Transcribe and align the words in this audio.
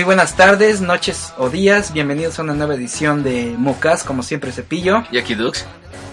Muy 0.00 0.06
buenas 0.06 0.34
tardes, 0.34 0.80
noches 0.80 1.34
o 1.36 1.50
días. 1.50 1.92
Bienvenidos 1.92 2.38
a 2.38 2.42
una 2.42 2.54
nueva 2.54 2.74
edición 2.74 3.22
de 3.22 3.54
Mucas, 3.58 4.02
como 4.02 4.22
siempre 4.22 4.50
Cepillo. 4.50 5.04
Y 5.12 5.18
aquí 5.18 5.34
Dux. 5.34 5.66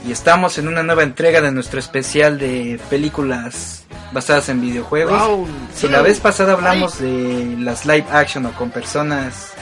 Y 0.05 0.12
estamos 0.12 0.58
en 0.58 0.68
una 0.68 0.84
nueva 0.84 1.04
entrega 1.04 1.40
de 1.40 1.54
nuestro 1.54 1.80
especial 1.80 2.38
de 2.38 2.81
películas 2.90 3.86
basadas 4.11 4.50
en 4.50 4.59
videojuegos. 4.59 5.48
si 5.73 5.88
la 5.88 6.02
vez 6.02 6.20
pasada 6.20 6.52
hablamos 6.52 7.00
de 7.00 7.56
las 7.59 7.86
live 7.86 8.03
action 8.11 8.45
o 8.48 8.52
con 8.52 8.72
personas 8.72 9.53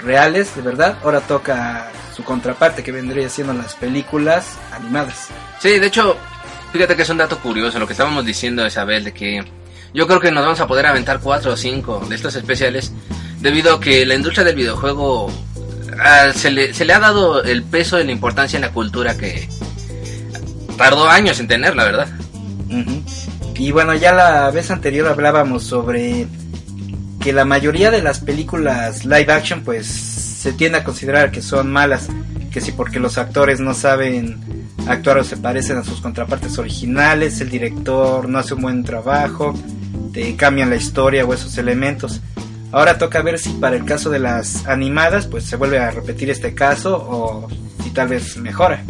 reales, 0.00 0.54
de 0.54 0.60
verdad, 0.60 0.98
ahora 1.02 1.22
toca 1.22 1.90
su 2.14 2.24
contraparte 2.24 2.82
que 2.82 2.92
vendría 2.92 3.30
siendo 3.30 3.54
las 3.54 3.74
películas 3.74 4.58
animadas. 4.70 5.28
Sí, 5.60 5.78
de 5.78 5.86
hecho, 5.86 6.18
fíjate 6.74 6.94
que 6.94 7.00
es 7.00 7.08
un 7.08 7.16
dato 7.16 7.38
curioso 7.38 7.78
lo 7.78 7.86
que 7.86 7.94
estábamos 7.94 8.26
diciendo 8.26 8.66
Isabel 8.66 9.02
de 9.02 9.14
que 9.14 9.42
yo 9.94 10.08
creo 10.08 10.20
que 10.20 10.32
nos 10.32 10.42
vamos 10.42 10.60
a 10.60 10.66
poder 10.66 10.86
aventar 10.86 11.20
cuatro 11.20 11.52
o 11.52 11.56
cinco 11.56 12.04
de 12.06 12.16
estos 12.16 12.34
especiales 12.34 12.92
debido 13.44 13.74
a 13.74 13.80
que 13.80 14.06
la 14.06 14.14
industria 14.14 14.42
del 14.42 14.56
videojuego 14.56 15.30
ah, 16.02 16.32
se, 16.34 16.50
le, 16.50 16.72
ha 16.72 16.98
dado 16.98 17.44
el 17.44 17.62
peso 17.62 18.00
y 18.00 18.04
la 18.04 18.10
importancia 18.10 18.56
en 18.56 18.62
la 18.62 18.72
cultura 18.72 19.18
que 19.18 19.50
tardó 20.78 21.06
años 21.06 21.38
en 21.38 21.46
tener, 21.46 21.76
la 21.76 21.84
verdad. 21.84 22.08
Y 23.56 23.70
bueno, 23.70 23.94
ya 23.94 24.14
la 24.14 24.50
vez 24.50 24.70
anterior 24.70 25.06
hablábamos 25.08 25.62
sobre 25.62 26.26
que 27.20 27.34
la 27.34 27.44
mayoría 27.44 27.90
de 27.90 28.00
las 28.00 28.20
películas 28.20 29.04
live 29.04 29.30
action 29.30 29.62
pues 29.62 29.86
se 29.88 30.54
tiende 30.54 30.78
a 30.78 30.84
considerar 30.84 31.30
que 31.30 31.42
son 31.42 31.70
malas, 31.70 32.08
que 32.50 32.62
si 32.62 32.72
porque 32.72 32.98
los 32.98 33.18
actores 33.18 33.60
no 33.60 33.74
saben 33.74 34.38
actuar 34.88 35.18
o 35.18 35.24
se 35.24 35.36
parecen 35.36 35.76
a 35.76 35.84
sus 35.84 36.00
contrapartes 36.00 36.56
originales, 36.56 37.42
el 37.42 37.50
director 37.50 38.26
no 38.26 38.38
hace 38.38 38.54
un 38.54 38.62
buen 38.62 38.84
trabajo, 38.84 39.54
te 40.14 40.34
cambian 40.34 40.70
la 40.70 40.76
historia 40.76 41.26
o 41.26 41.34
esos 41.34 41.58
elementos. 41.58 42.22
Ahora 42.74 42.98
toca 42.98 43.22
ver 43.22 43.38
si 43.38 43.50
para 43.50 43.76
el 43.76 43.84
caso 43.84 44.10
de 44.10 44.18
las 44.18 44.66
animadas 44.66 45.28
pues 45.28 45.44
se 45.44 45.54
vuelve 45.54 45.78
a 45.78 45.92
repetir 45.92 46.28
este 46.28 46.56
caso 46.56 46.96
o 46.96 47.48
si 47.80 47.90
tal 47.90 48.08
vez 48.08 48.36
mejora. 48.36 48.82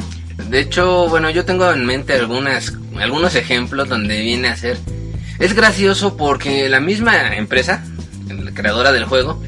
De 0.49 0.59
hecho, 0.59 1.07
bueno, 1.11 1.29
yo 1.29 1.45
tengo 1.45 1.71
en 1.71 1.85
mente 1.85 2.15
algunas, 2.15 2.73
algunos 2.99 3.35
ejemplos 3.35 3.91
donde 3.91 4.23
viene 4.23 4.49
a 4.49 4.57
ser... 4.57 4.79
Es 5.39 5.53
gracioso 5.53 6.17
porque 6.17 6.67
la 6.71 6.81
misma 6.81 7.37
empresa, 7.37 7.85
la 8.27 8.53
creadora 8.53 8.91
del 8.91 9.05
juego, 9.05 9.43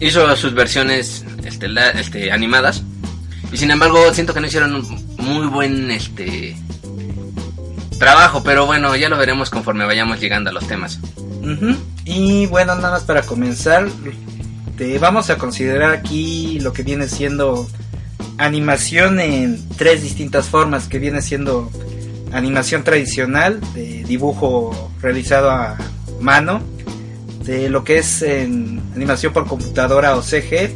hizo 0.00 0.36
sus 0.36 0.52
versiones 0.52 1.24
este, 1.44 1.68
este, 1.94 2.30
animadas. 2.30 2.82
Y 3.50 3.56
sin 3.56 3.70
embargo, 3.70 4.12
siento 4.12 4.34
que 4.34 4.40
no 4.40 4.48
hicieron 4.48 4.74
un 4.74 5.16
muy 5.16 5.46
buen 5.46 5.90
este 5.90 6.54
trabajo, 7.98 8.42
pero 8.44 8.66
bueno, 8.66 8.94
ya 8.96 9.08
lo 9.08 9.16
veremos 9.16 9.48
conforme 9.48 9.86
vayamos 9.86 10.20
llegando 10.20 10.50
a 10.50 10.52
los 10.52 10.66
temas. 10.66 11.00
Y 12.10 12.46
bueno, 12.46 12.74
nada 12.74 12.92
más 12.92 13.02
para 13.04 13.20
comenzar, 13.20 13.86
vamos 14.98 15.28
a 15.28 15.36
considerar 15.36 15.92
aquí 15.92 16.58
lo 16.58 16.72
que 16.72 16.82
viene 16.82 17.06
siendo 17.06 17.68
animación 18.38 19.20
en 19.20 19.62
tres 19.76 20.02
distintas 20.02 20.46
formas, 20.46 20.88
que 20.88 20.98
viene 20.98 21.20
siendo 21.20 21.70
animación 22.32 22.82
tradicional, 22.82 23.60
de 23.74 24.04
dibujo 24.04 24.90
realizado 25.02 25.50
a 25.50 25.76
mano, 26.18 26.62
de 27.44 27.68
lo 27.68 27.84
que 27.84 27.98
es 27.98 28.22
en 28.22 28.80
animación 28.96 29.34
por 29.34 29.46
computadora 29.46 30.16
o 30.16 30.22
CG, 30.22 30.70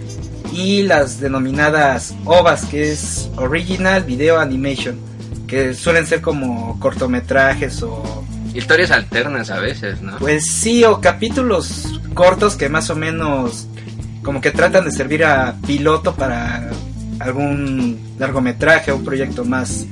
y 0.52 0.82
las 0.82 1.18
denominadas 1.18 2.14
OVAs, 2.26 2.66
que 2.66 2.92
es 2.92 3.30
Original 3.36 4.04
Video 4.04 4.38
Animation, 4.38 4.98
que 5.46 5.72
suelen 5.72 6.06
ser 6.06 6.20
como 6.20 6.78
cortometrajes 6.78 7.82
o... 7.82 8.22
Historias 8.54 8.90
alternas 8.90 9.50
a 9.50 9.58
veces, 9.58 10.02
¿no? 10.02 10.18
Pues 10.18 10.46
sí, 10.46 10.84
o 10.84 11.00
capítulos 11.00 12.00
cortos 12.14 12.56
que 12.56 12.68
más 12.68 12.90
o 12.90 12.96
menos 12.96 13.66
como 14.22 14.40
que 14.40 14.50
tratan 14.50 14.84
de 14.84 14.90
servir 14.90 15.24
a 15.24 15.56
piloto 15.66 16.14
para 16.14 16.70
algún 17.18 18.14
largometraje 18.18 18.92
o 18.92 18.96
un 18.96 19.04
proyecto 19.04 19.44
más 19.44 19.86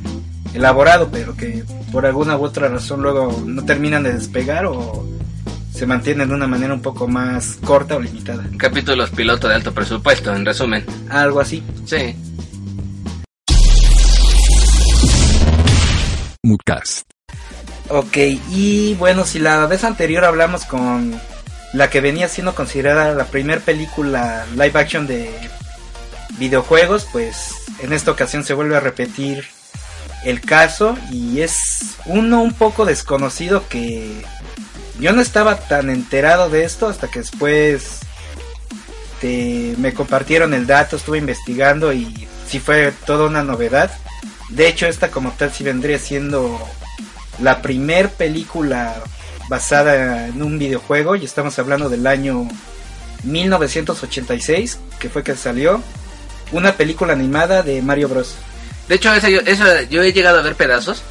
elaborado, 0.55 1.09
pero 1.11 1.37
que 1.37 1.65
por 1.93 2.07
alguna 2.07 2.37
u 2.37 2.45
otra 2.45 2.69
razón 2.69 3.03
luego 3.03 3.43
no 3.45 3.65
terminan 3.65 4.03
de 4.03 4.13
despegar 4.13 4.67
o 4.67 5.07
se 5.73 5.87
mantienen 5.87 6.29
de 6.29 6.35
una 6.35 6.47
manera 6.47 6.75
un 6.75 6.83
poco 6.83 7.09
más 7.09 7.59
corta 7.65 7.97
o 7.97 8.01
limitada. 8.01 8.45
Capítulos 8.59 9.11
piloto 9.11 9.49
de 9.49 9.55
alto 9.55 9.73
presupuesto, 9.73 10.35
en 10.35 10.45
resumen. 10.45 10.85
Algo 11.09 11.41
así. 11.41 11.63
Sí. 11.87 12.15
Moodcast. 16.43 17.10
Ok, 17.93 18.17
y 18.51 18.95
bueno, 18.95 19.25
si 19.25 19.41
la 19.41 19.67
vez 19.67 19.83
anterior 19.83 20.25
hablamos 20.25 20.65
con 20.65 21.21
la 21.73 21.91
que 21.91 22.01
venía 22.01 22.29
siendo 22.29 22.55
considerada 22.55 23.15
la 23.15 23.25
primera 23.25 23.61
película 23.61 24.47
live 24.53 24.79
action 24.79 25.09
de 25.09 25.29
videojuegos, 26.39 27.09
pues 27.11 27.53
en 27.81 27.93
esta 27.93 28.13
ocasión 28.13 28.45
se 28.45 28.55
vuelve 28.55 28.77
a 28.77 28.81
repetir 28.81 29.45
el 30.25 30.41
caso 30.41 30.97
y 31.11 31.41
es 31.41 31.97
uno 32.05 32.43
un 32.43 32.53
poco 32.53 32.85
desconocido 32.85 33.67
que 33.69 34.23
yo 35.01 35.13
no 35.13 35.21
estaba 35.21 35.57
tan 35.57 35.91
enterado 35.91 36.49
de 36.49 36.63
esto 36.63 36.87
hasta 36.87 37.09
que 37.09 37.19
después 37.21 38.03
me 39.21 39.93
compartieron 39.95 40.55
el 40.55 40.69
dato, 40.69 40.95
estuve 40.95 41.19
investigando 41.19 41.93
y 41.93 42.29
sí 42.47 42.61
fue 42.61 42.93
toda 43.05 43.27
una 43.27 43.43
novedad. 43.43 43.91
De 44.49 44.69
hecho, 44.69 44.87
esta 44.87 45.11
como 45.11 45.33
tal 45.33 45.53
sí 45.53 45.65
vendría 45.65 45.99
siendo 45.99 46.57
la 47.43 47.63
primer 47.63 48.11
película 48.11 49.03
basada 49.49 50.29
en 50.29 50.43
un 50.43 50.59
videojuego 50.59 51.17
y 51.17 51.25
estamos 51.25 51.59
hablando 51.59 51.89
del 51.89 52.07
año 52.07 52.49
1986, 53.25 54.79
que 54.99 55.09
fue 55.09 55.23
que 55.23 55.37
salió 55.37 55.83
una 56.53 56.73
película 56.73 57.13
animada 57.13 57.63
de 57.63 57.83
Mario 57.83 58.09
Bros. 58.09 58.35
De 58.89 58.97
hecho, 58.97 59.13
eso, 59.15 59.83
yo 59.91 60.03
he 60.03 60.13
llegado 60.13 60.39
a 60.39 60.43
ver 60.43 60.55
pedazos. 60.55 61.03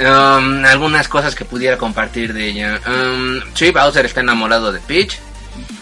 Um, 0.00 0.64
algunas 0.64 1.06
cosas 1.08 1.34
que 1.34 1.44
pudiera 1.44 1.78
compartir 1.78 2.32
de 2.32 2.48
ella. 2.48 2.80
Um, 2.86 3.40
sí, 3.54 3.70
Bowser 3.70 4.06
está 4.06 4.20
enamorado 4.20 4.72
de 4.72 4.80
Peach. 4.80 5.18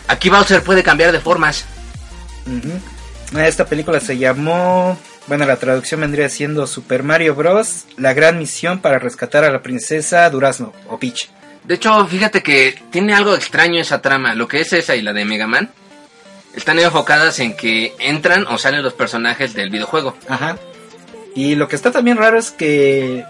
Aquí 0.08 0.28
Bowser 0.28 0.62
puede 0.62 0.82
cambiar 0.82 1.12
de 1.12 1.20
formas. 1.20 1.64
Esta 3.36 3.64
película 3.64 4.00
se 4.00 4.18
llamó, 4.18 4.98
bueno, 5.30 5.46
la 5.46 5.60
traducción 5.60 6.00
vendría 6.00 6.28
siendo 6.28 6.66
Super 6.66 7.04
Mario 7.04 7.36
Bros. 7.36 7.84
La 7.96 8.14
gran 8.14 8.36
misión 8.36 8.80
para 8.80 8.98
rescatar 8.98 9.44
a 9.44 9.52
la 9.52 9.62
princesa 9.62 10.28
Durazno 10.28 10.72
o 10.88 10.98
Peach. 10.98 11.30
De 11.62 11.76
hecho, 11.76 12.04
fíjate 12.04 12.42
que 12.42 12.76
tiene 12.90 13.14
algo 13.14 13.36
extraño 13.36 13.80
esa 13.80 14.02
trama. 14.02 14.34
Lo 14.34 14.48
que 14.48 14.60
es 14.60 14.72
esa 14.72 14.96
y 14.96 15.02
la 15.02 15.12
de 15.12 15.24
Mega 15.24 15.46
Man 15.46 15.70
están 16.56 16.80
enfocadas 16.80 17.38
en 17.38 17.56
que 17.56 17.94
entran 18.00 18.44
o 18.48 18.58
salen 18.58 18.82
los 18.82 18.94
personajes 18.94 19.54
del 19.54 19.70
videojuego. 19.70 20.16
Ajá. 20.28 20.58
Y 21.36 21.54
lo 21.54 21.68
que 21.68 21.76
está 21.76 21.92
también 21.92 22.16
raro 22.16 22.36
es 22.36 22.50
que 22.50 23.24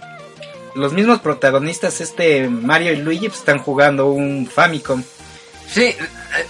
los 0.75 0.95
mismos 0.95 1.21
protagonistas, 1.21 2.01
este 2.01 2.49
Mario 2.49 2.95
y 2.95 2.97
Luigi, 2.97 3.29
pues, 3.29 3.41
están 3.41 3.59
jugando 3.59 4.07
un 4.07 4.47
Famicom. 4.47 5.03
Sí, 5.69 5.95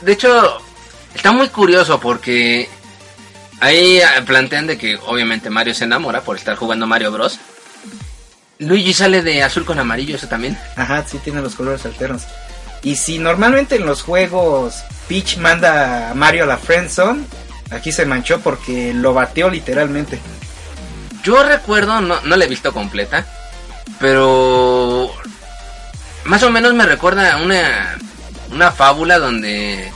de 0.02 0.12
hecho, 0.12 0.62
está 1.12 1.32
muy 1.32 1.48
curioso 1.48 1.98
porque 1.98 2.68
ahí 3.60 3.98
eh, 3.98 4.04
plantean 4.26 4.66
de 4.66 4.78
que 4.78 4.96
obviamente 5.06 5.50
Mario 5.50 5.74
se 5.74 5.84
enamora 5.84 6.22
por 6.22 6.36
estar 6.36 6.56
jugando 6.56 6.86
Mario 6.86 7.12
Bros. 7.12 7.38
Luigi 8.58 8.92
sale 8.92 9.22
de 9.22 9.42
azul 9.42 9.64
con 9.64 9.78
amarillo, 9.78 10.16
eso 10.16 10.28
también. 10.28 10.58
Ajá, 10.76 11.04
sí, 11.06 11.18
tiene 11.18 11.40
los 11.40 11.54
colores 11.54 11.86
alternos. 11.86 12.24
Y 12.82 12.96
si 12.96 13.18
normalmente 13.18 13.76
en 13.76 13.86
los 13.86 14.02
juegos 14.02 14.82
Peach 15.08 15.38
manda 15.38 16.10
a 16.10 16.14
Mario 16.14 16.44
a 16.44 16.46
la 16.46 16.58
Friendzone, 16.58 17.24
aquí 17.70 17.92
se 17.92 18.06
manchó 18.06 18.40
porque 18.40 18.92
lo 18.94 19.14
bateó 19.14 19.50
literalmente. 19.50 20.18
Yo 21.22 21.42
recuerdo, 21.42 22.00
no, 22.00 22.20
no 22.22 22.36
la 22.36 22.44
he 22.44 22.48
visto 22.48 22.72
completa, 22.72 23.26
pero 23.98 25.10
más 26.24 26.42
o 26.42 26.50
menos 26.50 26.74
me 26.74 26.86
recuerda 26.86 27.34
a 27.34 27.36
una, 27.38 27.98
una 28.50 28.70
fábula 28.70 29.18
donde 29.18 29.90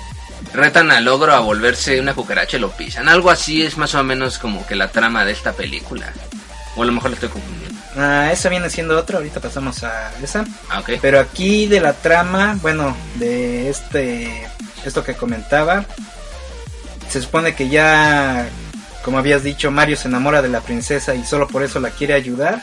retan 0.54 0.90
al 0.90 1.06
ogro 1.08 1.34
a 1.34 1.40
volverse 1.40 2.00
una 2.00 2.14
cucaracha 2.14 2.56
y 2.56 2.60
lo 2.60 2.70
pisan. 2.70 3.08
Algo 3.08 3.30
así 3.30 3.62
es 3.62 3.76
más 3.76 3.94
o 3.94 4.02
menos 4.02 4.38
como 4.38 4.66
que 4.66 4.76
la 4.76 4.88
trama 4.88 5.24
de 5.24 5.32
esta 5.32 5.52
película. 5.52 6.12
O 6.76 6.82
a 6.82 6.86
lo 6.86 6.92
mejor 6.92 7.10
lo 7.10 7.14
estoy 7.14 7.28
confundiendo. 7.28 7.80
Ah, 7.96 8.30
esa 8.32 8.48
viene 8.48 8.70
siendo 8.70 8.98
otra, 8.98 9.18
ahorita 9.18 9.40
pasamos 9.40 9.84
a 9.84 10.12
esa. 10.22 10.44
Ah. 10.70 10.82
Pero 11.02 11.20
aquí 11.20 11.66
de 11.66 11.80
la 11.80 11.92
trama, 11.92 12.58
bueno, 12.62 12.96
de 13.16 13.68
este 13.68 14.48
esto 14.84 15.04
que 15.04 15.14
comentaba, 15.14 15.84
se 17.08 17.20
supone 17.20 17.54
que 17.54 17.68
ya 17.68 18.48
como 19.04 19.18
habías 19.18 19.42
dicho, 19.42 19.70
Mario 19.70 19.98
se 19.98 20.08
enamora 20.08 20.40
de 20.40 20.48
la 20.48 20.62
princesa 20.62 21.14
y 21.14 21.24
solo 21.24 21.46
por 21.46 21.62
eso 21.62 21.78
la 21.78 21.90
quiere 21.90 22.14
ayudar. 22.14 22.62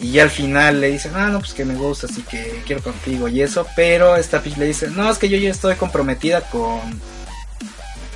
Y 0.00 0.12
ya 0.12 0.22
al 0.22 0.30
final 0.30 0.80
le 0.80 0.90
dicen, 0.90 1.12
ah, 1.14 1.28
no, 1.28 1.40
pues 1.40 1.52
que 1.52 1.64
me 1.64 1.74
gusta, 1.74 2.06
así 2.06 2.22
que 2.22 2.62
quiero 2.66 2.82
contigo 2.82 3.28
y 3.28 3.42
eso. 3.42 3.66
Pero 3.76 4.16
esta 4.16 4.42
Peach 4.42 4.56
le 4.56 4.66
dice, 4.66 4.88
no, 4.88 5.10
es 5.10 5.18
que 5.18 5.28
yo 5.28 5.36
ya 5.36 5.50
estoy 5.50 5.74
comprometida 5.74 6.40
con, 6.42 6.80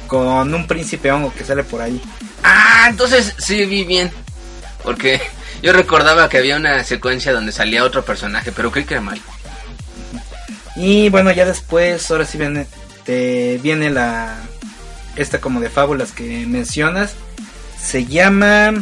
con 0.06 0.54
un 0.54 0.66
príncipe 0.66 1.12
hongo 1.12 1.32
que 1.34 1.44
sale 1.44 1.62
por 1.62 1.82
ahí. 1.82 2.00
Ah, 2.42 2.86
entonces 2.88 3.34
sí 3.38 3.66
vi 3.66 3.84
bien. 3.84 4.10
Porque 4.82 5.20
yo 5.62 5.72
recordaba 5.72 6.28
que 6.28 6.38
había 6.38 6.56
una 6.56 6.84
secuencia 6.84 7.32
donde 7.32 7.52
salía 7.52 7.84
otro 7.84 8.04
personaje, 8.04 8.50
pero 8.52 8.70
creí 8.70 8.84
que 8.84 8.94
era 8.94 9.00
mal. 9.02 9.20
Y 10.76 11.08
bueno, 11.10 11.30
ya 11.32 11.44
después, 11.44 12.10
ahora 12.10 12.24
sí 12.24 12.38
viene, 12.38 12.66
te 13.04 13.58
viene 13.62 13.90
la, 13.90 14.36
esta 15.16 15.40
como 15.40 15.60
de 15.60 15.70
fábulas 15.70 16.12
que 16.12 16.46
mencionas. 16.46 17.14
Se 17.80 18.06
llama 18.06 18.72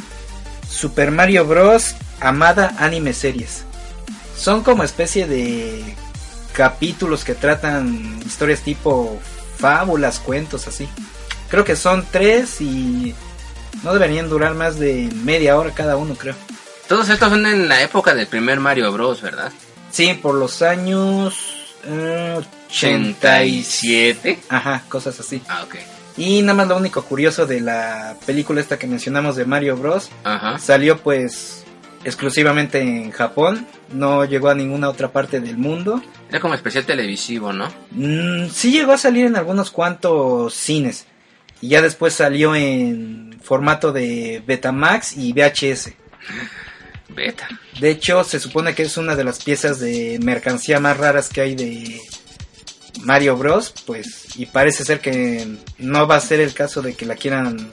Super 0.68 1.10
Mario 1.10 1.44
Bros. 1.46 1.94
Amada 2.22 2.74
Anime 2.78 3.12
Series. 3.12 3.64
Son 4.36 4.62
como 4.62 4.82
especie 4.82 5.26
de 5.26 5.94
capítulos 6.52 7.24
que 7.24 7.34
tratan 7.34 8.20
historias 8.24 8.60
tipo 8.60 9.18
fábulas, 9.58 10.18
cuentos 10.18 10.66
así. 10.68 10.88
Creo 11.48 11.64
que 11.64 11.76
son 11.76 12.06
tres 12.10 12.60
y 12.60 13.14
no 13.82 13.92
deberían 13.92 14.28
durar 14.28 14.54
más 14.54 14.78
de 14.78 15.08
media 15.24 15.58
hora 15.58 15.70
cada 15.72 15.96
uno, 15.96 16.14
creo. 16.14 16.34
Todos 16.88 17.08
estos 17.08 17.30
son 17.30 17.46
en 17.46 17.68
la 17.68 17.82
época 17.82 18.14
del 18.14 18.26
primer 18.26 18.60
Mario 18.60 18.90
Bros, 18.92 19.22
¿verdad? 19.22 19.52
Sí, 19.90 20.14
por 20.14 20.34
los 20.34 20.62
años 20.62 21.34
eh, 21.84 22.40
87. 22.68 24.40
Ajá, 24.48 24.82
cosas 24.88 25.18
así. 25.20 25.42
Ah, 25.48 25.62
ok. 25.64 25.76
Y 26.16 26.42
nada 26.42 26.54
más 26.54 26.68
lo 26.68 26.76
único 26.76 27.02
curioso 27.02 27.46
de 27.46 27.60
la 27.60 28.16
película 28.26 28.60
esta 28.60 28.78
que 28.78 28.86
mencionamos 28.86 29.36
de 29.36 29.44
Mario 29.44 29.76
Bros. 29.76 30.10
Ajá. 30.24 30.58
Salió 30.58 30.98
pues 30.98 31.61
exclusivamente 32.04 32.80
en 32.80 33.10
Japón, 33.10 33.66
no 33.92 34.24
llegó 34.24 34.48
a 34.48 34.54
ninguna 34.54 34.88
otra 34.88 35.12
parte 35.12 35.40
del 35.40 35.56
mundo. 35.56 36.02
Era 36.28 36.40
como 36.40 36.54
especial 36.54 36.84
televisivo, 36.84 37.52
¿no? 37.52 37.72
Mm, 37.90 38.48
sí 38.48 38.72
llegó 38.72 38.92
a 38.92 38.98
salir 38.98 39.26
en 39.26 39.36
algunos 39.36 39.70
cuantos 39.70 40.54
cines. 40.54 41.06
Y 41.60 41.68
ya 41.68 41.82
después 41.82 42.14
salió 42.14 42.56
en 42.56 43.38
formato 43.42 43.92
de 43.92 44.42
Betamax 44.46 45.16
y 45.16 45.32
VHS. 45.32 45.92
Beta. 47.14 47.48
De 47.78 47.90
hecho, 47.90 48.24
se 48.24 48.40
supone 48.40 48.74
que 48.74 48.82
es 48.82 48.96
una 48.96 49.14
de 49.14 49.24
las 49.24 49.42
piezas 49.42 49.78
de 49.78 50.18
mercancía 50.22 50.80
más 50.80 50.96
raras 50.96 51.28
que 51.28 51.40
hay 51.40 51.54
de 51.54 52.00
Mario 53.02 53.36
Bros. 53.36 53.74
Pues, 53.86 54.36
y 54.36 54.46
parece 54.46 54.84
ser 54.84 55.00
que 55.00 55.46
no 55.78 56.06
va 56.06 56.16
a 56.16 56.20
ser 56.20 56.40
el 56.40 56.54
caso 56.54 56.82
de 56.82 56.94
que 56.94 57.06
la 57.06 57.16
quieran 57.16 57.70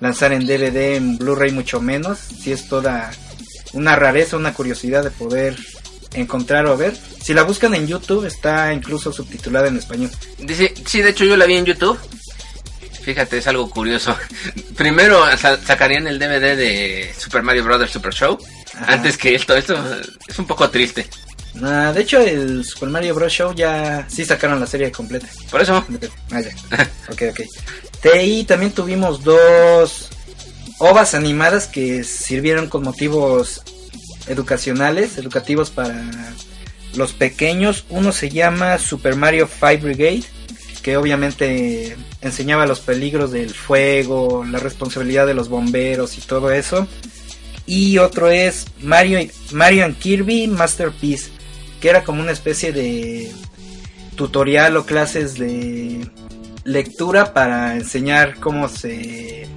lanzar 0.00 0.32
en 0.32 0.46
DVD, 0.46 0.96
en 0.96 1.18
Blu-ray 1.18 1.52
mucho 1.52 1.80
menos. 1.80 2.18
Si 2.18 2.52
es 2.52 2.68
toda 2.68 3.10
una 3.74 3.94
rareza, 3.96 4.36
una 4.36 4.54
curiosidad 4.54 5.04
de 5.04 5.10
poder 5.10 5.56
encontrar 6.14 6.66
o 6.66 6.76
ver. 6.76 6.96
Si 7.22 7.34
la 7.34 7.42
buscan 7.42 7.74
en 7.74 7.86
YouTube, 7.86 8.24
está 8.26 8.72
incluso 8.72 9.12
subtitulada 9.12 9.68
en 9.68 9.76
español. 9.78 10.10
Dice, 10.38 10.72
sí, 10.86 11.00
de 11.02 11.10
hecho 11.10 11.24
yo 11.24 11.36
la 11.36 11.46
vi 11.46 11.54
en 11.56 11.64
YouTube. 11.66 11.98
Fíjate, 13.02 13.38
es 13.38 13.46
algo 13.46 13.68
curioso. 13.68 14.16
Primero 14.76 15.24
sa- 15.36 15.60
sacarían 15.62 16.06
el 16.06 16.18
DVD 16.18 16.56
de 16.56 17.14
Super 17.18 17.42
Mario 17.42 17.64
Bros. 17.64 17.90
Super 17.90 18.14
Show. 18.14 18.38
Ajá. 18.74 18.94
Antes 18.94 19.18
que 19.18 19.34
esto, 19.34 19.54
esto 19.56 19.76
es 20.26 20.38
un 20.38 20.46
poco 20.46 20.68
triste. 20.70 21.06
Ah, 21.62 21.92
de 21.94 22.00
hecho, 22.00 22.18
el 22.20 22.64
Super 22.64 22.88
Mario 22.88 23.14
Bros. 23.14 23.32
Show 23.32 23.54
ya 23.54 24.06
sí 24.08 24.24
sacaron 24.24 24.58
la 24.58 24.66
serie 24.66 24.90
completa. 24.90 25.26
Por 25.50 25.60
eso, 25.60 25.84
Ah, 26.32 26.40
ya. 26.40 26.50
ok, 27.10 27.22
ok. 27.30 27.40
Ahí 28.14 28.44
también 28.44 28.72
tuvimos 28.72 29.22
dos 29.22 30.08
ovas 30.84 31.14
animadas 31.14 31.66
que 31.66 32.04
sirvieron 32.04 32.68
con 32.68 32.82
motivos 32.82 33.62
educacionales, 34.26 35.16
educativos 35.16 35.70
para 35.70 36.04
los 36.94 37.14
pequeños. 37.14 37.86
Uno 37.88 38.12
se 38.12 38.28
llama 38.28 38.78
Super 38.78 39.16
Mario 39.16 39.46
Five 39.46 39.78
Brigade, 39.78 40.24
que 40.82 40.98
obviamente 40.98 41.96
enseñaba 42.20 42.66
los 42.66 42.80
peligros 42.80 43.32
del 43.32 43.54
fuego, 43.54 44.44
la 44.44 44.58
responsabilidad 44.58 45.26
de 45.26 45.32
los 45.32 45.48
bomberos 45.48 46.18
y 46.18 46.20
todo 46.20 46.52
eso. 46.52 46.86
Y 47.66 47.96
otro 47.96 48.28
es 48.28 48.66
Mario, 48.82 49.26
Mario 49.52 49.86
and 49.86 49.98
Kirby 49.98 50.48
Masterpiece, 50.48 51.30
que 51.80 51.88
era 51.88 52.04
como 52.04 52.20
una 52.20 52.32
especie 52.32 52.72
de 52.72 53.32
tutorial 54.16 54.76
o 54.76 54.84
clases 54.84 55.38
de 55.38 56.06
lectura 56.64 57.32
para 57.32 57.74
enseñar 57.74 58.38
cómo 58.38 58.68
se, 58.68 59.48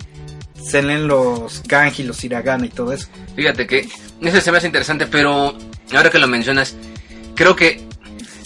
se 0.70 0.82
leen 0.82 1.08
los 1.08 1.62
kanji, 1.68 2.04
los 2.04 2.24
hiragana 2.24 2.66
y 2.66 2.70
todo 2.70 2.92
eso. 2.94 3.08
fíjate 3.36 3.66
que 3.68 3.88
eso 4.22 4.42
se 4.42 4.52
me 4.52 4.58
hace 4.58 4.68
interesante, 4.68 5.06
pero 5.08 5.56
ahora 5.94 6.10
que 6.10 6.20
lo 6.20 6.28
mencionas, 6.28 6.76
creo 7.36 7.56
que 7.56 7.86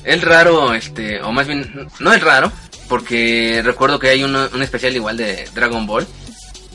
es 0.04 0.22
raro, 0.24 0.74
este, 0.74 1.22
o 1.22 1.32
más 1.32 1.48
bien, 1.48 1.88
no 2.00 2.14
es 2.14 2.22
raro, 2.22 2.52
porque 2.90 3.62
recuerdo 3.64 4.00
que 4.00 4.10
hay 4.10 4.24
uno- 4.24 4.50
un 4.54 4.62
especial 4.62 4.96
igual 4.96 5.16
de 5.18 5.48
Dragon 5.54 5.86
Ball, 5.88 6.06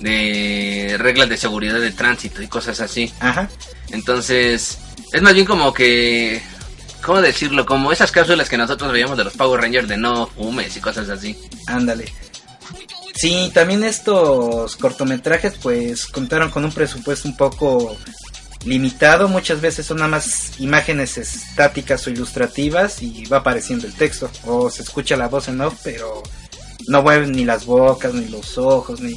de 0.01 0.97
reglas 0.99 1.29
de 1.29 1.37
seguridad 1.37 1.81
de 1.81 1.91
tránsito 1.91 2.43
y 2.43 2.49
cosas 2.49 2.81
así. 2.81 3.13
Ajá. 3.21 3.49
Entonces, 3.91 4.79
es 5.13 5.23
más 5.23 5.35
bien 5.35 5.47
como 5.47 5.73
que, 5.73 6.41
¿cómo 7.03 7.21
decirlo? 7.21 7.65
Como 7.67 7.93
esas 7.93 8.13
cápsulas 8.13 8.49
que 8.49 8.57
nosotros 8.59 8.93
veíamos 8.93 9.17
de 9.17 9.25
los 9.25 9.35
Power 9.35 9.61
Rangers 9.61 9.89
de 9.89 9.97
no 9.97 10.27
fumes 10.27 10.77
y 10.77 10.81
cosas 10.81 11.09
así. 11.09 11.39
Ándale. 11.67 12.13
Sí, 13.17 13.51
también 13.55 13.83
estos 13.83 14.77
cortometrajes 14.77 15.55
pues 15.63 16.07
contaron 16.07 16.51
con 16.51 16.65
un 16.65 16.73
presupuesto 16.73 17.29
un 17.29 17.37
poco 17.37 17.97
limitado, 18.65 19.29
muchas 19.29 19.61
veces 19.61 19.87
son 19.87 19.99
nada 19.99 20.09
más 20.09 20.59
imágenes 20.61 21.17
estáticas 21.17 22.07
o 22.07 22.11
ilustrativas 22.11 23.01
y 23.03 23.25
va 23.27 23.39
apareciendo 23.39 23.87
el 23.87 23.95
texto 23.95 24.31
o 24.45 24.71
se 24.71 24.83
escucha 24.83 25.17
la 25.17 25.29
voz 25.29 25.49
en 25.49 25.61
off, 25.61 25.81
pero 25.83 26.23
no 26.89 27.03
mueven 27.03 27.33
ni 27.33 27.45
las 27.45 27.65
bocas, 27.65 28.13
ni 28.13 28.29
los 28.29 28.59
ojos, 28.59 29.01
ni 29.01 29.15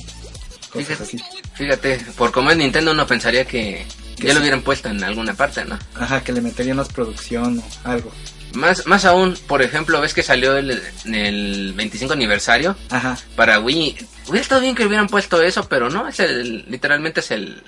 cosas 0.72 0.98
Fíjate, 0.98 1.04
así. 1.04 1.20
fíjate, 1.54 1.98
por 2.18 2.32
como 2.32 2.52
es 2.52 2.58
Nintendo 2.58 2.92
uno 2.92 3.06
pensaría 3.08 3.44
que, 3.46 3.86
que 4.16 4.28
ya 4.28 4.34
lo 4.34 4.40
hubieran 4.40 4.62
puesto 4.62 4.90
en 4.90 5.04
alguna 5.04 5.34
parte, 5.34 5.66
¿no? 5.66 5.78
Ajá, 5.96 6.24
que 6.24 6.32
le 6.32 6.42
meterían 6.42 6.78
más 6.78 6.90
producción 6.90 7.60
o 7.60 7.64
algo. 7.90 8.12
Más, 8.54 8.88
más 8.88 9.06
aún, 9.06 9.38
por 9.48 9.62
ejemplo, 9.62 10.02
ves 10.02 10.14
que 10.14 10.24
salió 10.24 10.58
el, 10.58 10.82
el 11.06 11.74
25 11.76 12.14
aniversario 12.14 12.76
Ajá. 12.90 13.18
para 13.36 13.60
Wii. 13.60 13.98
Hubiera 14.28 14.42
estado 14.42 14.62
bien 14.62 14.76
que 14.76 14.86
hubieran 14.86 15.08
puesto 15.08 15.42
eso, 15.42 15.68
pero 15.70 15.90
no, 15.90 16.08
es 16.08 16.20
el, 16.20 16.66
literalmente 16.70 17.20
es 17.20 17.32
el 17.32 17.64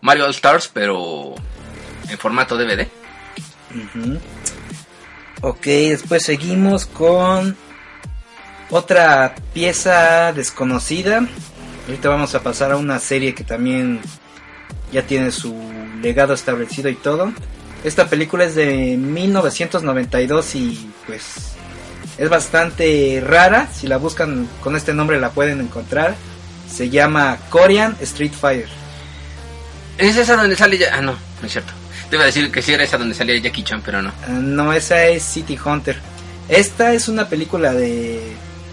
Mario 0.00 0.24
All 0.24 0.30
Stars, 0.30 0.70
pero 0.72 1.34
en 2.08 2.18
formato 2.18 2.56
DVD. 2.56 2.86
Ujú. 3.74 4.18
Ok, 5.42 5.64
después 5.64 6.22
seguimos 6.22 6.86
con 6.86 7.56
otra 8.70 9.34
pieza 9.52 10.32
desconocida. 10.32 11.26
Ahorita 11.86 12.08
vamos 12.08 12.34
a 12.34 12.42
pasar 12.42 12.72
a 12.72 12.76
una 12.76 12.98
serie 12.98 13.34
que 13.34 13.44
también 13.44 14.00
ya 14.92 15.02
tiene 15.02 15.30
su 15.30 15.54
legado 16.00 16.34
establecido 16.34 16.88
y 16.88 16.94
todo. 16.94 17.32
Esta 17.86 18.08
película 18.08 18.42
es 18.44 18.56
de 18.56 18.96
1992 18.96 20.54
y 20.56 20.90
pues 21.06 21.22
es 22.18 22.28
bastante 22.28 23.22
rara. 23.24 23.68
Si 23.72 23.86
la 23.86 23.96
buscan 23.96 24.48
con 24.60 24.74
este 24.74 24.92
nombre 24.92 25.20
la 25.20 25.30
pueden 25.30 25.60
encontrar. 25.60 26.16
Se 26.68 26.90
llama 26.90 27.38
Korean 27.48 27.96
Street 28.00 28.32
Fighter. 28.32 28.68
¿Es 29.98 30.16
esa 30.16 30.34
donde 30.34 30.56
sale 30.56 30.78
ya? 30.78 30.96
Ah, 30.96 31.00
no, 31.00 31.12
no 31.12 31.46
es 31.46 31.52
cierto. 31.52 31.72
Te 32.10 32.16
iba 32.16 32.24
a 32.24 32.26
decir 32.26 32.50
que 32.50 32.60
sí 32.60 32.72
era 32.72 32.82
esa 32.82 32.98
donde 32.98 33.14
salía 33.14 33.38
Jackie 33.38 33.62
Chan, 33.62 33.82
pero 33.84 34.02
no. 34.02 34.10
Ah, 34.26 34.30
No, 34.32 34.72
esa 34.72 35.04
es 35.04 35.22
City 35.22 35.56
Hunter. 35.64 35.96
Esta 36.48 36.92
es 36.92 37.06
una 37.06 37.28
película 37.28 37.72
de 37.72 38.20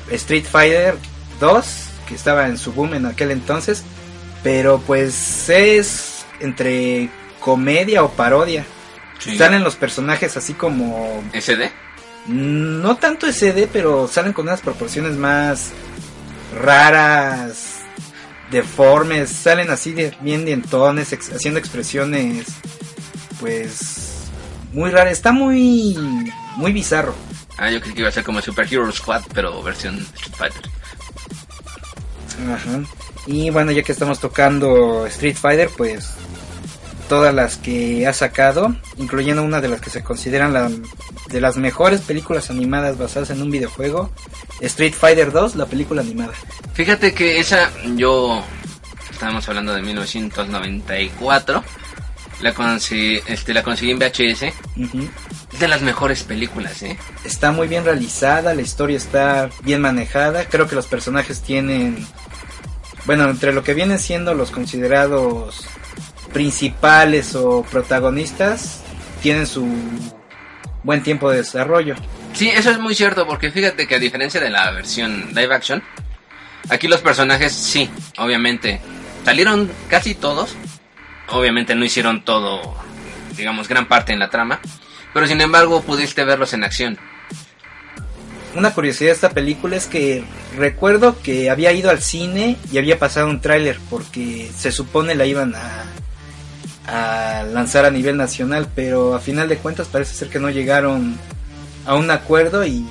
Street 0.09 0.45
Fighter 0.51 0.95
2 1.39 1.65
que 2.07 2.15
estaba 2.15 2.47
en 2.47 2.57
su 2.57 2.73
boom 2.73 2.95
en 2.95 3.05
aquel 3.05 3.29
entonces, 3.29 3.83
pero 4.41 4.79
pues 4.79 5.49
es 5.49 6.25
entre 6.39 7.11
comedia 7.39 8.03
o 8.03 8.09
parodia. 8.09 8.65
Sí. 9.19 9.37
Salen 9.37 9.63
los 9.63 9.75
personajes 9.75 10.35
así 10.37 10.53
como 10.53 11.23
¿SD? 11.33 11.71
no 12.27 12.95
tanto 12.97 13.27
SD, 13.31 13.67
pero 13.71 14.07
salen 14.07 14.33
con 14.33 14.47
unas 14.47 14.61
proporciones 14.61 15.15
más 15.17 15.71
raras, 16.59 17.79
deformes, 18.51 19.29
salen 19.29 19.69
así 19.71 19.93
de 19.93 20.15
bien 20.21 20.45
dientones, 20.45 21.11
ex- 21.13 21.31
haciendo 21.31 21.59
expresiones, 21.59 22.45
pues 23.39 24.25
muy 24.73 24.89
raras. 24.91 25.13
Está 25.13 25.31
muy, 25.31 25.95
muy 26.55 26.71
bizarro. 26.73 27.15
Ah, 27.57 27.69
yo 27.69 27.79
creí 27.81 27.93
que 27.93 27.99
iba 28.01 28.09
a 28.09 28.11
ser 28.11 28.23
como 28.23 28.41
Super 28.41 28.67
Hero 28.71 28.91
Squad, 28.91 29.21
pero 29.33 29.61
versión 29.63 29.99
Street 30.15 30.35
Fighter. 30.35 30.69
Ajá. 32.51 32.81
Y 33.27 33.49
bueno, 33.51 33.71
ya 33.71 33.83
que 33.83 33.91
estamos 33.91 34.19
tocando 34.19 35.05
Street 35.07 35.35
Fighter, 35.37 35.69
pues 35.77 36.09
todas 37.03 37.33
las 37.33 37.57
que 37.57 38.07
ha 38.07 38.13
sacado, 38.13 38.75
incluyendo 38.97 39.43
una 39.43 39.61
de 39.61 39.67
las 39.67 39.81
que 39.81 39.89
se 39.89 40.03
consideran 40.03 40.53
la, 40.53 40.69
de 41.29 41.41
las 41.41 41.57
mejores 41.57 42.01
películas 42.01 42.49
animadas 42.49 42.97
basadas 42.97 43.29
en 43.29 43.41
un 43.41 43.51
videojuego, 43.51 44.11
Street 44.61 44.93
Fighter 44.93 45.31
2, 45.31 45.55
la 45.55 45.65
película 45.65 46.01
animada. 46.01 46.33
Fíjate 46.73 47.13
que 47.13 47.39
esa, 47.39 47.71
yo, 47.95 48.43
estábamos 49.11 49.47
hablando 49.47 49.73
de 49.73 49.81
1994, 49.81 51.63
la, 52.41 52.53
conseguí, 52.53 53.21
este, 53.27 53.53
la 53.53 53.63
conseguí 53.63 53.91
en 53.91 53.99
VHS, 53.99 54.43
es 55.53 55.59
de 55.59 55.67
las 55.67 55.81
mejores 55.81 56.23
películas, 56.23 56.81
¿eh? 56.83 56.97
Está 57.23 57.51
muy 57.51 57.67
bien 57.67 57.85
realizada, 57.85 58.53
la 58.53 58.61
historia 58.61 58.97
está 58.97 59.49
bien 59.63 59.81
manejada, 59.81 60.45
creo 60.45 60.67
que 60.67 60.75
los 60.75 60.87
personajes 60.87 61.41
tienen, 61.41 62.05
bueno, 63.05 63.29
entre 63.29 63.53
lo 63.53 63.63
que 63.63 63.73
vienen 63.73 63.99
siendo 63.99 64.33
los 64.33 64.51
considerados 64.51 65.67
principales 66.33 67.35
o 67.35 67.63
protagonistas, 67.63 68.81
tienen 69.21 69.47
su 69.47 69.67
buen 70.83 71.01
tiempo 71.03 71.29
de 71.29 71.37
desarrollo. 71.37 71.95
Sí, 72.33 72.49
eso 72.49 72.71
es 72.71 72.79
muy 72.79 72.95
cierto, 72.95 73.25
porque 73.25 73.51
fíjate 73.51 73.87
que 73.87 73.95
a 73.95 73.99
diferencia 73.99 74.41
de 74.41 74.49
la 74.49 74.71
versión 74.71 75.29
live 75.33 75.53
action, 75.53 75.83
aquí 76.69 76.87
los 76.87 77.01
personajes 77.01 77.53
sí, 77.53 77.89
obviamente, 78.17 78.81
salieron 79.23 79.71
casi 79.87 80.15
todos, 80.15 80.55
obviamente 81.29 81.75
no 81.75 81.85
hicieron 81.85 82.25
todo, 82.25 82.75
digamos, 83.37 83.67
gran 83.67 83.87
parte 83.87 84.13
en 84.13 84.19
la 84.19 84.29
trama, 84.29 84.59
pero 85.13 85.27
sin 85.27 85.39
embargo 85.41 85.81
pudiste 85.83 86.23
verlos 86.25 86.53
en 86.53 86.63
acción. 86.63 86.97
Una 88.55 88.73
curiosidad 88.73 89.09
de 89.09 89.15
esta 89.15 89.29
película 89.31 89.75
es 89.75 89.87
que 89.87 90.23
recuerdo 90.57 91.19
que 91.21 91.49
había 91.49 91.71
ido 91.71 91.89
al 91.89 92.01
cine 92.01 92.57
y 92.71 92.77
había 92.77 92.99
pasado 92.99 93.27
un 93.27 93.41
tráiler 93.41 93.79
porque 93.89 94.51
se 94.55 94.71
supone 94.71 95.15
la 95.15 95.25
iban 95.25 95.55
a, 95.55 95.85
a 96.87 97.43
lanzar 97.51 97.85
a 97.85 97.91
nivel 97.91 98.17
nacional, 98.17 98.67
pero 98.75 99.15
a 99.15 99.19
final 99.19 99.47
de 99.49 99.57
cuentas 99.57 99.87
parece 99.87 100.15
ser 100.15 100.29
que 100.29 100.39
no 100.39 100.49
llegaron 100.49 101.17
a 101.85 101.95
un 101.95 102.11
acuerdo 102.11 102.65
y 102.65 102.85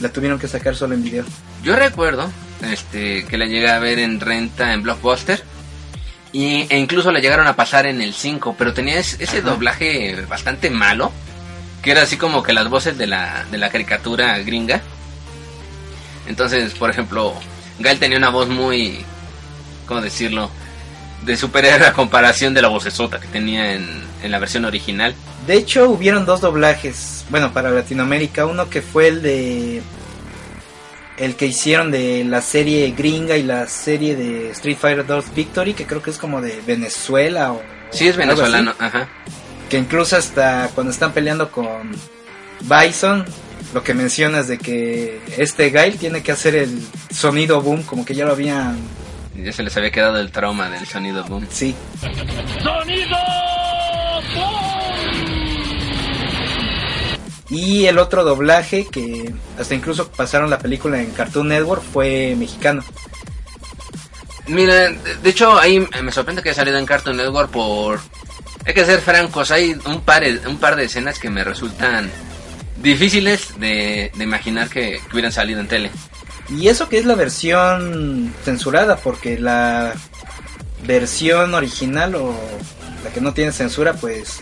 la 0.00 0.08
tuvieron 0.10 0.38
que 0.38 0.48
sacar 0.48 0.74
solo 0.76 0.94
en 0.94 1.02
video. 1.04 1.24
Yo 1.62 1.76
recuerdo 1.76 2.30
este, 2.70 3.24
que 3.26 3.38
la 3.38 3.46
llegué 3.46 3.68
a 3.70 3.78
ver 3.78 3.98
en 3.98 4.20
renta 4.20 4.72
en 4.72 4.82
Blockbuster. 4.82 5.42
Y, 6.32 6.66
e 6.68 6.78
incluso 6.78 7.12
la 7.12 7.20
llegaron 7.20 7.46
a 7.46 7.56
pasar 7.56 7.86
en 7.86 8.02
el 8.02 8.12
5, 8.12 8.56
pero 8.58 8.74
tenía 8.74 8.98
es- 8.98 9.16
ese 9.20 9.40
doblaje 9.40 10.16
bastante 10.28 10.68
malo, 10.68 11.10
que 11.82 11.92
era 11.92 12.02
así 12.02 12.16
como 12.18 12.42
que 12.42 12.52
las 12.52 12.68
voces 12.68 12.98
de 12.98 13.06
la, 13.06 13.44
de 13.50 13.56
la 13.58 13.70
caricatura 13.70 14.36
gringa. 14.40 14.82
Entonces, 16.26 16.74
por 16.74 16.90
ejemplo, 16.90 17.32
Gael 17.78 17.98
tenía 17.98 18.18
una 18.18 18.30
voz 18.30 18.48
muy, 18.48 19.04
¿cómo 19.86 20.00
decirlo? 20.00 20.50
De 21.26 21.36
superhéroe 21.36 21.86
a 21.88 21.92
comparación 21.92 22.54
de 22.54 22.62
la 22.62 22.68
vocesota 22.68 23.20
que 23.20 23.26
tenía 23.26 23.74
en, 23.74 24.02
en 24.22 24.30
la 24.30 24.38
versión 24.38 24.64
original. 24.64 25.14
De 25.46 25.54
hecho, 25.54 25.90
hubieron 25.90 26.24
dos 26.24 26.40
doblajes, 26.40 27.24
bueno, 27.28 27.52
para 27.52 27.70
Latinoamérica, 27.70 28.46
uno 28.46 28.70
que 28.70 28.80
fue 28.80 29.08
el 29.08 29.22
de 29.22 29.82
el 31.18 31.34
que 31.34 31.46
hicieron 31.46 31.90
de 31.90 32.24
la 32.24 32.42
serie 32.42 32.90
gringa 32.90 33.36
y 33.36 33.42
la 33.42 33.66
serie 33.66 34.16
de 34.16 34.50
Street 34.50 34.76
Fighter 34.78 35.06
2 35.06 35.34
Victory, 35.34 35.74
que 35.74 35.86
creo 35.86 36.02
que 36.02 36.10
es 36.10 36.18
como 36.18 36.40
de 36.40 36.60
Venezuela 36.66 37.52
o 37.52 37.62
Sí, 37.90 38.06
es 38.08 38.16
venezolano, 38.16 38.74
ajá. 38.78 39.08
que 39.70 39.78
incluso 39.78 40.16
hasta 40.16 40.68
cuando 40.74 40.92
están 40.92 41.12
peleando 41.12 41.50
con 41.50 41.92
Bison, 42.60 43.24
lo 43.72 43.82
que 43.82 43.94
mencionas 43.94 44.48
de 44.48 44.58
que 44.58 45.20
este 45.38 45.70
Gail 45.70 45.96
tiene 45.96 46.22
que 46.22 46.32
hacer 46.32 46.54
el 46.54 46.82
sonido 47.10 47.60
boom, 47.62 47.82
como 47.84 48.04
que 48.04 48.14
ya 48.14 48.26
lo 48.26 48.32
habían, 48.32 48.76
Ya 49.42 49.52
se 49.52 49.62
les 49.62 49.76
había 49.76 49.90
quedado 49.90 50.18
el 50.18 50.30
trauma 50.30 50.68
del 50.68 50.86
sonido 50.86 51.24
boom. 51.24 51.46
sí. 51.50 51.74
Y 57.48 57.86
el 57.86 57.98
otro 57.98 58.24
doblaje 58.24 58.86
que 58.86 59.32
hasta 59.58 59.74
incluso 59.74 60.10
pasaron 60.10 60.50
la 60.50 60.58
película 60.58 61.00
en 61.00 61.10
Cartoon 61.12 61.48
Network 61.48 61.82
fue 61.82 62.34
mexicano. 62.36 62.82
Mira, 64.48 64.74
de, 64.74 65.16
de 65.22 65.30
hecho 65.30 65.58
ahí 65.58 65.80
me 66.02 66.12
sorprende 66.12 66.42
que 66.42 66.50
haya 66.50 66.56
salido 66.56 66.78
en 66.78 66.86
Cartoon 66.86 67.16
Network 67.16 67.50
por... 67.50 68.00
Hay 68.64 68.74
que 68.74 68.84
ser 68.84 69.00
francos, 69.00 69.52
hay 69.52 69.76
un 69.86 70.00
par, 70.00 70.24
un 70.48 70.58
par 70.58 70.74
de 70.74 70.84
escenas 70.84 71.20
que 71.20 71.30
me 71.30 71.44
resultan 71.44 72.10
difíciles 72.78 73.58
de, 73.60 74.10
de 74.12 74.24
imaginar 74.24 74.68
que, 74.68 75.00
que 75.06 75.12
hubieran 75.12 75.30
salido 75.30 75.60
en 75.60 75.68
tele. 75.68 75.90
Y 76.48 76.68
eso 76.68 76.88
que 76.88 76.98
es 76.98 77.04
la 77.04 77.14
versión 77.14 78.32
censurada, 78.44 78.96
porque 78.96 79.38
la 79.38 79.92
versión 80.86 81.54
original 81.54 82.14
o 82.14 82.34
la 83.04 83.10
que 83.10 83.20
no 83.20 83.32
tiene 83.34 83.52
censura, 83.52 83.94
pues 83.94 84.40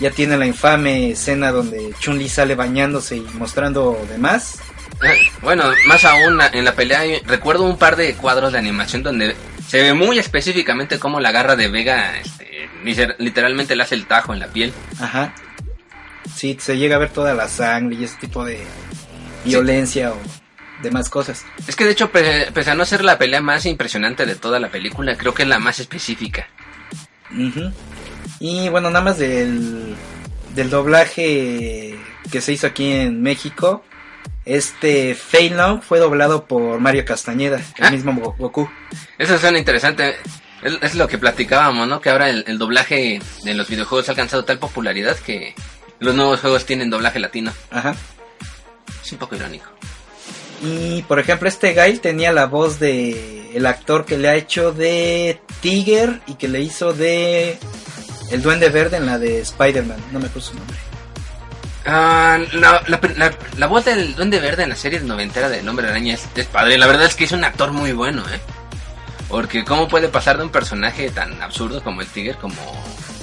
ya 0.00 0.10
tiene 0.10 0.36
la 0.38 0.46
infame 0.46 1.10
escena 1.10 1.52
donde 1.52 1.92
Chun-Li 2.00 2.28
sale 2.28 2.54
bañándose 2.54 3.16
y 3.16 3.20
mostrando 3.34 3.98
demás. 4.10 4.58
Eh, 5.02 5.28
Bueno, 5.42 5.64
más 5.86 6.04
aún 6.04 6.40
en 6.52 6.64
la 6.64 6.74
pelea 6.74 7.00
hay- 7.00 7.20
recuerdo 7.26 7.64
un 7.64 7.76
par 7.76 7.96
de 7.96 8.14
cuadros 8.14 8.52
de 8.52 8.58
animación 8.58 9.02
donde 9.02 9.36
se 9.68 9.82
ve 9.82 9.92
muy 9.94 10.18
específicamente 10.18 10.98
cómo 10.98 11.20
la 11.20 11.32
garra 11.32 11.56
de 11.56 11.68
Vega 11.68 12.18
este, 12.18 12.68
literalmente 13.18 13.76
le 13.76 13.82
hace 13.82 13.94
el 13.94 14.06
tajo 14.06 14.32
en 14.32 14.40
la 14.40 14.46
piel. 14.48 14.72
Ajá. 15.00 15.34
Sí, 16.34 16.56
se 16.60 16.78
llega 16.78 16.96
a 16.96 16.98
ver 16.98 17.10
toda 17.10 17.34
la 17.34 17.48
sangre 17.48 17.96
y 17.96 18.04
ese 18.04 18.16
tipo 18.16 18.44
de 18.44 18.60
violencia 19.44 20.12
o 20.12 20.16
demás 20.82 21.08
cosas. 21.08 21.44
Es 21.66 21.76
que 21.76 21.84
de 21.84 21.92
hecho, 21.92 22.10
pe- 22.10 22.50
pese 22.52 22.70
a 22.70 22.74
no 22.74 22.84
ser 22.84 23.04
la 23.04 23.18
pelea 23.18 23.40
más 23.40 23.64
impresionante 23.66 24.26
de 24.26 24.34
toda 24.36 24.58
la 24.60 24.68
película, 24.70 25.16
creo 25.16 25.34
que 25.34 25.42
es 25.42 25.48
la 25.48 25.58
más 25.58 25.80
específica. 25.80 26.48
Y 28.40 28.68
bueno, 28.68 28.90
nada 28.90 29.04
más 29.04 29.18
del, 29.18 29.94
del 30.54 30.70
doblaje 30.70 31.98
que 32.30 32.40
se 32.40 32.52
hizo 32.52 32.66
aquí 32.66 32.92
en 32.92 33.22
México. 33.22 33.84
Este 34.44 35.14
Fei 35.14 35.48
Long 35.50 35.80
fue 35.82 35.98
doblado 35.98 36.44
por 36.46 36.78
Mario 36.78 37.04
Castañeda, 37.06 37.60
el 37.78 37.84
Ah. 37.86 37.90
mismo 37.90 38.12
Go- 38.14 38.34
Goku. 38.38 38.70
Eso 39.18 39.38
suena 39.38 39.58
interesante. 39.58 40.16
Es, 40.62 40.74
es 40.82 40.94
lo 40.94 41.08
que 41.08 41.16
platicábamos, 41.18 41.88
¿no? 41.88 42.00
Que 42.00 42.10
ahora 42.10 42.28
el, 42.28 42.44
el 42.46 42.58
doblaje 42.58 43.20
de 43.42 43.54
los 43.54 43.68
videojuegos 43.68 44.08
ha 44.08 44.12
alcanzado 44.12 44.44
tal 44.44 44.58
popularidad 44.58 45.16
que 45.16 45.54
los 45.98 46.14
nuevos 46.14 46.40
juegos 46.40 46.66
tienen 46.66 46.90
doblaje 46.90 47.18
latino. 47.20 47.52
Ajá. 47.70 47.94
Es 49.02 49.12
un 49.12 49.18
poco 49.18 49.34
irónico. 49.36 49.70
Y 50.64 51.02
por 51.02 51.18
ejemplo, 51.18 51.48
este 51.48 51.74
Gail 51.74 52.00
tenía 52.00 52.32
la 52.32 52.46
voz 52.46 52.78
de 52.80 53.50
el 53.54 53.66
actor 53.66 54.04
que 54.04 54.16
le 54.18 54.28
ha 54.28 54.34
hecho 54.34 54.72
de 54.72 55.40
Tiger 55.60 56.20
y 56.26 56.34
que 56.34 56.48
le 56.48 56.60
hizo 56.60 56.92
de 56.92 57.58
el 58.30 58.42
Duende 58.42 58.68
Verde 58.70 58.96
en 58.96 59.06
la 59.06 59.18
de 59.18 59.40
Spider-Man. 59.40 59.98
No 60.12 60.18
me 60.20 60.26
acuerdo 60.26 60.48
su 60.48 60.54
nombre. 60.56 60.76
La, 61.84 62.40
la, 62.54 62.82
la- 63.16 63.34
la 63.58 63.66
voz 63.66 63.84
del 63.84 64.14
Duende 64.14 64.40
Verde 64.40 64.62
en 64.62 64.70
la 64.70 64.76
serie 64.76 65.00
noventera 65.00 65.50
del 65.50 65.68
Hombre 65.68 65.86
Araña 65.88 66.14
es, 66.14 66.22
es 66.34 66.46
padre. 66.46 66.78
La 66.78 66.86
verdad 66.86 67.04
es 67.06 67.14
que 67.14 67.24
es 67.24 67.32
un 67.32 67.44
actor 67.44 67.72
muy 67.72 67.92
bueno, 67.92 68.22
¿eh? 68.22 68.40
Porque 69.28 69.64
cómo 69.64 69.86
puede 69.88 70.08
pasar 70.08 70.38
de 70.38 70.44
un 70.44 70.50
personaje 70.50 71.10
tan 71.10 71.42
absurdo 71.42 71.82
como 71.82 72.00
el 72.00 72.06
Tiger 72.06 72.36
como... 72.36 72.54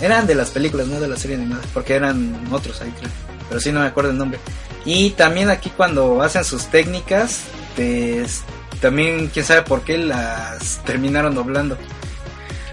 Eran 0.01 0.27
de 0.27 0.35
las 0.35 0.51
películas, 0.51 0.87
no 0.87 0.99
de 0.99 1.07
la 1.07 1.15
serie 1.17 1.37
animada, 1.37 1.61
porque 1.73 1.95
eran 1.95 2.35
otros 2.51 2.81
ahí, 2.81 2.91
creo. 2.99 3.11
Pero 3.51 3.59
sí 3.59 3.73
no 3.73 3.81
me 3.81 3.87
acuerdo 3.87 4.11
el 4.11 4.17
nombre. 4.17 4.39
Y 4.85 5.09
también 5.09 5.49
aquí 5.49 5.69
cuando 5.75 6.21
hacen 6.21 6.45
sus 6.45 6.67
técnicas, 6.67 7.41
pues, 7.75 8.43
también 8.79 9.27
quién 9.27 9.43
sabe 9.43 9.63
por 9.63 9.81
qué 9.81 9.97
las 9.97 10.81
terminaron 10.85 11.35
doblando. 11.35 11.77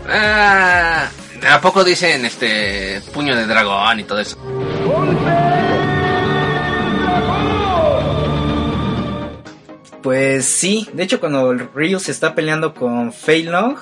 Ah, 0.08 1.08
¿A 1.50 1.60
poco 1.60 1.82
dicen 1.82 2.24
este 2.24 3.02
puño 3.12 3.34
de 3.34 3.44
dragón 3.48 3.98
y 3.98 4.04
todo 4.04 4.20
eso? 4.20 4.38
Pues 10.00 10.46
sí, 10.46 10.88
de 10.92 11.02
hecho 11.02 11.18
cuando 11.18 11.52
Ryu 11.52 11.98
se 11.98 12.12
está 12.12 12.36
peleando 12.36 12.72
con 12.72 13.12
Fei 13.12 13.42
Long, 13.42 13.76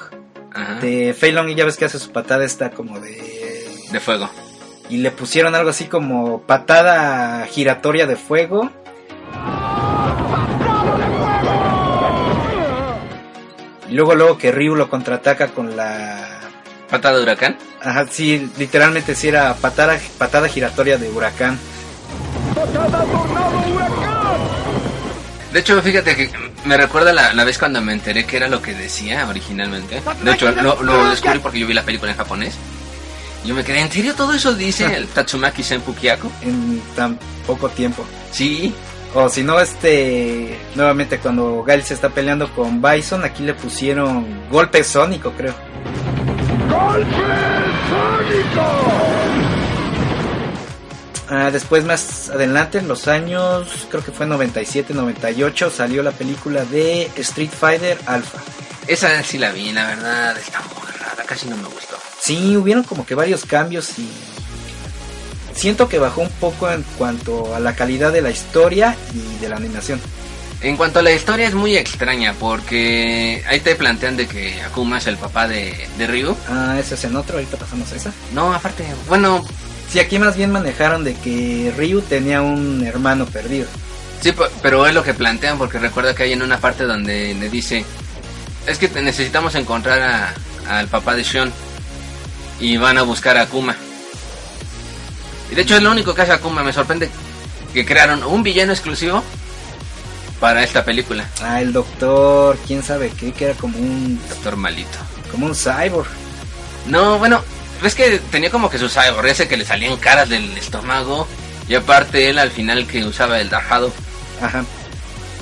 Ajá. 0.53 0.75
de 0.81 1.15
Fei 1.15 1.31
Long 1.31 1.51
y 1.51 1.55
ya 1.55 1.67
ves 1.67 1.77
que 1.77 1.85
hace 1.85 1.99
su 1.99 2.11
patada 2.11 2.45
esta 2.45 2.71
como 2.71 2.99
de... 3.01 3.69
De 3.93 4.01
fuego. 4.01 4.29
Y 4.89 4.99
le 4.99 5.11
pusieron 5.11 5.55
algo 5.55 5.71
así 5.71 5.87
como 5.87 6.43
patada 6.43 7.47
giratoria 7.47 8.07
de 8.07 8.17
fuego. 8.17 8.71
Y 13.89 13.95
luego 13.95 14.15
luego 14.15 14.39
que 14.39 14.53
Ryu 14.53 14.75
lo 14.75 14.89
contraataca 14.89 15.49
con 15.49 15.77
la... 15.77 16.41
Patada 16.91 17.17
de 17.17 17.23
huracán. 17.25 17.57
Ajá, 17.83 18.07
sí, 18.09 18.49
literalmente 18.59 19.15
sí 19.15 19.29
era 19.29 19.55
patada, 19.55 19.99
patada 20.19 20.49
giratoria 20.49 20.99
de 20.99 21.11
huracán. 21.11 21.59
De 25.53 25.61
hecho, 25.61 25.81
fíjate 25.83 26.15
que 26.15 26.31
me 26.65 26.77
recuerda 26.77 27.13
la, 27.13 27.33
la 27.33 27.45
vez 27.45 27.59
cuando 27.59 27.81
me 27.81 27.93
enteré 27.93 28.25
que 28.25 28.37
era 28.37 28.47
lo 28.47 28.63
que 28.63 28.75
decía 28.75 29.27
originalmente. 29.29 30.01
De 30.23 30.33
hecho, 30.33 30.51
lo, 30.53 30.83
lo 30.83 31.09
descubrí 31.11 31.39
porque 31.39 31.59
yo 31.59 31.67
vi 31.67 31.75
la 31.75 31.83
película 31.83 32.13
en 32.13 32.19
japonés. 32.19 32.57
Yo 33.47 33.55
me 33.55 33.63
quedé, 33.63 33.81
¿en 33.81 33.93
serio 33.93 34.15
todo 34.15 34.33
eso 34.33 34.55
dice 34.55 34.85
el 34.97 35.07
Tatsumaki 35.07 35.63
Senpu? 35.63 35.95
En 36.43 36.83
tan 36.97 37.19
poco 37.47 37.69
tiempo. 37.69 38.05
Sí. 38.33 38.75
O 39.15 39.29
si 39.29 39.43
no, 39.43 39.59
este. 39.61 40.59
Nuevamente, 40.75 41.19
cuando 41.19 41.63
Gail 41.63 41.83
se 41.83 41.95
está 41.95 42.11
peleando 42.11 42.53
con 42.53 42.83
Bison, 42.83 43.25
aquí 43.25 43.45
le 43.45 43.55
pusieron 43.55 44.49
golpe 44.51 44.85
sónico, 44.85 45.33
creo. 45.33 45.55
Ah, 51.29 51.51
después, 51.51 51.85
más 51.85 52.31
adelante, 52.31 52.79
en 52.79 52.89
los 52.89 53.09
años, 53.09 53.87
creo 53.91 54.05
que 54.05 54.13
fue 54.13 54.27
97, 54.27 54.93
98, 54.93 55.71
salió 55.71 56.03
la 56.03 56.13
película 56.13 56.65
de 56.65 57.11
Street 57.17 57.51
Fighter 57.51 57.99
Alpha. 58.07 58.41
Esa 58.87 59.23
sí 59.23 59.39
la 59.39 59.51
vi, 59.51 59.73
la 59.73 59.87
verdad, 59.87 60.37
está 60.37 60.61
muy 60.61 60.91
rara, 61.01 61.25
casi 61.25 61.49
no 61.49 61.57
me 61.57 61.69
gustó. 61.69 61.97
Sí, 62.27 62.57
hubieron 62.57 62.83
como 62.83 63.07
que 63.07 63.15
varios 63.15 63.45
cambios 63.45 63.99
y 64.01 64.09
siento 65.55 65.89
que 65.89 65.99
bajó 66.01 66.23
un 66.23 66.29
poco 66.31 66.69
en 66.71 66.83
cuanto 66.99 67.55
a 67.55 67.61
la 67.61 67.75
calidad 67.77 68.13
de 68.13 68.21
la 68.23 68.31
historia 68.31 68.97
y 69.15 69.41
de 69.41 69.49
la 69.49 69.57
animación. 69.57 70.01
En 70.61 70.77
cuanto 70.77 70.99
a 70.99 71.03
la 71.03 71.13
historia 71.13 71.47
es 71.47 71.55
muy 71.55 71.77
extraña 71.77 72.35
porque 72.41 73.45
ahí 73.47 73.61
te 73.61 73.77
plantean 73.77 74.17
de 74.17 74.27
que 74.27 74.61
Akuma 74.63 74.99
es 74.99 75.07
el 75.07 75.17
papá 75.19 75.47
de, 75.47 75.87
de 75.99 76.07
Ryu. 76.09 76.35
Ah, 76.49 76.77
ese 76.81 76.95
es 76.97 77.05
en 77.05 77.15
otro, 77.15 77.37
ahorita 77.37 77.59
pasamos 77.59 77.93
a 77.93 77.97
esa. 77.97 78.13
No, 78.33 78.53
aparte, 78.53 78.85
bueno, 79.09 79.45
Sí, 79.89 80.01
aquí 80.01 80.19
más 80.19 80.37
bien 80.37 80.51
manejaron 80.51 81.05
de 81.05 81.15
que 81.15 81.73
Ryu 81.77 82.01
tenía 82.01 82.43
un 82.43 82.85
hermano 82.85 83.25
perdido. 83.25 83.69
sí, 84.21 84.33
pe- 84.33 84.51
pero 84.61 84.85
es 84.85 84.93
lo 84.95 85.05
que 85.05 85.15
plantean 85.15 85.59
porque 85.59 85.79
recuerda 85.79 86.13
que 86.13 86.25
hay 86.25 86.33
en 86.33 86.43
una 86.43 86.59
parte 86.59 86.83
donde 86.83 87.35
le 87.35 87.49
dice, 87.49 87.85
es 88.67 88.79
que 88.79 88.89
necesitamos 89.01 89.55
encontrar 89.55 90.01
a- 90.03 90.35
al 90.81 90.89
papá 90.89 91.15
de 91.15 91.23
Sean 91.23 91.53
y 92.61 92.77
van 92.77 92.99
a 92.99 93.03
buscar 93.03 93.37
a 93.37 93.43
Akuma. 93.43 93.77
Y 95.51 95.55
de 95.55 95.63
hecho 95.63 95.77
es 95.77 95.83
lo 95.83 95.91
único 95.91 96.15
que 96.15 96.23
hace 96.23 96.33
Akuma, 96.33 96.63
me 96.63 96.73
sorprende 96.73 97.11
que 97.73 97.85
crearon 97.85 98.23
un 98.25 98.43
villano 98.43 98.73
exclusivo 98.73 99.23
para 100.41 100.63
esta 100.63 100.85
película, 100.85 101.29
Ah, 101.43 101.61
el 101.63 101.73
doctor, 101.73 102.59
quién 102.67 102.83
sabe 102.83 103.11
qué, 103.11 103.33
que 103.33 103.47
era 103.47 103.55
como 103.55 103.79
un 103.79 104.21
Doctor 104.29 104.57
Malito. 104.57 104.99
como 105.31 105.47
un 105.47 105.55
cyborg. 105.55 106.09
No, 106.87 107.19
bueno, 107.19 107.43
ves 107.83 107.95
que 107.95 108.19
tenía 108.31 108.51
como 108.51 108.69
que 108.71 108.79
su 108.79 108.89
cyborg, 108.89 109.27
ese 109.27 109.49
que 109.49 109.57
le 109.57 109.65
salían 109.65 109.97
caras 109.97 110.29
del 110.29 110.57
estómago. 110.57 111.27
Y 111.69 111.75
aparte 111.75 112.29
él 112.29 112.39
al 112.39 112.51
final 112.51 112.87
que 112.87 113.05
usaba 113.05 113.41
el 113.41 113.49
Darjado. 113.51 113.93
Ajá. 114.41 114.65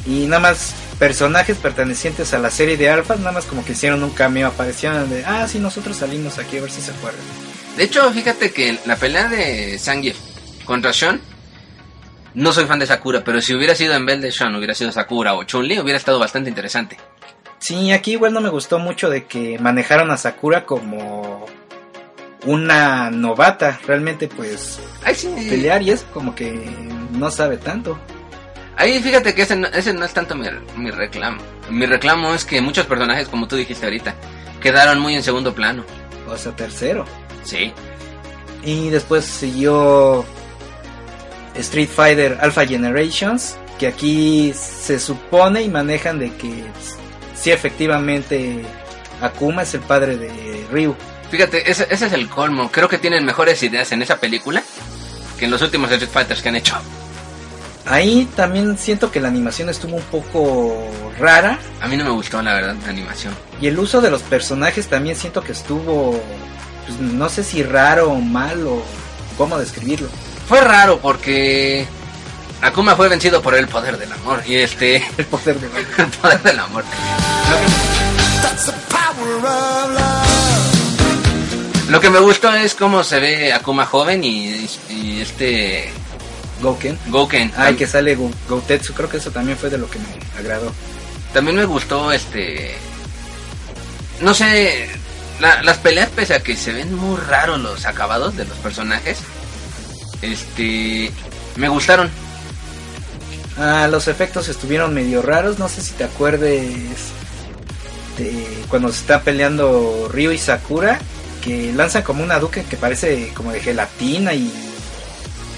Y 0.07 0.27
nada 0.27 0.41
más 0.41 0.73
personajes 0.99 1.57
pertenecientes 1.59 2.33
a 2.35 2.39
la 2.39 2.51
serie 2.51 2.77
de 2.77 2.89
Alpha, 2.89 3.17
nada 3.17 3.33
más 3.33 3.47
como 3.47 3.65
que 3.65 3.73
hicieron 3.73 4.03
un 4.03 4.11
cameo, 4.11 4.49
aparecieron 4.49 5.09
de, 5.11 5.25
ah, 5.25 5.47
sí, 5.49 5.59
nosotros 5.59 5.97
salimos 5.97 6.39
aquí 6.39 6.59
a 6.59 6.63
ver 6.63 6.71
si 6.71 6.81
se 6.81 6.93
acuerdan. 6.93 7.21
De 7.77 7.85
hecho, 7.85 8.11
fíjate 8.13 8.53
que 8.53 8.79
la 8.87 8.97
pelea 8.97 9.29
de 9.29 9.79
Zangief 9.79 10.17
contra 10.65 10.93
Sean, 10.93 11.21
no 12.35 12.53
soy 12.53 12.67
fan 12.67 12.79
de 12.79 12.87
Sakura, 12.87 13.23
pero 13.25 13.41
si 13.41 13.55
hubiera 13.55 13.75
sido 13.75 13.95
en 13.95 14.07
vez 14.07 14.21
de 14.21 14.33
Sean, 14.33 14.55
hubiera 14.55 14.75
sido 14.75 14.93
Sakura 14.93 15.35
o 15.35 15.45
Chun-Li, 15.45 15.81
hubiera 15.81 15.99
estado 15.99 16.19
bastante 16.19 16.49
interesante. 16.49 16.97
Sí, 17.59 17.93
aquí 17.93 18.13
igual 18.13 18.33
no 18.33 18.41
me 18.41 18.49
gustó 18.51 18.79
mucho 18.79 19.09
de 19.09 19.25
que 19.25 19.59
manejaron 19.59 20.11
a 20.11 20.17
Sakura 20.17 20.67
como 20.67 21.47
una 22.45 23.11
novata, 23.11 23.81
realmente 23.87 24.29
pues 24.29 24.79
Ay, 25.03 25.15
sí. 25.15 25.29
pelear 25.49 25.83
y 25.83 25.91
es 25.91 26.03
como 26.13 26.35
que 26.35 26.53
no 27.13 27.31
sabe 27.31 27.57
tanto. 27.57 27.99
Ahí 28.77 29.01
fíjate 29.01 29.35
que 29.35 29.43
ese 29.43 29.57
no, 29.57 29.69
ese 29.69 29.93
no 29.93 30.05
es 30.05 30.13
tanto 30.13 30.35
mi, 30.35 30.49
mi 30.77 30.91
reclamo. 30.91 31.41
Mi 31.71 31.87
reclamo 31.87 32.35
es 32.35 32.45
que 32.45 32.61
muchos 32.61 32.87
personajes, 32.87 33.29
como 33.29 33.47
tú 33.47 33.57
dijiste 33.57 33.87
ahorita, 33.87 34.15
quedaron 34.61 34.99
muy 34.99 35.15
en 35.15 35.23
segundo 35.23 35.55
plano. 35.55 35.85
O 36.27 36.37
sea, 36.37 36.53
tercero. 36.57 37.05
Sí. 37.45 37.73
Y 38.65 38.91
después 38.91 39.25
siguió 39.25 40.25
Street 41.55 41.89
Fighter 41.89 42.39
Alpha 42.41 42.67
Generations, 42.67 43.57
que 43.79 43.87
aquí 43.87 44.53
se 44.55 44.99
supone 44.99 45.63
y 45.63 45.69
manejan 45.69 46.19
de 46.19 46.35
que 46.35 46.65
sí 47.35 47.51
efectivamente 47.51 48.65
Akuma 49.21 49.63
es 49.63 49.75
el 49.75 49.81
padre 49.81 50.17
de 50.17 50.67
Ryu. 50.73 50.97
Fíjate, 51.31 51.71
ese, 51.71 51.87
ese 51.91 52.07
es 52.07 52.13
el 52.13 52.29
colmo. 52.29 52.71
Creo 52.73 52.89
que 52.89 52.99
tienen 52.99 53.25
mejores 53.25 53.63
ideas 53.63 53.93
en 53.93 54.03
esa 54.03 54.19
película 54.19 54.63
que 55.39 55.45
en 55.45 55.51
los 55.51 55.63
últimos 55.63 55.91
Street 55.91 56.11
Fighters 56.11 56.43
que 56.43 56.49
han 56.49 56.57
hecho. 56.57 56.77
Ahí 57.87 58.27
también 58.35 58.79
siento 58.79 59.11
que 59.11 59.21
la 59.21 59.29
animación 59.29 59.69
estuvo 59.69 59.97
un 59.97 60.03
poco 60.05 60.75
rara 61.19 61.59
A 61.83 61.87
mí 61.87 61.97
no 61.99 62.05
me 62.05 62.11
gustó, 62.11 62.41
la 62.41 62.55
verdad, 62.55 62.75
la 62.83 62.89
animación. 62.89 63.35
y 63.61 63.67
el 63.67 63.79
uso 63.79 64.01
de 64.01 64.11
los 64.11 64.23
personajes 64.23 64.87
también 64.89 65.17
siento 65.17 65.43
que 65.43 65.53
estuvo, 65.53 66.19
pues, 66.87 66.99
no 66.99 67.29
sé 67.29 67.45
si 67.45 67.63
raro 67.63 68.11
o 68.11 68.21
mal 68.21 68.67
o 68.67 68.83
cómo 69.37 69.59
describirlo. 69.59 70.09
Fue 70.49 70.61
raro 70.63 70.99
porque 71.01 71.87
Akuma 72.63 72.97
fue 72.97 73.09
vencido 73.09 73.43
por 73.43 73.55
el 73.55 73.69
poder 73.69 73.99
del 73.99 74.13
amor. 74.13 74.43
Y 74.47 74.57
este, 74.57 75.05
El 75.19 75.27
poder 75.27 75.61
de 75.61 75.67
el 76.03 76.07
poder 76.09 76.43
del 76.43 76.59
amor. 76.59 76.85
That's 78.43 78.67
the 78.67 78.73
power 78.89 79.37
of 79.37 79.91
love. 79.95 81.91
Lo 81.91 82.01
que 82.01 82.09
me 82.11 82.19
gustó 82.19 82.53
es 82.55 82.75
cómo 82.75 83.05
se 83.05 83.21
ve 83.21 83.53
Akuma 83.53 83.85
joven 83.87 84.25
y, 84.25 84.67
y 84.89 85.21
este 85.21 85.91
Gouken. 86.61 86.99
Gouken. 87.09 87.53
Ay, 87.57 87.75
que 87.77 87.87
sale 87.87 88.15
Go- 88.15 88.31
Goutetsu, 88.49 88.93
creo 88.95 89.09
que 89.09 89.17
eso 89.19 89.31
también 89.31 89.59
fue 89.59 89.71
de 89.71 89.79
lo 89.79 89.89
que 89.91 89.99
me 89.99 90.07
agradó. 90.39 90.73
También 91.33 91.57
me 91.57 91.65
gustó 91.65 92.13
este. 92.13 92.77
No 94.21 94.35
sé. 94.35 94.89
la- 95.41 95.63
las 95.65 95.79
peleas, 95.79 96.09
pese 96.11 96.35
a 96.35 96.41
que 96.43 96.55
se 96.57 96.73
ven 96.73 96.95
muy 96.95 97.19
raros 97.21 97.59
los 97.61 97.87
acabados 97.87 98.37
de 98.37 98.45
los 98.45 98.57
personajes. 98.59 99.19
Este. 100.23 101.11
Me 101.57 101.69
gustaron. 101.69 102.09
Ah, 103.59 103.89
los 103.91 104.09
efectos 104.09 104.49
estuvieron 104.49 104.95
medio 104.95 105.23
raros, 105.23 105.59
no 105.59 105.69
sé 105.69 105.81
si 105.83 105.93
te 105.93 106.05
acuerdes 106.05 106.63
de 108.19 108.65
cuando 108.69 108.91
se 108.93 109.01
está 109.01 109.23
peleando 109.23 110.09
Ryu 110.13 110.31
y 110.33 110.39
Sakura, 110.39 110.99
que 111.43 111.73
lanzan 111.73 112.03
como 112.03 112.23
una 112.25 112.39
duque 112.39 112.65
que 112.65 112.77
parece 112.77 113.33
como 113.35 113.53
de 113.53 113.61
gelatina 113.61 114.35
y 114.35 114.53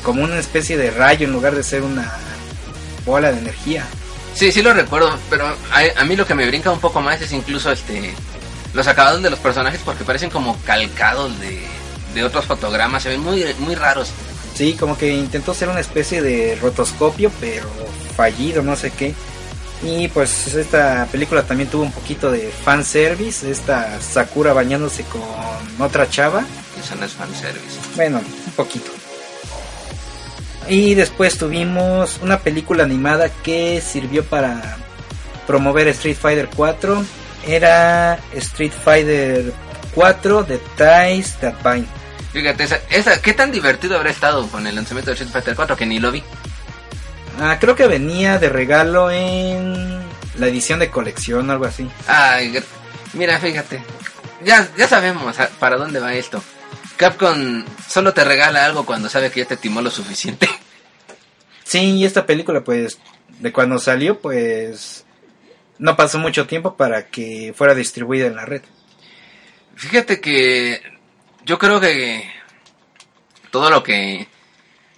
como 0.07 0.23
una 0.23 0.39
especie 0.39 0.77
de 0.77 0.93
rayo 0.93 1.27
en 1.27 1.33
lugar 1.33 1.57
de 1.57 1.65
ser 1.65 1.83
una 1.83 2.15
bola 3.05 3.33
de 3.33 3.41
energía. 3.41 3.85
Sí, 4.35 4.53
sí 4.53 4.63
lo 4.63 4.73
recuerdo. 4.73 5.19
Pero 5.29 5.47
a, 5.49 6.01
a 6.01 6.05
mí 6.05 6.15
lo 6.15 6.25
que 6.25 6.37
me 6.37 6.47
brinca 6.47 6.71
un 6.71 6.79
poco 6.79 7.01
más 7.01 7.21
es 7.21 7.33
incluso 7.33 7.73
este. 7.73 8.15
Los 8.73 8.87
acabados 8.87 9.21
de 9.21 9.31
los 9.31 9.41
personajes 9.41 9.81
porque 9.85 10.05
parecen 10.05 10.31
como 10.31 10.57
calcados 10.63 11.37
de, 11.41 11.61
de 12.15 12.23
otros 12.23 12.45
fotogramas. 12.45 13.03
Se 13.03 13.09
ven 13.09 13.21
muy, 13.21 13.45
muy 13.59 13.75
raros. 13.75 14.13
Sí, 14.55 14.75
como 14.75 14.97
que 14.97 15.13
intentó 15.13 15.53
ser 15.55 15.69
una 15.71 15.81
especie 15.81 16.23
de 16.23 16.57
rotoscopio, 16.63 17.33
pero 17.41 17.67
fallido, 18.17 18.63
no 18.63 18.77
sé 18.77 18.93
qué. 18.93 19.13
Y 19.83 20.07
pues 20.07 20.55
esta 20.55 21.09
película 21.11 21.43
también 21.43 21.69
tuvo 21.69 21.83
un 21.83 21.93
poquito 21.93 22.31
de 22.31 22.53
fanservice, 22.65 23.51
esta 23.51 24.01
Sakura 24.01 24.53
bañándose 24.53 25.03
con 25.03 25.21
otra 25.85 26.09
chava. 26.09 26.45
Eso 26.81 26.95
no 26.95 27.07
es 27.07 27.13
fanservice. 27.13 27.81
Bueno, 27.97 28.19
un 28.19 28.53
poquito. 28.53 28.96
Y 30.69 30.95
después 30.95 31.39
tuvimos 31.39 32.19
una 32.23 32.41
película 32.41 32.85
animada 32.85 33.29
que 33.29 33.81
sirvió 33.81 34.25
para 34.25 34.77
promover 35.47 35.89
Street 35.89 36.17
Fighter 36.17 36.49
4. 36.55 37.05
Era 37.47 38.19
Street 38.35 38.73
Fighter 38.73 39.53
4 39.95 40.45
The 40.45 40.61
Ties 40.77 41.37
That 41.37 41.55
Bind. 41.63 41.87
Fíjate, 42.33 42.65
esa, 42.65 42.81
esa, 42.91 43.23
¿qué 43.23 43.33
tan 43.33 43.53
divertido 43.53 43.97
habrá 43.97 44.11
estado 44.11 44.47
con 44.49 44.67
el 44.67 44.75
lanzamiento 44.75 45.11
de 45.11 45.15
Street 45.15 45.33
Fighter 45.33 45.55
4 45.55 45.77
que 45.77 45.87
ni 45.87 46.01
lo 46.01 46.11
vi? 46.11 46.23
Ah, 47.41 47.59
creo 47.61 47.77
que 47.77 47.87
venía 47.87 48.39
de 48.39 48.49
regalo 48.49 49.11
en 49.11 50.01
la 50.37 50.47
edición 50.49 50.81
de 50.81 50.91
colección, 50.91 51.51
algo 51.51 51.67
así. 51.67 51.89
Ay, 52.07 52.59
mira, 53.13 53.39
fíjate. 53.39 53.83
Ya, 54.45 54.69
ya 54.77 54.89
sabemos 54.89 55.37
para 55.59 55.77
dónde 55.77 56.01
va 56.01 56.15
esto. 56.15 56.43
Capcom 56.97 57.65
solo 57.89 58.15
te 58.15 58.25
regala 58.25 58.65
algo 58.65 58.87
cuando 58.87 59.09
sabe 59.09 59.31
que 59.31 59.41
ya 59.41 59.47
te 59.47 59.57
timó 59.57 59.81
lo 59.81 59.91
suficiente. 59.91 60.49
Sí, 61.69 61.97
y 61.97 62.05
esta 62.05 62.27
película, 62.27 62.63
pues, 62.63 63.01
de 63.41 63.53
cuando 63.53 63.81
salió, 63.81 64.21
pues, 64.21 65.05
no 65.79 65.97
pasó 65.97 66.17
mucho 66.21 66.47
tiempo 66.47 66.77
para 66.77 67.09
que 67.09 67.53
fuera 67.57 67.75
distribuida 67.75 68.29
en 68.29 68.37
la 68.37 68.45
red. 68.45 68.63
Fíjate 69.75 70.21
que 70.21 70.81
yo 71.45 71.59
creo 71.59 71.81
que 71.81 72.31
todo 73.51 73.69
lo 73.69 73.83
que 73.83 74.29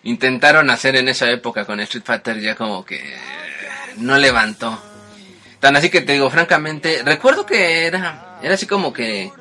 intentaron 0.02 0.68
hacer 0.68 0.96
en 0.96 1.08
esa 1.08 1.30
época 1.30 1.64
con 1.64 1.80
Street 1.80 2.04
Fighter 2.04 2.38
ya 2.38 2.54
como 2.54 2.84
que 2.84 3.16
no 3.96 4.18
levantó. 4.18 4.78
Tan 5.60 5.74
así 5.74 5.90
que 5.90 6.02
te 6.02 6.12
digo, 6.12 6.30
francamente, 6.30 7.02
recuerdo 7.02 7.44
que 7.46 7.86
era, 7.86 8.38
era 8.42 8.54
así 8.54 8.66
como 8.66 8.92
que 8.92 9.32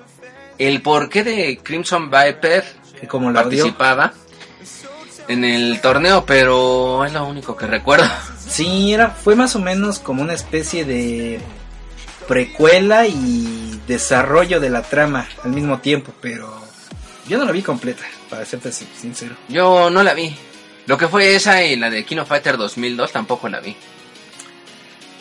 el 0.57 0.81
porqué 0.81 1.23
de 1.23 1.59
Crimson 1.63 2.09
Viper 2.09 2.63
Que 2.99 3.07
como 3.07 3.31
la 3.31 3.41
participaba 3.43 4.13
en 5.27 5.43
el 5.43 5.81
torneo, 5.81 6.25
pero 6.25 7.03
es 7.05 7.11
lo 7.13 7.25
único 7.25 7.55
que 7.55 7.67
recuerdo. 7.67 8.05
Sí, 8.47 8.93
era, 8.93 9.09
fue 9.09 9.35
más 9.35 9.57
o 9.57 9.59
menos 9.59 9.99
como 9.99 10.21
una 10.21 10.33
especie 10.33 10.85
de 10.85 11.41
precuela 12.29 13.05
y 13.05 13.77
desarrollo 13.87 14.61
de 14.61 14.69
la 14.69 14.83
trama 14.83 15.27
al 15.43 15.51
mismo 15.51 15.79
tiempo, 15.79 16.13
pero 16.21 16.57
yo 17.27 17.37
no 17.37 17.43
la 17.45 17.51
vi 17.51 17.61
completa, 17.61 18.03
para 18.29 18.45
serte 18.45 18.71
sin- 18.71 18.87
sincero. 18.99 19.35
Yo 19.49 19.89
no 19.89 20.01
la 20.01 20.13
vi. 20.13 20.33
Lo 20.85 20.97
que 20.97 21.09
fue 21.09 21.35
esa 21.35 21.61
y 21.61 21.75
la 21.75 21.89
de 21.89 22.05
Kino 22.05 22.25
Fighter 22.25 22.55
2002 22.55 23.11
tampoco 23.11 23.49
la 23.49 23.59
vi. 23.59 23.75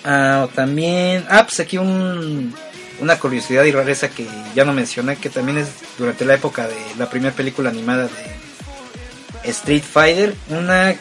Ah, 0.04 0.42
o 0.44 0.48
también, 0.54 1.26
ah, 1.28 1.42
pues 1.44 1.58
aquí 1.58 1.78
un, 1.78 2.54
una 3.00 3.18
curiosidad 3.18 3.64
y 3.64 3.72
rareza 3.72 4.08
que 4.08 4.26
ya 4.54 4.64
no 4.64 4.72
mencioné, 4.72 5.16
que 5.16 5.30
también 5.30 5.58
es 5.58 5.68
durante 5.98 6.24
la 6.24 6.34
época 6.34 6.66
de 6.66 6.76
la 6.98 7.10
primera 7.10 7.34
película 7.34 7.70
animada 7.70 8.04
de 8.04 9.50
Street 9.50 9.82
Fighter, 9.82 10.34
una 10.48 10.94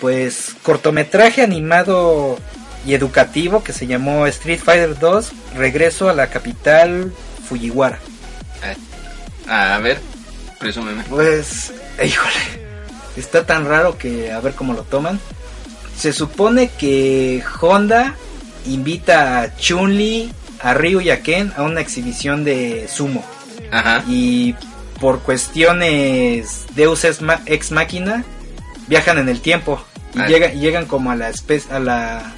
pues 0.00 0.56
cortometraje 0.62 1.42
animado 1.42 2.38
y 2.86 2.94
educativo 2.94 3.62
que 3.62 3.72
se 3.72 3.86
llamó 3.86 4.26
Street 4.26 4.60
Fighter 4.60 4.98
2, 4.98 5.32
Regreso 5.54 6.08
a 6.08 6.14
la 6.14 6.28
capital 6.28 7.12
Fujiwara. 7.46 7.98
Eh, 8.64 8.76
a 9.48 9.78
ver, 9.78 10.00
presúmeme. 10.58 11.04
Pues, 11.08 11.72
híjole, 12.04 12.34
está 13.16 13.44
tan 13.44 13.66
raro 13.66 13.98
que 13.98 14.32
a 14.32 14.40
ver 14.40 14.54
cómo 14.54 14.72
lo 14.72 14.82
toman. 14.82 15.20
Se 15.96 16.12
supone 16.12 16.70
que 16.70 17.42
Honda 17.60 18.14
invita 18.64 19.42
a 19.42 19.56
Chun-Li, 19.56 20.32
a 20.62 20.74
Ryu 20.74 21.00
y 21.00 21.10
a 21.10 21.22
Ken 21.22 21.52
a 21.56 21.62
una 21.62 21.80
exhibición 21.80 22.44
de 22.44 22.88
sumo. 22.88 23.24
Ajá. 23.70 24.04
Y 24.08 24.54
por 25.00 25.20
cuestiones 25.20 26.66
Deus 26.74 27.04
ex 27.04 27.70
máquina, 27.72 28.24
viajan 28.86 29.18
en 29.18 29.28
el 29.28 29.40
tiempo. 29.40 29.82
Y 30.14 30.20
Ah. 30.20 30.26
llegan, 30.26 30.56
y 30.56 30.60
llegan 30.60 30.86
como 30.86 31.10
a 31.12 31.16
la, 31.16 31.30
a 31.70 31.78
la 31.78 32.32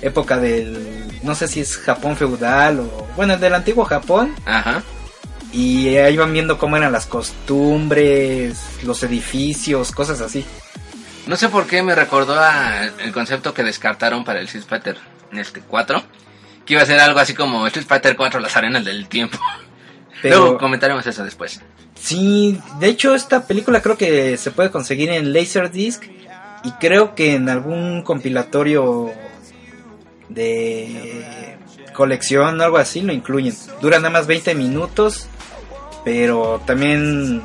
época 0.00 0.38
del, 0.38 1.20
no 1.22 1.34
sé 1.34 1.48
si 1.48 1.60
es 1.60 1.76
Japón 1.76 2.16
feudal 2.16 2.80
o, 2.80 3.06
bueno, 3.16 3.36
del 3.36 3.54
antiguo 3.54 3.84
Japón. 3.84 4.34
Ajá. 4.46 4.82
Y 5.52 5.96
ahí 5.96 6.16
van 6.16 6.32
viendo 6.32 6.56
cómo 6.58 6.76
eran 6.76 6.92
las 6.92 7.06
costumbres, 7.06 8.56
los 8.84 9.02
edificios, 9.02 9.90
cosas 9.90 10.20
así. 10.20 10.44
No 11.26 11.36
sé 11.36 11.48
por 11.48 11.66
qué 11.66 11.82
me 11.82 11.94
recordó 11.94 12.38
a 12.38 12.84
el 12.84 13.12
concepto 13.12 13.52
que 13.52 13.62
descartaron 13.64 14.24
para 14.24 14.38
el 14.40 14.46
Street 14.46 14.64
Fighter 14.68 14.96
este 15.32 15.60
4. 15.60 16.02
Que 16.66 16.74
iba 16.74 16.82
a 16.82 16.86
ser 16.86 17.00
algo 17.00 17.18
así 17.18 17.34
como 17.34 17.66
Street 17.66 17.86
Fighter 17.86 18.16
4, 18.16 18.40
las 18.40 18.56
arenas 18.56 18.84
del 18.84 19.08
tiempo. 19.08 19.38
Pero 20.22 20.38
Luego 20.38 20.58
comentaremos 20.58 21.06
eso 21.06 21.24
después. 21.24 21.60
sí, 21.94 22.60
de 22.78 22.88
hecho 22.88 23.14
esta 23.14 23.46
película 23.46 23.80
creo 23.80 23.96
que 23.96 24.36
se 24.36 24.50
puede 24.50 24.70
conseguir 24.70 25.08
en 25.10 25.32
Laserdisc 25.32 26.02
y 26.62 26.72
creo 26.72 27.14
que 27.14 27.34
en 27.36 27.48
algún 27.48 28.02
compilatorio 28.02 29.10
de 30.28 31.56
colección 31.94 32.60
o 32.60 32.64
algo 32.64 32.76
así 32.76 33.00
lo 33.00 33.12
incluyen. 33.12 33.54
Dura 33.80 33.98
nada 33.98 34.10
más 34.10 34.26
20 34.26 34.54
minutos, 34.54 35.26
pero 36.04 36.60
también 36.66 37.42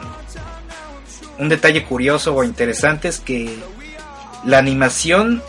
un 1.38 1.49
detalle 1.49 1.84
curioso 1.84 2.36
o 2.36 2.43
interesante 2.43 3.08
es 3.08 3.19
que 3.19 3.58
la 4.43 4.58
animación 4.58 5.41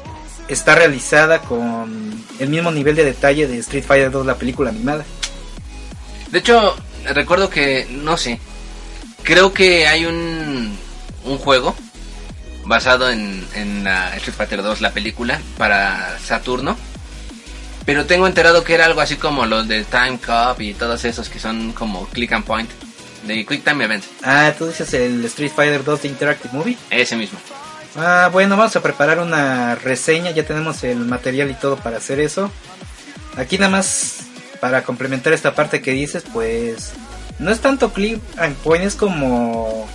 está 0.49 0.75
realizada 0.75 1.41
con 1.41 2.25
el 2.39 2.49
mismo 2.49 2.71
nivel 2.71 2.97
de 2.97 3.05
detalle 3.05 3.47
de 3.47 3.59
Street 3.59 3.85
Fighter 3.85 4.11
2, 4.11 4.27
la 4.27 4.37
película 4.37 4.71
animada. 4.71 5.05
De 6.31 6.39
hecho, 6.39 6.77
recuerdo 7.15 7.51
que, 7.51 7.87
no 7.91 8.17
sé, 8.17 8.41
creo 9.23 9.53
que 9.53 9.87
hay 9.87 10.07
un, 10.07 10.77
un 11.25 11.39
juego 11.39 11.75
basado 12.65 13.11
en, 13.11 13.47
en 13.55 13.85
la 13.85 14.15
Street 14.17 14.37
Fighter 14.37 14.63
2, 14.63 14.81
la 14.81 14.93
película, 14.93 15.41
para 15.57 16.19
Saturno. 16.19 16.77
Pero 17.85 18.07
tengo 18.07 18.27
enterado 18.27 18.65
que 18.65 18.75
era 18.75 18.87
algo 18.87 19.01
así 19.01 19.17
como 19.17 19.47
los 19.47 19.69
de 19.69 19.85
Time 19.85 20.19
Cop 20.19 20.61
y 20.61 20.75
todos 20.75 21.05
esos 21.05 21.29
que 21.29 21.39
son 21.39 21.73
como 21.73 22.07
click 22.09 22.33
and 22.33 22.45
point, 22.45 22.69
de 23.25 23.47
Quick 23.47 23.63
Time 23.65 23.85
Events. 23.85 24.09
Ah, 24.25 24.53
tú 24.59 24.67
dices 24.67 24.93
el 24.95 25.25
Street 25.27 25.53
Fighter 25.55 25.85
2 25.85 26.03
de 26.03 26.09
Interactive 26.09 26.53
Movie. 26.53 26.77
Ese 26.91 27.15
mismo. 27.15 27.39
Ah, 27.99 28.29
bueno, 28.31 28.57
vamos 28.57 28.77
a 28.77 28.83
preparar 28.83 29.21
una 29.21 29.75
reseña, 29.75 30.31
ya 30.31 30.45
tenemos 30.45 30.85
el 30.85 30.99
material 30.99 31.51
y 31.51 31.55
todo 31.55 31.77
para 31.77 31.97
hacer 31.97 32.21
eso. 32.21 32.51
Aquí 33.37 33.57
nada 33.59 33.71
más 33.71 34.19
para 34.61 34.83
complementar 34.83 35.33
esta 35.33 35.55
parte 35.55 35.81
que 35.81 35.93
dices, 35.93 36.25
pues 36.33 36.93
no 37.39 37.51
es 37.51 37.61
tanto 37.61 37.93
clip 37.93 38.23
and 38.39 38.55
point, 38.57 38.85
es 38.85 38.95
como 38.95 39.87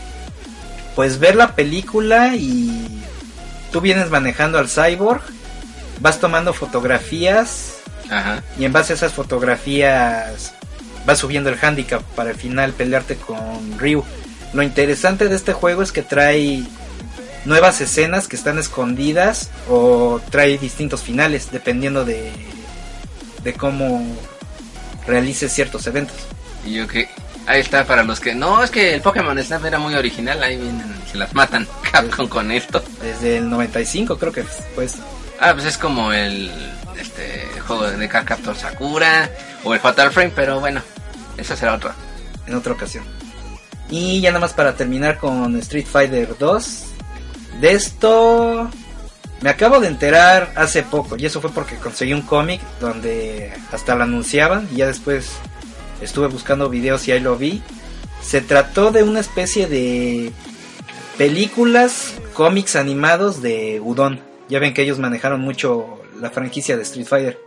pues 0.95 1.19
ver 1.19 1.35
la 1.35 1.55
película 1.55 2.35
y 2.35 3.03
tú 3.71 3.81
vienes 3.81 4.09
manejando 4.09 4.57
al 4.57 4.67
cyborg, 4.67 5.21
vas 5.99 6.19
tomando 6.19 6.53
fotografías 6.53 7.77
Ajá. 8.09 8.43
y 8.57 8.65
en 8.65 8.73
base 8.73 8.93
a 8.93 8.95
esas 8.95 9.13
fotografías 9.13 10.53
vas 11.05 11.19
subiendo 11.19 11.49
el 11.49 11.57
handicap 11.61 12.01
para 12.15 12.31
al 12.31 12.35
final 12.35 12.73
pelearte 12.73 13.15
con 13.15 13.79
Ryu. 13.79 14.03
Lo 14.53 14.63
interesante 14.63 15.29
de 15.29 15.35
este 15.35 15.53
juego 15.53 15.81
es 15.81 15.91
que 15.91 16.01
trae 16.01 16.63
nuevas 17.45 17.82
escenas 17.82 18.27
que 18.27 18.36
están 18.36 18.60
escondidas 18.60 19.49
o 19.69 20.21
trae 20.30 20.58
distintos 20.58 21.01
finales 21.01 21.51
dependiendo 21.51 22.06
de, 22.06 22.32
de 23.43 23.54
cómo 23.54 24.06
realices 25.08 25.51
ciertos 25.51 25.88
eventos. 25.88 26.17
Y 26.65 26.73
yo 26.73 26.88
que... 26.88 27.10
Ahí 27.47 27.60
está 27.60 27.86
para 27.86 28.04
los 28.04 28.19
que... 28.19 28.36
No, 28.36 28.63
es 28.63 28.69
que 28.69 28.93
el 28.93 29.01
Pokémon 29.01 29.41
Snap 29.43 29.65
era 29.65 29.80
muy 29.80 29.95
original, 29.95 30.43
ahí 30.43 30.58
vienen, 30.58 30.95
se 31.12 31.17
las 31.17 31.34
matan 31.34 31.67
Capcom 31.91 32.27
con 32.27 32.51
esto. 32.51 32.84
Desde 33.01 33.38
el 33.38 33.49
95 33.49 34.17
creo 34.19 34.32
que 34.32 34.45
pues 34.75 34.97
Ah, 35.43 35.54
pues 35.54 35.65
es 35.65 35.77
como 35.80 36.13
el 36.13 36.51
este 36.99 37.47
juego 37.65 37.89
de 37.89 38.08
Captor 38.08 38.56
Sakura 38.56 39.27
o 39.63 39.73
el 39.73 39.80
Fatal 39.80 40.12
Frame, 40.12 40.32
pero 40.36 40.60
bueno, 40.60 40.84
eso 41.36 41.56
será 41.56 41.73
otro. 41.73 41.91
en 42.45 42.54
otra 42.54 42.73
ocasión. 42.73 43.04
Y 43.89 44.21
ya 44.21 44.30
nada 44.30 44.41
más 44.41 44.54
para 44.54 44.75
terminar 44.75 45.17
con 45.17 45.56
Street 45.58 45.88
Fighter 45.88 46.38
2. 46.38 46.84
De 47.59 47.73
esto 47.73 48.69
me 49.41 49.49
acabo 49.49 49.79
de 49.79 49.87
enterar 49.87 50.53
hace 50.55 50.83
poco. 50.83 51.17
Y 51.17 51.25
eso 51.25 51.41
fue 51.41 51.49
porque 51.49 51.75
conseguí 51.75 52.13
un 52.13 52.21
cómic 52.21 52.61
donde 52.79 53.51
hasta 53.71 53.95
lo 53.95 54.03
anunciaban. 54.03 54.67
Y 54.71 54.77
ya 54.77 54.87
después 54.87 55.31
estuve 55.99 56.27
buscando 56.27 56.69
videos 56.69 57.07
y 57.07 57.11
ahí 57.11 57.19
lo 57.19 57.37
vi. 57.37 57.61
Se 58.21 58.41
trató 58.41 58.91
de 58.91 59.03
una 59.03 59.19
especie 59.19 59.67
de 59.67 60.31
películas, 61.17 62.13
cómics 62.33 62.75
animados 62.75 63.41
de 63.41 63.81
Udon. 63.83 64.21
Ya 64.47 64.59
ven 64.59 64.73
que 64.73 64.83
ellos 64.83 64.99
manejaron 64.99 65.41
mucho 65.41 66.01
la 66.19 66.29
franquicia 66.29 66.77
de 66.77 66.83
Street 66.83 67.07
Fighter. 67.07 67.39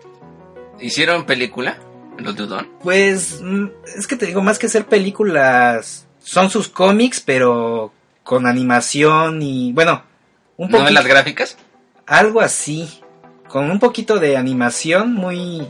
¿Hicieron 0.80 1.26
película? 1.26 1.78
¿Los 2.18 2.36
de 2.36 2.42
Udon? 2.42 2.68
Pues 2.82 3.40
mm, 3.40 3.66
es 3.96 4.06
que 4.08 4.16
te 4.16 4.26
digo, 4.26 4.42
más 4.42 4.58
que 4.58 4.68
ser 4.68 4.86
películas, 4.86 6.06
son 6.18 6.50
sus 6.50 6.68
cómics, 6.68 7.20
pero 7.20 7.92
con 8.24 8.46
animación 8.46 9.42
y 9.42 9.72
bueno, 9.72 10.02
un 10.56 10.68
poquito, 10.68 10.80
¿Novelas 10.80 11.06
gráficas? 11.06 11.56
algo 12.06 12.40
así, 12.40 13.00
con 13.48 13.70
un 13.70 13.78
poquito 13.78 14.18
de 14.18 14.37
animación 14.37 15.14
muy, 15.14 15.68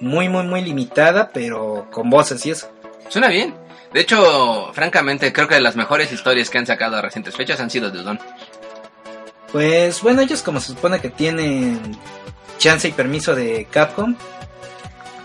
muy, 0.00 0.28
muy, 0.28 0.44
muy 0.44 0.62
limitada, 0.62 1.30
pero 1.32 1.88
con 1.92 2.08
voces 2.08 2.46
y 2.46 2.52
eso. 2.52 2.70
Suena 3.08 3.28
bien. 3.28 3.54
De 3.92 4.00
hecho, 4.00 4.72
francamente, 4.72 5.32
creo 5.32 5.48
que 5.48 5.60
las 5.60 5.76
mejores 5.76 6.12
historias 6.12 6.50
que 6.50 6.58
han 6.58 6.66
sacado 6.66 6.96
a 6.96 7.02
recientes 7.02 7.36
fechas 7.36 7.60
han 7.60 7.70
sido 7.70 7.90
de 7.90 8.00
Udon. 8.00 8.18
Pues 9.52 10.02
bueno, 10.02 10.22
ellos 10.22 10.42
como 10.42 10.60
se 10.60 10.72
supone 10.72 11.00
que 11.00 11.10
tienen 11.10 11.96
chance 12.58 12.88
y 12.88 12.92
permiso 12.92 13.34
de 13.34 13.66
Capcom, 13.70 14.16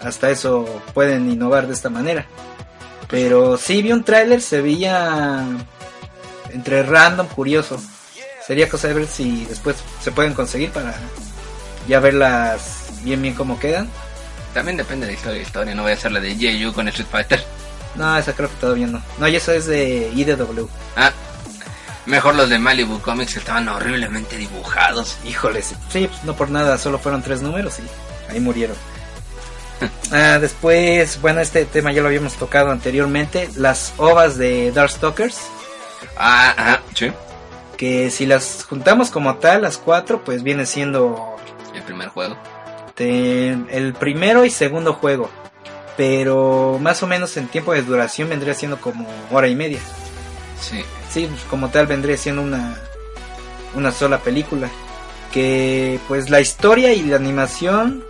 hasta 0.03 0.29
eso 0.29 0.65
pueden 0.93 1.29
innovar 1.29 1.67
de 1.67 1.73
esta 1.73 1.89
manera. 1.89 2.25
Pero 3.09 3.57
sí 3.57 3.81
vi 3.81 3.91
un 3.91 4.03
tráiler, 4.03 4.41
se 4.41 4.61
veía 4.61 5.45
entre 6.53 6.83
random, 6.83 7.27
curioso. 7.27 7.81
Sería 8.45 8.69
cosa 8.69 8.87
de 8.87 8.93
ver 8.95 9.07
si 9.07 9.45
después 9.45 9.77
se 10.01 10.11
pueden 10.11 10.33
conseguir 10.33 10.71
para 10.71 10.95
ya 11.87 11.99
verlas 11.99 12.85
bien 13.03 13.21
bien 13.21 13.33
como 13.33 13.59
quedan. 13.59 13.89
También 14.53 14.77
depende 14.77 15.07
de 15.07 15.13
historia 15.13 15.41
historia, 15.41 15.75
no 15.75 15.83
voy 15.83 15.91
a 15.91 15.95
hacer 15.95 16.11
la 16.11 16.19
de 16.19 16.35
Jeju 16.35 16.73
con 16.73 16.87
Street 16.89 17.07
Fighter. 17.09 17.43
No, 17.95 18.17
esa 18.17 18.33
creo 18.33 18.49
que 18.49 18.55
todavía 18.55 18.87
no. 18.87 19.01
No, 19.17 19.27
y 19.27 19.35
eso 19.35 19.51
es 19.51 19.65
de 19.65 20.11
IDW. 20.13 20.67
Ah, 20.95 21.11
mejor 22.05 22.35
los 22.35 22.49
de 22.49 22.59
Malibu 22.59 22.99
Comics 22.99 23.37
estaban 23.37 23.67
horriblemente 23.69 24.37
dibujados. 24.37 25.17
Híjole, 25.25 25.61
sí, 25.61 25.75
sí, 25.91 26.07
pues 26.07 26.23
no 26.23 26.35
por 26.35 26.49
nada, 26.49 26.77
solo 26.77 26.99
fueron 26.99 27.21
tres 27.21 27.41
números 27.41 27.79
y 27.79 28.31
ahí 28.31 28.39
murieron. 28.39 28.75
Ah, 30.11 30.37
después, 30.39 31.19
bueno, 31.21 31.39
este 31.39 31.65
tema 31.65 31.91
ya 31.91 32.01
lo 32.01 32.07
habíamos 32.07 32.33
tocado 32.33 32.69
anteriormente, 32.69 33.49
las 33.55 33.93
ovas 33.97 34.37
de 34.37 34.71
Darkstalkers, 34.71 35.39
Ah, 36.17 36.79
sí. 36.95 37.11
que 37.77 38.11
si 38.11 38.25
las 38.25 38.65
juntamos 38.69 39.09
como 39.09 39.35
tal, 39.37 39.63
las 39.63 39.77
cuatro, 39.77 40.23
pues 40.23 40.43
viene 40.43 40.65
siendo 40.65 41.35
El 41.73 41.81
primer 41.83 42.09
juego. 42.09 42.35
de- 42.95 43.57
el 43.71 43.93
primero 43.93 44.45
y 44.45 44.49
segundo 44.51 44.93
juego. 44.93 45.29
Pero 45.97 46.77
más 46.81 47.01
o 47.03 47.07
menos 47.07 47.35
en 47.37 47.47
tiempo 47.47 47.73
de 47.73 47.81
duración 47.81 48.29
vendría 48.29 48.53
siendo 48.53 48.79
como 48.79 49.07
hora 49.31 49.47
y 49.47 49.55
media. 49.55 49.79
Sí. 50.59 50.83
Sí, 51.09 51.27
pues, 51.29 51.41
como 51.49 51.69
tal 51.69 51.87
vendría 51.87 52.17
siendo 52.17 52.41
una, 52.41 52.75
una 53.75 53.91
sola 53.91 54.19
película. 54.19 54.69
Que 55.31 55.99
pues 56.07 56.29
la 56.29 56.39
historia 56.41 56.93
y 56.93 57.01
la 57.03 57.15
animación 57.17 58.03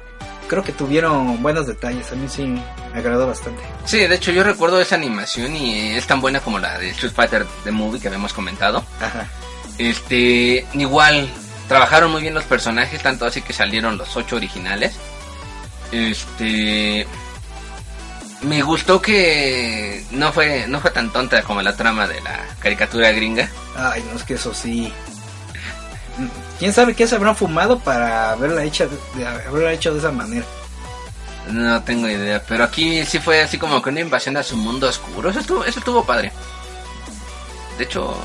creo 0.52 0.66
que 0.66 0.74
tuvieron 0.74 1.42
buenos 1.42 1.66
detalles. 1.66 2.12
A 2.12 2.16
mí 2.16 2.28
sí 2.28 2.44
me 2.44 2.62
agradó 2.94 3.26
bastante. 3.26 3.64
Sí, 3.86 4.00
de 4.00 4.16
hecho 4.16 4.34
yo 4.34 4.44
recuerdo 4.44 4.82
esa 4.82 4.96
animación 4.96 5.56
y 5.56 5.92
es 5.92 6.06
tan 6.06 6.20
buena 6.20 6.42
como 6.42 6.60
la 6.60 6.78
de 6.78 6.90
Street 6.90 7.14
Fighter 7.14 7.46
The 7.64 7.72
Movie 7.72 8.02
que 8.02 8.10
habíamos 8.10 8.34
comentado. 8.34 8.84
Ajá. 9.00 9.30
Este, 9.78 10.66
igual, 10.74 11.30
trabajaron 11.70 12.12
muy 12.12 12.22
bien 12.22 12.34
los 12.34 12.44
personajes, 12.44 13.02
tanto 13.02 13.26
así 13.26 13.42
que 13.42 13.54
salieron 13.54 13.98
los 13.98 14.18
ocho 14.18 14.36
originales. 14.36 14.94
Este, 15.94 17.08
me 18.42 18.62
gustó 18.62 19.02
que 19.02 20.04
no 20.12 20.34
fue, 20.34 20.66
no 20.68 20.82
fue 20.82 20.92
tan 20.92 21.14
tonta 21.14 21.44
como 21.44 21.62
la 21.62 21.78
trama 21.78 22.08
de 22.08 22.20
la 22.20 22.46
caricatura 22.60 23.10
gringa. 23.14 23.50
Ay, 23.78 24.04
no 24.12 24.18
es 24.18 24.24
que 24.26 24.34
eso 24.34 24.54
sí. 24.54 24.92
¿Quién 26.62 26.74
sabe 26.74 26.94
qué 26.94 27.08
se 27.08 27.16
habrán 27.16 27.36
fumado 27.36 27.80
para 27.80 28.34
haberla 28.34 28.64
hecha 28.64 28.86
de, 28.86 29.26
haberla 29.26 29.74
hecho 29.74 29.94
de 29.94 29.98
esa 29.98 30.12
manera? 30.12 30.46
No 31.48 31.82
tengo 31.82 32.08
idea, 32.08 32.44
pero 32.48 32.64
aquí 32.64 33.04
sí 33.04 33.18
fue 33.18 33.42
así 33.42 33.58
como 33.58 33.82
que 33.82 33.90
una 33.90 34.02
invasión 34.02 34.38
a 34.38 34.44
su 34.44 34.56
mundo 34.58 34.88
oscuro. 34.88 35.32
Eso 35.32 35.40
estuvo, 35.40 35.66
eso 35.66 35.80
estuvo 35.80 36.06
padre. 36.06 36.32
De 37.80 37.86
hecho, 37.86 38.16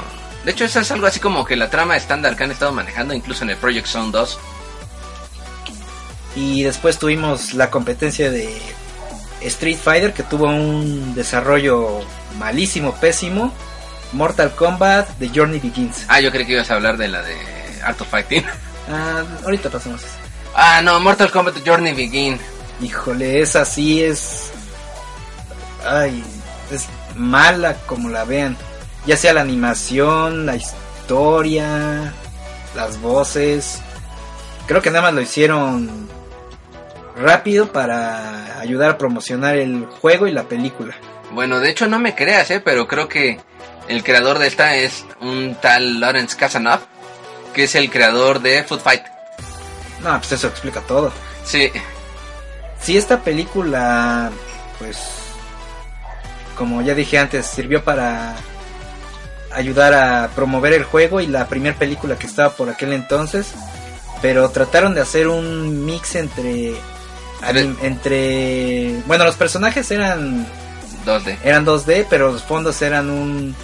de 0.44 0.50
hecho 0.50 0.66
eso 0.66 0.80
es 0.80 0.90
algo 0.90 1.06
así 1.06 1.18
como 1.18 1.46
que 1.46 1.56
la 1.56 1.70
trama 1.70 1.96
estándar 1.96 2.36
que 2.36 2.44
han 2.44 2.50
estado 2.50 2.72
manejando 2.72 3.14
incluso 3.14 3.42
en 3.42 3.48
el 3.48 3.56
Project 3.56 3.86
Zone 3.86 4.10
2. 4.12 4.38
Y 6.36 6.62
después 6.62 6.98
tuvimos 6.98 7.54
la 7.54 7.70
competencia 7.70 8.30
de 8.30 8.60
Street 9.40 9.78
Fighter 9.82 10.12
que 10.12 10.24
tuvo 10.24 10.50
un 10.50 11.14
desarrollo 11.14 12.02
malísimo, 12.38 12.94
pésimo. 12.96 13.50
Mortal 14.12 14.54
Kombat 14.54 15.08
The 15.18 15.30
Journey 15.34 15.58
Begins. 15.58 16.04
Ah, 16.08 16.20
yo 16.20 16.30
creí 16.30 16.44
que 16.44 16.52
ibas 16.52 16.70
a 16.70 16.74
hablar 16.74 16.98
de 16.98 17.08
la 17.08 17.22
de 17.22 17.55
Art 17.82 18.00
of 18.00 18.08
Fighting. 18.08 18.44
Ah, 18.88 19.24
ahorita 19.42 19.68
pasamos 19.68 20.00
eso. 20.00 20.12
Ah, 20.54 20.80
no, 20.80 21.00
Mortal 21.00 21.32
Kombat 21.32 21.66
Journey 21.66 21.92
Begin. 21.92 22.38
Híjole, 22.80 23.40
esa 23.40 23.64
sí 23.64 24.00
es. 24.00 24.52
Ay, 25.84 26.22
es 26.70 26.86
mala 27.16 27.74
como 27.86 28.10
la 28.10 28.24
vean. 28.24 28.56
Ya 29.04 29.16
sea 29.16 29.32
la 29.32 29.40
animación, 29.40 30.46
la 30.46 30.54
historia, 30.54 32.12
las 32.76 33.00
voces. 33.00 33.80
Creo 34.68 34.80
que 34.80 34.90
nada 34.90 35.02
más 35.02 35.14
lo 35.14 35.20
hicieron 35.20 36.08
rápido 37.16 37.72
para 37.72 38.60
ayudar 38.60 38.92
a 38.92 38.98
promocionar 38.98 39.56
el 39.56 39.86
juego 39.86 40.26
y 40.26 40.32
la 40.32 40.44
película. 40.44 40.94
Bueno, 41.32 41.60
de 41.60 41.70
hecho 41.70 41.86
no 41.86 41.98
me 41.98 42.14
creas, 42.14 42.50
eh, 42.50 42.60
pero 42.60 42.86
creo 42.86 43.08
que 43.08 43.40
el 43.88 44.02
creador 44.04 44.38
de 44.38 44.46
esta 44.46 44.76
es 44.76 45.04
un 45.20 45.56
tal 45.60 46.00
Lawrence 46.00 46.36
Casanov, 46.36 46.80
que 47.56 47.64
es 47.64 47.74
el 47.74 47.90
creador 47.90 48.40
de 48.40 48.62
Food 48.64 48.80
Fight. 48.80 49.02
No, 50.04 50.18
pues 50.18 50.30
eso 50.32 50.46
explica 50.46 50.82
todo. 50.82 51.10
Sí, 51.42 51.72
Si 52.82 52.98
esta 52.98 53.22
película, 53.22 54.30
pues, 54.78 54.98
como 56.54 56.82
ya 56.82 56.94
dije 56.94 57.18
antes, 57.18 57.46
sirvió 57.46 57.82
para 57.82 58.36
ayudar 59.54 59.94
a 59.94 60.28
promover 60.34 60.74
el 60.74 60.84
juego 60.84 61.22
y 61.22 61.26
la 61.28 61.48
primera 61.48 61.74
película 61.78 62.18
que 62.18 62.26
estaba 62.26 62.50
por 62.50 62.68
aquel 62.68 62.92
entonces, 62.92 63.54
pero 64.20 64.50
trataron 64.50 64.94
de 64.94 65.00
hacer 65.00 65.26
un 65.28 65.86
mix 65.86 66.14
entre 66.14 66.74
entre 67.82 69.00
bueno, 69.06 69.24
los 69.24 69.36
personajes 69.36 69.90
eran 69.90 70.46
2D. 71.06 71.38
eran 71.42 71.64
2D, 71.64 72.06
pero 72.10 72.32
los 72.32 72.42
fondos 72.42 72.82
eran 72.82 73.08
un 73.08 73.54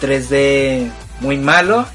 3D 0.00 0.90
muy 1.20 1.36
malo, 1.36 1.86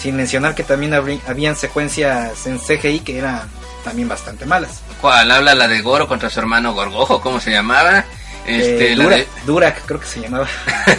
sin 0.00 0.16
mencionar 0.16 0.54
que 0.54 0.64
también 0.64 0.94
habían 0.94 1.56
secuencias 1.56 2.46
en 2.46 2.58
CGI 2.58 3.00
que 3.00 3.18
eran 3.18 3.42
también 3.84 4.08
bastante 4.08 4.46
malas. 4.46 4.80
¿Cuál? 5.00 5.30
Habla 5.30 5.54
la 5.54 5.68
de 5.68 5.82
Goro 5.82 6.08
contra 6.08 6.30
su 6.30 6.40
hermano 6.40 6.72
Gorgojo, 6.72 7.20
¿cómo 7.20 7.38
se 7.38 7.50
llamaba? 7.50 8.04
Este, 8.46 8.92
Eh, 8.92 8.96
la, 8.96 9.08
de, 9.08 9.28
Durak 9.44 9.84
creo 9.84 10.00
que 10.00 10.06
se 10.06 10.20
llamaba. 10.20 10.48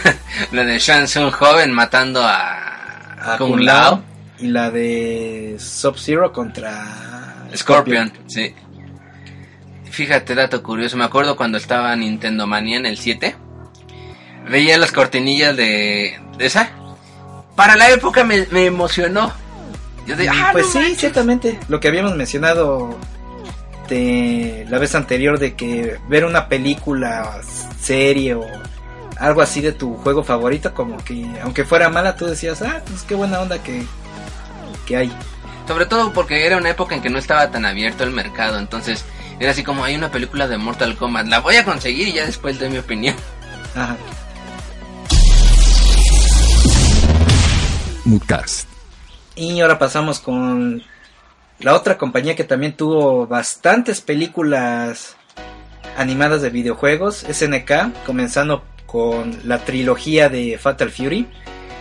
la 0.52 0.64
de 0.64 0.78
Shang 0.78 1.06
Tsung 1.06 1.32
joven 1.32 1.72
matando 1.72 2.22
a, 2.24 3.34
a 3.34 3.38
Kung. 3.38 3.60
Lao 3.62 4.04
y 4.40 4.48
la 4.48 4.70
de 4.70 5.58
Sub-Zero 5.60 6.32
contra 6.32 7.48
Scorpion, 7.56 8.12
sí. 8.28 8.56
Fíjate, 9.90 10.36
dato 10.36 10.64
curioso, 10.64 10.96
me 10.96 11.04
acuerdo 11.04 11.36
cuando 11.36 11.58
estaba 11.58 11.96
Nintendo 11.96 12.48
Mania 12.48 12.78
en 12.78 12.86
el 12.86 12.98
7. 12.98 13.36
Veía 14.50 14.78
las 14.78 14.92
cortinillas 14.92 15.56
de, 15.58 16.20
de 16.38 16.46
esa. 16.46 16.72
Para 17.56 17.76
la 17.76 17.90
época 17.90 18.24
me, 18.24 18.48
me 18.52 18.66
emocionó. 18.66 19.32
Yo 20.06 20.16
de, 20.16 20.28
ah, 20.30 20.50
pues 20.52 20.66
no 20.66 20.72
sí, 20.72 20.78
manches. 20.80 21.00
ciertamente, 21.00 21.60
lo 21.68 21.80
que 21.80 21.88
habíamos 21.88 22.16
mencionado 22.16 22.98
de 23.88 24.66
la 24.70 24.80
vez 24.80 24.96
anterior 24.96 25.38
de 25.38 25.54
que 25.54 25.98
ver 26.08 26.26
una 26.26 26.48
película, 26.48 27.42
serie 27.80 28.36
o 28.36 28.46
algo 29.20 29.42
así 29.42 29.62
de 29.62 29.74
tu 29.74 29.96
juego 29.98 30.24
favorito, 30.24 30.74
como 30.74 30.98
que 31.04 31.26
aunque 31.44 31.66
fuera 31.66 31.90
mala, 31.90 32.16
tú 32.16 32.26
decías, 32.26 32.62
ah, 32.62 32.82
pues 32.88 33.04
qué 33.04 33.14
buena 33.16 33.40
onda 33.40 33.62
que, 33.62 33.84
que 34.88 34.98
hay. 34.98 35.12
Sobre 35.68 35.86
todo 35.86 36.12
porque 36.14 36.46
era 36.46 36.58
una 36.58 36.70
época 36.70 36.96
en 36.96 37.02
que 37.02 37.10
no 37.10 37.20
estaba 37.20 37.52
tan 37.52 37.66
abierto 37.66 38.04
el 38.04 38.12
mercado. 38.12 38.58
Entonces 38.58 39.06
era 39.40 39.52
así 39.52 39.64
como 39.64 39.84
hay 39.84 39.96
una 39.96 40.10
película 40.10 40.48
de 40.48 40.58
Mortal 40.58 40.98
Kombat. 40.98 41.28
La 41.28 41.40
voy 41.40 41.56
a 41.58 41.66
conseguir 41.66 42.08
y 42.08 42.14
ya 42.14 42.26
después 42.26 42.60
doy 42.60 42.70
mi 42.70 42.80
opinión. 42.80 43.16
Ajá. 43.76 43.96
Moodcast. 48.06 48.68
Y 49.36 49.62
ahora 49.62 49.80
pasamos 49.80 50.20
con 50.20 50.84
la 51.60 51.76
otra 51.76 51.98
compañía 51.98 52.36
que 52.36 52.44
también 52.44 52.76
tuvo 52.76 53.28
bastantes 53.28 54.02
películas 54.02 55.16
animadas 55.98 56.42
de 56.42 56.50
videojuegos, 56.50 57.26
SNK, 57.30 58.06
comenzando 58.06 58.64
con 58.86 59.40
la 59.46 59.60
trilogía 59.60 60.30
de 60.30 60.58
Fatal 60.58 60.92
Fury. 60.92 61.28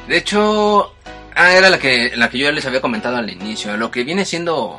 De 0.06 0.16
hecho, 0.16 0.94
ah, 1.34 1.52
era 1.52 1.70
la 1.70 1.78
que, 1.78 2.12
la 2.16 2.30
que 2.30 2.38
yo 2.38 2.44
ya 2.44 2.52
les 2.52 2.66
había 2.66 2.80
comentado 2.80 3.16
al 3.16 3.30
inicio. 3.30 3.76
Lo 3.76 3.90
que 3.90 4.04
viene 4.04 4.24
siendo 4.24 4.78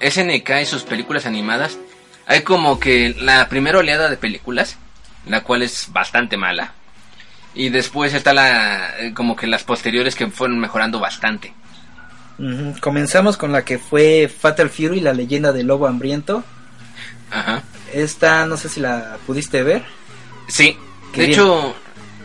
SNK 0.00 0.62
y 0.62 0.66
sus 0.66 0.84
películas 0.84 1.26
animadas, 1.26 1.78
hay 2.26 2.42
como 2.42 2.78
que 2.78 3.14
la 3.18 3.48
primera 3.48 3.78
oleada 3.78 4.08
de 4.08 4.16
películas, 4.16 4.76
la 5.26 5.42
cual 5.42 5.62
es 5.62 5.88
bastante 5.92 6.36
mala. 6.36 6.74
Y 7.54 7.70
después 7.70 8.14
está 8.14 8.32
la, 8.34 8.98
eh, 9.00 9.12
como 9.14 9.34
que 9.36 9.46
las 9.46 9.64
posteriores 9.64 10.14
que 10.14 10.28
fueron 10.28 10.58
mejorando 10.58 11.00
bastante. 11.00 11.52
Comenzamos 12.80 13.36
con 13.36 13.50
la 13.52 13.64
que 13.64 13.78
fue 13.78 14.28
Fatal 14.28 14.70
Fury, 14.70 15.00
la 15.00 15.12
leyenda 15.12 15.52
del 15.52 15.66
lobo 15.66 15.88
hambriento. 15.88 16.44
Ajá. 17.32 17.62
Esta, 17.92 18.46
no 18.46 18.56
sé 18.56 18.68
si 18.68 18.80
la 18.80 19.16
pudiste 19.26 19.62
ver. 19.64 19.84
Sí. 20.46 20.76
Qué 21.12 21.22
de 21.22 21.26
bien. 21.28 21.40
hecho, 21.40 21.74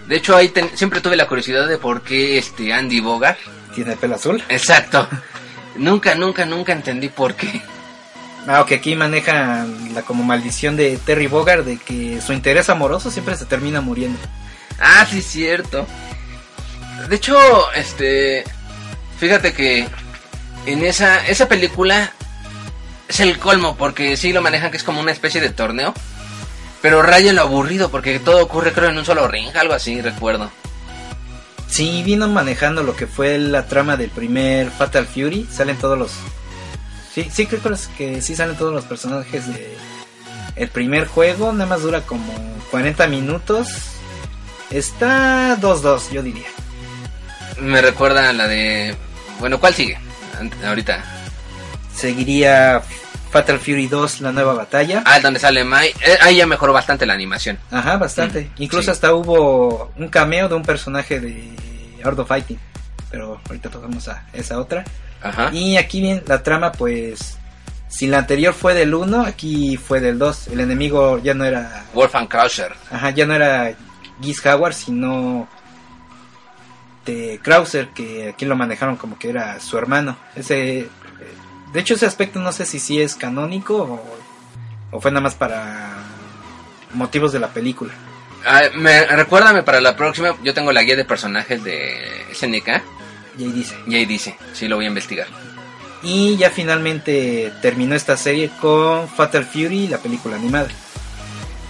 de 0.07 0.15
hecho 0.17 0.35
ahí 0.35 0.49
ten- 0.49 0.69
siempre 0.75 1.01
tuve 1.01 1.15
la 1.15 1.27
curiosidad 1.27 1.67
de 1.67 1.77
por 1.79 2.03
qué 2.03 2.37
este 2.37 2.71
Andy 2.73 2.99
Bogart. 2.99 3.39
Tiene 3.73 3.95
pelo 3.95 4.15
azul. 4.15 4.43
Exacto. 4.49 5.07
nunca, 5.77 6.13
nunca, 6.13 6.45
nunca 6.45 6.73
entendí 6.73 7.09
por 7.09 7.33
qué. 7.33 7.61
Ah, 8.45 8.61
ok, 8.61 8.73
aquí 8.73 8.95
manejan 8.95 9.95
la 9.95 10.03
como 10.03 10.23
maldición 10.23 10.75
de 10.75 10.97
Terry 10.97 11.27
Bogard 11.27 11.63
de 11.65 11.77
que 11.77 12.21
su 12.21 12.33
interés 12.33 12.69
amoroso 12.69 13.09
siempre 13.09 13.35
se 13.35 13.45
termina 13.45 13.81
muriendo. 13.81 14.19
Ah, 14.79 15.05
sí, 15.09 15.21
cierto. 15.21 15.85
De 17.09 17.15
hecho, 17.15 17.37
este. 17.73 18.43
Fíjate 19.19 19.53
que 19.53 19.87
en 20.65 20.83
esa, 20.83 21.25
esa 21.27 21.47
película 21.47 22.11
es 23.07 23.19
el 23.19 23.37
colmo, 23.37 23.75
porque 23.77 24.17
sí 24.17 24.33
lo 24.33 24.41
manejan 24.41 24.71
que 24.71 24.77
es 24.77 24.83
como 24.83 24.99
una 24.99 25.11
especie 25.11 25.41
de 25.41 25.49
torneo. 25.49 25.93
Pero 26.81 27.01
raya 27.01 27.31
lo 27.31 27.41
aburrido, 27.41 27.89
porque 27.89 28.19
todo 28.19 28.43
ocurre, 28.43 28.73
creo, 28.73 28.89
en 28.89 28.97
un 28.97 29.05
solo 29.05 29.27
ring, 29.27 29.55
algo 29.55 29.73
así, 29.73 30.01
recuerdo. 30.01 30.51
Sí, 31.73 32.03
vino 32.03 32.27
manejando 32.27 32.83
lo 32.83 32.95
que 32.95 33.07
fue 33.07 33.37
la 33.39 33.65
trama 33.65 33.97
del 33.97 34.09
primer 34.09 34.69
Fatal 34.69 35.07
Fury. 35.07 35.47
Salen 35.51 35.77
todos 35.77 35.97
los. 35.97 36.11
Sí, 37.13 37.29
sí, 37.31 37.47
creo 37.47 37.61
que 37.97 38.21
sí 38.21 38.35
salen 38.35 38.57
todos 38.57 38.73
los 38.73 38.85
personajes 38.85 39.47
de. 39.47 39.75
El 40.55 40.67
primer 40.67 41.07
juego 41.07 41.51
nada 41.51 41.65
más 41.65 41.81
dura 41.81 42.01
como 42.01 42.31
40 42.69 43.07
minutos. 43.07 43.69
Está 44.73 45.55
2-2, 45.61 46.11
yo 46.11 46.23
diría. 46.23 46.47
Me 47.59 47.79
recuerda 47.81 48.29
a 48.29 48.33
la 48.33 48.47
de. 48.47 48.95
Bueno, 49.39 49.59
¿cuál 49.59 49.73
sigue? 49.75 49.97
Ahorita. 50.65 51.03
Seguiría 51.95 52.81
Fatal 53.29 53.59
Fury 53.59 53.87
2, 53.87 54.21
la 54.21 54.31
nueva 54.31 54.53
batalla. 54.53 55.03
Ah, 55.05 55.19
donde 55.19 55.39
sale 55.39 55.63
Mai. 55.63 55.89
Eh, 55.89 56.17
ahí 56.21 56.37
ya 56.37 56.47
mejoró 56.47 56.73
bastante 56.73 57.05
la 57.05 57.13
animación. 57.13 57.59
Ajá, 57.69 57.97
bastante. 57.97 58.49
Mm, 58.57 58.63
Incluso 58.63 58.85
sí. 58.85 58.91
hasta 58.91 59.13
hubo 59.13 59.91
un 59.95 60.07
cameo 60.09 60.49
de 60.49 60.55
un 60.55 60.63
personaje 60.63 61.19
de 61.19 61.55
Art 62.03 62.17
of 62.17 62.27
Fighting. 62.27 62.59
Pero 63.11 63.39
ahorita 63.47 63.69
pasamos 63.69 64.07
a 64.07 64.25
esa 64.33 64.57
otra. 64.59 64.83
Ajá. 65.21 65.51
Y 65.53 65.77
aquí 65.77 66.01
bien, 66.01 66.23
la 66.25 66.41
trama 66.41 66.71
pues... 66.71 67.37
Si 67.89 68.07
la 68.07 68.17
anterior 68.17 68.55
fue 68.55 68.73
del 68.73 68.95
1, 68.95 69.21
aquí 69.23 69.77
fue 69.77 69.99
del 69.99 70.17
2. 70.17 70.47
El 70.47 70.61
enemigo 70.61 71.19
ya 71.19 71.35
no 71.35 71.45
era... 71.45 71.85
Wolfgang 71.93 72.27
Krauser. 72.27 72.73
Ajá, 72.89 73.11
ya 73.11 73.27
no 73.27 73.35
era 73.35 73.71
Giz 74.21 74.45
Howard, 74.45 74.73
sino... 74.73 75.47
de 77.05 77.39
Krauser, 77.43 77.89
que 77.89 78.29
aquí 78.29 78.45
lo 78.45 78.55
manejaron 78.55 78.95
como 78.95 79.17
que 79.19 79.29
era 79.29 79.59
su 79.59 79.77
hermano. 79.77 80.15
Ese, 80.35 80.87
de 81.73 81.79
hecho, 81.79 81.95
ese 81.95 82.05
aspecto 82.05 82.39
no 82.39 82.51
sé 82.51 82.65
si 82.65 82.79
sí 82.79 83.01
es 83.01 83.15
canónico 83.15 83.75
o, 83.77 84.17
o 84.91 85.01
fue 85.01 85.11
nada 85.11 85.21
más 85.21 85.35
para 85.35 85.97
motivos 86.93 87.33
de 87.33 87.39
la 87.39 87.49
película. 87.49 87.93
Ah, 88.45 88.61
me, 88.75 89.05
recuérdame 89.05 89.63
para 89.63 89.81
la 89.81 89.95
próxima, 89.95 90.35
yo 90.43 90.53
tengo 90.53 90.71
la 90.71 90.83
guía 90.83 90.95
de 90.95 91.05
personajes 91.05 91.63
de 91.63 92.25
SNK 92.33 92.67
Y 93.37 93.45
ahí 93.45 93.51
dice. 93.51 93.75
y 93.87 93.95
ahí 93.95 94.05
dice, 94.05 94.37
sí 94.53 94.67
lo 94.67 94.75
voy 94.75 94.85
a 94.85 94.89
investigar. 94.89 95.27
Y 96.03 96.35
ya 96.35 96.49
finalmente 96.49 97.53
terminó 97.61 97.95
esta 97.95 98.17
serie 98.17 98.51
con 98.59 99.07
Fatal 99.07 99.45
Fury, 99.45 99.87
la 99.87 99.97
película 99.97 100.35
animada. 100.35 100.67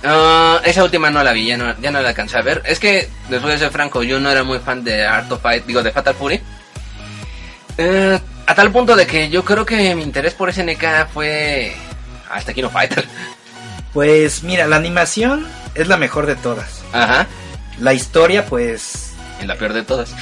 Ah, 0.04 0.60
esa 0.66 0.84
última 0.84 1.10
no 1.10 1.24
la 1.24 1.32
vi, 1.32 1.48
ya 1.48 1.58
no, 1.58 1.80
ya 1.80 1.92
no 1.92 2.02
la 2.02 2.10
alcancé 2.10 2.38
a 2.38 2.42
ver. 2.42 2.62
Es 2.66 2.80
que, 2.80 3.10
después 3.30 3.54
de 3.54 3.60
ser 3.60 3.72
franco, 3.72 4.04
yo 4.04 4.20
no 4.20 4.30
era 4.30 4.44
muy 4.44 4.60
fan 4.60 4.84
de 4.84 5.06
Art 5.06 5.32
of 5.32 5.42
Fight, 5.42 5.66
digo, 5.66 5.82
de 5.82 5.92
Fatal 5.92 6.16
Fury. 6.16 6.42
Eh, 7.78 8.20
a 8.46 8.56
tal 8.56 8.72
punto 8.72 8.96
de 8.96 9.08
que 9.08 9.30
yo 9.30 9.44
creo 9.46 9.66
que 9.66 9.96
mi 9.96 10.04
interés 10.04 10.34
por 10.34 10.52
SNK 10.52 11.08
fue 11.14 11.74
hasta 12.30 12.54
Kino 12.54 12.70
Fighter. 12.70 13.08
Pues 13.94 14.44
mira, 14.44 14.68
la 14.68 14.76
animación 14.76 15.48
es 15.76 15.88
la 15.88 15.98
mejor 15.98 16.26
de 16.26 16.36
todas. 16.36 16.84
Ajá, 16.92 17.28
La 17.80 17.94
historia, 17.94 18.46
pues 18.46 19.14
en 19.40 19.48
la 19.48 19.56
peor 19.56 19.74
de 19.74 19.84
todas. 19.84 20.14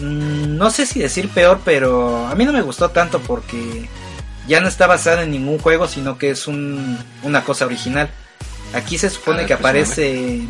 Mm, 0.00 0.56
no 0.56 0.70
sé 0.70 0.86
si 0.86 1.00
decir 1.00 1.28
peor, 1.30 1.60
pero 1.64 2.26
a 2.28 2.34
mí 2.36 2.44
no 2.44 2.52
me 2.52 2.62
gustó 2.62 2.90
tanto 2.90 3.18
porque 3.20 3.88
ya 4.46 4.60
no 4.60 4.68
está 4.68 4.86
basada 4.86 5.24
en 5.24 5.32
ningún 5.32 5.58
juego, 5.58 5.88
sino 5.88 6.18
que 6.18 6.30
es 6.30 6.46
un, 6.46 6.98
una 7.24 7.42
cosa 7.42 7.66
original. 7.66 8.08
Aquí 8.74 8.98
se 8.98 9.08
supone 9.10 9.38
A 9.38 9.40
ver, 9.40 9.46
que 9.48 9.54
pues, 9.56 9.60
aparece 9.60 10.40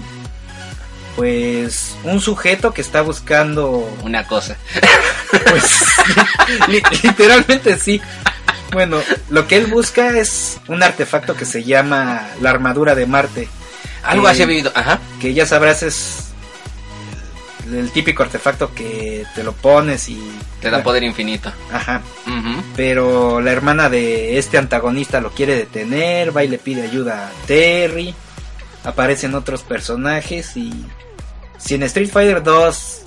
pues 1.16 1.96
un 2.04 2.20
sujeto 2.20 2.72
que 2.72 2.80
está 2.80 3.02
buscando 3.02 3.68
Una 4.02 4.26
cosa. 4.26 4.56
pues 5.50 5.64
li- 6.68 6.82
literalmente 7.02 7.78
sí. 7.78 8.00
Bueno, 8.72 9.00
lo 9.30 9.46
que 9.48 9.56
él 9.56 9.66
busca 9.66 10.10
es 10.18 10.58
un 10.68 10.82
artefacto 10.82 11.34
que 11.34 11.44
se 11.46 11.64
llama 11.64 12.28
la 12.40 12.50
armadura 12.50 12.94
de 12.94 13.06
Marte, 13.06 13.48
Algo 14.04 14.28
Eh, 14.28 14.32
así 14.32 14.42
he 14.42 14.46
vivido. 14.46 14.70
Ajá. 14.74 14.98
que 15.20 15.32
ya 15.34 15.46
sabrás 15.46 15.82
es 15.82 16.27
el 17.72 17.90
típico 17.92 18.22
artefacto 18.22 18.74
que 18.74 19.24
te 19.34 19.42
lo 19.42 19.52
pones 19.52 20.08
y 20.08 20.18
Te 20.60 20.70
da 20.70 20.82
poder 20.82 21.02
infinito. 21.02 21.52
Ajá. 21.72 22.02
Pero 22.76 23.40
la 23.40 23.52
hermana 23.52 23.88
de 23.88 24.38
este 24.38 24.58
antagonista 24.58 25.20
lo 25.20 25.30
quiere 25.30 25.56
detener, 25.56 26.36
va 26.36 26.44
y 26.44 26.48
le 26.48 26.58
pide 26.58 26.82
ayuda 26.82 27.28
a 27.28 27.46
Terry. 27.46 28.14
Aparecen 28.84 29.34
otros 29.34 29.62
personajes 29.62 30.56
y 30.56 30.72
si 31.58 31.74
en 31.74 31.82
Street 31.84 32.10
Fighter 32.10 32.42
2 32.42 33.02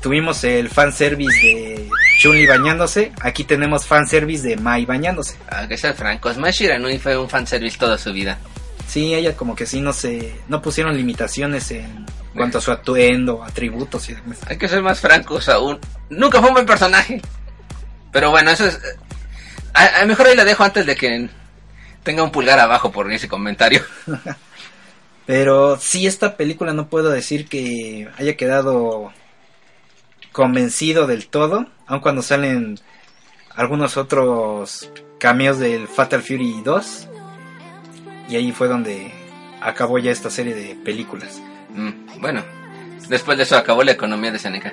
tuvimos 0.00 0.44
el 0.44 0.68
fanservice 0.68 1.36
de 1.46 1.88
Chun-Li 2.20 2.46
bañándose, 2.46 3.12
aquí 3.20 3.44
tenemos 3.44 3.86
fanservice 3.86 4.46
de 4.46 4.56
Mai 4.56 4.84
bañándose. 4.84 5.36
Hay 5.48 5.68
que 5.68 5.78
ser 5.78 5.94
franco, 5.94 6.32
Smash 6.32 6.56
Shiranui 6.56 6.98
fue 6.98 7.16
un 7.16 7.28
fanservice 7.28 7.78
toda 7.78 7.96
su 7.96 8.12
vida. 8.12 8.38
Sí, 8.86 9.14
ella 9.14 9.34
como 9.36 9.54
que 9.56 9.66
sí 9.66 9.80
no 9.80 9.92
se 9.92 10.34
no 10.48 10.60
pusieron 10.60 10.96
limitaciones 10.96 11.70
en 11.70 12.04
cuanto 12.34 12.58
a 12.58 12.60
su 12.60 12.72
atuendo, 12.72 13.42
atributos 13.42 14.08
y 14.08 14.14
demás. 14.14 14.38
Hay 14.46 14.58
que 14.58 14.68
ser 14.68 14.82
más 14.82 15.00
francos 15.00 15.48
aún. 15.48 15.78
Nunca 16.10 16.40
fue 16.40 16.48
un 16.48 16.54
buen 16.54 16.66
personaje. 16.66 17.22
Pero 18.12 18.30
bueno, 18.30 18.50
eso 18.50 18.66
es... 18.66 18.80
A, 19.72 19.84
a 19.84 20.00
lo 20.02 20.08
mejor 20.08 20.26
ahí 20.26 20.36
la 20.36 20.44
dejo 20.44 20.62
antes 20.62 20.86
de 20.86 20.96
que 20.96 21.28
tenga 22.02 22.22
un 22.22 22.30
pulgar 22.30 22.60
abajo 22.60 22.92
por 22.92 23.10
ese 23.12 23.28
comentario. 23.28 23.82
Pero 25.26 25.78
sí, 25.78 26.06
esta 26.06 26.36
película 26.36 26.72
no 26.72 26.88
puedo 26.88 27.10
decir 27.10 27.48
que 27.48 28.08
haya 28.18 28.36
quedado 28.36 29.12
convencido 30.32 31.06
del 31.06 31.28
todo, 31.28 31.66
aun 31.86 32.00
cuando 32.00 32.20
salen 32.20 32.78
algunos 33.54 33.96
otros 33.96 34.90
cameos 35.18 35.58
del 35.58 35.88
Fatal 35.88 36.22
Fury 36.22 36.60
2. 36.62 37.08
Y 38.28 38.36
ahí 38.36 38.52
fue 38.52 38.68
donde 38.68 39.12
acabó 39.60 39.98
ya 39.98 40.10
esta 40.10 40.28
serie 40.28 40.54
de 40.54 40.74
películas. 40.76 41.40
Mm, 41.74 42.20
bueno, 42.20 42.42
después 43.08 43.36
de 43.36 43.44
eso 43.44 43.56
acabó 43.56 43.82
la 43.82 43.92
economía 43.92 44.32
de 44.32 44.38
Seneca. 44.38 44.72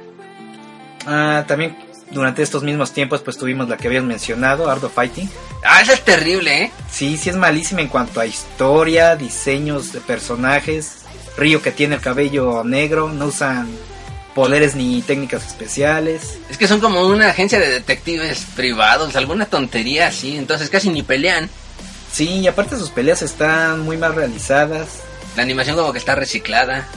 Ah, 1.06 1.44
también 1.48 1.76
durante 2.12 2.44
estos 2.44 2.64
mismos 2.64 2.92
tiempos 2.92 3.22
pues 3.22 3.38
tuvimos 3.38 3.68
la 3.68 3.78
que 3.78 3.88
habías 3.88 4.04
mencionado, 4.04 4.70
Art 4.70 4.84
of 4.84 4.94
Fighting. 4.94 5.30
Ah, 5.64 5.82
esa 5.82 5.94
es 5.94 6.02
terrible, 6.04 6.64
¿eh? 6.64 6.72
Sí, 6.90 7.18
sí 7.18 7.30
es 7.30 7.36
malísima 7.36 7.82
en 7.82 7.88
cuanto 7.88 8.20
a 8.20 8.26
historia, 8.26 9.16
diseños 9.16 9.92
de 9.94 10.02
personajes. 10.02 11.00
Río 11.38 11.62
que 11.62 11.72
tiene 11.72 11.96
el 11.96 12.02
cabello 12.02 12.64
negro, 12.64 13.10
no 13.10 13.28
usan 13.28 13.70
poderes 14.36 14.76
ni 14.76 15.02
técnicas 15.02 15.46
especiales. 15.48 16.38
Es 16.50 16.58
que 16.58 16.68
son 16.68 16.80
como 16.80 17.02
una 17.08 17.30
agencia 17.30 17.60
de 17.60 17.70
detectives 17.70 18.46
privados, 18.56 19.16
alguna 19.16 19.46
tontería 19.46 20.08
así, 20.08 20.38
entonces 20.38 20.70
casi 20.70 20.90
ni 20.90 21.04
pelean. 21.04 21.50
Sí, 22.12 22.40
y 22.40 22.48
aparte 22.48 22.78
sus 22.78 22.90
peleas 22.90 23.22
están 23.22 23.82
muy 23.82 23.98
mal 23.98 24.14
realizadas. 24.14 25.04
La 25.36 25.44
animación 25.44 25.76
como 25.76 25.92
que 25.94 26.00
está 26.00 26.16
reciclada. 26.16 26.88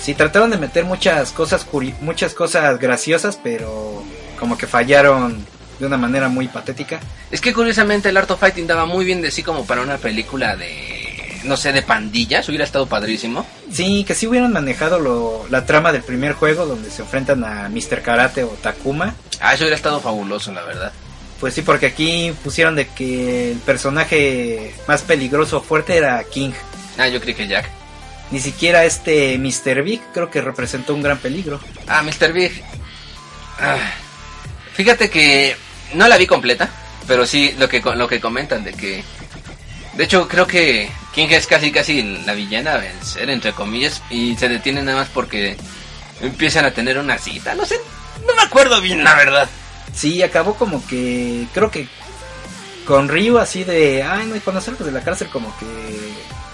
Sí, 0.00 0.14
trataron 0.14 0.50
de 0.50 0.56
meter 0.58 0.84
muchas 0.84 1.32
cosas 1.32 1.66
curi- 1.66 1.94
muchas 2.00 2.32
cosas 2.34 2.78
graciosas, 2.78 3.38
pero 3.42 4.02
como 4.38 4.56
que 4.56 4.66
fallaron 4.66 5.44
de 5.78 5.86
una 5.86 5.96
manera 5.96 6.28
muy 6.28 6.48
patética. 6.48 7.00
Es 7.30 7.40
que 7.40 7.52
curiosamente 7.52 8.08
el 8.08 8.16
Art 8.16 8.30
of 8.30 8.40
Fighting 8.40 8.66
daba 8.66 8.84
muy 8.86 9.04
bien 9.04 9.20
de 9.22 9.30
sí 9.30 9.42
como 9.42 9.66
para 9.66 9.82
una 9.82 9.96
película 9.98 10.56
de, 10.56 11.40
no 11.44 11.56
sé, 11.56 11.72
de 11.72 11.82
pandillas, 11.82 12.48
hubiera 12.48 12.64
estado 12.64 12.86
padrísimo. 12.86 13.44
Sí, 13.72 14.04
que 14.04 14.14
sí 14.14 14.26
hubieran 14.26 14.52
manejado 14.52 14.98
lo- 14.98 15.46
la 15.50 15.66
trama 15.66 15.92
del 15.92 16.02
primer 16.02 16.32
juego 16.32 16.64
donde 16.66 16.90
se 16.90 17.02
enfrentan 17.02 17.44
a 17.44 17.68
Mr. 17.68 18.00
Karate 18.02 18.44
o 18.44 18.48
Takuma. 18.62 19.14
Ah, 19.40 19.54
eso 19.54 19.64
hubiera 19.64 19.76
estado 19.76 20.00
fabuloso, 20.00 20.52
la 20.52 20.62
verdad. 20.62 20.92
Pues 21.40 21.54
sí, 21.54 21.62
porque 21.62 21.86
aquí 21.86 22.32
pusieron 22.42 22.74
de 22.76 22.88
que 22.88 23.52
el 23.52 23.58
personaje 23.58 24.74
más 24.88 25.02
peligroso 25.02 25.58
o 25.58 25.60
fuerte 25.60 25.96
era 25.96 26.22
King. 26.24 26.50
Ah, 26.98 27.08
yo 27.08 27.20
creí 27.20 27.34
que 27.34 27.46
Jack. 27.46 27.68
Ni 28.30 28.40
siquiera 28.40 28.84
este 28.84 29.38
Mr. 29.38 29.82
Big 29.82 30.02
creo 30.12 30.30
que 30.30 30.42
representó 30.42 30.94
un 30.94 31.02
gran 31.02 31.18
peligro. 31.18 31.60
Ah, 31.86 32.02
Mr. 32.02 32.32
Big. 32.32 32.62
Ah, 33.58 33.78
fíjate 34.74 35.08
que 35.08 35.56
no 35.94 36.06
la 36.08 36.18
vi 36.18 36.26
completa, 36.26 36.68
pero 37.06 37.26
sí 37.26 37.54
lo 37.58 37.68
que, 37.68 37.80
lo 37.80 38.08
que 38.08 38.20
comentan 38.20 38.64
de 38.64 38.74
que... 38.74 39.02
De 39.94 40.04
hecho, 40.04 40.28
creo 40.28 40.46
que 40.46 40.90
King 41.14 41.28
es 41.30 41.46
casi 41.46 41.72
casi 41.72 42.02
la 42.24 42.34
villana 42.34 42.74
a 42.74 42.78
vencer, 42.78 43.30
entre 43.30 43.52
comillas, 43.52 44.02
y 44.10 44.36
se 44.36 44.48
detiene 44.48 44.82
nada 44.82 44.98
más 44.98 45.08
porque 45.08 45.56
empiezan 46.20 46.64
a 46.64 46.70
tener 46.70 46.98
una 46.98 47.18
cita. 47.18 47.54
No 47.54 47.64
sé, 47.64 47.76
no 48.26 48.34
me 48.34 48.42
acuerdo 48.42 48.80
bien, 48.80 49.02
la 49.02 49.14
verdad. 49.14 49.48
Sí, 49.92 50.22
acabó 50.22 50.54
como 50.54 50.86
que 50.86 51.46
creo 51.52 51.70
que 51.70 51.88
con 52.84 53.08
Ryu 53.08 53.38
así 53.38 53.64
de, 53.64 54.02
ay, 54.02 54.26
no, 54.26 54.36
y 54.36 54.40
cuando 54.40 54.60
salgas 54.60 54.86
de 54.86 54.92
la 54.92 55.02
cárcel 55.02 55.28
como 55.28 55.56
que 55.58 55.66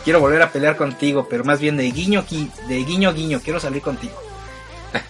quiero 0.05 0.21
volver 0.21 0.43
a 0.43 0.51
pelear 0.51 0.77
contigo, 0.77 1.27
pero 1.29 1.45
más 1.45 1.59
bien 1.59 1.77
de 1.77 1.91
guiño 1.91 2.25
de 2.69 2.77
guiño 2.85 3.13
guiño, 3.13 3.41
quiero 3.43 3.59
salir 3.61 3.83
contigo. 3.83 4.15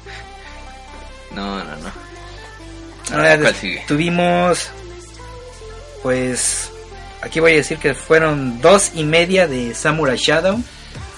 No, 1.34 1.58
no, 1.64 1.76
no. 1.78 1.90
Ahora, 3.12 3.36
¿Cuál 3.36 3.56
sigue? 3.56 3.82
Tuvimos, 3.88 4.70
pues, 6.00 6.70
aquí 7.22 7.40
voy 7.40 7.54
a 7.54 7.56
decir 7.56 7.78
que 7.78 7.92
fueron 7.92 8.60
dos 8.60 8.92
y 8.94 9.02
media 9.02 9.48
de 9.48 9.74
Samurai 9.74 10.16
Shadow. 10.16 10.62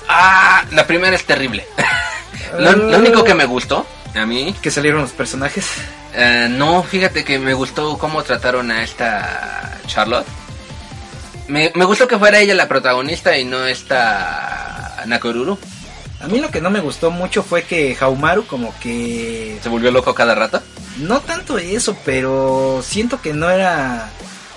Ah, 0.09 0.65
la 0.71 0.87
primera 0.87 1.15
es 1.15 1.25
terrible. 1.25 1.67
lo, 2.59 2.73
lo 2.73 2.97
único 2.97 3.25
que 3.25 3.35
me 3.35 3.45
gustó, 3.45 3.87
a 4.15 4.25
mí, 4.25 4.55
Que 4.63 4.71
salieron 4.71 5.03
los 5.03 5.11
personajes. 5.11 5.67
Eh, 6.15 6.49
no, 6.51 6.83
fíjate 6.83 7.25
que 7.25 7.39
me 7.39 7.53
gustó 7.53 7.99
cómo 7.99 8.23
trataron 8.23 8.71
a 8.71 8.83
esta 8.83 9.79
Charlotte. 9.87 10.27
Me, 11.49 11.71
me 11.75 11.85
gustó 11.85 12.09
que 12.09 12.19
fuera 12.19 12.41
ella 12.41 12.55
la 12.55 12.69
protagonista 12.69 13.37
y 13.39 13.45
no 13.45 13.67
esta 13.67 15.03
Nakoruru. 15.07 15.59
A 16.21 16.27
mí 16.29 16.41
lo 16.41 16.51
que 16.51 16.61
no 16.61 16.71
me 16.71 16.81
gustó 16.81 17.11
mucho 17.11 17.43
fue 17.43 17.63
que 17.65 17.97
Haumaru 18.01 18.47
como 18.47 18.75
que 18.81 19.59
Se 19.63 19.69
volvió 19.69 19.91
loco 19.91 20.15
cada 20.15 20.35
rato. 20.35 20.63
no 20.99 21.21
tanto 21.21 21.59
eso, 21.59 21.97
pero 22.05 22.83
siento 22.85 23.21
que 23.21 23.33
no 23.35 23.51
era 23.51 24.09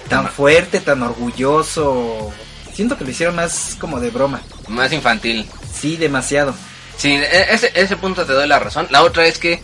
tan 0.07 0.27
fuerte, 0.29 0.79
tan 0.79 1.03
orgulloso. 1.03 2.31
Siento 2.73 2.97
que 2.97 3.03
lo 3.03 3.11
hicieron 3.11 3.35
más 3.35 3.75
como 3.79 3.99
de 3.99 4.09
broma. 4.09 4.41
Más 4.67 4.91
infantil. 4.93 5.47
Sí, 5.71 5.97
demasiado. 5.97 6.55
Sí, 6.97 7.11
e- 7.13 7.53
ese, 7.53 7.71
ese 7.75 7.97
punto 7.97 8.25
te 8.25 8.33
doy 8.33 8.47
la 8.47 8.57
razón. 8.59 8.87
La 8.89 9.03
otra 9.03 9.25
es 9.27 9.37
que 9.37 9.61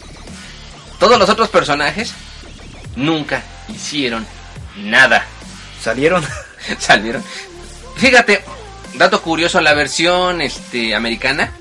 todos 0.99 1.17
los 1.17 1.30
otros 1.30 1.49
personajes 1.49 2.13
nunca 2.95 3.41
hicieron 3.69 4.28
nada. 4.78 5.26
Salieron. 5.82 6.23
Salieron. 6.80 7.24
Fíjate, 7.97 8.43
dato 8.95 9.22
curioso, 9.22 9.61
la 9.61 9.74
versión 9.74 10.41
este 10.41 10.93
americana 10.95 11.51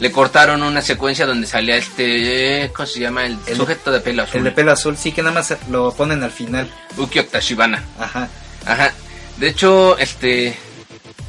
le 0.00 0.10
cortaron 0.10 0.62
una 0.62 0.82
secuencia 0.82 1.26
donde 1.26 1.46
salía 1.46 1.76
este, 1.76 2.70
¿cómo 2.74 2.86
se 2.86 3.00
llama? 3.00 3.24
El, 3.26 3.38
El- 3.46 3.56
sujeto 3.56 3.90
de 3.92 4.00
pelo 4.00 4.22
azul. 4.24 4.38
El 4.38 4.44
de 4.44 4.50
pelo 4.52 4.72
azul, 4.72 4.96
sí 4.96 5.12
que 5.12 5.22
nada 5.22 5.34
más 5.34 5.54
lo 5.70 5.92
ponen 5.94 6.22
al 6.22 6.30
final. 6.32 6.68
Uki 6.96 7.20
Octashibana. 7.20 7.84
Ajá. 7.98 8.28
Ajá. 8.66 8.92
De 9.36 9.48
hecho, 9.48 9.96
este 9.98 10.56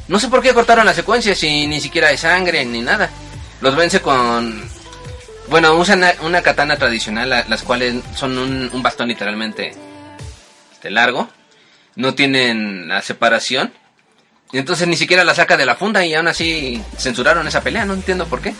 no 0.08 0.18
sé 0.20 0.28
por 0.28 0.42
qué 0.42 0.52
cortaron 0.52 0.84
la 0.84 0.92
secuencia 0.92 1.34
si 1.34 1.66
ni 1.66 1.80
siquiera 1.80 2.08
hay 2.08 2.18
sangre 2.18 2.64
ni 2.64 2.80
nada. 2.82 3.08
Los 3.60 3.76
vence 3.76 4.00
con 4.00 4.62
Bueno, 5.48 5.74
usan 5.76 5.98
una, 5.98 6.12
una 6.22 6.42
katana 6.42 6.76
tradicional, 6.76 7.30
la- 7.30 7.44
las 7.48 7.62
cuales 7.62 7.94
son 8.16 8.36
un, 8.36 8.70
un 8.72 8.82
bastón 8.82 9.08
literalmente 9.08 9.72
este, 10.72 10.90
largo. 10.90 11.28
No 11.96 12.14
tienen 12.14 12.88
la 12.88 13.02
separación. 13.02 13.72
Y 14.52 14.58
entonces 14.58 14.86
ni 14.86 14.96
siquiera 14.96 15.24
la 15.24 15.34
saca 15.34 15.56
de 15.56 15.66
la 15.66 15.76
funda 15.76 16.04
y 16.04 16.14
aún 16.14 16.28
así 16.28 16.82
censuraron 16.96 17.46
esa 17.46 17.62
pelea. 17.62 17.84
No 17.84 17.94
entiendo 17.94 18.26
por 18.26 18.40
qué. 18.40 18.54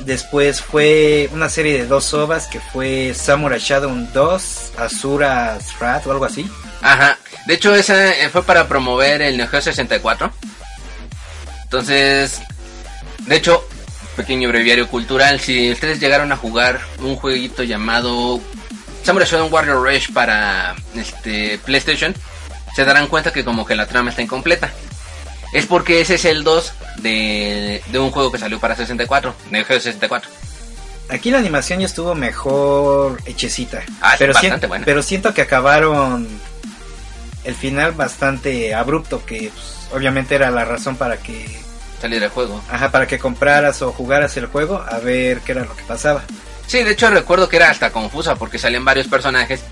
Después 0.00 0.62
fue 0.62 1.28
una 1.32 1.48
serie 1.48 1.76
de 1.76 1.86
dos 1.86 2.14
ovas 2.14 2.46
que 2.46 2.60
fue 2.60 3.12
Samurai 3.14 3.58
Shadow 3.58 3.90
2, 4.14 4.72
Asura's 4.78 5.74
Wrath 5.78 6.06
o 6.06 6.12
algo 6.12 6.24
así. 6.24 6.48
Ajá. 6.80 7.18
De 7.46 7.54
hecho, 7.54 7.74
esa 7.74 8.14
eh, 8.14 8.28
fue 8.30 8.42
para 8.44 8.68
promover 8.68 9.20
el 9.22 9.36
Neo 9.36 9.48
Geo 9.48 9.60
64. 9.60 10.32
Entonces, 11.64 12.40
de 13.26 13.36
hecho, 13.36 13.66
pequeño 14.16 14.48
breviario 14.48 14.88
cultural. 14.88 15.40
Si 15.40 15.70
ustedes 15.70 16.00
llegaron 16.00 16.32
a 16.32 16.36
jugar 16.36 16.80
un 17.00 17.16
jueguito 17.16 17.62
llamado 17.62 18.40
Samurai 19.02 19.28
Shodown 19.28 19.52
Warrior 19.52 19.82
Rush 19.82 20.12
para 20.12 20.74
este 20.94 21.58
PlayStation, 21.64 22.14
se 22.74 22.84
darán 22.84 23.06
cuenta 23.08 23.32
que 23.32 23.44
como 23.44 23.64
que 23.66 23.74
la 23.74 23.86
trama 23.86 24.10
está 24.10 24.22
incompleta. 24.22 24.70
Es 25.52 25.64
porque 25.66 26.00
ese 26.02 26.16
es 26.16 26.24
el 26.26 26.44
2 26.44 26.72
de, 26.98 27.82
de 27.86 27.98
un 27.98 28.10
juego 28.10 28.30
que 28.30 28.38
salió 28.38 28.60
para 28.60 28.76
64, 28.76 29.34
Neo 29.50 29.64
Geo 29.64 29.80
64. 29.80 30.30
Aquí 31.10 31.30
la 31.30 31.38
animación 31.38 31.80
ya 31.80 31.86
estuvo 31.86 32.14
mejor 32.14 33.18
hechecita. 33.24 33.82
Ah, 34.02 34.14
pero, 34.18 34.34
bastante 34.34 34.66
sien- 34.66 34.68
buena. 34.68 34.84
pero 34.84 35.02
siento 35.02 35.32
que 35.32 35.40
acabaron 35.40 36.28
el 37.44 37.54
final 37.54 37.92
bastante 37.92 38.74
abrupto, 38.74 39.24
que 39.24 39.50
pues, 39.54 39.88
obviamente 39.94 40.34
era 40.34 40.50
la 40.50 40.66
razón 40.66 40.96
para 40.96 41.16
que, 41.16 41.48
Salir 42.02 42.20
del 42.20 42.28
juego. 42.28 42.62
ajá, 42.70 42.90
para 42.90 43.06
que 43.06 43.18
compraras 43.18 43.80
o 43.80 43.90
jugaras 43.90 44.36
el 44.36 44.46
juego 44.46 44.84
a 44.86 44.98
ver 44.98 45.40
qué 45.40 45.52
era 45.52 45.64
lo 45.64 45.74
que 45.74 45.82
pasaba. 45.84 46.24
Sí, 46.68 46.84
de 46.84 46.90
hecho 46.90 47.08
recuerdo 47.08 47.48
que 47.48 47.56
era 47.56 47.70
hasta 47.70 47.92
confusa 47.92 48.36
porque 48.36 48.58
salían 48.58 48.84
varios 48.84 49.08
personajes, 49.08 49.62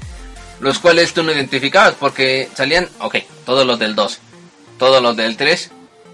los 0.60 0.78
cuales 0.78 1.12
tú 1.12 1.22
no 1.22 1.30
identificabas 1.30 1.92
porque 1.94 2.48
salían, 2.54 2.88
ok, 3.00 3.16
todos 3.44 3.66
los 3.66 3.78
del 3.78 3.94
2, 3.94 4.18
todos 4.78 5.02
los 5.02 5.14
del 5.14 5.36
3, 5.36 5.70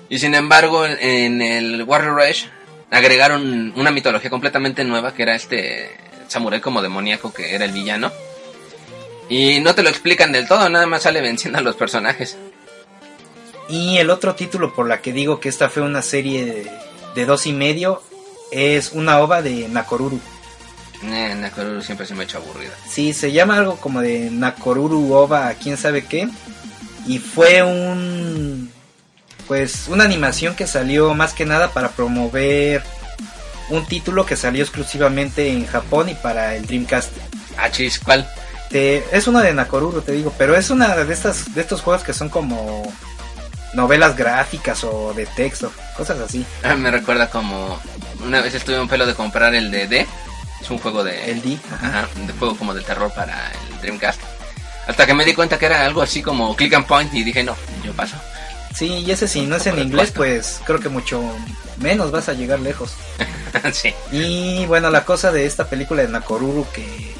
y 0.08 0.18
sin 0.18 0.34
embargo 0.34 0.84
en, 0.84 1.40
el 1.40 1.84
Warrior 1.84 2.16
Rush 2.16 2.46
agregaron 2.90 3.72
una 3.76 3.92
mitología 3.92 4.28
completamente 4.28 4.82
nueva 4.82 5.14
que 5.14 5.22
era 5.22 5.36
este 5.36 5.96
samurái 6.26 6.60
como 6.60 6.82
demoníaco 6.82 7.32
que 7.32 7.54
era 7.54 7.64
el 7.64 7.72
villano. 7.72 8.10
Y 9.28 9.60
no 9.60 9.76
te 9.76 9.84
lo 9.84 9.88
explican 9.88 10.32
del 10.32 10.48
todo, 10.48 10.68
nada 10.68 10.86
más 10.86 11.04
sale 11.04 11.20
venciendo 11.20 11.60
a 11.60 11.62
los 11.62 11.76
personajes. 11.76 12.36
Y 13.68 13.98
el 13.98 14.10
otro 14.10 14.34
título 14.34 14.74
por 14.74 14.88
la 14.88 15.00
que 15.00 15.12
digo 15.12 15.38
que 15.38 15.48
esta 15.48 15.70
fue 15.70 15.84
una 15.84 16.02
serie 16.02 16.66
de 17.14 17.24
dos 17.24 17.46
y 17.46 17.52
medio 17.52 18.02
es 18.50 18.90
una 18.90 19.20
ova 19.20 19.42
de 19.42 19.68
Nakoruru. 19.68 20.20
Eh, 21.04 21.34
Nakoruru 21.36 21.82
siempre 21.82 22.06
se 22.06 22.14
me 22.14 22.20
ha 22.20 22.24
hecho 22.24 22.38
aburrida. 22.38 22.72
Sí, 22.88 23.12
se 23.12 23.32
llama 23.32 23.56
algo 23.58 23.76
como 23.76 24.00
de 24.00 24.30
Nakoruru 24.30 25.12
Ova, 25.14 25.52
quién 25.54 25.76
sabe 25.76 26.04
qué. 26.04 26.28
Y 27.06 27.18
fue 27.18 27.62
un. 27.62 28.70
Pues 29.48 29.86
una 29.88 30.04
animación 30.04 30.54
que 30.54 30.66
salió 30.66 31.12
más 31.14 31.32
que 31.34 31.44
nada 31.44 31.72
para 31.72 31.88
promover 31.90 32.82
un 33.70 33.84
título 33.86 34.24
que 34.24 34.36
salió 34.36 34.62
exclusivamente 34.62 35.48
en 35.50 35.66
Japón 35.66 36.08
y 36.08 36.14
para 36.14 36.54
el 36.54 36.64
Dreamcast. 36.66 37.10
Ah, 37.58 37.70
chis, 37.70 37.98
¿cuál? 37.98 38.28
Te- 38.70 39.04
es 39.12 39.26
uno 39.26 39.40
de 39.40 39.52
Nakoruru, 39.52 40.00
te 40.02 40.12
digo, 40.12 40.32
pero 40.38 40.56
es 40.56 40.70
una 40.70 40.94
de 40.96 41.12
estas 41.12 41.52
de 41.54 41.60
estos 41.60 41.80
juegos 41.82 42.04
que 42.04 42.12
son 42.14 42.28
como 42.28 42.90
novelas 43.74 44.16
gráficas 44.16 44.84
o 44.84 45.12
de 45.14 45.26
texto, 45.26 45.72
cosas 45.96 46.20
así. 46.20 46.46
Ah, 46.62 46.74
me 46.76 46.90
recuerda 46.90 47.28
como 47.28 47.78
una 48.24 48.40
vez 48.40 48.54
estuve 48.54 48.80
un 48.80 48.88
pelo 48.88 49.04
de 49.06 49.14
comprar 49.14 49.54
el 49.54 49.70
de 49.70 49.88
D. 49.88 50.06
Es 50.62 50.70
un 50.70 50.78
juego 50.78 51.02
de 51.02 51.60
ajá. 51.70 52.08
De 52.26 52.32
juego 52.34 52.56
como 52.56 52.72
de 52.72 52.82
terror 52.82 53.12
para 53.12 53.50
el 53.50 53.80
Dreamcast. 53.80 54.20
Hasta 54.86 55.06
que 55.06 55.14
me 55.14 55.24
di 55.24 55.34
cuenta 55.34 55.58
que 55.58 55.66
era 55.66 55.84
algo 55.84 56.02
así 56.02 56.22
como 56.22 56.54
click 56.56 56.74
and 56.74 56.86
point 56.86 57.12
y 57.14 57.24
dije, 57.24 57.42
no, 57.42 57.56
yo 57.84 57.92
paso. 57.92 58.16
Sí, 58.74 58.86
y 58.86 59.10
ese 59.10 59.28
si 59.28 59.42
no 59.46 59.56
es 59.56 59.66
en 59.66 59.78
inglés, 59.78 60.12
pues 60.14 60.60
creo 60.64 60.80
que 60.80 60.88
mucho 60.88 61.22
menos 61.78 62.10
vas 62.10 62.28
a 62.28 62.32
llegar 62.32 62.60
lejos. 62.60 62.92
sí. 63.72 63.92
Y 64.12 64.64
bueno, 64.66 64.90
la 64.90 65.04
cosa 65.04 65.32
de 65.32 65.46
esta 65.46 65.68
película 65.68 66.02
de 66.02 66.08
Nakoruru 66.08 66.66
que 66.72 67.12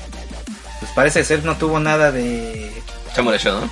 pues 0.80 0.92
parece 0.92 1.24
ser 1.24 1.44
no 1.44 1.56
tuvo 1.56 1.78
nada 1.78 2.10
de 2.10 2.72
Samurai 3.14 3.38
Shodown. 3.38 3.70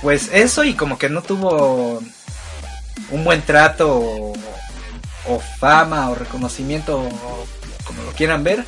pues 0.00 0.30
eso 0.32 0.64
y 0.64 0.74
como 0.74 0.98
que 0.98 1.08
no 1.08 1.22
tuvo 1.22 2.02
un 3.10 3.24
buen 3.24 3.42
trato 3.42 3.90
o, 3.94 4.32
o 5.28 5.40
fama 5.58 6.08
o 6.10 6.14
reconocimiento 6.14 6.98
o 6.98 7.46
como 7.84 8.02
lo 8.02 8.12
quieran 8.12 8.42
ver 8.42 8.64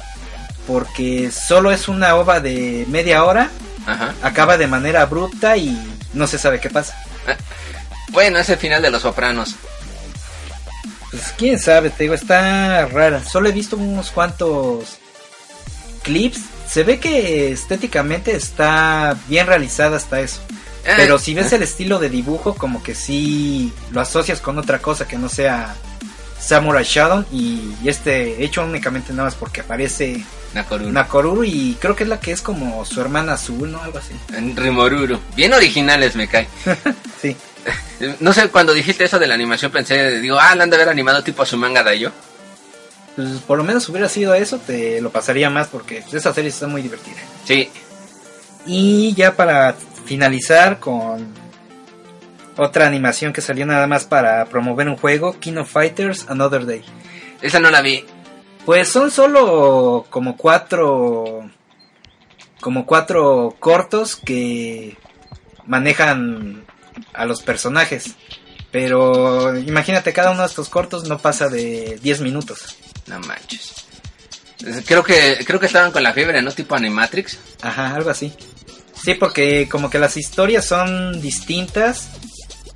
porque 0.66 1.30
solo 1.30 1.70
es 1.72 1.88
una 1.88 2.14
ova 2.16 2.40
de 2.40 2.84
media 2.88 3.24
hora, 3.24 3.50
Ajá. 3.86 4.14
acaba 4.22 4.56
de 4.56 4.66
manera 4.66 5.02
abrupta 5.02 5.56
y 5.56 5.76
no 6.12 6.26
se 6.26 6.38
sabe 6.38 6.60
qué 6.60 6.70
pasa. 6.70 6.96
Bueno, 8.10 8.38
es 8.38 8.48
el 8.48 8.58
final 8.58 8.80
de 8.82 8.90
Los 8.90 9.02
Sopranos. 9.02 9.56
Pues 11.10 11.32
quién 11.36 11.58
sabe, 11.58 11.90
te 11.90 12.04
digo, 12.04 12.14
está 12.14 12.86
rara. 12.86 13.22
Solo 13.24 13.48
he 13.48 13.52
visto 13.52 13.76
unos 13.76 14.10
cuantos 14.10 14.98
clips. 16.02 16.40
Se 16.68 16.82
ve 16.82 16.98
que 16.98 17.52
estéticamente 17.52 18.34
está 18.34 19.16
bien 19.28 19.46
realizada 19.46 19.96
hasta 19.96 20.20
eso. 20.20 20.40
Eh, 20.84 20.92
Pero 20.96 21.18
si 21.18 21.34
ves 21.34 21.52
el 21.52 21.62
estilo 21.62 21.98
de 21.98 22.08
dibujo, 22.10 22.54
como 22.54 22.82
que 22.82 22.94
sí 22.94 23.72
lo 23.90 24.00
asocias 24.00 24.40
con 24.40 24.58
otra 24.58 24.80
cosa 24.80 25.06
que 25.06 25.16
no 25.18 25.28
sea 25.28 25.74
Samurai 26.38 26.84
Shadow. 26.84 27.24
Y 27.32 27.74
este 27.84 28.42
hecho 28.44 28.62
únicamente 28.62 29.12
nada 29.12 29.24
más 29.24 29.34
porque 29.34 29.60
aparece 29.60 30.24
Nakoruru. 30.54 30.92
Nakoruru 30.92 31.44
y 31.44 31.76
creo 31.80 31.96
que 31.96 32.04
es 32.04 32.08
la 32.08 32.20
que 32.20 32.32
es 32.32 32.40
como 32.40 32.84
su 32.84 33.00
hermana 33.00 33.34
azul, 33.34 33.70
¿no? 33.70 33.82
Algo 33.82 33.98
así. 33.98 34.14
Rimoruru. 34.54 35.18
Bien 35.34 35.52
originales 35.52 36.16
me 36.16 36.28
cae. 36.28 36.48
Sí. 37.20 37.34
No 38.20 38.34
sé, 38.34 38.50
cuando 38.50 38.74
dijiste 38.74 39.04
eso 39.04 39.18
de 39.18 39.26
la 39.26 39.32
animación 39.32 39.72
pensé, 39.72 40.20
digo, 40.20 40.36
ah, 40.38 40.54
la 40.54 40.64
han 40.64 40.68
de 40.68 40.76
haber 40.76 40.90
animado 40.90 41.24
tipo 41.24 41.42
a 41.42 41.46
su 41.46 41.56
manga 41.56 41.82
Dayo. 41.82 42.12
Pues 43.16 43.28
por 43.46 43.56
lo 43.56 43.64
menos 43.64 43.88
hubiera 43.88 44.10
sido 44.10 44.34
eso, 44.34 44.58
te 44.58 45.00
lo 45.00 45.10
pasaría 45.10 45.48
más 45.48 45.68
porque 45.68 46.04
esa 46.12 46.34
serie 46.34 46.50
está 46.50 46.66
muy 46.66 46.82
divertida. 46.82 47.16
Sí. 47.46 47.70
Y 48.66 49.14
ya 49.14 49.34
para 49.36 49.74
finalizar 50.04 50.80
con 50.80 51.32
otra 52.56 52.86
animación 52.86 53.32
que 53.32 53.40
salió 53.40 53.64
nada 53.64 53.86
más 53.86 54.04
para 54.04 54.44
promover 54.46 54.88
un 54.88 54.96
juego, 54.96 55.38
King 55.38 55.56
of 55.56 55.70
Fighters 55.70 56.26
Another 56.28 56.66
Day. 56.66 56.84
Esa 57.40 57.60
no 57.60 57.70
la 57.70 57.80
vi. 57.80 58.04
Pues 58.64 58.88
son 58.88 59.10
solo 59.10 60.06
como 60.10 60.36
cuatro 60.36 61.50
como 62.60 62.86
cuatro 62.86 63.54
cortos 63.60 64.16
que 64.16 64.96
manejan 65.66 66.64
a 67.12 67.26
los 67.26 67.42
personajes. 67.42 68.14
Pero 68.70 69.56
imagínate, 69.56 70.12
cada 70.12 70.30
uno 70.30 70.40
de 70.40 70.48
estos 70.48 70.68
cortos 70.68 71.04
no 71.04 71.18
pasa 71.18 71.48
de 71.48 71.98
10 72.02 72.22
minutos. 72.22 72.76
No 73.06 73.20
manches. 73.20 73.84
Creo 74.86 75.04
que, 75.04 75.44
creo 75.44 75.60
que 75.60 75.66
estaban 75.66 75.92
con 75.92 76.02
la 76.02 76.14
fiebre, 76.14 76.40
¿no? 76.40 76.52
Tipo 76.52 76.74
Animatrix. 76.74 77.38
Ajá, 77.60 77.94
algo 77.94 78.10
así. 78.10 78.32
Sí, 79.00 79.14
porque 79.14 79.68
como 79.70 79.90
que 79.90 79.98
las 79.98 80.16
historias 80.16 80.64
son 80.64 81.20
distintas, 81.20 82.08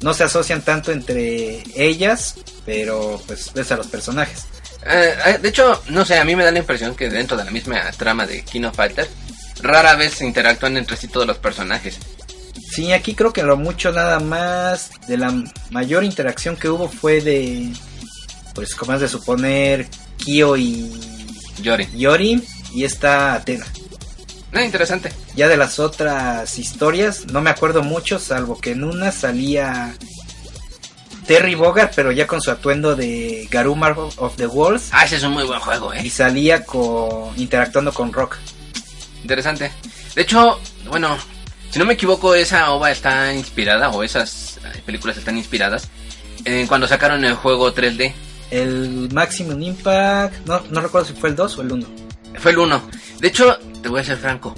no 0.03 0.12
se 0.12 0.24
asocian 0.24 0.61
tanto 0.61 0.93
entre 0.93 1.62
ellas, 1.74 2.34
pero 2.66 3.20
pues 3.26 3.53
ves 3.55 3.72
a 3.72 3.76
los 3.76 3.86
personajes. 3.86 4.45
Eh, 4.89 5.14
eh, 5.26 5.39
de 5.41 5.49
hecho, 5.49 5.82
no 5.89 6.05
sé, 6.05 6.18
a 6.18 6.24
mí 6.24 6.34
me 6.34 6.45
da 6.45 6.51
la 6.51 6.61
impresión 6.61 6.95
que 6.95 7.11
dentro 7.11 7.36
de 7.36 7.45
la 7.45 7.51
misma 7.51 7.91
trama 7.97 8.26
de 8.26 8.43
King 8.43 8.64
of 8.64 8.76
Fighters, 8.76 9.11
rara 9.62 9.97
vez 9.97 10.14
se 10.14 10.26
interactúan 10.26 10.76
entre 10.76 10.97
sí 10.97 11.09
todos 11.09 11.26
los 11.26 11.39
personajes. 11.39 11.99
Sí, 12.70 12.93
aquí 12.93 13.14
creo 13.14 13.32
que 13.32 13.43
lo 13.43 13.57
mucho 13.57 13.93
nada 13.93 14.20
más 14.20 14.91
de 15.07 15.16
la 15.16 15.34
mayor 15.70 16.05
interacción 16.05 16.57
que 16.57 16.68
hubo 16.68 16.89
fue 16.89 17.20
de, 17.20 17.72
pues 18.55 18.74
como 18.74 18.95
es 18.95 19.01
de 19.01 19.09
suponer, 19.09 19.89
Kyo 20.16 20.57
y 20.57 20.91
Yori. 21.61 21.89
Yori 21.95 22.43
y 22.72 22.84
esta 22.84 23.34
Atena. 23.34 23.66
No, 24.53 24.62
interesante. 24.62 25.12
Ya 25.34 25.49
de 25.49 25.57
las 25.57 25.78
otras 25.78 26.59
historias, 26.59 27.26
no 27.26 27.41
me 27.41 27.51
acuerdo 27.51 27.82
mucho, 27.82 28.18
salvo 28.18 28.59
que 28.59 28.72
en 28.72 28.84
una 28.84 29.12
salía 29.12 29.95
Terry 31.29 31.55
Bogard, 31.55 31.91
pero 31.95 32.11
ya 32.11 32.26
con 32.26 32.41
su 32.41 32.51
atuendo 32.51 32.97
de 32.97 33.47
Garumar 33.51 33.95
of 33.99 34.37
the 34.37 34.47
Walls. 34.47 34.89
Ah, 34.93 35.05
ese 35.05 35.16
es 35.16 35.22
un 35.22 35.33
muy 35.33 35.45
buen 35.45 35.61
juego, 35.61 35.93
Y 35.95 36.07
eh. 36.07 36.11
salía 36.11 36.64
con, 36.64 37.39
interactuando 37.39 37.93
con 37.93 38.14
Rock. 38.14 38.39
Interesante. 39.20 39.70
De 40.14 40.22
hecho, 40.22 40.59
bueno, 40.89 41.18
si 41.68 41.79
no 41.79 41.85
me 41.85 41.93
equivoco, 41.93 42.35
esa 42.35 42.70
ova 42.72 42.91
está 42.91 43.35
inspirada, 43.35 43.91
o 43.91 44.03
esas 44.03 44.57
eh, 44.57 44.83
películas 44.87 45.18
están 45.18 45.37
inspiradas, 45.37 45.91
en 46.47 46.66
cuando 46.66 46.89
sacaron 46.89 47.22
el 47.26 47.35
juego 47.35 47.74
3D. 47.74 48.14
El 48.51 49.11
Maximum 49.12 49.61
Impact, 49.61 50.47
no, 50.47 50.62
no 50.70 50.81
recuerdo 50.81 51.09
si 51.09 51.12
fue 51.12 51.29
el 51.29 51.37
2 51.37 51.59
o 51.59 51.61
el 51.61 51.72
1. 51.72 51.87
Fue 52.39 52.53
el 52.53 52.59
1. 52.59 52.83
De 53.20 53.29
hecho, 53.29 53.59
te 53.83 53.91
voy 53.91 54.01
a 54.01 54.05
ser 54.05 54.16
franco, 54.16 54.55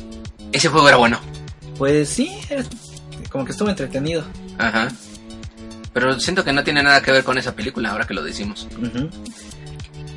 ese 0.52 0.68
juego 0.68 0.86
era 0.86 0.98
bueno. 0.98 1.18
Pues 1.76 2.08
sí, 2.10 2.38
como 3.28 3.44
que 3.44 3.50
estuvo 3.50 3.68
entretenido. 3.68 4.22
Ajá. 4.56 4.88
Pero 5.92 6.18
siento 6.20 6.44
que 6.44 6.52
no 6.52 6.62
tiene 6.64 6.82
nada 6.82 7.02
que 7.02 7.12
ver 7.12 7.24
con 7.24 7.38
esa 7.38 7.54
película, 7.54 7.90
ahora 7.90 8.06
que 8.06 8.14
lo 8.14 8.22
decimos. 8.22 8.68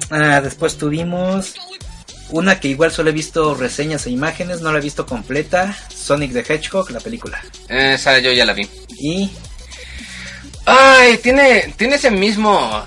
Ah, 0.09 0.41
después 0.41 0.77
tuvimos 0.77 1.55
una 2.29 2.59
que 2.59 2.67
igual 2.67 2.91
solo 2.91 3.09
he 3.09 3.13
visto 3.13 3.55
reseñas 3.55 4.05
e 4.05 4.11
imágenes, 4.11 4.61
no 4.61 4.71
la 4.71 4.79
he 4.79 4.81
visto 4.81 5.05
completa. 5.05 5.75
Sonic 5.93 6.33
the 6.33 6.53
Hedgehog, 6.53 6.91
la 6.91 6.99
película. 6.99 7.41
Esa 7.67 8.19
yo 8.19 8.31
ya 8.31 8.45
la 8.45 8.53
vi. 8.53 8.67
Y 8.99 9.31
Ay, 10.65 11.17
tiene, 11.17 11.73
tiene 11.77 11.95
ese 11.95 12.09
mismo 12.09 12.85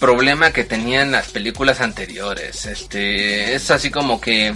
problema 0.00 0.50
que 0.50 0.64
tenían 0.64 1.12
las 1.12 1.28
películas 1.28 1.80
anteriores. 1.80 2.66
Este, 2.66 3.54
es 3.54 3.70
así 3.70 3.90
como 3.90 4.20
que 4.20 4.54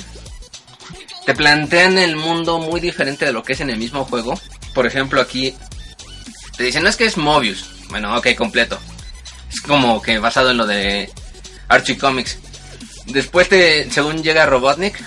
te 1.26 1.34
plantean 1.34 1.98
el 1.98 2.16
mundo 2.16 2.58
muy 2.58 2.80
diferente 2.80 3.26
de 3.26 3.32
lo 3.32 3.42
que 3.42 3.52
es 3.52 3.60
en 3.60 3.70
el 3.70 3.76
mismo 3.76 4.04
juego. 4.04 4.40
Por 4.74 4.86
ejemplo, 4.86 5.20
aquí 5.20 5.54
te 6.56 6.64
dicen, 6.64 6.82
no 6.82 6.88
es 6.88 6.96
que 6.96 7.06
es 7.06 7.16
Mobius. 7.16 7.66
Bueno, 7.88 8.16
ok, 8.16 8.34
completo. 8.36 8.78
Es 9.50 9.60
como 9.60 10.00
que 10.00 10.18
basado 10.18 10.50
en 10.50 10.56
lo 10.56 10.66
de 10.66 11.10
Archie 11.68 11.98
Comics. 11.98 12.38
Después 13.06 13.48
te, 13.48 13.90
según 13.90 14.22
llega 14.22 14.46
Robotnik 14.46 15.02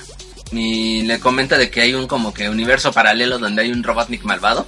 y 0.51 1.01
le 1.03 1.19
comenta 1.19 1.57
de 1.57 1.69
que 1.69 1.81
hay 1.81 1.93
un 1.93 2.07
como 2.07 2.33
que 2.33 2.49
universo 2.49 2.91
paralelo 2.91 3.39
donde 3.39 3.63
hay 3.63 3.71
un 3.71 3.83
Robotnik 3.83 4.23
malvado 4.23 4.67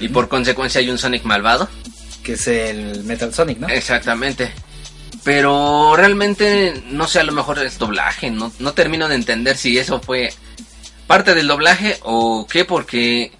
y 0.00 0.08
por 0.08 0.28
consecuencia 0.28 0.80
hay 0.80 0.90
un 0.90 0.98
Sonic 0.98 1.24
malvado. 1.24 1.68
que 2.22 2.32
es 2.32 2.46
el 2.48 3.04
Metal 3.04 3.32
Sonic, 3.32 3.58
¿no? 3.58 3.68
Exactamente. 3.68 4.52
Pero 5.22 5.94
realmente 5.96 6.82
no 6.90 7.06
sé, 7.06 7.20
a 7.20 7.24
lo 7.24 7.32
mejor 7.32 7.58
es 7.60 7.78
doblaje. 7.78 8.30
No, 8.30 8.52
no 8.58 8.72
termino 8.72 9.08
de 9.08 9.14
entender 9.14 9.56
si 9.56 9.78
eso 9.78 10.00
fue 10.00 10.32
parte 11.06 11.34
del 11.34 11.46
doblaje 11.46 11.98
o 12.02 12.46
qué, 12.46 12.64
porque 12.64 13.32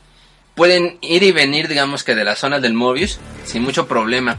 pueden 0.54 0.98
ir 1.00 1.22
y 1.22 1.32
venir, 1.32 1.68
digamos 1.68 2.04
que 2.04 2.14
de 2.14 2.24
la 2.24 2.36
zona 2.36 2.60
del 2.60 2.74
Mobius 2.74 3.18
sin 3.44 3.62
mucho 3.62 3.86
problema. 3.86 4.38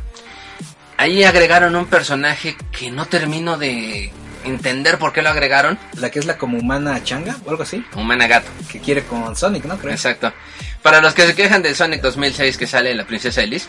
Ahí 0.97 1.23
agregaron 1.23 1.75
un 1.75 1.87
personaje 1.87 2.55
que 2.71 2.89
no 2.89 3.05
termino 3.05 3.57
de 3.57 4.11
entender 4.45 4.97
por 4.97 5.11
qué 5.11 5.21
lo 5.21 5.29
agregaron. 5.29 5.77
La 5.99 6.09
que 6.09 6.19
es 6.19 6.25
la 6.25 6.37
como 6.37 6.57
humana 6.57 7.03
changa 7.03 7.35
o 7.45 7.49
algo 7.49 7.63
así. 7.63 7.83
Un 7.95 8.07
managato. 8.07 8.47
Que 8.71 8.79
quiere 8.79 9.03
con 9.03 9.35
Sonic, 9.35 9.65
¿no? 9.65 9.77
Creo. 9.77 9.91
Exacto. 9.91 10.31
Para 10.81 11.01
los 11.01 11.13
que 11.13 11.27
se 11.27 11.35
quejan 11.35 11.61
de 11.61 11.75
Sonic 11.75 12.01
2006 12.01 12.57
que 12.57 12.67
sale 12.67 12.95
la 12.95 13.05
princesa 13.05 13.41
Elise, 13.43 13.67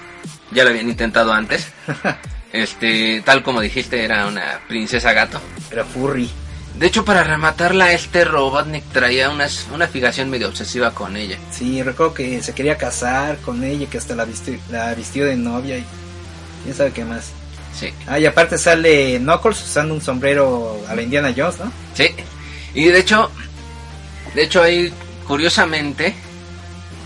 ya 0.52 0.64
lo 0.64 0.70
habían 0.70 0.88
intentado 0.88 1.32
antes. 1.32 1.68
Este, 2.52 3.20
tal 3.22 3.42
como 3.42 3.60
dijiste, 3.60 4.02
era 4.02 4.26
una 4.26 4.60
princesa 4.66 5.12
gato. 5.12 5.38
Era 5.70 5.84
furry. 5.84 6.30
De 6.78 6.86
hecho, 6.86 7.04
para 7.06 7.24
rematarla, 7.24 7.92
este 7.92 8.24
Robotnik 8.24 8.84
traía 8.92 9.30
unas, 9.30 9.66
una 9.72 9.86
fijación 9.88 10.28
medio 10.28 10.48
obsesiva 10.48 10.90
con 10.92 11.16
ella. 11.16 11.38
Sí, 11.50 11.82
recuerdo 11.82 12.12
que 12.12 12.42
se 12.42 12.54
quería 12.54 12.76
casar 12.76 13.38
con 13.38 13.64
ella, 13.64 13.86
que 13.88 13.96
hasta 13.96 14.14
la 14.14 14.26
vistió, 14.26 14.58
la 14.70 14.94
vistió 14.94 15.24
de 15.24 15.36
novia 15.36 15.78
y 15.78 15.84
quién 16.64 16.74
sabe 16.76 16.92
qué 16.92 17.04
más. 17.04 17.30
Sí, 17.74 17.92
Ah, 18.06 18.18
y 18.18 18.26
aparte 18.26 18.58
sale 18.58 19.18
Knuckles 19.18 19.62
usando 19.62 19.94
un 19.94 20.00
sombrero 20.02 20.78
a 20.88 20.94
la 20.94 21.02
Indiana 21.02 21.32
Jones, 21.36 21.58
¿no? 21.60 21.72
sí. 21.94 22.08
Y 22.74 22.84
de 22.88 22.98
hecho, 22.98 23.30
de 24.34 24.42
hecho 24.42 24.62
ahí, 24.62 24.92
curiosamente, 25.26 26.14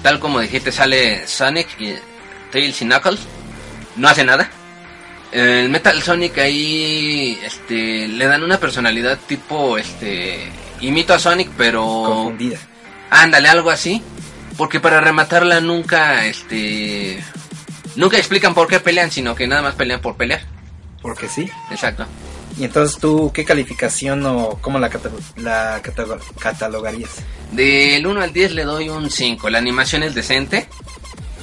tal 0.02 0.18
como 0.18 0.40
dijiste, 0.40 0.72
sale 0.72 1.28
Sonic 1.28 1.68
y 1.80 1.94
Tails 2.50 2.82
y 2.82 2.86
Knuckles. 2.86 3.20
No 3.94 4.08
hace 4.08 4.24
nada. 4.24 4.50
El 5.32 5.68
Metal 5.70 6.02
Sonic 6.02 6.38
ahí, 6.38 7.38
este, 7.44 8.08
le 8.08 8.26
dan 8.26 8.42
una 8.42 8.58
personalidad 8.58 9.18
tipo, 9.28 9.78
este, 9.78 10.48
imito 10.80 11.14
a 11.14 11.18
Sonic, 11.18 11.50
pero 11.56 11.84
Confundida. 12.04 12.58
Ándale, 13.10 13.48
algo 13.48 13.70
así. 13.70 14.02
Porque 14.56 14.80
para 14.80 15.00
rematarla 15.00 15.60
nunca, 15.60 16.26
este... 16.26 17.22
Nunca 17.96 18.18
explican 18.18 18.54
por 18.54 18.68
qué 18.68 18.78
pelean, 18.80 19.10
sino 19.10 19.34
que 19.34 19.46
nada 19.46 19.62
más 19.62 19.74
pelean 19.74 20.00
por 20.00 20.16
pelear. 20.16 20.42
Porque 21.02 21.28
sí. 21.28 21.48
Exacto. 21.70 22.06
Y 22.58 22.64
entonces 22.64 22.98
tú, 23.00 23.30
¿qué 23.32 23.44
calificación 23.44 24.24
o 24.26 24.58
cómo 24.60 24.78
la, 24.78 24.90
cata- 24.90 25.10
la 25.36 25.80
cata- 25.82 26.18
catalogarías? 26.38 27.10
Del 27.52 28.06
1 28.06 28.20
al 28.20 28.32
10 28.32 28.52
le 28.52 28.64
doy 28.64 28.88
un 28.88 29.10
5. 29.10 29.48
La 29.50 29.58
animación 29.58 30.02
es 30.02 30.14
decente. 30.14 30.68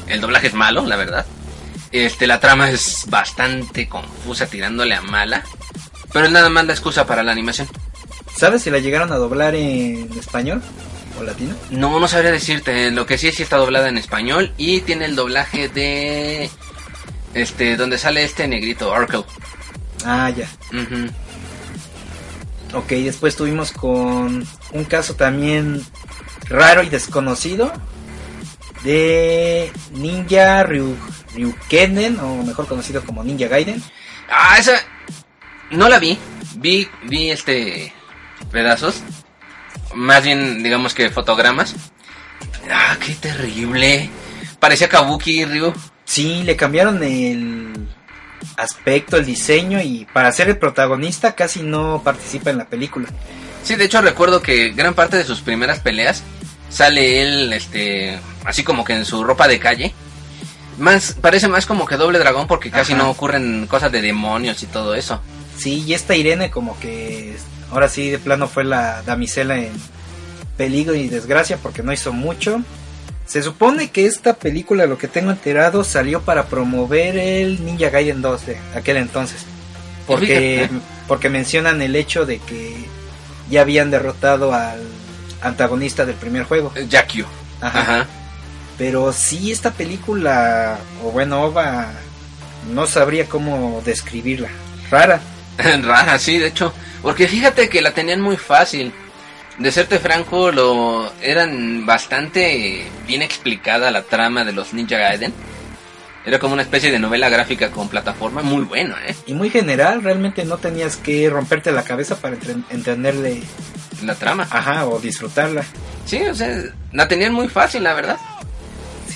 El 0.08 0.22
doblaje 0.22 0.48
es 0.48 0.54
malo, 0.54 0.86
la 0.86 0.96
verdad. 0.96 1.26
Este, 1.92 2.28
la 2.28 2.40
trama 2.40 2.70
es 2.70 3.06
bastante 3.10 3.88
confusa, 3.88 4.48
tirándole 4.48 4.96
a 4.96 5.02
mala. 5.02 5.44
Pero 6.12 6.26
es 6.26 6.32
nada 6.32 6.50
más 6.50 6.66
la 6.66 6.74
excusa 6.74 7.06
para 7.06 7.24
la 7.24 7.32
animación. 7.32 7.68
¿Sabes 8.36 8.62
si 8.64 8.70
la 8.70 8.80
llegaron 8.80 9.12
a 9.12 9.18
doblar 9.18 9.56
en 9.56 10.12
español 10.18 10.62
o 11.20 11.24
latino? 11.24 11.56
No, 11.70 12.00
no 12.00 12.08
sabría 12.08 12.32
decirte. 12.32 12.92
Lo 12.92 13.06
que 13.06 13.18
sí 13.18 13.28
es 13.28 13.38
que 13.38 13.44
está 13.44 13.58
doblada 13.58 13.90
en 13.90 13.98
español. 13.98 14.54
Y 14.58 14.82
tiene 14.82 15.06
el 15.06 15.16
doblaje 15.16 15.70
de... 15.70 16.50
Este, 17.34 17.76
donde 17.76 17.98
sale 17.98 18.24
este 18.24 18.48
negrito, 18.48 18.90
Orko. 18.90 19.26
Ah, 20.06 20.30
ya. 20.30 20.48
Ujú. 20.72 21.10
Ok, 22.74 22.90
después 22.90 23.36
tuvimos 23.36 23.72
con 23.72 24.46
un 24.74 24.84
caso 24.86 25.16
también 25.16 25.84
raro 26.50 26.84
y 26.84 26.90
desconocido 26.90 27.72
de 28.84 29.72
Ninja 29.94 30.64
Ryu, 30.64 30.96
Ryukenen, 31.38 32.20
o 32.20 32.44
mejor 32.44 32.68
conocido 32.68 33.04
como 33.04 33.24
Ninja 33.24 33.48
Gaiden. 33.48 33.82
Ah, 34.30 34.58
esa 34.58 34.74
no 35.72 35.88
la 35.88 36.00
vi. 36.00 36.18
Vi, 36.56 36.88
vi 37.04 37.30
este 37.30 37.94
pedazos. 38.52 39.04
Más 39.94 40.24
bien, 40.24 40.64
digamos 40.64 40.94
que 40.94 41.10
fotogramas. 41.10 41.76
Ah, 42.72 42.98
qué 43.06 43.14
terrible. 43.16 44.10
Parecía 44.60 44.90
Kabuki 44.90 45.46
Ryu. 45.46 45.74
Sí, 46.04 46.44
le 46.44 46.56
cambiaron 46.56 47.04
el 47.04 47.88
aspecto, 48.56 49.18
el 49.18 49.26
diseño 49.26 49.82
y 49.82 50.08
para 50.12 50.32
ser 50.32 50.50
el 50.50 50.58
protagonista 50.58 51.36
casi 51.36 51.62
no 51.62 52.02
participa 52.04 52.50
en 52.50 52.58
la 52.58 52.66
película. 52.66 53.08
Sí, 53.64 53.76
de 53.76 53.86
hecho 53.86 54.02
recuerdo 54.02 54.42
que 54.42 54.70
gran 54.70 54.94
parte 54.94 55.18
de 55.18 55.26
sus 55.26 55.42
primeras 55.42 55.80
peleas 55.80 56.24
sale 56.70 57.22
él, 57.22 57.54
este, 57.54 58.18
así 58.46 58.64
como 58.64 58.84
que 58.84 58.94
en 58.94 59.06
su 59.06 59.24
ropa 59.24 59.48
de 59.48 59.60
calle. 59.60 59.94
Más, 60.78 61.16
parece 61.20 61.48
más 61.48 61.66
como 61.66 61.86
que 61.86 61.98
doble 61.98 62.20
dragón 62.20 62.48
porque 62.48 62.70
casi 62.70 62.94
Ajá. 62.94 63.04
no 63.04 63.10
ocurren 63.10 63.68
cosas 63.68 63.92
de 63.92 64.02
demonios 64.02 64.62
y 64.64 64.68
todo 64.68 64.94
eso. 64.96 65.20
Sí, 65.58 65.84
y 65.86 65.94
esta 65.94 66.16
Irene 66.16 66.52
como 66.52 66.80
que 66.80 67.36
ahora 67.72 67.90
sí 67.90 68.10
de 68.10 68.20
plano 68.20 68.48
fue 68.48 68.64
la 68.64 69.02
damisela 69.02 69.58
en 69.58 69.72
peligro 70.56 70.96
y 70.96 71.10
desgracia 71.10 71.58
porque 71.58 71.84
no 71.84 71.94
hizo 71.94 72.14
mucho. 72.14 72.62
Se 73.26 73.44
supone 73.44 73.90
que 73.90 74.06
esta 74.06 74.36
película, 74.36 74.86
lo 74.86 74.98
que 74.98 75.08
tengo 75.08 75.32
enterado, 75.32 75.84
salió 75.84 76.22
para 76.22 76.46
promover 76.46 77.18
el 77.18 77.66
Ninja 77.66 77.90
Gaiden 77.90 78.22
2 78.22 78.46
de 78.46 78.58
aquel 78.74 78.98
entonces. 78.98 79.46
Porque, 80.06 80.70
porque 81.08 81.30
mencionan 81.30 81.82
el 81.82 81.96
hecho 81.98 82.26
de 82.26 82.40
que 82.40 82.86
ya 83.50 83.62
habían 83.62 83.92
derrotado 83.92 84.54
al 84.54 84.82
antagonista 85.42 86.06
del 86.06 86.16
primer 86.16 86.44
juego. 86.44 86.72
Jakyu. 86.90 87.26
Ajá. 87.60 87.82
Ajá. 87.82 88.08
Pero 88.78 89.12
sí, 89.12 89.52
esta 89.52 89.72
película, 89.72 90.78
o 91.04 91.12
bueno, 91.12 91.44
OVA, 91.44 91.92
no 92.72 92.86
sabría 92.86 93.26
cómo 93.28 93.82
describirla. 93.86 94.50
Rara. 94.92 95.20
Rara, 95.84 96.20
sí, 96.20 96.38
de 96.38 96.48
hecho. 96.48 96.74
Porque 97.02 97.28
fíjate 97.28 97.70
que 97.70 97.82
la 97.82 97.92
tenían 97.94 98.22
muy 98.22 98.38
fácil. 98.38 98.94
De 99.58 99.72
serte 99.72 99.98
franco, 99.98 100.52
lo 100.52 101.12
eran 101.22 101.86
bastante 101.88 102.86
bien 103.08 103.24
explicada 103.24 103.90
la 103.90 104.04
trama 104.04 104.44
de 104.44 104.52
los 104.52 104.74
Ninja 104.74 104.98
Gaiden. 104.98 105.34
Era 106.26 106.38
como 106.40 106.54
una 106.54 106.62
especie 106.62 106.92
de 106.92 107.00
novela 107.00 107.30
gráfica 107.30 107.72
con 107.72 107.88
plataforma 107.90 108.44
muy 108.44 108.66
bueno, 108.66 108.96
¿eh? 109.08 109.16
Y 109.26 109.34
muy 109.34 109.50
general, 109.50 110.04
realmente 110.04 110.44
no 110.46 110.58
tenías 110.58 110.98
que 110.98 111.28
romperte 111.30 111.72
la 111.72 111.84
cabeza 111.84 112.18
para 112.20 112.36
entre- 112.36 112.56
entenderle, 112.70 113.42
La 114.04 114.14
trama. 114.14 114.46
ajá, 114.52 114.86
o 114.86 115.00
disfrutarla. 115.00 115.64
Sí, 116.06 116.22
o 116.24 116.36
sea, 116.36 116.62
la 116.92 117.08
tenían 117.08 117.34
muy 117.34 117.48
fácil, 117.48 117.84
la 117.84 117.94
verdad. 117.94 118.18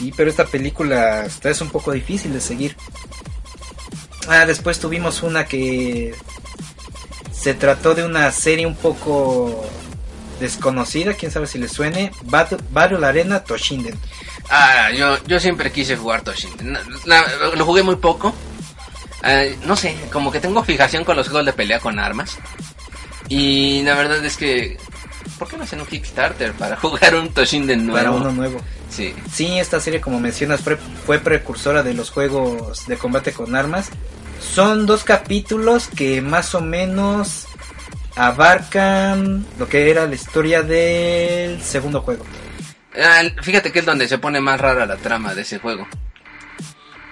Sí, 0.02 0.12
pero 0.18 0.32
esta 0.32 0.46
película 0.46 1.28
es 1.44 1.62
un 1.62 1.70
poco 1.70 1.92
difícil 1.92 2.34
de 2.34 2.42
seguir. 2.42 2.76
Ah, 4.28 4.46
después 4.48 4.80
tuvimos 4.80 5.22
una 5.22 5.46
que 5.46 6.16
se 7.32 7.54
trató 7.54 7.94
de 7.94 8.04
una 8.04 8.32
serie 8.32 8.66
un 8.66 8.76
poco 8.76 9.64
desconocida, 10.40 11.14
quién 11.14 11.32
sabe 11.32 11.46
si 11.46 11.60
le 11.60 11.68
suene, 11.68 12.12
Battle, 12.24 12.58
Battle 12.72 13.06
Arena 13.06 13.44
Toshinden. 13.44 13.96
Ah, 14.50 14.90
yo, 14.92 15.24
yo 15.26 15.40
siempre 15.40 15.72
quise 15.72 15.96
jugar 15.96 16.24
Toshinden. 16.24 16.78
La- 17.06 17.26
lo 17.56 17.64
jugué 17.64 17.84
muy 17.84 17.98
poco. 17.98 18.34
Ah, 19.22 19.44
no 19.66 19.76
sé, 19.76 19.96
como 20.12 20.32
que 20.32 20.40
tengo 20.40 20.64
fijación 20.64 21.04
con 21.04 21.16
los 21.16 21.28
juegos 21.28 21.46
de 21.46 21.54
pelea 21.54 21.80
con 21.80 22.00
armas. 22.00 22.40
Y 23.30 23.84
la 23.84 23.94
verdad 23.94 24.24
es 24.26 24.36
que... 24.36 24.78
¿Por 25.38 25.48
qué 25.48 25.58
no 25.58 25.64
hacen 25.64 25.80
un 25.80 25.86
Kickstarter 25.86 26.54
para 26.54 26.76
jugar 26.82 27.14
un 27.16 27.30
Toshinden 27.32 27.86
nuevo? 27.86 27.98
Para 27.98 28.12
uno 28.12 28.32
nuevo. 28.32 28.60
Sí. 28.92 29.16
Sí, 29.32 29.58
esta 29.58 29.80
serie, 29.80 30.00
como 30.02 30.20
mencionas, 30.20 30.62
fue, 30.62 30.78
fue 30.78 31.18
precursora 31.20 31.82
de 31.82 31.94
los 31.94 32.12
juegos 32.12 32.86
de 32.88 32.98
combate 32.98 33.32
con 33.32 33.56
armas. 33.56 33.90
Son 34.40 34.86
dos 34.86 35.04
capítulos 35.04 35.88
que 35.88 36.22
más 36.22 36.54
o 36.56 36.62
menos 36.62 37.48
abarcan 38.16 39.46
lo 39.58 39.68
que 39.70 39.90
era 39.90 40.06
la 40.08 40.16
historia 40.16 40.62
del 40.62 41.62
segundo 41.62 42.02
juego. 42.02 42.26
Ah, 43.02 43.22
fíjate 43.42 43.72
que 43.72 43.80
es 43.80 43.86
donde 43.86 44.08
se 44.08 44.18
pone 44.18 44.42
más 44.42 44.60
rara 44.60 44.86
la 44.86 44.98
trama 44.98 45.34
de 45.34 45.44
ese 45.44 45.60
juego. 45.60 45.88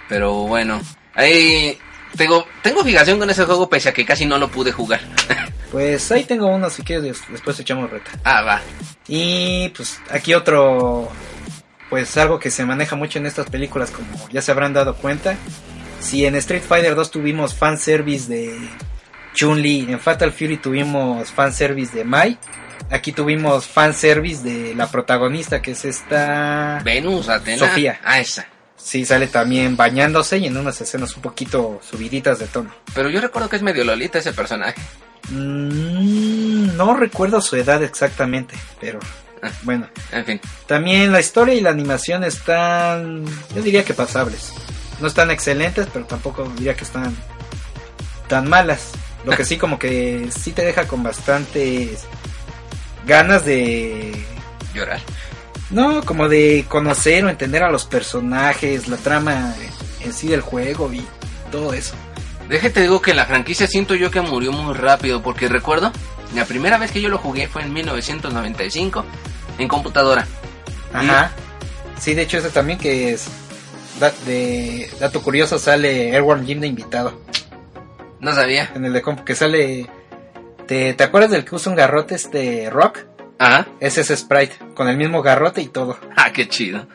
Pero 0.09 0.34
bueno, 0.47 0.82
ahí 1.15 1.77
Tengo, 2.17 2.45
tengo 2.63 2.84
fijación 2.84 3.19
con 3.19 3.30
ese 3.30 3.45
juego 3.45 3.69
pese 3.69 3.89
a 3.89 3.93
que 3.93 4.05
casi 4.05 4.25
no 4.25 4.38
lo 4.38 4.49
pude 4.49 4.71
jugar. 4.71 4.99
Pues 5.71 6.11
ahí 6.11 6.23
tengo 6.23 6.47
uno, 6.47 6.67
si 6.71 6.82
quieres 6.82 7.03
des- 7.03 7.21
después 7.30 7.59
echamos 7.59 7.91
reta. 7.91 8.09
ah, 8.23 8.41
va. 8.41 8.59
Y 9.07 9.69
pues 9.69 10.01
aquí 10.09 10.34
otro, 10.34 11.11
pues 11.89 12.15
algo 12.17 12.39
que 12.39 12.51
se 12.51 12.65
maneja 12.65 12.95
mucho 12.95 13.19
en 13.19 13.25
estas 13.25 13.49
películas, 13.49 13.91
como 13.91 14.29
ya 14.29 14.41
se 14.41 14.51
habrán 14.51 14.73
dado 14.73 14.95
cuenta. 14.95 15.35
Si 15.99 16.25
en 16.25 16.35
Street 16.35 16.63
Fighter 16.63 16.95
2 16.95 17.11
tuvimos 17.11 17.53
fanservice 17.55 18.31
de 18.31 18.57
Chun-Li, 19.33 19.87
en 19.89 19.99
Fatal 19.99 20.31
Fury 20.31 20.57
tuvimos 20.57 21.31
fanservice 21.31 21.95
de 21.95 22.03
Mai, 22.05 22.37
aquí 22.89 23.11
tuvimos 23.11 23.67
fanservice 23.67 24.43
de 24.43 24.75
la 24.75 24.87
protagonista, 24.87 25.61
que 25.61 25.71
es 25.71 25.83
esta... 25.85 26.81
Venus, 26.83 27.27
Atena. 27.29 27.57
Sofía. 27.67 27.99
Ah, 28.03 28.19
esa. 28.19 28.47
Sí, 28.77 29.05
sale 29.05 29.27
también 29.27 29.75
bañándose 29.75 30.37
y 30.37 30.47
en 30.47 30.55
unas 30.55 30.79
escenas 30.79 31.15
un 31.15 31.21
poquito 31.21 31.81
subiditas 31.83 32.39
de 32.39 32.47
tono. 32.47 32.73
Pero 32.95 33.09
yo 33.09 33.19
recuerdo 33.19 33.49
que 33.49 33.57
es 33.57 33.61
medio 33.61 33.83
lolita 33.83 34.19
ese 34.19 34.31
personaje. 34.31 34.81
Mm, 35.31 36.77
no 36.77 36.95
recuerdo 36.95 37.41
su 37.41 37.57
edad 37.57 37.83
exactamente, 37.83 38.55
pero 38.79 38.99
Ah. 39.41 39.51
bueno. 39.63 39.87
En 40.11 40.25
fin. 40.25 40.41
También 40.67 41.11
la 41.11 41.19
historia 41.19 41.55
y 41.55 41.61
la 41.61 41.69
animación 41.69 42.23
están, 42.23 43.25
yo 43.55 43.61
diría 43.61 43.83
que 43.83 43.93
pasables. 43.93 44.53
No 44.99 45.07
están 45.07 45.31
excelentes, 45.31 45.87
pero 45.91 46.05
tampoco 46.05 46.43
diría 46.57 46.75
que 46.75 46.83
están 46.83 47.15
tan 48.27 48.49
malas. 48.49 48.91
Lo 49.25 49.35
que 49.35 49.45
sí 49.45 49.57
como 49.57 49.77
que 49.77 50.29
sí 50.31 50.51
te 50.51 50.63
deja 50.63 50.87
con 50.87 51.03
bastantes 51.03 52.05
ganas 53.05 53.45
de 53.45 54.13
Llorar. 54.73 55.01
no, 55.71 56.03
como 56.03 56.29
de 56.29 56.65
conocer 56.67 57.25
o 57.25 57.29
entender 57.29 57.63
a 57.63 57.71
los 57.71 57.85
personajes, 57.85 58.87
la 58.87 58.97
trama 58.97 59.55
en 60.01 60.13
sí 60.13 60.27
del 60.27 60.41
juego 60.41 60.93
y 60.93 61.05
todo 61.51 61.73
eso. 61.73 61.95
Déjate 62.47 62.81
digo 62.81 63.01
que 63.01 63.13
la 63.13 63.25
franquicia 63.25 63.67
siento 63.67 63.95
yo 63.95 64.09
que 64.09 64.21
murió 64.21 64.51
muy 64.51 64.73
rápido 64.73 65.21
porque 65.21 65.47
recuerdo 65.47 65.91
la 66.36 66.45
primera 66.45 66.77
vez 66.77 66.91
que 66.91 67.01
yo 67.01 67.09
lo 67.09 67.17
jugué 67.17 67.47
fue 67.47 67.63
en 67.63 67.73
1995 67.73 69.05
en 69.57 69.67
computadora. 69.67 70.25
Ajá. 70.93 71.32
Sí, 71.99 72.13
de 72.13 72.21
hecho 72.23 72.38
ese 72.38 72.49
también 72.49 72.80
que 72.80 73.11
es 73.13 73.27
da- 73.99 74.13
de 74.25 74.89
dato 74.99 75.21
curioso 75.21 75.59
sale 75.59 76.13
Airborne 76.13 76.45
Jim 76.45 76.59
de 76.61 76.67
invitado. 76.67 77.19
No 78.19 78.34
sabía. 78.34 78.71
En 78.75 78.86
el 78.86 78.93
de 78.93 79.01
compu 79.01 79.23
que 79.23 79.36
sale. 79.36 79.88
¿Te, 80.67 80.93
¿Te 80.93 81.03
acuerdas 81.03 81.32
del 81.32 81.45
que 81.45 81.55
usa 81.55 81.71
un 81.71 81.75
garrote 81.77 82.15
este 82.15 82.69
rock? 82.69 82.99
Ajá. 83.39 83.67
Ese 83.80 84.01
es 84.01 84.07
Sprite, 84.19 84.55
con 84.75 84.88
el 84.89 84.97
mismo 84.97 85.21
garrote 85.21 85.61
y 85.61 85.67
todo. 85.67 85.97
Ah, 86.15 86.32
qué 86.32 86.47
chido. 86.47 86.86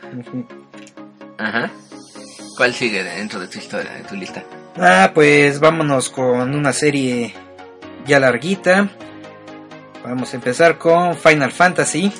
Ajá. 1.37 1.71
¿Cuál 2.55 2.73
sigue 2.73 3.03
dentro 3.03 3.39
de 3.39 3.47
tu 3.47 3.57
historia, 3.59 3.91
de 3.91 4.03
tu 4.03 4.15
lista? 4.15 4.43
Ah, 4.77 5.11
pues 5.13 5.59
vámonos 5.59 6.09
con 6.09 6.53
una 6.55 6.71
serie 6.73 7.33
ya 8.05 8.19
larguita. 8.19 8.89
Vamos 10.07 10.33
a 10.33 10.35
empezar 10.35 10.77
con 10.77 11.17
Final 11.17 11.51
Fantasy. 11.51 12.13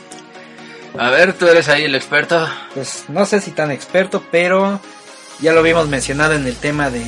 A 0.97 1.09
ver, 1.11 1.33
tú 1.33 1.47
eres 1.47 1.69
ahí 1.69 1.83
el 1.83 1.93
experto. 1.93 2.47
Pues 2.73 3.05
no 3.09 3.25
sé 3.25 3.41
si 3.41 3.51
tan 3.51 3.69
experto, 3.69 4.23
pero 4.31 4.79
ya 5.39 5.53
lo 5.53 5.59
habíamos 5.59 5.87
mencionado 5.87 6.33
en 6.33 6.47
el 6.47 6.55
tema 6.55 6.89
de 6.89 7.03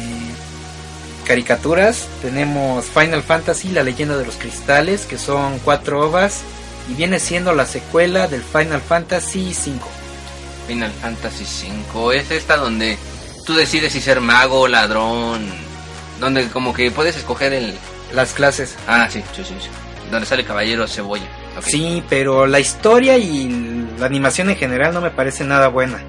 caricaturas. 1.26 2.08
Tenemos 2.22 2.86
Final 2.86 3.24
Fantasy, 3.24 3.70
la 3.70 3.82
leyenda 3.82 4.18
de 4.18 4.26
los 4.26 4.36
cristales, 4.36 5.06
que 5.08 5.18
son 5.18 5.58
cuatro 5.60 6.08
ovas. 6.08 6.42
Y 6.90 6.94
viene 6.94 7.20
siendo 7.20 7.54
la 7.54 7.66
secuela 7.66 8.28
del 8.28 8.44
Final 8.44 8.82
Fantasy 8.82 9.50
V. 9.50 9.80
Final 10.68 10.92
Fantasy 10.92 11.44
V. 11.92 12.18
Es 12.18 12.30
esta 12.30 12.56
donde 12.56 13.00
tú 13.46 13.56
decides 13.56 13.94
si 13.94 14.02
ser 14.02 14.22
mago, 14.22 14.68
ladrón. 14.68 15.50
Donde 16.20 16.48
como 16.50 16.74
que 16.74 16.92
puedes 16.92 17.18
escoger 17.18 17.54
el... 17.54 17.74
Las 18.14 18.34
clases. 18.34 18.76
Ah, 18.88 19.10
sí, 19.10 19.24
sí, 19.36 19.44
sí. 19.44 19.56
sí. 19.60 19.87
Donde 20.12 20.26
sale 20.26 20.46
caballero 20.46 20.88
cebolla. 20.88 21.28
Sí, 21.62 22.04
pero 22.10 22.46
la 22.48 22.60
historia 22.60 23.18
y 23.18 23.88
la 24.00 24.06
animación 24.06 24.50
en 24.50 24.56
general 24.56 24.94
no 24.94 25.02
me 25.02 25.12
parece 25.12 25.44
nada 25.44 25.68
buena. 25.68 26.00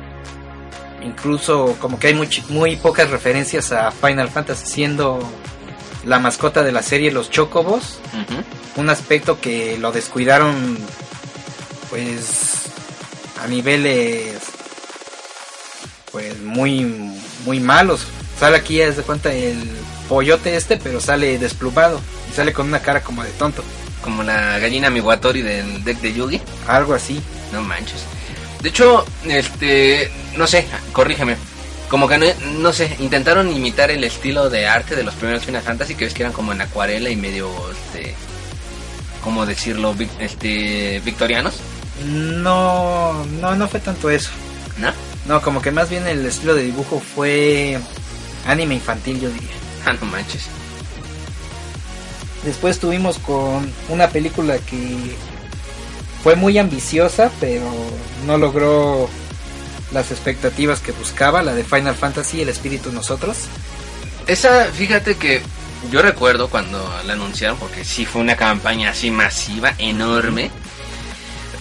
Incluso 1.02 1.76
como 1.80 1.98
que 1.98 2.08
hay 2.08 2.14
muy, 2.14 2.28
muy 2.48 2.76
pocas 2.76 3.10
referencias 3.10 3.72
a 3.72 3.90
Final 3.90 4.28
Fantasy 4.28 4.66
siendo 4.66 5.20
la 6.04 6.18
mascota 6.18 6.62
de 6.62 6.72
la 6.72 6.82
serie 6.82 7.10
los 7.10 7.30
chocobos. 7.30 7.98
Un 8.76 8.90
aspecto 8.90 9.40
que 9.40 9.78
lo 9.78 9.90
descuidaron 9.92 10.78
pues 11.90 12.66
a 13.42 13.46
niveles 13.46 14.36
pues 16.12 16.40
muy 16.40 16.84
muy 17.44 17.60
malos. 17.60 18.06
Sale 18.38 18.56
aquí, 18.56 18.80
haz 18.82 18.96
de 18.96 19.02
cuenta, 19.02 19.32
el 19.32 19.58
pollote 20.08 20.56
este, 20.56 20.76
pero 20.76 21.00
sale 21.00 21.38
desplumado 21.38 22.00
y 22.30 22.34
sale 22.34 22.52
con 22.52 22.68
una 22.68 22.80
cara 22.80 23.02
como 23.02 23.24
de 23.24 23.30
tonto. 23.30 23.62
Como 24.08 24.22
la 24.22 24.58
gallina 24.58 24.88
Miwatori 24.88 25.42
del 25.42 25.84
deck 25.84 26.00
de 26.00 26.14
Yugi. 26.14 26.40
Algo 26.66 26.94
así. 26.94 27.20
No 27.52 27.60
manches. 27.62 28.00
De 28.62 28.70
hecho, 28.70 29.04
este, 29.26 30.10
no 30.34 30.46
sé, 30.46 30.66
corrígeme. 30.92 31.36
Como 31.90 32.08
que 32.08 32.16
no, 32.16 32.24
no 32.58 32.72
sé, 32.72 32.96
intentaron 33.00 33.54
imitar 33.54 33.90
el 33.90 34.02
estilo 34.04 34.48
de 34.48 34.66
arte 34.66 34.96
de 34.96 35.02
los 35.02 35.14
primeros 35.14 35.44
Final 35.44 35.60
Fantasy 35.60 35.94
que 35.94 36.06
ves 36.06 36.14
que 36.14 36.22
eran 36.22 36.32
como 36.32 36.52
en 36.52 36.62
acuarela 36.62 37.10
y 37.10 37.16
medio, 37.16 37.50
este, 37.70 38.14
¿cómo 39.22 39.44
decirlo? 39.44 39.94
Vic- 39.94 40.08
Este, 40.20 41.00
victorianos, 41.04 41.54
No, 42.06 43.24
no, 43.42 43.54
no 43.56 43.68
fue 43.68 43.80
tanto 43.80 44.08
eso. 44.08 44.30
¿no? 44.78 44.90
No, 45.26 45.42
como 45.42 45.60
que 45.60 45.70
más 45.70 45.90
bien 45.90 46.06
el 46.06 46.24
estilo 46.24 46.54
de 46.54 46.62
dibujo 46.62 46.98
fue 47.14 47.78
anime 48.46 48.74
infantil, 48.76 49.20
yo 49.20 49.28
diría. 49.28 49.50
Ah, 49.84 49.92
no 50.00 50.06
manches. 50.06 50.46
Después 52.44 52.78
tuvimos 52.78 53.18
con 53.18 53.70
una 53.88 54.08
película 54.10 54.58
que 54.58 55.16
fue 56.22 56.36
muy 56.36 56.58
ambiciosa, 56.58 57.30
pero 57.40 57.64
no 58.26 58.38
logró 58.38 59.08
las 59.92 60.10
expectativas 60.10 60.80
que 60.80 60.92
buscaba, 60.92 61.42
la 61.42 61.54
de 61.54 61.64
Final 61.64 61.94
Fantasy, 61.94 62.42
El 62.42 62.48
Espíritu 62.48 62.92
Nosotros. 62.92 63.38
Esa, 64.26 64.66
fíjate 64.66 65.16
que 65.16 65.42
yo 65.90 66.02
recuerdo 66.02 66.48
cuando 66.48 66.78
la 67.06 67.12
anunciaron, 67.14 67.56
porque 67.58 67.84
sí 67.84 68.04
fue 68.04 68.20
una 68.20 68.36
campaña 68.36 68.90
así 68.90 69.10
masiva, 69.10 69.74
enorme. 69.78 70.50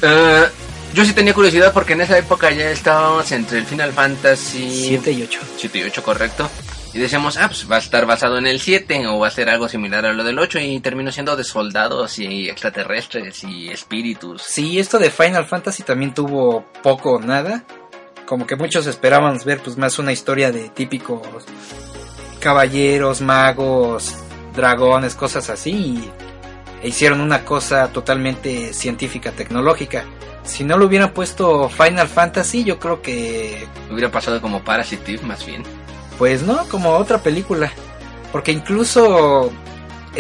Eh, 0.02 0.46
yo 0.94 1.06
sí 1.06 1.14
tenía 1.14 1.34
curiosidad 1.34 1.74
porque 1.74 1.94
en 1.94 2.02
esa 2.02 2.18
época 2.18 2.52
ya 2.52 2.70
estábamos 2.72 3.32
entre 3.32 3.60
el 3.60 3.66
Final 3.66 3.94
Fantasy 3.94 4.88
7 4.90 5.12
y 5.12 5.24
8. 5.24 5.40
7 5.58 5.80
y 5.80 5.84
8, 5.84 6.04
correcto. 6.04 6.50
Y 6.98 7.00
decíamos, 7.00 7.38
ah, 7.38 7.48
pues 7.48 7.72
va 7.72 7.76
a 7.76 7.80
estar 7.80 8.08
basado 8.08 8.40
en 8.40 8.48
el 8.48 8.60
7 8.60 9.06
o 9.06 9.20
va 9.20 9.28
a 9.28 9.30
ser 9.30 9.50
algo 9.50 9.70
similar 9.70 10.08
a 10.08 10.14
lo 10.14 10.24
del 10.24 10.40
8 10.40 10.58
y 10.58 10.80
terminó 10.80 11.12
siendo 11.12 11.36
de 11.36 11.44
soldados 11.44 12.18
y 12.18 12.50
extraterrestres 12.50 13.44
y 13.44 13.70
espíritus. 13.70 14.42
Sí, 14.42 14.80
esto 14.80 14.98
de 14.98 15.12
Final 15.12 15.46
Fantasy 15.46 15.84
también 15.84 16.16
tuvo 16.16 16.66
poco 16.82 17.12
o 17.12 17.20
nada. 17.20 17.66
Como 18.26 18.48
que 18.48 18.56
muchos 18.56 18.88
esperábamos 18.88 19.46
ver 19.46 19.60
pues 19.60 19.78
más 19.78 20.00
una 20.00 20.12
historia 20.12 20.52
de 20.52 20.70
típicos 20.70 21.22
caballeros, 22.40 23.22
magos, 23.22 24.16
dragones, 24.56 25.14
cosas 25.14 25.52
así. 25.52 26.10
E 26.82 26.88
hicieron 26.88 27.22
una 27.22 27.46
cosa 27.46 27.90
totalmente 27.90 28.74
científica, 28.74 29.32
tecnológica. 29.34 30.04
Si 30.42 30.64
no 30.64 30.80
lo 30.80 30.88
hubieran 30.88 31.14
puesto 31.14 31.70
Final 31.70 32.08
Fantasy, 32.08 32.64
yo 32.64 32.80
creo 32.80 33.04
que 33.04 33.68
Hubiera 33.92 34.10
pasado 34.10 34.42
como 34.42 34.64
Parasite 34.64 35.14
Eve, 35.14 35.28
más 35.28 35.46
bien. 35.46 35.62
Pues 36.18 36.44
no, 36.44 36.68
como 36.70 36.92
otra 36.92 37.20
película. 37.20 37.72
Porque 38.32 38.52
incluso 38.52 39.52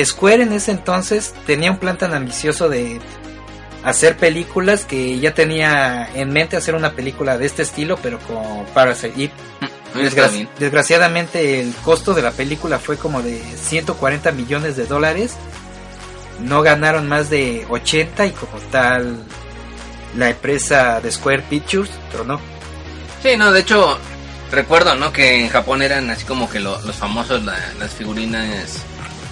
Square 0.02 0.44
en 0.44 0.54
ese 0.54 0.72
entonces 0.72 1.34
tenía 1.46 1.72
un 1.72 1.78
plan 1.78 1.98
tan 1.98 2.14
ambicioso 2.14 2.70
de 2.70 3.00
hacer 3.84 4.18
películas 4.18 4.86
que 4.86 5.20
ya 5.20 5.34
tenía 5.34 6.10
en 6.14 6.32
mente 6.32 6.58
hacer 6.58 6.76
una 6.76 6.94
película 6.94 7.38
de 7.38 7.46
este 7.46 7.64
estilo, 7.64 7.98
pero 8.02 8.20
con 8.20 8.66
Parasite 8.74 9.14
Eve. 9.16 9.32
Bien. 9.96 10.50
desgraciadamente 10.60 11.62
el 11.62 11.74
costo 11.76 12.14
de 12.14 12.22
la 12.22 12.32
película 12.32 12.78
fue 12.78 12.98
como 12.98 13.22
de 13.24 13.42
140 13.42 14.32
millones 14.34 14.76
de 14.76 14.86
dólares. 14.86 15.36
No 16.42 16.62
ganaron 16.62 17.08
más 17.08 17.30
de 17.30 17.66
80 17.70 18.28
y 18.28 18.32
como 18.32 18.60
tal 18.72 19.18
la 20.16 20.30
empresa 20.30 21.00
de 21.02 21.12
Square 21.12 21.44
Pictures 21.50 21.90
tronó. 22.12 22.40
Sí, 23.24 23.38
no, 23.38 23.52
de 23.52 23.62
hecho, 23.62 23.98
recuerdo, 24.52 24.96
¿no? 24.96 25.12
Que 25.14 25.42
en 25.42 25.50
Japón 25.50 25.82
eran 25.82 26.10
así 26.10 26.26
como 26.26 26.50
que 26.50 26.60
lo- 26.60 26.82
los 26.82 26.96
famosos, 26.96 27.44
la- 27.44 27.74
las 27.80 27.94
figurinas 27.94 28.84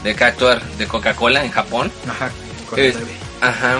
de 0.04 0.16
cactuar 0.16 0.62
de 0.78 0.88
Coca-Cola 0.88 1.44
en 1.44 1.52
Japón. 1.52 1.92
Ajá, 2.10 2.32
bebé. 2.76 2.94
Ajá. 3.42 3.80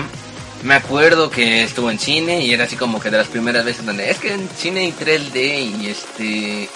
Me 0.62 0.74
acuerdo 0.74 1.30
que 1.30 1.62
estuvo 1.62 1.90
en 1.90 1.98
cine 1.98 2.40
y 2.40 2.52
era 2.52 2.64
así 2.64 2.76
como 2.76 2.98
que 2.98 3.10
de 3.10 3.18
las 3.18 3.28
primeras 3.28 3.64
veces 3.64 3.84
donde 3.86 4.10
es 4.10 4.18
que 4.18 4.32
en 4.32 4.48
cine 4.56 4.86
y 4.86 4.92
3D 4.92 5.60
y 5.80 5.86
este 5.88 6.68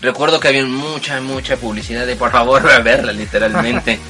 recuerdo 0.00 0.40
que 0.40 0.48
había 0.48 0.64
mucha 0.64 1.20
mucha 1.20 1.56
publicidad 1.56 2.06
de 2.06 2.16
por 2.16 2.30
favor 2.30 2.62
a 2.70 2.78
verla 2.80 3.12
literalmente. 3.12 3.98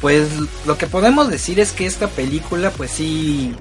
Pues 0.00 0.26
lo 0.66 0.76
que 0.76 0.88
podemos 0.88 1.28
decir 1.30 1.60
es 1.60 1.70
que 1.70 1.86
esta 1.86 2.08
película 2.08 2.70
pues 2.72 2.90
sí 2.90 3.54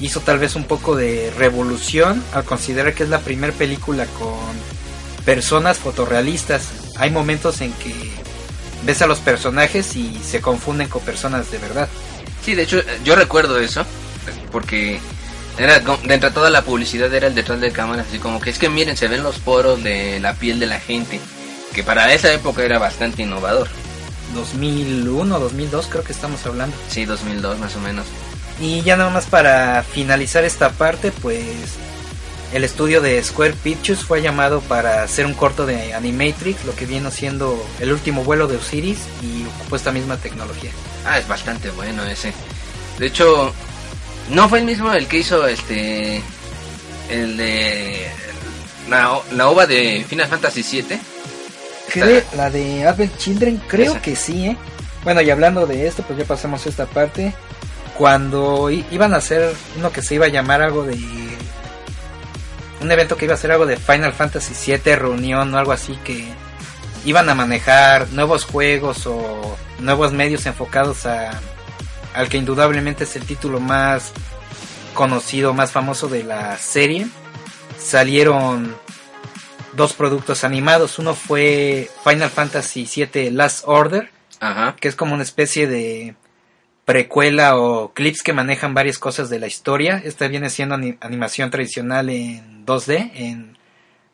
hizo 0.00 0.20
tal 0.20 0.38
vez 0.38 0.56
un 0.56 0.64
poco 0.64 0.96
de 0.96 1.32
revolución 1.38 2.22
al 2.32 2.44
considerar 2.44 2.94
que 2.94 3.04
es 3.04 3.08
la 3.08 3.20
primera 3.20 3.52
película 3.52 4.06
con 4.18 4.34
personas 5.24 5.78
fotorrealistas. 5.78 6.68
hay 6.96 7.10
momentos 7.10 7.60
en 7.60 7.72
que 7.74 7.94
ves 8.84 9.00
a 9.02 9.06
los 9.06 9.18
personajes 9.20 9.96
y 9.96 10.18
se 10.22 10.40
confunden 10.40 10.88
con 10.88 11.02
personas 11.02 11.50
de 11.50 11.58
verdad. 11.58 11.88
Sí, 12.44 12.54
de 12.54 12.62
hecho, 12.64 12.80
yo 13.04 13.16
recuerdo 13.16 13.58
eso, 13.58 13.84
porque 14.52 15.00
era 15.58 15.82
co- 15.82 15.98
de 16.04 16.18
toda 16.18 16.50
la 16.50 16.62
publicidad 16.62 17.12
era 17.14 17.28
el 17.28 17.34
detrás 17.34 17.60
de 17.60 17.72
cámaras, 17.72 18.06
así 18.08 18.18
como 18.18 18.40
que 18.40 18.50
es 18.50 18.58
que 18.58 18.68
miren, 18.68 18.96
se 18.96 19.08
ven 19.08 19.22
los 19.22 19.38
poros 19.38 19.82
de 19.82 20.20
la 20.20 20.34
piel 20.34 20.60
de 20.60 20.66
la 20.66 20.78
gente, 20.80 21.18
que 21.74 21.82
para 21.82 22.12
esa 22.12 22.32
época 22.32 22.62
era 22.62 22.78
bastante 22.78 23.22
innovador. 23.22 23.68
2001, 24.34 25.38
2002 25.38 25.86
creo 25.86 26.04
que 26.04 26.12
estamos 26.12 26.44
hablando. 26.44 26.76
Sí, 26.88 27.04
2002 27.06 27.58
más 27.58 27.74
o 27.76 27.80
menos. 27.80 28.04
Y 28.60 28.82
ya 28.82 28.96
nada 28.96 29.10
más 29.10 29.26
para 29.26 29.82
finalizar 29.82 30.44
esta 30.44 30.70
parte, 30.70 31.10
pues 31.10 31.44
el 32.52 32.62
estudio 32.62 33.00
de 33.00 33.22
Square 33.22 33.54
Pictures 33.64 34.04
fue 34.04 34.22
llamado 34.22 34.60
para 34.60 35.02
hacer 35.02 35.26
un 35.26 35.34
corto 35.34 35.66
de 35.66 35.92
Animatrix, 35.92 36.64
lo 36.64 36.74
que 36.76 36.86
viene 36.86 37.10
siendo 37.10 37.66
el 37.80 37.92
último 37.92 38.22
vuelo 38.22 38.46
de 38.46 38.56
Osiris 38.56 38.98
y 39.22 39.44
ocupó 39.44 39.76
esta 39.76 39.90
misma 39.90 40.16
tecnología. 40.18 40.70
Ah, 41.04 41.18
es 41.18 41.26
bastante 41.26 41.70
bueno 41.70 42.04
ese. 42.04 42.32
De 42.98 43.06
hecho, 43.06 43.52
no 44.30 44.48
fue 44.48 44.60
el 44.60 44.66
mismo 44.66 44.92
el 44.92 45.08
que 45.08 45.18
hizo 45.18 45.46
este. 45.48 46.22
El 47.10 47.36
de. 47.36 48.06
La, 48.88 49.18
la 49.32 49.48
ova 49.48 49.66
de 49.66 50.04
Final 50.08 50.28
Fantasy 50.28 50.62
VII. 50.62 50.98
Creo, 51.92 52.22
la 52.36 52.50
de 52.50 52.86
Advent 52.86 53.16
Children, 53.18 53.60
creo 53.68 53.92
Esa. 53.92 54.02
que 54.02 54.16
sí, 54.16 54.46
¿eh? 54.46 54.56
Bueno, 55.02 55.20
y 55.20 55.30
hablando 55.30 55.66
de 55.66 55.86
esto, 55.86 56.02
pues 56.02 56.18
ya 56.18 56.24
pasamos 56.24 56.64
a 56.64 56.68
esta 56.68 56.86
parte. 56.86 57.34
Cuando 57.96 58.70
iban 58.70 59.14
a 59.14 59.18
hacer 59.18 59.54
uno 59.76 59.92
que 59.92 60.02
se 60.02 60.16
iba 60.16 60.26
a 60.26 60.30
llamar 60.30 60.62
algo 60.62 60.84
de... 60.84 60.98
Un 62.80 62.90
evento 62.90 63.16
que 63.16 63.24
iba 63.24 63.34
a 63.34 63.38
ser 63.38 63.52
algo 63.52 63.66
de 63.66 63.76
Final 63.76 64.12
Fantasy 64.12 64.72
VII, 64.72 64.96
reunión 64.96 65.54
o 65.54 65.58
algo 65.58 65.72
así, 65.72 65.96
que 66.04 66.26
iban 67.04 67.28
a 67.28 67.34
manejar 67.34 68.08
nuevos 68.10 68.44
juegos 68.44 69.06
o 69.06 69.56
nuevos 69.78 70.12
medios 70.12 70.44
enfocados 70.46 71.06
a, 71.06 71.30
al 72.14 72.28
que 72.28 72.36
indudablemente 72.36 73.04
es 73.04 73.16
el 73.16 73.24
título 73.24 73.60
más 73.60 74.12
conocido, 74.94 75.54
más 75.54 75.72
famoso 75.72 76.08
de 76.08 76.24
la 76.24 76.56
serie. 76.58 77.06
Salieron 77.78 78.74
dos 79.74 79.92
productos 79.92 80.44
animados. 80.44 80.98
Uno 80.98 81.14
fue 81.14 81.90
Final 82.02 82.30
Fantasy 82.30 82.88
VII 82.92 83.30
Last 83.30 83.64
Order, 83.66 84.10
Ajá. 84.40 84.76
que 84.80 84.88
es 84.88 84.96
como 84.96 85.14
una 85.14 85.22
especie 85.22 85.66
de 85.66 86.14
precuela 86.84 87.56
o 87.56 87.92
clips 87.92 88.22
que 88.22 88.32
manejan 88.32 88.74
varias 88.74 88.98
cosas 88.98 89.30
de 89.30 89.38
la 89.38 89.46
historia. 89.46 90.00
Esta 90.04 90.28
viene 90.28 90.50
siendo 90.50 90.74
ani- 90.74 90.96
animación 91.00 91.50
tradicional 91.50 92.10
en 92.10 92.66
2D, 92.66 93.10
en 93.14 93.56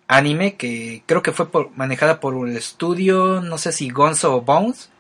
anime, 0.09 0.55
que 0.57 1.03
creo 1.07 1.23
que 1.23 1.33
fue 1.33 1.51
por- 1.51 1.71
manejada 1.77 2.21
por 2.21 2.49
el 2.49 2.57
estudio, 2.57 3.41
no 3.41 3.59
sé 3.59 3.73
si 3.73 3.91
Gonzo 3.91 4.35
o 4.35 4.41
Bones. 4.43 4.91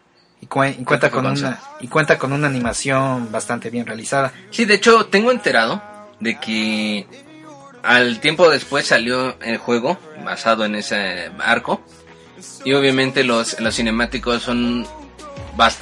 Y, 0.42 0.46
cue- 0.46 0.74
y 0.78 0.84
cuenta 0.84 1.10
con 1.10 1.24
Gonzo. 1.24 1.46
una 1.48 1.60
y 1.80 1.88
cuenta 1.88 2.18
con 2.18 2.32
una 2.32 2.46
animación 2.48 3.30
bastante 3.30 3.68
bien 3.70 3.84
realizada. 3.86 4.32
Sí, 4.50 4.64
de 4.64 4.74
hecho, 4.74 5.06
tengo 5.06 5.30
enterado 5.32 5.82
de 6.18 6.40
que 6.40 7.06
al 7.82 8.20
tiempo 8.20 8.48
después 8.50 8.86
salió 8.86 9.38
el 9.42 9.58
juego 9.58 9.98
basado 10.24 10.64
en 10.64 10.74
ese 10.76 11.30
arco. 11.44 11.82
Y 12.64 12.72
obviamente 12.72 13.22
los, 13.22 13.60
los 13.60 13.74
cinemáticos 13.76 14.42
son 14.42 14.86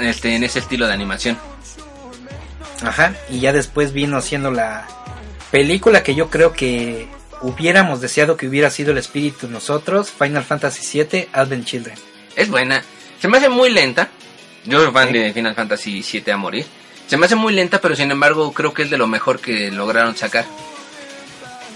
este, 0.01 0.35
en 0.35 0.43
ese 0.43 0.59
estilo 0.59 0.87
de 0.89 0.93
animación. 0.93 1.39
Ajá, 2.83 3.15
y 3.29 3.41
ya 3.41 3.53
después 3.53 3.93
vino 3.93 4.21
siendo 4.21 4.51
la 4.51 4.87
película 5.51 6.03
que 6.03 6.15
yo 6.15 6.31
creo 6.31 6.53
que 6.53 7.09
hubiéramos 7.43 8.01
deseado 8.01 8.37
que 8.37 8.47
hubiera 8.49 8.71
sido 8.71 8.93
el 8.93 8.99
espíritu 8.99 9.49
nosotros, 9.49 10.11
Final 10.11 10.45
Fantasy 10.45 11.03
VII 11.03 11.29
Advent 11.33 11.65
Children. 11.65 11.97
Es 12.37 12.49
buena. 12.51 12.83
Se 13.21 13.27
me 13.29 13.39
hace 13.39 13.49
muy 13.49 13.71
lenta. 13.71 14.09
Yo 14.65 14.83
soy 14.83 14.93
fan 14.93 15.09
Sí. 15.09 15.15
de 15.19 15.33
Final 15.33 15.55
Fantasy 15.55 16.05
VII 16.13 16.33
a 16.33 16.37
morir. 16.37 16.67
Se 17.09 17.17
me 17.17 17.27
hace 17.27 17.35
muy 17.37 17.53
lenta, 17.55 17.81
pero 17.81 17.97
sin 17.97 18.11
embargo 18.11 18.53
creo 18.53 18.75
que 18.75 18.83
es 18.83 18.91
de 18.91 18.99
lo 18.99 19.07
mejor 19.07 19.41
que 19.41 19.71
lograron 19.71 20.15
sacar. 20.17 20.45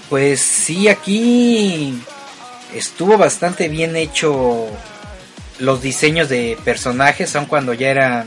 Pues 0.08 0.40
sí, 0.42 0.88
aquí 0.88 1.94
estuvo 2.74 3.16
bastante 3.16 3.68
bien 3.68 3.96
hecho 3.96 4.66
los 5.58 5.80
diseños 5.80 6.28
de 6.28 6.58
personajes, 6.64 7.34
aun 7.34 7.46
cuando 7.46 7.72
ya 7.72 7.88
eran 7.88 8.26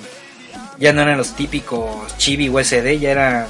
ya 0.79 0.93
no 0.93 1.01
eran 1.01 1.17
los 1.17 1.35
típicos 1.35 2.17
chibi 2.17 2.49
USD, 2.49 2.99
ya 2.99 3.11
eran 3.11 3.47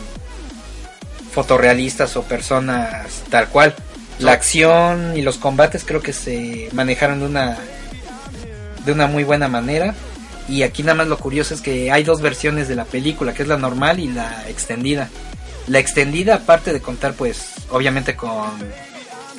fotorrealistas 1.31 2.15
o 2.17 2.23
personas 2.23 3.23
tal 3.29 3.49
cual. 3.49 3.75
La 4.19 4.31
acción 4.31 5.17
y 5.17 5.21
los 5.21 5.37
combates 5.37 5.83
creo 5.85 6.01
que 6.01 6.13
se 6.13 6.69
manejaron 6.71 7.19
de 7.19 7.25
una 7.25 7.57
de 8.85 8.91
una 8.91 9.07
muy 9.07 9.23
buena 9.23 9.47
manera. 9.47 9.93
Y 10.47 10.61
aquí 10.61 10.83
nada 10.83 10.95
más 10.95 11.07
lo 11.07 11.17
curioso 11.17 11.53
es 11.53 11.61
que 11.61 11.91
hay 11.91 12.03
dos 12.03 12.21
versiones 12.21 12.67
de 12.67 12.75
la 12.75 12.85
película, 12.85 13.33
que 13.33 13.41
es 13.41 13.47
la 13.47 13.57
normal 13.57 13.99
y 13.99 14.07
la 14.07 14.47
extendida. 14.47 15.09
La 15.67 15.79
extendida, 15.79 16.35
aparte 16.35 16.71
de 16.71 16.81
contar, 16.81 17.15
pues, 17.15 17.53
obviamente 17.71 18.15
con 18.15 18.51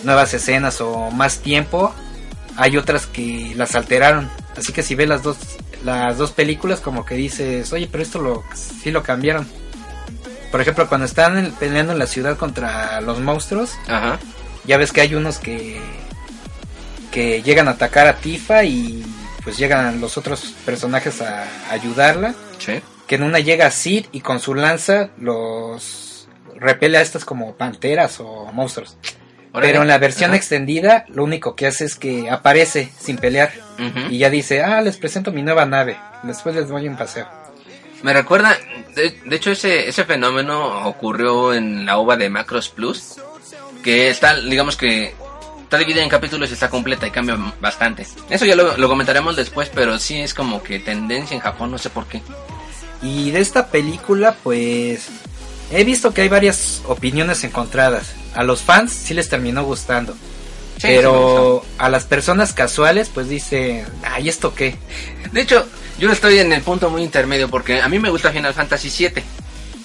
nuevas 0.02 0.34
escenas 0.34 0.80
o 0.80 1.10
más 1.12 1.38
tiempo, 1.38 1.94
hay 2.56 2.76
otras 2.76 3.06
que 3.06 3.52
las 3.54 3.76
alteraron. 3.76 4.28
Así 4.56 4.72
que 4.72 4.82
si 4.82 4.96
ves 4.96 5.08
las 5.08 5.22
dos, 5.22 5.36
las 5.84 6.18
dos 6.18 6.32
películas, 6.32 6.80
como 6.80 7.04
que 7.04 7.14
dices, 7.14 7.72
oye, 7.72 7.88
pero 7.90 8.02
esto 8.02 8.20
lo, 8.20 8.44
sí 8.54 8.90
lo 8.90 9.02
cambiaron. 9.02 9.46
Por 10.50 10.60
ejemplo, 10.60 10.88
cuando 10.88 11.06
están 11.06 11.36
en- 11.38 11.52
peleando 11.52 11.92
en 11.92 11.98
la 11.98 12.06
ciudad 12.06 12.36
contra 12.36 13.00
los 13.00 13.20
monstruos, 13.20 13.72
Ajá. 13.88 14.18
ya 14.64 14.76
ves 14.78 14.92
que 14.92 15.00
hay 15.02 15.14
unos 15.14 15.38
que 15.38 15.80
que 17.10 17.42
llegan 17.42 17.68
a 17.68 17.72
atacar 17.72 18.06
a 18.06 18.16
Tifa 18.16 18.64
y 18.64 19.02
pues 19.42 19.56
llegan 19.56 20.00
los 20.00 20.18
otros 20.18 20.54
personajes 20.66 21.22
a 21.22 21.46
ayudarla. 21.70 22.34
Sí. 22.58 22.82
Que 23.06 23.14
en 23.14 23.22
una 23.22 23.38
llega 23.38 23.70
Sid 23.70 24.06
y 24.12 24.20
con 24.20 24.38
su 24.40 24.54
lanza 24.54 25.10
los 25.18 26.28
repele 26.56 26.98
a 26.98 27.00
estas 27.00 27.24
como 27.24 27.54
panteras 27.54 28.20
o 28.20 28.46
monstruos. 28.52 28.96
Pero 29.54 29.80
en 29.82 29.88
la 29.88 29.96
versión 29.98 30.30
Ajá. 30.32 30.36
extendida 30.36 31.06
lo 31.08 31.24
único 31.24 31.54
que 31.56 31.66
hace 31.66 31.86
es 31.86 31.94
que 31.96 32.28
aparece 32.28 32.90
sin 33.00 33.16
pelear 33.16 33.50
Y 34.10 34.18
ya 34.18 34.30
dice, 34.30 34.62
ah, 34.62 34.80
les 34.80 34.96
presento 34.96 35.32
mi 35.32 35.42
nueva 35.42 35.66
nave, 35.66 35.98
después 36.22 36.54
les 36.54 36.68
doy 36.68 36.88
un 36.88 36.96
paseo. 36.96 37.26
Me 38.02 38.12
recuerda, 38.12 38.56
de, 38.94 39.18
de 39.24 39.36
hecho 39.36 39.50
ese, 39.50 39.88
ese 39.88 40.04
fenómeno 40.04 40.86
ocurrió 40.86 41.54
en 41.54 41.86
la 41.86 41.98
ova 41.98 42.16
de 42.16 42.28
Macros 42.30 42.68
Plus, 42.68 43.16
que 43.82 44.10
está, 44.10 44.38
digamos 44.40 44.76
que 44.76 45.14
está 45.62 45.78
dividida 45.78 46.02
en 46.02 46.08
capítulos 46.08 46.50
y 46.50 46.52
está 46.52 46.70
completa 46.70 47.06
y 47.06 47.10
cambia 47.10 47.36
bastante. 47.60 48.06
Eso 48.30 48.44
ya 48.44 48.54
lo, 48.54 48.76
lo 48.76 48.88
comentaremos 48.88 49.34
después, 49.36 49.70
pero 49.74 49.98
sí 49.98 50.20
es 50.20 50.34
como 50.34 50.62
que 50.62 50.78
tendencia 50.78 51.34
en 51.34 51.40
Japón, 51.40 51.70
no 51.70 51.78
sé 51.78 51.90
por 51.90 52.06
qué. 52.06 52.22
Y 53.02 53.30
de 53.30 53.40
esta 53.40 53.68
película, 53.68 54.36
pues 54.42 55.08
he 55.70 55.84
visto 55.84 56.14
que 56.14 56.22
hay 56.22 56.28
varias 56.28 56.82
opiniones 56.86 57.42
encontradas. 57.44 58.14
A 58.34 58.44
los 58.44 58.62
fans 58.62 58.92
sí 58.92 59.14
les 59.14 59.28
terminó 59.28 59.64
gustando. 59.64 60.14
Sí, 60.86 60.92
sí 60.92 60.92
me 60.92 60.96
pero 60.96 61.64
a 61.78 61.88
las 61.88 62.04
personas 62.04 62.52
casuales, 62.52 63.10
pues 63.12 63.28
dicen, 63.28 63.84
ay, 64.02 64.28
¿esto 64.28 64.54
qué? 64.54 64.76
De 65.32 65.40
hecho, 65.40 65.66
yo 65.98 66.10
estoy 66.12 66.38
en 66.38 66.52
el 66.52 66.62
punto 66.62 66.90
muy 66.90 67.02
intermedio 67.02 67.48
porque 67.48 67.80
a 67.80 67.88
mí 67.88 67.98
me 67.98 68.10
gusta 68.10 68.32
Final 68.32 68.54
Fantasy 68.54 68.90
VII, 68.90 69.22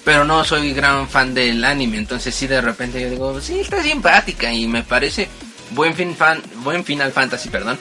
pero 0.04 0.24
no 0.24 0.44
soy 0.44 0.72
gran 0.72 1.08
fan 1.08 1.34
del 1.34 1.64
anime, 1.64 1.98
entonces 1.98 2.34
sí 2.34 2.46
de 2.46 2.60
repente 2.60 3.00
yo 3.00 3.10
digo, 3.10 3.40
sí, 3.40 3.60
está 3.60 3.82
simpática 3.82 4.52
y 4.52 4.66
me 4.66 4.82
parece 4.82 5.28
buen, 5.70 5.94
fin 5.94 6.14
fan, 6.16 6.42
buen 6.56 6.84
Final 6.84 7.12
Fantasy, 7.12 7.48
perdón. 7.48 7.78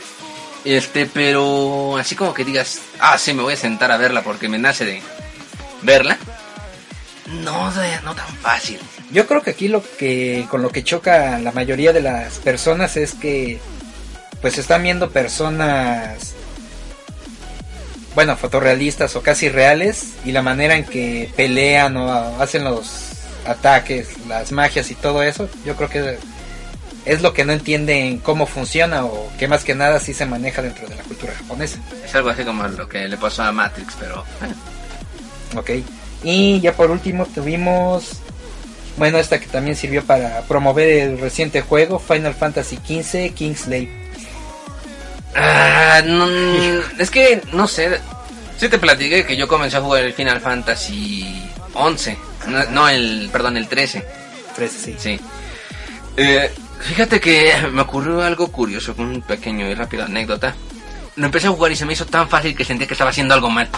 Este, 0.64 1.08
pero 1.08 1.98
así 1.98 2.16
como 2.16 2.34
que 2.34 2.46
digas, 2.46 2.82
ah, 3.00 3.18
sí, 3.18 3.34
me 3.34 3.42
voy 3.42 3.54
a 3.54 3.58
sentar 3.58 3.92
a 3.92 3.98
verla 3.98 4.22
porque 4.22 4.48
me 4.48 4.60
nace 4.60 4.86
de 4.86 5.02
verla. 5.82 6.18
No, 7.44 7.72
no 8.04 8.16
tan 8.16 8.28
fácil. 8.42 8.80
Yo 9.12 9.28
creo 9.28 9.42
que 9.42 9.52
aquí 9.52 9.68
lo 9.68 9.84
que 9.98 10.46
con 10.50 10.62
lo 10.62 10.70
que 10.70 10.84
choca 10.84 11.40
la 11.40 11.52
mayoría 11.52 11.94
de 11.94 12.02
las 12.02 12.40
personas 12.40 12.98
es 12.98 13.14
que 13.14 13.60
pues 14.42 14.58
están 14.58 14.84
viendo 14.84 15.12
personas 15.12 16.36
bueno, 18.16 18.36
fotorrealistas 18.36 19.16
o 19.16 19.22
casi 19.22 19.50
reales 19.50 20.16
y 20.26 20.32
la 20.32 20.42
manera 20.42 20.76
en 20.76 20.84
que 20.84 21.32
pelean 21.36 21.96
o 21.98 22.42
hacen 22.42 22.64
los 22.64 23.12
ataques, 23.46 24.10
las 24.28 24.52
magias 24.52 24.92
y 24.92 24.96
todo 24.96 25.24
eso, 25.24 25.50
yo 25.66 25.76
creo 25.76 25.90
que 25.90 26.18
es 27.06 27.22
lo 27.22 27.34
que 27.34 27.46
no 27.46 27.54
entienden 27.54 28.20
cómo 28.20 28.46
funciona 28.46 29.06
o 29.06 29.32
que 29.40 29.48
más 29.48 29.64
que 29.64 29.74
nada 29.74 30.00
sí 30.00 30.14
se 30.14 30.26
maneja 30.26 30.62
dentro 30.62 30.88
de 30.88 30.96
la 30.96 31.04
cultura 31.04 31.34
japonesa. 31.34 31.80
Es 32.06 32.14
algo 32.14 32.30
así 32.30 32.44
como 32.44 32.68
lo 32.68 32.88
que 32.88 33.08
le 33.08 33.18
pasó 33.18 33.44
a 33.44 33.52
Matrix, 33.52 33.96
pero... 34.00 34.24
Ok. 35.56 35.72
Y 36.24 36.60
ya 36.60 36.74
por 36.74 36.92
último 36.92 37.26
tuvimos, 37.26 38.20
bueno, 38.98 39.18
esta 39.18 39.40
que 39.40 39.48
también 39.48 39.76
sirvió 39.76 40.04
para 40.04 40.42
promover 40.42 40.88
el 40.88 41.20
reciente 41.20 41.62
juego, 41.62 42.00
Final 42.00 42.36
Fantasy 42.36 42.78
XV 42.78 43.34
Kingslave. 43.34 43.90
Ah, 45.36 46.02
no, 46.06 46.28
es 47.00 47.10
que 47.10 47.42
no 47.54 47.68
sé. 47.68 48.00
Sí 48.58 48.70
te 48.70 48.78
platiqué 48.78 49.26
que 49.26 49.36
yo 49.36 49.48
comencé 49.48 49.78
a 49.78 49.82
jugar 49.82 50.04
el 50.04 50.14
Final 50.14 50.40
Fantasy 50.40 51.50
11, 51.74 52.18
no, 52.48 52.64
no, 52.66 52.90
el, 52.90 53.30
perdón, 53.32 53.58
el 53.58 53.68
13. 53.68 54.06
13, 54.56 54.80
sí. 54.80 54.96
Sí. 55.00 55.20
Eh, 56.18 56.52
fíjate 56.82 57.20
que 57.20 57.54
me 57.72 57.82
ocurrió 57.82 58.22
algo 58.22 58.52
curioso, 58.52 58.94
un 58.98 59.22
pequeño 59.22 59.68
y 59.68 59.74
rápido 59.74 60.04
anécdota. 60.04 60.56
lo 61.16 61.26
empecé 61.26 61.48
a 61.48 61.52
jugar 61.52 61.72
y 61.72 61.76
se 61.76 61.86
me 61.86 61.94
hizo 61.94 62.06
tan 62.06 62.30
fácil 62.30 62.56
que 62.56 62.66
sentía 62.66 62.88
que 62.88 62.94
estaba 62.94 63.10
haciendo 63.10 63.34
algo 63.34 63.50
mal. 63.50 63.70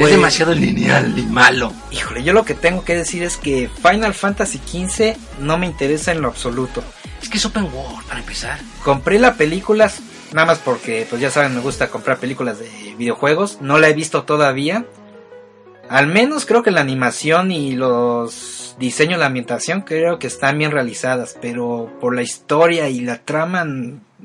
Pues- 0.00 0.12
es 0.12 0.16
demasiado 0.16 0.54
lineal 0.54 1.18
y 1.18 1.22
malo. 1.26 1.72
Híjole, 1.90 2.22
yo 2.22 2.32
lo 2.32 2.44
que 2.44 2.54
tengo 2.54 2.84
que 2.84 2.94
decir 2.96 3.22
es 3.22 3.36
que 3.36 3.68
Final 3.68 4.14
Fantasy 4.14 4.58
XV 4.58 5.16
no 5.40 5.58
me 5.58 5.66
interesa 5.66 6.12
en 6.12 6.22
lo 6.22 6.28
absoluto. 6.28 6.82
Es 7.22 7.28
que 7.28 7.36
es 7.36 7.44
open 7.44 7.64
world, 7.64 8.06
para 8.06 8.20
empezar. 8.20 8.58
Compré 8.82 9.18
la 9.18 9.34
película 9.34 9.90
nada 10.32 10.46
más 10.46 10.58
porque, 10.58 11.06
pues 11.08 11.20
ya 11.20 11.30
saben, 11.30 11.54
me 11.54 11.60
gusta 11.60 11.90
comprar 11.90 12.18
películas 12.18 12.58
de 12.58 12.94
videojuegos. 12.96 13.58
No 13.60 13.78
la 13.78 13.88
he 13.88 13.92
visto 13.92 14.22
todavía. 14.22 14.86
Al 15.88 16.06
menos 16.06 16.46
creo 16.46 16.62
que 16.62 16.70
la 16.70 16.80
animación 16.80 17.50
y 17.50 17.72
los 17.72 18.76
diseños, 18.78 19.18
la 19.18 19.26
ambientación 19.26 19.82
creo 19.82 20.18
que 20.18 20.28
están 20.28 20.56
bien 20.56 20.70
realizadas, 20.70 21.36
pero 21.42 21.90
por 22.00 22.14
la 22.14 22.22
historia 22.22 22.88
y 22.88 23.00
la 23.00 23.18
trama 23.18 23.66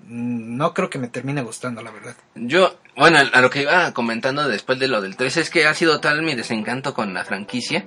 no 0.08 0.74
creo 0.74 0.90
que 0.90 1.00
me 1.00 1.08
termine 1.08 1.42
gustando, 1.42 1.82
la 1.82 1.92
verdad. 1.92 2.16
Yo, 2.36 2.78
bueno, 2.96 3.20
a 3.32 3.42
lo 3.42 3.50
que 3.50 3.62
iba 3.62 3.94
comentando 3.94 4.48
después 4.48 4.80
de 4.80 4.88
lo 4.88 5.02
del 5.02 5.16
3 5.16 5.38
es 5.38 5.50
que 5.50 5.68
ha 5.68 5.74
sido 5.74 6.00
tal 6.00 6.22
mi 6.22 6.36
desencanto 6.36 6.94
con 6.94 7.14
la 7.14 7.26
franquicia 7.26 7.86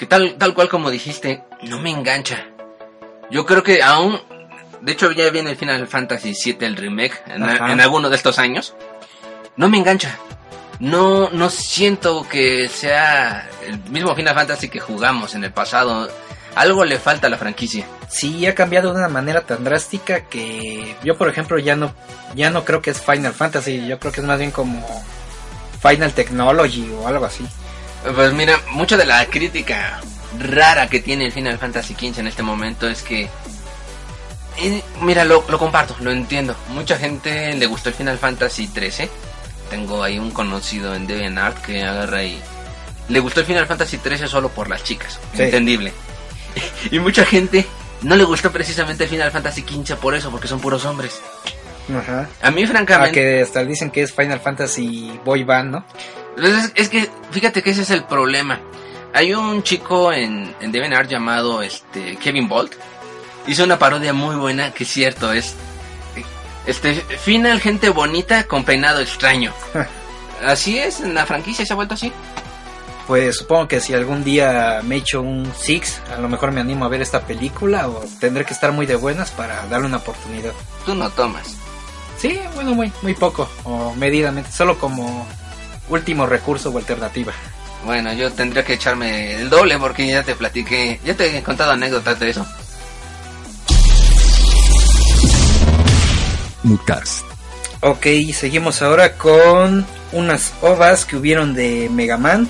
que 0.00 0.06
tal, 0.06 0.36
tal 0.38 0.54
cual 0.54 0.70
como 0.70 0.90
dijiste, 0.90 1.44
no 1.64 1.78
me 1.78 1.90
engancha. 1.90 2.46
Yo 3.30 3.44
creo 3.44 3.62
que 3.62 3.82
aún, 3.82 4.18
de 4.80 4.92
hecho 4.92 5.12
ya 5.12 5.28
viene 5.28 5.50
el 5.50 5.56
Final 5.56 5.86
Fantasy 5.86 6.32
VII, 6.32 6.66
el 6.66 6.76
remake, 6.76 7.22
en, 7.26 7.42
Ajá. 7.42 7.70
en 7.70 7.82
alguno 7.82 8.08
de 8.08 8.16
estos 8.16 8.38
años. 8.38 8.74
No 9.56 9.68
me 9.68 9.76
engancha. 9.76 10.18
No, 10.78 11.28
no 11.28 11.50
siento 11.50 12.26
que 12.26 12.70
sea 12.70 13.46
el 13.66 13.78
mismo 13.90 14.14
Final 14.16 14.34
Fantasy 14.34 14.70
que 14.70 14.80
jugamos 14.80 15.34
en 15.34 15.44
el 15.44 15.52
pasado. 15.52 16.10
Algo 16.54 16.84
le 16.84 16.98
falta 16.98 17.28
a 17.28 17.30
la 17.30 17.38
franquicia. 17.38 17.86
Sí, 18.08 18.44
ha 18.46 18.54
cambiado 18.54 18.92
de 18.92 18.98
una 18.98 19.08
manera 19.08 19.42
tan 19.42 19.62
drástica 19.62 20.22
que 20.22 20.96
yo, 21.04 21.16
por 21.16 21.28
ejemplo, 21.28 21.58
ya 21.58 21.76
no, 21.76 21.94
ya 22.34 22.50
no 22.50 22.64
creo 22.64 22.82
que 22.82 22.90
es 22.90 23.00
Final 23.00 23.32
Fantasy, 23.32 23.86
yo 23.86 23.98
creo 24.00 24.12
que 24.12 24.20
es 24.20 24.26
más 24.26 24.38
bien 24.38 24.50
como 24.50 25.04
Final 25.80 26.12
Technology 26.12 26.90
o 27.00 27.06
algo 27.06 27.24
así. 27.24 27.46
Pues 28.14 28.32
mira, 28.32 28.58
mucha 28.72 28.96
de 28.96 29.06
la 29.06 29.24
crítica 29.26 30.00
rara 30.38 30.88
que 30.88 31.00
tiene 31.00 31.26
el 31.26 31.32
Final 31.32 31.58
Fantasy 31.58 31.94
XV 31.94 32.18
en 32.20 32.26
este 32.26 32.42
momento 32.42 32.88
es 32.88 33.02
que... 33.02 33.28
eh, 34.58 34.82
mira, 35.02 35.24
lo, 35.24 35.44
lo 35.48 35.58
comparto, 35.58 35.94
lo 36.00 36.10
entiendo. 36.10 36.56
Mucha 36.70 36.96
gente 36.98 37.54
le 37.54 37.66
gustó 37.66 37.90
el 37.90 37.94
Final 37.94 38.18
Fantasy 38.18 38.66
XIII. 38.68 39.08
Tengo 39.70 40.02
ahí 40.02 40.18
un 40.18 40.32
conocido 40.32 40.94
en 40.96 41.06
DeviantArt 41.06 41.64
que 41.64 41.84
agarra 41.84 42.24
y... 42.24 42.40
Le 43.08 43.20
gustó 43.20 43.40
el 43.40 43.46
Final 43.46 43.66
Fantasy 43.66 43.98
XIII 43.98 44.26
solo 44.28 44.48
por 44.48 44.68
las 44.68 44.82
chicas. 44.82 45.18
Sí. 45.34 45.42
Entendible. 45.42 45.92
y 46.90 46.98
mucha 46.98 47.24
gente 47.24 47.66
no 48.02 48.16
le 48.16 48.24
gustó 48.24 48.50
precisamente 48.50 49.06
Final 49.06 49.30
Fantasy 49.30 49.62
XV 49.62 49.96
por 49.96 50.14
eso, 50.14 50.30
porque 50.30 50.48
son 50.48 50.60
puros 50.60 50.84
hombres. 50.84 51.20
Ajá. 51.94 52.28
A 52.40 52.50
mí 52.50 52.66
francamente... 52.66 53.12
que 53.12 53.42
hasta 53.42 53.64
dicen 53.64 53.90
que 53.90 54.02
es 54.02 54.12
Final 54.12 54.40
Fantasy 54.40 55.18
Boy 55.24 55.44
Band, 55.44 55.70
¿no? 55.72 55.84
Pues 56.36 56.52
Es, 56.52 56.72
es 56.74 56.88
que, 56.88 57.08
fíjate 57.30 57.62
que 57.62 57.70
ese 57.70 57.82
es 57.82 57.90
el 57.90 58.04
problema. 58.04 58.60
Hay 59.12 59.34
un 59.34 59.62
chico 59.62 60.12
en, 60.12 60.54
en 60.60 60.72
DeviantArt 60.72 61.10
llamado 61.10 61.62
este, 61.62 62.16
Kevin 62.16 62.48
Bolt. 62.48 62.74
Hizo 63.46 63.64
una 63.64 63.78
parodia 63.78 64.12
muy 64.12 64.36
buena, 64.36 64.72
que 64.72 64.84
es 64.84 64.90
cierto, 64.90 65.32
es... 65.32 65.54
Este, 66.66 66.94
final 66.94 67.60
gente 67.60 67.88
bonita 67.88 68.44
con 68.44 68.64
peinado 68.64 69.00
extraño. 69.00 69.52
Así 70.44 70.78
es, 70.78 71.00
en 71.00 71.14
la 71.14 71.26
franquicia 71.26 71.66
se 71.66 71.72
ha 71.72 71.76
vuelto 71.76 71.94
así. 71.94 72.12
Pues 73.06 73.38
supongo 73.38 73.66
que 73.66 73.80
si 73.80 73.92
algún 73.92 74.22
día 74.22 74.80
me 74.84 74.96
echo 74.96 75.20
un 75.20 75.50
Six, 75.56 76.00
a 76.14 76.20
lo 76.20 76.28
mejor 76.28 76.52
me 76.52 76.60
animo 76.60 76.84
a 76.84 76.88
ver 76.88 77.02
esta 77.02 77.22
película 77.22 77.88
o 77.88 78.04
tendré 78.20 78.44
que 78.44 78.54
estar 78.54 78.72
muy 78.72 78.86
de 78.86 78.94
buenas 78.94 79.30
para 79.30 79.66
darle 79.66 79.86
una 79.86 79.96
oportunidad. 79.96 80.52
Tú 80.86 80.94
no 80.94 81.10
tomas. 81.10 81.56
Sí, 82.18 82.38
bueno, 82.54 82.74
muy, 82.74 82.92
muy 83.02 83.14
poco 83.14 83.48
o 83.64 83.94
medidamente, 83.94 84.52
solo 84.52 84.78
como 84.78 85.26
último 85.88 86.26
recurso 86.26 86.70
o 86.70 86.78
alternativa. 86.78 87.32
Bueno, 87.84 88.12
yo 88.12 88.30
tendría 88.30 88.64
que 88.64 88.74
echarme 88.74 89.36
el 89.36 89.48
doble 89.48 89.78
porque 89.78 90.06
ya 90.06 90.22
te 90.22 90.34
platiqué, 90.34 91.00
ya 91.04 91.14
te 91.14 91.38
he 91.38 91.42
contado 91.42 91.72
anécdotas 91.72 92.20
de 92.20 92.30
eso. 92.30 92.46
Moodcast. 96.62 97.24
Ok, 97.80 98.06
seguimos 98.34 98.82
ahora 98.82 99.14
con 99.14 99.86
unas 100.12 100.52
ovas 100.60 101.06
que 101.06 101.16
hubieron 101.16 101.54
de 101.54 101.88
Mega 101.90 102.18
Man. 102.18 102.48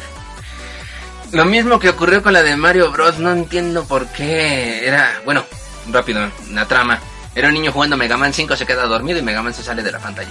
Lo 1.33 1.45
mismo 1.45 1.79
que 1.79 1.89
ocurrió 1.89 2.23
con 2.23 2.33
la 2.33 2.43
de 2.43 2.57
Mario 2.57 2.91
Bros. 2.91 3.19
No 3.19 3.33
entiendo 3.33 3.85
por 3.85 4.07
qué. 4.09 4.87
Era, 4.87 5.21
bueno, 5.25 5.45
rápido, 5.91 6.29
la 6.53 6.67
trama. 6.67 7.01
Era 7.35 7.49
un 7.49 7.55
niño 7.55 7.73
jugando 7.73 7.97
Mega 7.97 8.17
Man 8.17 8.33
5, 8.33 8.57
se 8.57 8.67
queda 8.67 8.87
dormido 8.87 9.19
y 9.19 9.23
Mega 9.23 9.43
Man 9.43 9.55
se 9.55 9.63
sale 9.63 9.83
de 9.83 9.93
la 9.93 10.01
pantalla. 10.01 10.31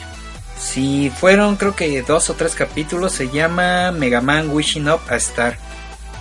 Si 0.60 1.10
fueron 1.10 1.56
creo 1.56 1.74
que 1.74 2.02
dos 2.02 2.30
o 2.30 2.34
tres 2.34 2.54
capítulos, 2.54 3.14
se 3.14 3.30
llama 3.30 3.92
Mega 3.92 4.20
Man 4.20 4.50
Wishing 4.50 4.90
Up 4.90 5.00
a 5.10 5.16
Star. 5.16 5.58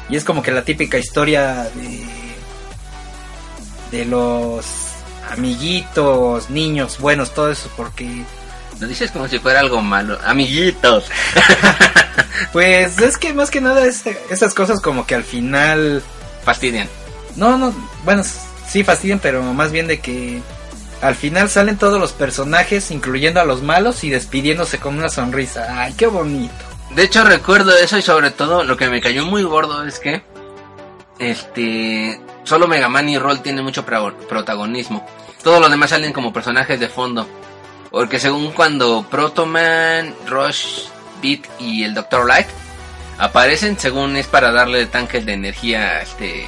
Y 0.09 0.17
es 0.17 0.25
como 0.25 0.43
que 0.43 0.53
la 0.53 0.63
típica 0.63 0.97
historia 0.97 1.69
de, 1.75 2.07
de 3.91 4.05
los 4.05 4.65
amiguitos, 5.31 6.51
niños, 6.51 6.99
buenos, 6.99 7.35
todo 7.35 7.51
eso, 7.51 7.69
porque 7.77 8.25
Lo 8.81 8.87
dices 8.87 9.11
como 9.11 9.27
si 9.29 9.39
fuera 9.39 9.61
algo 9.61 9.83
malo. 9.83 10.19
Amiguitos. 10.25 11.05
pues 12.53 12.99
es 12.99 13.19
que 13.19 13.33
más 13.33 13.51
que 13.51 13.61
nada 13.61 13.85
es, 13.85 14.05
esas 14.31 14.55
cosas 14.55 14.81
como 14.81 15.07
que 15.07 15.15
al 15.15 15.25
final 15.25 16.03
Fastidian. 16.45 16.89
No, 17.37 17.57
no, 17.59 17.75
bueno, 18.05 18.23
sí 18.67 18.83
fastidian, 18.85 19.19
pero 19.21 19.43
más 19.43 19.71
bien 19.71 19.87
de 19.87 20.01
que 20.01 20.41
al 21.03 21.15
final 21.15 21.49
salen 21.49 21.77
todos 21.77 22.01
los 22.01 22.13
personajes, 22.13 22.91
incluyendo 22.91 23.41
a 23.41 23.45
los 23.45 23.63
malos, 23.63 24.03
y 24.03 24.11
despidiéndose 24.11 24.79
con 24.79 24.99
una 24.99 25.09
sonrisa. 25.09 25.67
Ay, 25.83 25.95
qué 25.95 26.07
bonito. 26.07 26.53
De 26.97 27.03
hecho, 27.05 27.23
recuerdo 27.25 27.77
eso 27.77 27.99
y 27.99 28.03
sobre 28.03 28.31
todo 28.31 28.65
lo 28.65 28.77
que 28.77 28.89
me 28.89 29.01
cayó 29.01 29.25
muy 29.27 29.43
gordo 29.43 29.85
es 29.85 29.99
que. 30.01 30.23
Este. 31.19 32.21
Solo 32.45 32.67
Mega 32.67 32.89
Man 32.89 33.09
y 33.09 33.19
Roll 33.19 33.41
tienen 33.43 33.65
mucho 33.65 33.85
pro- 33.85 34.17
protagonismo. 34.29 35.07
Todos 35.43 35.61
los 35.61 35.71
demás 35.71 35.91
salen 35.91 36.13
como 36.13 36.33
personajes 36.33 36.81
de 36.81 36.89
fondo. 36.89 37.29
Porque 37.91 38.21
según 38.21 38.53
cuando 38.53 39.07
Protoman, 39.11 40.15
Rush, 40.27 40.87
Beat 41.23 41.41
y 41.59 41.85
el 41.85 41.95
Dr. 41.95 42.27
Light 42.27 42.47
aparecen, 43.19 43.79
según 43.79 44.17
es 44.17 44.27
para 44.27 44.53
darle 44.53 44.87
tanques 44.87 45.25
de 45.25 45.33
energía 45.33 46.03
este, 46.03 46.47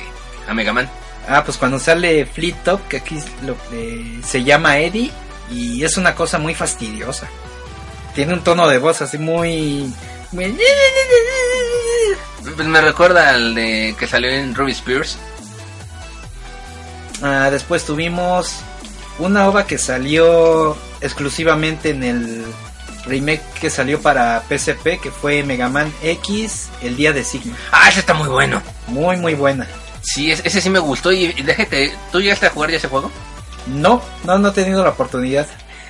a 0.48 0.54
Mega 0.54 0.72
Man. 0.72 0.88
Ah, 1.28 1.42
pues 1.44 1.56
cuando 1.58 1.78
sale 1.78 2.26
Fleet 2.26 2.56
Top, 2.64 2.86
que 2.88 2.98
aquí 2.98 3.18
lo 3.42 3.56
que 3.68 4.20
se 4.24 4.42
llama 4.44 4.78
Eddie, 4.78 5.10
y 5.50 5.82
es 5.84 5.96
una 5.96 6.14
cosa 6.14 6.38
muy 6.38 6.54
fastidiosa. 6.54 7.28
Tiene 8.14 8.34
un 8.34 8.42
tono 8.44 8.68
de 8.68 8.78
voz 8.78 9.00
así 9.02 9.18
muy... 9.18 9.92
muy- 10.32 10.56
Pues 12.56 12.66
me 12.68 12.80
recuerda 12.80 13.30
al 13.30 13.54
de 13.54 13.94
que 13.98 14.06
salió 14.06 14.30
en 14.30 14.54
Ruby 14.54 14.72
Spears. 14.72 15.18
Ah, 17.22 17.48
después 17.50 17.84
tuvimos 17.84 18.56
una 19.20 19.48
ova 19.48 19.66
que 19.66 19.78
salió 19.78 20.76
exclusivamente 21.00 21.90
en 21.90 22.02
el 22.02 22.44
remake 23.06 23.42
que 23.60 23.70
salió 23.70 24.00
para 24.00 24.42
PSP, 24.48 25.00
que 25.00 25.10
fue 25.10 25.42
Mega 25.42 25.68
Man 25.68 25.92
X, 26.02 26.68
el 26.82 26.96
día 26.96 27.12
de 27.12 27.24
Sigma. 27.24 27.56
Ah, 27.72 27.88
ese 27.88 28.00
está 28.00 28.14
muy 28.14 28.28
bueno. 28.28 28.62
Muy, 28.88 29.16
muy 29.16 29.34
buena. 29.34 29.66
Sí, 30.02 30.30
es- 30.30 30.42
ese 30.44 30.60
sí 30.60 30.70
me 30.70 30.78
gustó 30.78 31.12
y, 31.12 31.24
y 31.36 31.42
déjate, 31.42 31.92
¿tú 32.12 32.20
llegaste 32.20 32.46
a 32.46 32.50
jugar 32.50 32.70
ya 32.70 32.76
ese 32.78 32.88
juego? 32.88 33.10
No, 33.66 34.02
no, 34.24 34.38
no 34.38 34.48
he 34.48 34.52
tenido 34.52 34.82
la 34.82 34.90
oportunidad. 34.90 35.46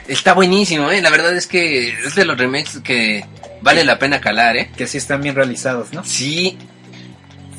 Está 0.08 0.32
buenísimo, 0.34 0.90
¿eh? 0.90 1.00
La 1.00 1.10
verdad 1.10 1.34
es 1.36 1.46
que 1.46 1.90
es 1.90 2.14
de 2.16 2.24
los 2.24 2.36
remakes 2.36 2.80
que 2.82 3.24
vale 3.62 3.84
la 3.84 3.98
pena 3.98 4.20
calar, 4.20 4.56
¿eh? 4.56 4.70
Que 4.76 4.86
sí 4.88 4.98
están 4.98 5.20
bien 5.22 5.34
realizados, 5.34 5.92
¿no? 5.92 6.04
Sí, 6.04 6.58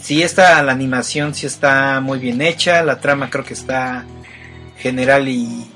Sí 0.01 0.23
está, 0.23 0.63
la 0.63 0.71
animación 0.71 1.35
sí 1.35 1.45
está 1.45 1.99
muy 2.01 2.17
bien 2.17 2.41
hecha, 2.41 2.81
la 2.83 2.99
trama 2.99 3.29
creo 3.29 3.45
que 3.45 3.53
está 3.53 4.03
general 4.81 5.27
y 5.27 5.69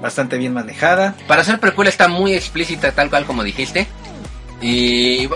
bastante 0.00 0.38
bien 0.38 0.52
manejada. 0.52 1.14
para 1.26 1.44
ser 1.44 1.58
precuela 1.58 1.90
está 1.90 2.08
muy 2.08 2.34
explícita, 2.34 2.92
tal 2.92 3.10
cual 3.10 3.26
como 3.26 3.42
dijiste. 3.42 3.86
Y, 4.60 5.28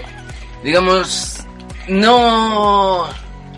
digamos, 0.65 1.45
no, 1.89 3.09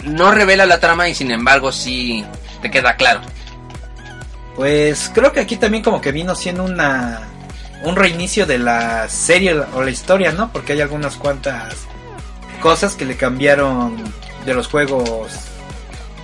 no 0.05 0.30
revela 0.30 0.66
la 0.66 0.80
trama 0.80 1.09
y 1.09 1.14
sin 1.14 1.30
embargo 1.30 1.72
sí 1.72 2.24
te 2.62 2.70
queda 2.70 2.97
claro. 2.97 3.20
Pues 4.57 5.11
creo 5.12 5.32
que 5.32 5.41
aquí 5.41 5.57
también 5.57 5.82
como 5.82 6.01
que 6.01 6.12
vino 6.12 6.35
siendo 6.35 6.64
una 6.64 7.28
un 7.82 7.97
reinicio 7.97 8.47
de 8.47 8.59
la 8.59 9.09
serie 9.09 9.55
o 9.74 9.82
la 9.82 9.91
historia, 9.91 10.32
¿no? 10.32 10.51
Porque 10.51 10.72
hay 10.72 10.80
algunas 10.80 11.16
cuantas 11.16 11.74
cosas 12.62 12.95
que 12.95 13.05
le 13.05 13.16
cambiaron 13.16 13.97
de 14.47 14.55
los 14.55 14.68
juegos 14.68 15.32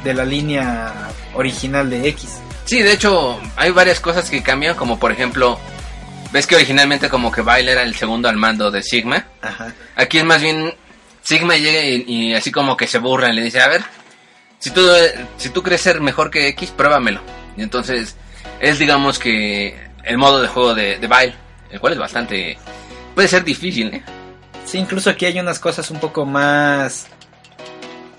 de 0.04 0.14
la 0.14 0.24
línea 0.24 0.92
original 1.34 1.90
de 1.90 2.08
X. 2.08 2.38
Sí, 2.70 2.82
de 2.82 2.92
hecho, 2.92 3.40
hay 3.56 3.72
varias 3.72 3.98
cosas 3.98 4.30
que 4.30 4.44
cambian, 4.44 4.76
como 4.76 4.96
por 4.96 5.10
ejemplo, 5.10 5.58
ves 6.30 6.46
que 6.46 6.54
originalmente 6.54 7.08
como 7.08 7.32
que 7.32 7.42
Bail 7.42 7.68
era 7.68 7.82
el 7.82 7.96
segundo 7.96 8.28
al 8.28 8.36
mando 8.36 8.70
de 8.70 8.84
Sigma. 8.84 9.26
Ajá. 9.42 9.74
Aquí 9.96 10.18
es 10.18 10.24
más 10.24 10.40
bien 10.40 10.72
Sigma 11.20 11.56
llega 11.56 11.84
y, 11.84 12.04
y 12.06 12.32
así 12.32 12.52
como 12.52 12.76
que 12.76 12.86
se 12.86 12.98
burla 12.98 13.28
y 13.28 13.32
le 13.34 13.42
dice, 13.42 13.60
a 13.60 13.66
ver, 13.66 13.82
si 14.60 14.70
tú, 14.70 14.86
si 15.36 15.48
tú 15.48 15.64
crees 15.64 15.80
ser 15.80 16.00
mejor 16.00 16.30
que 16.30 16.46
X, 16.46 16.70
pruébamelo. 16.70 17.20
Y 17.56 17.62
entonces 17.62 18.14
es 18.60 18.78
digamos 18.78 19.18
que 19.18 19.74
el 20.04 20.16
modo 20.16 20.40
de 20.40 20.46
juego 20.46 20.72
de, 20.72 20.96
de 21.00 21.08
Bile. 21.08 21.34
el 21.72 21.80
cual 21.80 21.94
es 21.94 21.98
bastante... 21.98 22.56
Puede 23.16 23.26
ser 23.26 23.42
difícil, 23.42 23.94
¿eh? 23.94 24.04
Sí, 24.64 24.78
incluso 24.78 25.10
aquí 25.10 25.26
hay 25.26 25.40
unas 25.40 25.58
cosas 25.58 25.90
un 25.90 25.98
poco 25.98 26.24
más, 26.24 27.08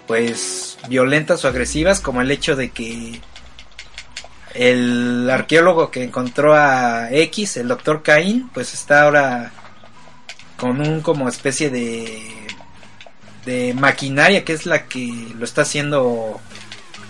pues, 0.08 0.78
violentas 0.90 1.46
o 1.46 1.48
agresivas, 1.48 2.02
como 2.02 2.20
el 2.20 2.32
hecho 2.32 2.58
de 2.58 2.72
que 2.72 3.22
el 4.56 5.30
arqueólogo 5.30 5.92
que 5.92 6.04
encontró 6.04 6.56
a 6.56 7.12
X, 7.12 7.58
el 7.58 7.68
doctor 7.68 8.04
Cain, 8.04 8.50
pues 8.54 8.74
está 8.74 9.04
ahora 9.04 9.52
con 10.58 10.80
un 10.82 11.02
como 11.02 11.28
especie 11.28 11.70
de 11.70 12.28
de 13.46 13.74
maquinaria 13.74 14.46
que 14.46 14.54
es 14.54 14.66
la 14.66 14.86
que 14.86 15.28
lo 15.38 15.46
está 15.46 15.64
haciendo, 15.64 16.40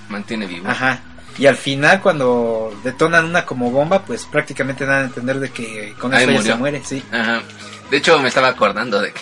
Mantiene 0.09 0.47
vivo. 0.47 0.67
ajá. 0.69 1.01
Y 1.37 1.45
al 1.47 1.55
final 1.55 2.01
cuando 2.01 2.77
detonan 2.83 3.25
una 3.25 3.45
como 3.45 3.71
bomba, 3.71 4.03
pues 4.03 4.25
prácticamente 4.25 4.85
dan 4.85 5.03
a 5.03 5.05
entender 5.05 5.39
de 5.39 5.49
que 5.49 5.93
con 5.97 6.13
Ahí 6.13 6.23
eso 6.23 6.33
ya 6.33 6.41
se 6.41 6.55
muere, 6.55 6.81
sí. 6.83 7.01
Ajá. 7.11 7.41
De 7.89 7.97
hecho, 7.97 8.19
me 8.19 8.27
estaba 8.27 8.49
acordando 8.49 9.01
de 9.01 9.13
que... 9.13 9.21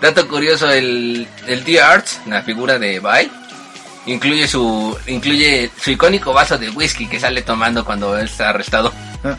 Dato 0.00 0.26
curioso, 0.28 0.70
el, 0.70 1.26
el 1.46 1.64
D-Arts, 1.64 2.22
la 2.26 2.42
figura 2.42 2.78
de 2.78 3.00
Bile, 3.00 3.30
incluye 4.06 4.46
su, 4.48 4.96
incluye 5.06 5.70
su 5.80 5.90
icónico 5.90 6.32
vaso 6.32 6.56
de 6.58 6.70
whisky 6.70 7.06
que 7.06 7.20
sale 7.20 7.42
tomando 7.42 7.84
cuando 7.84 8.16
está 8.18 8.50
arrestado. 8.50 8.92
Ah. 9.24 9.36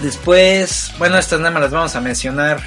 Después, 0.00 0.92
bueno, 0.98 1.18
estas 1.18 1.38
nada 1.40 1.52
más 1.52 1.62
las 1.62 1.70
vamos 1.72 1.94
a 1.96 2.00
mencionar 2.00 2.60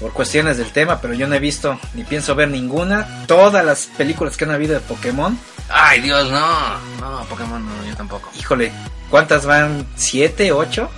por 0.00 0.12
cuestiones 0.12 0.56
del 0.56 0.70
tema, 0.70 1.00
pero 1.00 1.14
yo 1.14 1.26
no 1.26 1.34
he 1.34 1.40
visto 1.40 1.78
ni 1.94 2.04
pienso 2.04 2.34
ver 2.34 2.48
ninguna. 2.48 3.24
Todas 3.26 3.64
las 3.64 3.86
películas 3.96 4.36
que 4.36 4.44
han 4.44 4.52
habido 4.52 4.74
de 4.74 4.80
Pokémon, 4.80 5.38
Ay, 5.70 6.00
Dios, 6.00 6.30
no. 6.30 6.78
No, 7.00 7.24
Pokémon 7.26 7.64
no, 7.64 7.84
yo 7.86 7.94
tampoco. 7.94 8.30
híjole, 8.38 8.72
¿cuántas 9.10 9.44
van? 9.44 9.86
¿Siete? 9.96 10.50
¿Ocho? 10.50 10.88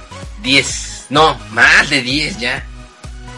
10. 0.42 1.06
No, 1.10 1.36
más 1.50 1.90
de 1.90 2.02
10 2.02 2.38
ya. 2.38 2.64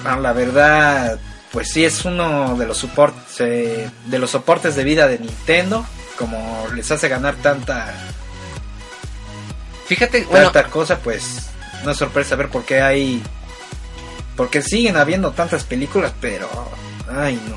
Ah, 0.04 0.16
la 0.16 0.32
verdad, 0.34 1.18
pues 1.50 1.70
sí 1.72 1.84
es 1.84 2.04
uno 2.04 2.54
de 2.56 2.66
los 2.66 2.76
soportes 2.78 3.31
eh, 3.42 3.90
de 4.06 4.18
los 4.18 4.30
soportes 4.30 4.76
de 4.76 4.84
vida 4.84 5.08
de 5.08 5.18
Nintendo, 5.18 5.86
como 6.18 6.66
les 6.74 6.90
hace 6.90 7.08
ganar 7.08 7.34
tanta 7.36 7.92
Fíjate, 9.86 10.24
bueno, 10.24 10.50
tanta 10.50 10.70
cosa, 10.70 10.98
pues 10.98 11.50
no 11.84 11.90
es 11.90 11.98
sorpresa 11.98 12.36
ver 12.36 12.48
por 12.48 12.64
qué 12.64 12.80
hay 12.80 13.22
porque 14.36 14.62
siguen 14.62 14.96
habiendo 14.96 15.32
tantas 15.32 15.64
películas, 15.64 16.12
pero 16.20 16.48
ay 17.10 17.40
no. 17.48 17.56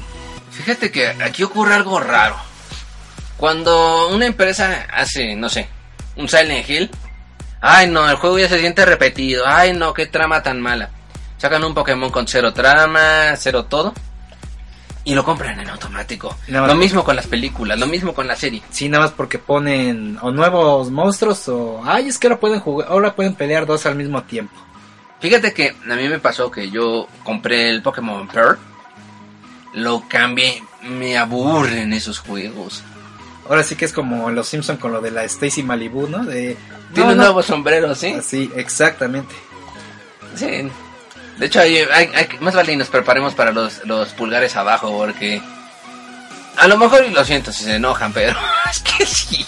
fíjate 0.52 0.92
que 0.92 1.08
aquí 1.08 1.44
ocurre 1.44 1.76
algo 1.76 2.00
raro. 2.00 2.36
Cuando 3.38 4.10
una 4.10 4.26
empresa 4.26 4.86
hace, 4.94 5.36
no 5.36 5.50
sé, 5.50 5.68
un 6.16 6.28
Silent 6.28 6.70
Hill, 6.70 6.92
ay 7.62 7.88
no, 7.88 8.10
el 8.10 8.16
juego 8.16 8.40
ya 8.40 8.50
se 8.50 8.60
siente 8.60 8.86
repetido, 8.86 9.46
ay 9.48 9.74
no, 9.74 9.94
qué 9.94 10.06
trama 10.06 10.44
tan 10.44 10.62
mala. 10.62 10.90
Sacan 11.38 11.64
un 11.64 11.74
Pokémon 11.74 12.10
con 12.10 12.28
cero 12.28 12.54
trama, 12.54 13.36
cero 13.38 13.66
todo, 13.66 13.94
y 15.06 15.14
lo 15.14 15.24
compran 15.24 15.60
en 15.60 15.70
automático. 15.70 16.36
No, 16.48 16.66
lo 16.66 16.76
mismo 16.76 17.04
con 17.04 17.16
las 17.16 17.28
películas, 17.28 17.80
lo 17.80 17.86
mismo 17.86 18.14
con 18.14 18.28
la 18.28 18.36
serie. 18.36 18.62
Sí, 18.72 18.90
nada 18.90 19.06
más 19.06 19.14
porque 19.14 19.38
ponen 19.38 20.18
o 20.22 20.32
nuevos 20.32 20.90
monstruos 20.90 21.48
o 21.48 21.82
ay, 21.86 22.10
es 22.10 22.18
que 22.18 22.28
ahora 22.28 22.40
pueden 22.40 22.60
jugar, 22.60 22.88
ahora 22.90 23.16
pueden 23.16 23.36
pelear 23.36 23.66
dos 23.68 23.86
al 23.86 23.96
mismo 23.96 24.24
tiempo. 24.24 24.56
Fíjate 25.22 25.54
que 25.54 25.70
a 25.70 25.96
mí 25.96 26.10
me 26.10 26.20
pasó 26.20 26.52
que 26.52 26.70
yo 26.70 27.08
compré 27.24 27.70
el 27.70 27.82
Pokémon 27.82 28.28
Pearl, 28.28 28.58
lo 29.74 30.04
cambié, 30.08 30.62
me 30.82 31.18
aburren 31.18 31.94
esos 31.94 32.20
juegos. 32.20 32.84
Ahora 33.48 33.64
sí 33.64 33.76
que 33.76 33.86
es 33.86 33.94
como 33.94 34.32
los 34.32 34.48
Simpson 34.48 34.78
con 34.78 34.92
lo 34.92 35.02
de 35.02 35.12
la 35.12 35.24
Stacy 35.24 35.62
Malibu, 35.62 36.08
¿no? 36.08 36.26
De 36.26 36.58
Tiene 36.94 37.10
no, 37.10 37.12
un 37.12 37.18
no. 37.18 37.24
nuevo 37.26 37.44
sombrero, 37.44 37.94
¿sí? 37.94 38.08
Así, 38.08 38.52
exactamente. 38.56 39.36
Sí. 40.36 40.68
De 41.38 41.46
hecho, 41.48 41.60
hay, 41.60 41.78
hay- 41.78 42.12
hay- 42.16 42.30
más 42.40 42.56
vale 42.56 42.74
y 42.74 42.76
nos 42.78 42.88
preparemos 42.88 43.34
para 43.34 43.52
los, 43.52 43.86
los 43.86 44.10
pulgares 44.14 44.56
abajo, 44.56 44.90
porque... 44.98 45.42
A 46.58 46.68
lo 46.68 46.78
mejor, 46.78 47.04
y 47.06 47.10
lo 47.12 47.26
siento 47.26 47.52
si 47.52 47.66
se 47.66 47.76
enojan, 47.76 48.14
pero 48.14 48.34
es 48.72 48.80
que 48.82 49.06
sí. 49.06 49.46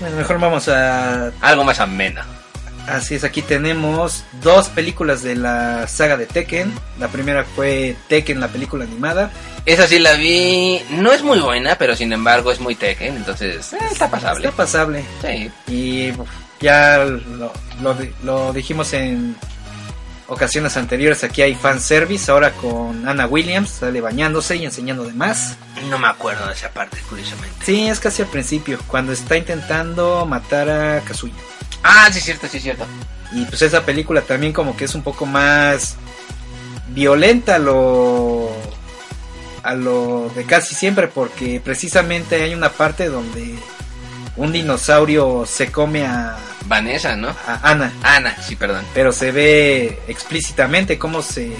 Bueno, 0.00 0.16
mejor 0.16 0.38
vamos 0.38 0.68
a 0.68 1.30
Algo 1.40 1.64
más 1.64 1.80
ameno. 1.80 2.22
Así 2.86 3.16
es, 3.16 3.24
aquí 3.24 3.42
tenemos 3.42 4.22
dos 4.42 4.68
películas 4.68 5.22
de 5.22 5.34
la 5.34 5.88
saga 5.88 6.16
de 6.16 6.26
Tekken. 6.26 6.72
La 7.00 7.08
primera 7.08 7.44
fue 7.44 7.96
Tekken, 8.08 8.38
la 8.40 8.48
película 8.48 8.84
animada. 8.84 9.30
Esa 9.66 9.88
sí 9.88 9.98
la 9.98 10.12
vi... 10.12 10.80
No 10.90 11.10
es 11.12 11.22
muy 11.22 11.40
buena, 11.40 11.76
pero 11.76 11.96
sin 11.96 12.12
embargo 12.12 12.52
es 12.52 12.60
muy 12.60 12.76
Tekken, 12.76 13.16
entonces 13.16 13.72
eh, 13.72 13.78
está 13.90 14.08
pasable. 14.08 14.44
Está 14.46 14.56
pasable. 14.56 15.04
Sí. 15.20 15.50
Y 15.66 16.12
ya 16.60 16.98
lo, 16.98 17.52
lo, 17.82 17.96
lo 18.22 18.52
dijimos 18.52 18.92
en 18.92 19.36
ocasiones 20.28 20.76
anteriores. 20.76 21.24
Aquí 21.24 21.42
hay 21.42 21.54
fanservice. 21.54 22.30
Ahora 22.30 22.52
con 22.52 23.08
Anna 23.08 23.26
Williams, 23.26 23.70
sale 23.70 24.00
bañándose 24.00 24.56
y 24.56 24.64
enseñando 24.64 25.04
de 25.04 25.12
más. 25.12 25.56
No 25.88 25.98
me 25.98 26.08
acuerdo 26.08 26.46
de 26.46 26.54
esa 26.54 26.70
parte, 26.70 26.98
curiosamente. 27.08 27.56
Sí, 27.64 27.86
es 27.88 28.00
casi 28.00 28.22
al 28.22 28.28
principio, 28.28 28.78
cuando 28.86 29.12
está 29.12 29.36
intentando 29.36 30.26
matar 30.26 30.68
a 30.68 31.00
Kazuya. 31.00 31.34
Ah, 31.82 32.08
sí, 32.10 32.18
es 32.18 32.24
cierto, 32.24 32.48
sí, 32.48 32.56
es 32.58 32.62
cierto. 32.62 32.86
Y 33.32 33.44
pues 33.44 33.62
esa 33.62 33.84
película 33.84 34.22
también 34.22 34.52
como 34.52 34.76
que 34.76 34.84
es 34.84 34.94
un 34.94 35.02
poco 35.02 35.26
más 35.26 35.96
violenta 36.88 37.56
a 37.56 37.58
lo 37.58 38.50
a 39.62 39.74
lo 39.74 40.30
de 40.34 40.44
casi 40.44 40.76
siempre 40.76 41.08
porque 41.08 41.60
precisamente 41.62 42.40
hay 42.40 42.54
una 42.54 42.70
parte 42.70 43.08
donde 43.08 43.58
un 44.36 44.52
dinosaurio 44.52 45.44
se 45.46 45.70
come 45.72 46.04
a, 46.06 46.36
Vanessa, 46.66 47.14
¿no? 47.16 47.28
a 47.28 47.60
Ana, 47.70 47.92
Ana, 48.02 48.36
sí, 48.42 48.56
perdón. 48.56 48.84
pero 48.92 49.12
se 49.12 49.30
ve 49.32 50.00
explícitamente 50.08 50.98
cómo 50.98 51.22
se 51.22 51.52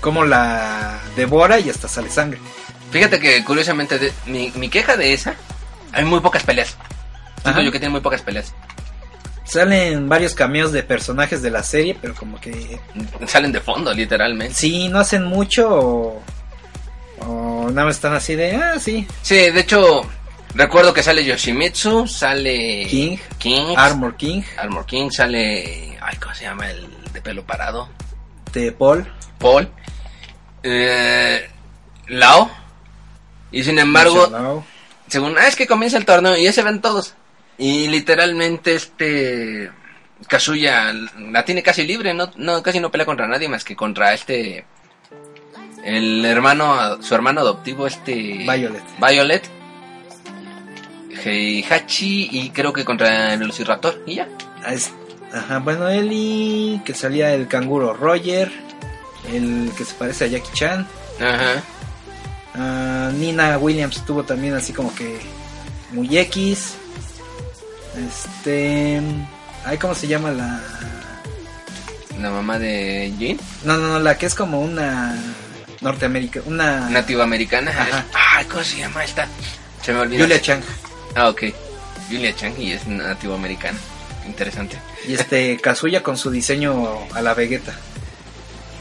cómo 0.00 0.24
la 0.24 0.98
devora 1.16 1.58
y 1.60 1.68
hasta 1.68 1.88
sale 1.88 2.08
sangre. 2.10 2.38
Fíjate 2.90 3.18
que 3.20 3.44
curiosamente 3.44 3.98
de- 3.98 4.12
mi, 4.26 4.50
mi 4.56 4.68
queja 4.68 4.96
de 4.96 5.12
esa, 5.12 5.34
hay 5.92 6.04
muy 6.04 6.20
pocas 6.20 6.42
peleas. 6.42 6.76
Siento 7.42 7.60
yo 7.62 7.70
que 7.72 7.78
tiene 7.78 7.92
muy 7.92 8.00
pocas 8.00 8.22
peleas. 8.22 8.54
Salen 9.44 10.08
varios 10.08 10.34
cameos 10.34 10.70
de 10.72 10.82
personajes 10.84 11.42
de 11.42 11.50
la 11.50 11.62
serie, 11.64 11.96
pero 12.00 12.14
como 12.14 12.40
que 12.40 12.78
Salen 13.26 13.50
de 13.52 13.60
fondo, 13.60 13.92
literalmente. 13.92 14.54
sí 14.54 14.88
no 14.88 15.00
hacen 15.00 15.24
mucho 15.24 15.68
o, 15.68 16.22
o 17.26 17.68
nada 17.70 17.86
más 17.86 17.96
están 17.96 18.12
así 18.14 18.36
de 18.36 18.54
ah 18.56 18.78
sí 18.78 19.06
Sí, 19.22 19.34
de 19.50 19.60
hecho, 19.60 20.02
recuerdo 20.54 20.92
que 20.92 21.02
sale 21.02 21.24
Yoshimitsu, 21.24 22.06
sale 22.06 22.86
King, 22.88 23.16
King, 23.38 23.74
Armor 23.76 24.16
King 24.16 24.42
Armor 24.56 24.86
King, 24.86 25.10
sale, 25.10 25.98
ay, 26.00 26.16
¿cómo 26.16 26.34
se 26.34 26.44
llama 26.44 26.70
el 26.70 26.86
de 27.12 27.20
pelo 27.20 27.44
parado? 27.44 27.88
de 28.52 28.72
Paul 28.72 29.06
Paul, 29.38 29.70
eh, 30.62 31.48
Lao, 32.08 32.50
y 33.50 33.64
sin 33.64 33.78
embargo, 33.78 34.64
según, 35.08 35.36
ah, 35.38 35.46
es 35.46 35.56
que 35.56 35.66
comienza 35.66 35.96
el 35.96 36.04
torneo 36.04 36.36
y 36.36 36.44
ya 36.44 36.52
se 36.52 36.62
ven 36.62 36.80
todos. 36.80 37.14
Y 37.56 37.88
literalmente 37.88 38.74
este 38.74 39.70
Kazuya 40.28 40.92
la 40.92 41.44
tiene 41.44 41.62
casi 41.62 41.84
libre, 41.84 42.12
no, 42.14 42.30
no 42.36 42.62
casi 42.62 42.80
no 42.80 42.90
pelea 42.90 43.06
contra 43.06 43.26
nadie 43.26 43.48
más 43.48 43.64
que 43.64 43.76
contra 43.76 44.12
este 44.12 44.64
el 45.84 46.24
hermano 46.24 47.02
su 47.02 47.14
hermano 47.14 47.40
adoptivo 47.40 47.86
este 47.86 48.12
Violet. 48.12 48.82
Violet. 48.98 49.59
Heihachi 51.24 52.28
y 52.32 52.50
creo 52.50 52.72
que 52.72 52.84
contra 52.84 53.32
el 53.32 53.40
Velociraptor 53.40 54.02
y 54.06 54.16
ya. 54.16 54.28
Ajá, 55.32 55.58
bueno, 55.58 55.88
Eli, 55.88 56.80
que 56.84 56.94
salía 56.94 57.32
el 57.34 57.46
canguro 57.46 57.94
Roger, 57.94 58.50
el 59.32 59.70
que 59.76 59.84
se 59.84 59.94
parece 59.94 60.24
a 60.24 60.28
Jackie 60.28 60.52
Chan. 60.54 60.86
Ajá. 61.20 61.62
Ah, 62.54 63.10
Nina 63.14 63.56
Williams 63.58 63.96
estuvo 63.96 64.24
también 64.24 64.54
así 64.54 64.72
como 64.72 64.94
que 64.94 65.20
muy 65.92 66.18
X. 66.18 66.74
Este. 67.96 69.00
Ay, 69.64 69.78
¿cómo 69.78 69.94
se 69.94 70.08
llama 70.08 70.30
la.? 70.30 70.60
La 72.20 72.30
mamá 72.30 72.58
de 72.58 73.14
Jin, 73.18 73.40
No, 73.64 73.78
no, 73.78 73.88
no, 73.88 73.98
la 73.98 74.18
que 74.18 74.26
es 74.26 74.34
como 74.34 74.60
una. 74.60 75.16
Norteamérica. 75.80 76.40
Una. 76.44 76.90
nativa 76.90 77.24
americana. 77.24 77.70
Ajá. 77.70 78.04
Ay, 78.36 78.44
¿cómo 78.46 78.62
se 78.62 78.78
llama 78.78 79.04
esta? 79.04 79.26
Se 79.82 79.92
me 79.92 80.00
olvidó. 80.00 80.24
Julia 80.24 80.40
Chang. 80.40 80.60
Ah, 81.14 81.28
ok. 81.28 81.44
Julia 82.08 82.34
Chang 82.34 82.58
y 82.58 82.72
es 82.72 82.86
nativo 82.86 83.34
americana. 83.34 83.78
Interesante. 84.26 84.76
Y 85.06 85.14
este 85.14 85.56
Kazuya 85.58 86.02
con 86.02 86.16
su 86.16 86.30
diseño 86.30 86.98
a 87.14 87.22
la 87.22 87.34
Vegeta. 87.34 87.74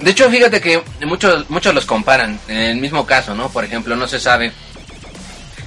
De 0.02 0.12
hecho, 0.12 0.30
fíjate 0.30 0.62
que 0.62 0.82
muchos 1.06 1.50
muchos 1.50 1.74
los 1.74 1.86
comparan 1.86 2.40
en 2.48 2.58
el 2.58 2.78
mismo 2.78 3.06
caso, 3.06 3.36
¿no? 3.36 3.50
Por 3.50 3.66
ejemplo, 3.66 3.96
no 3.96 4.08
se 4.08 4.20
sabe 4.20 4.52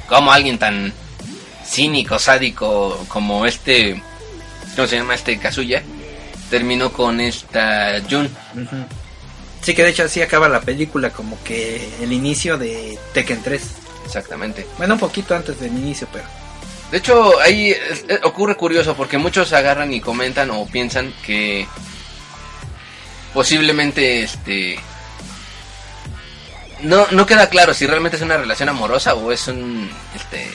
cómo 0.08 0.32
alguien 0.32 0.58
tan 0.58 0.92
cínico, 1.64 2.18
sádico 2.18 3.04
como 3.08 3.46
este, 3.46 4.02
¿cómo 4.74 4.88
se 4.88 4.96
llama 4.96 5.14
este 5.14 5.38
Kazuya? 5.38 5.82
Terminó 6.50 6.92
con 6.92 7.20
esta 7.20 8.00
Jun. 8.08 8.28
Sí, 9.62 9.74
que 9.74 9.84
de 9.84 9.90
hecho 9.90 10.04
así 10.04 10.20
acaba 10.20 10.48
la 10.48 10.60
película, 10.60 11.10
como 11.10 11.42
que 11.44 11.88
el 12.00 12.12
inicio 12.12 12.58
de 12.58 12.98
Tekken 13.14 13.42
3. 13.42 13.62
Exactamente. 14.04 14.66
Bueno, 14.76 14.94
un 14.94 15.00
poquito 15.00 15.34
antes 15.34 15.60
del 15.60 15.72
inicio, 15.72 16.08
pero. 16.12 16.24
De 16.92 16.98
hecho, 16.98 17.40
ahí 17.40 17.74
ocurre 18.22 18.54
curioso 18.54 18.94
porque 18.94 19.16
muchos 19.16 19.54
agarran 19.54 19.94
y 19.94 20.00
comentan 20.02 20.50
o 20.50 20.66
piensan 20.66 21.14
que 21.24 21.66
posiblemente 23.32 24.22
este 24.22 24.78
no 26.82 27.06
no 27.12 27.24
queda 27.24 27.48
claro 27.48 27.72
si 27.72 27.86
realmente 27.86 28.18
es 28.18 28.22
una 28.22 28.36
relación 28.36 28.68
amorosa 28.68 29.14
o 29.14 29.32
es 29.32 29.48
un 29.48 29.90
este 30.14 30.46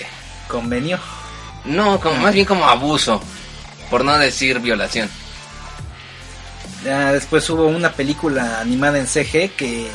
Convenio. 0.48 1.00
no, 1.66 2.00
como 2.00 2.18
más 2.18 2.36
bien 2.36 2.46
como 2.46 2.70
abuso, 2.70 3.20
por 3.90 4.06
no 4.06 4.16
decir 4.20 4.60
violación. 4.60 5.10
Ya 6.86 7.14
después 7.14 7.50
hubo 7.50 7.66
una 7.66 7.94
película 7.94 8.60
animada 8.60 9.00
en 9.00 9.08
CG 9.08 9.56
que 9.58 9.90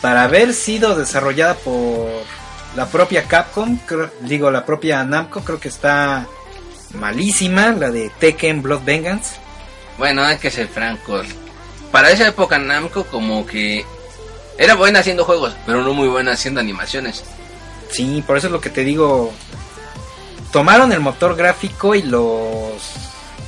para 0.00 0.24
haber 0.24 0.54
sido 0.54 0.96
desarrollada 0.96 1.54
por 1.56 2.24
la 2.78 2.86
propia 2.86 3.24
Capcom, 3.24 3.76
creo- 3.84 4.08
digo 4.20 4.52
la 4.52 4.64
propia 4.64 5.02
Namco, 5.02 5.40
creo 5.40 5.58
que 5.58 5.66
está 5.68 6.26
malísima, 6.94 7.72
la 7.72 7.90
de 7.90 8.08
Tekken 8.20 8.62
Blood 8.62 8.82
Vengeance. 8.84 9.34
Bueno, 9.98 10.22
hay 10.22 10.38
que 10.38 10.48
ser 10.48 10.68
francos. 10.68 11.26
Para 11.90 12.12
esa 12.12 12.28
época 12.28 12.56
Namco 12.60 13.02
como 13.06 13.44
que 13.44 13.84
era 14.58 14.76
buena 14.76 15.00
haciendo 15.00 15.24
juegos, 15.24 15.56
pero 15.66 15.82
no 15.82 15.92
muy 15.92 16.06
buena 16.06 16.32
haciendo 16.32 16.60
animaciones. 16.60 17.24
Sí, 17.90 18.22
por 18.24 18.36
eso 18.38 18.46
es 18.46 18.52
lo 18.52 18.60
que 18.60 18.70
te 18.70 18.84
digo. 18.84 19.32
Tomaron 20.52 20.92
el 20.92 21.00
motor 21.00 21.34
gráfico 21.34 21.96
y 21.96 22.02
los 22.02 22.74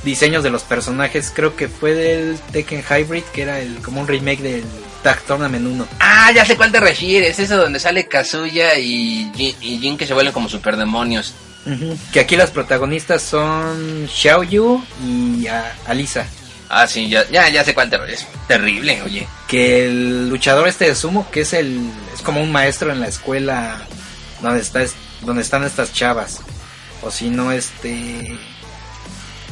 diseños 0.03 0.43
de 0.43 0.49
los 0.49 0.63
personajes, 0.63 1.31
creo 1.33 1.55
que 1.55 1.69
fue 1.69 1.93
del 1.93 2.37
Tekken 2.51 2.83
Hybrid, 2.83 3.23
que 3.31 3.43
era 3.43 3.59
el 3.61 3.81
como 3.81 4.01
un 4.01 4.07
remake 4.09 4.41
del 4.41 4.65
Tag 5.03 5.21
Tournament 5.23 5.65
1. 5.65 5.87
Ah, 5.99 6.31
ya 6.33 6.45
sé 6.45 6.55
cuál 6.55 6.71
te 6.71 6.79
refieres. 6.79 7.37
Eso 7.39 7.57
donde 7.57 7.79
sale 7.79 8.07
Kazuya 8.07 8.77
y 8.77 9.31
Jin, 9.35 9.55
y 9.61 9.79
Jin 9.79 9.97
que 9.97 10.05
se 10.05 10.13
vuelven 10.13 10.33
como 10.33 10.49
superdemonios. 10.49 11.33
Ujú, 11.65 11.95
Que 12.11 12.21
aquí 12.21 12.35
las 12.35 12.49
protagonistas 12.51 13.21
son 13.21 14.07
Xiaoyu 14.11 14.83
y 15.05 15.47
ah, 15.47 15.73
Alisa. 15.87 16.25
Ah, 16.69 16.87
sí, 16.87 17.09
ya, 17.09 17.27
ya, 17.29 17.49
ya 17.49 17.63
sé 17.63 17.73
cuál 17.73 17.89
te 17.89 17.97
refieres. 17.97 18.25
Terrible, 18.47 19.01
oye. 19.03 19.27
Que 19.47 19.85
el 19.85 20.29
luchador 20.29 20.67
este 20.67 20.85
de 20.85 20.95
sumo, 20.95 21.29
que 21.29 21.41
es 21.41 21.53
el 21.53 21.81
es 22.15 22.21
como 22.21 22.41
un 22.41 22.51
maestro 22.51 22.91
en 22.91 22.99
la 23.01 23.07
escuela 23.07 23.81
donde 24.41 24.61
está 24.61 24.81
es- 24.81 24.95
donde 25.21 25.41
están 25.43 25.63
estas 25.63 25.91
chavas. 25.93 26.39
O 27.03 27.11
si 27.11 27.29
no 27.29 27.51
este 27.51 28.37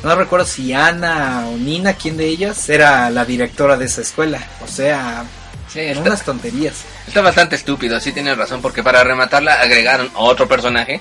no 0.03 0.15
recuerdo 0.15 0.45
si 0.45 0.71
Ana 0.73 1.45
o 1.47 1.57
Nina, 1.57 1.93
quién 1.93 2.15
de 2.15 2.27
ellas 2.27 2.69
era 2.69 3.09
la 3.09 3.25
directora 3.25 3.75
de 3.77 3.85
esa 3.85 4.01
escuela. 4.01 4.39
O 4.63 4.67
sea, 4.67 5.25
Sí, 5.72 5.80
está, 5.82 6.01
unas 6.01 6.24
tonterías. 6.24 6.84
está 7.07 7.22
bastante 7.22 7.55
estúpido, 7.55 7.99
sí 7.99 8.11
tienes 8.11 8.38
razón, 8.38 8.61
porque 8.61 8.82
para 8.84 9.03
rematarla 9.03 9.53
agregaron 9.61 10.09
otro 10.15 10.47
personaje, 10.47 10.99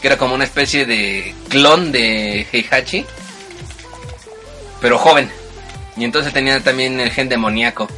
que 0.00 0.06
era 0.06 0.16
como 0.16 0.34
una 0.34 0.44
especie 0.44 0.86
de 0.86 1.34
clon 1.48 1.90
de 1.92 2.46
Heihachi, 2.52 3.04
pero 4.80 4.98
joven. 4.98 5.30
Y 5.96 6.04
entonces 6.04 6.32
tenía 6.32 6.60
también 6.62 7.00
el 7.00 7.10
gen 7.10 7.28
demoníaco. 7.28 7.88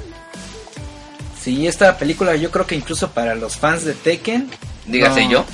Sí, 1.40 1.66
esta 1.66 1.98
película 1.98 2.36
yo 2.36 2.50
creo 2.50 2.66
que 2.66 2.74
incluso 2.74 3.10
para 3.10 3.34
los 3.34 3.56
fans 3.56 3.84
de 3.84 3.94
Tekken 3.94 4.48
Dígase 4.86 5.24
No. 5.24 5.30
yo, 5.30 5.44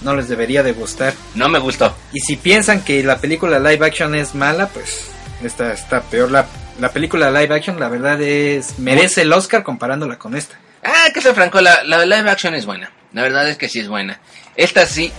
no 0.00 0.14
les 0.14 0.28
debería 0.28 0.62
de 0.62 0.72
gustar. 0.72 1.14
no 1.34 1.48
me 1.48 1.58
gustó. 1.58 1.94
Y 2.12 2.20
si 2.20 2.36
piensan 2.36 2.82
que 2.82 3.02
la 3.02 3.18
película 3.18 3.58
live 3.58 3.86
action 3.86 4.14
es 4.14 4.34
mala, 4.34 4.68
pues 4.68 5.06
esta 5.42 5.72
está 5.72 6.02
peor. 6.02 6.30
La, 6.30 6.46
la 6.80 6.90
película 6.90 7.30
live 7.30 7.54
action, 7.54 7.78
la 7.78 7.88
verdad 7.88 8.20
es 8.20 8.78
merece 8.78 9.22
el 9.22 9.32
Oscar 9.32 9.62
comparándola 9.62 10.18
con 10.18 10.34
esta. 10.34 10.56
Ah, 10.82 11.08
que 11.12 11.20
ser 11.20 11.34
franco, 11.34 11.60
la, 11.60 11.84
la 11.84 12.04
live 12.06 12.30
action 12.30 12.54
es 12.54 12.64
buena. 12.64 12.90
La 13.12 13.22
verdad 13.22 13.48
es 13.48 13.56
que 13.58 13.68
sí 13.68 13.80
es 13.80 13.88
buena. 13.88 14.20
Esta 14.56 14.86
sí, 14.86 15.12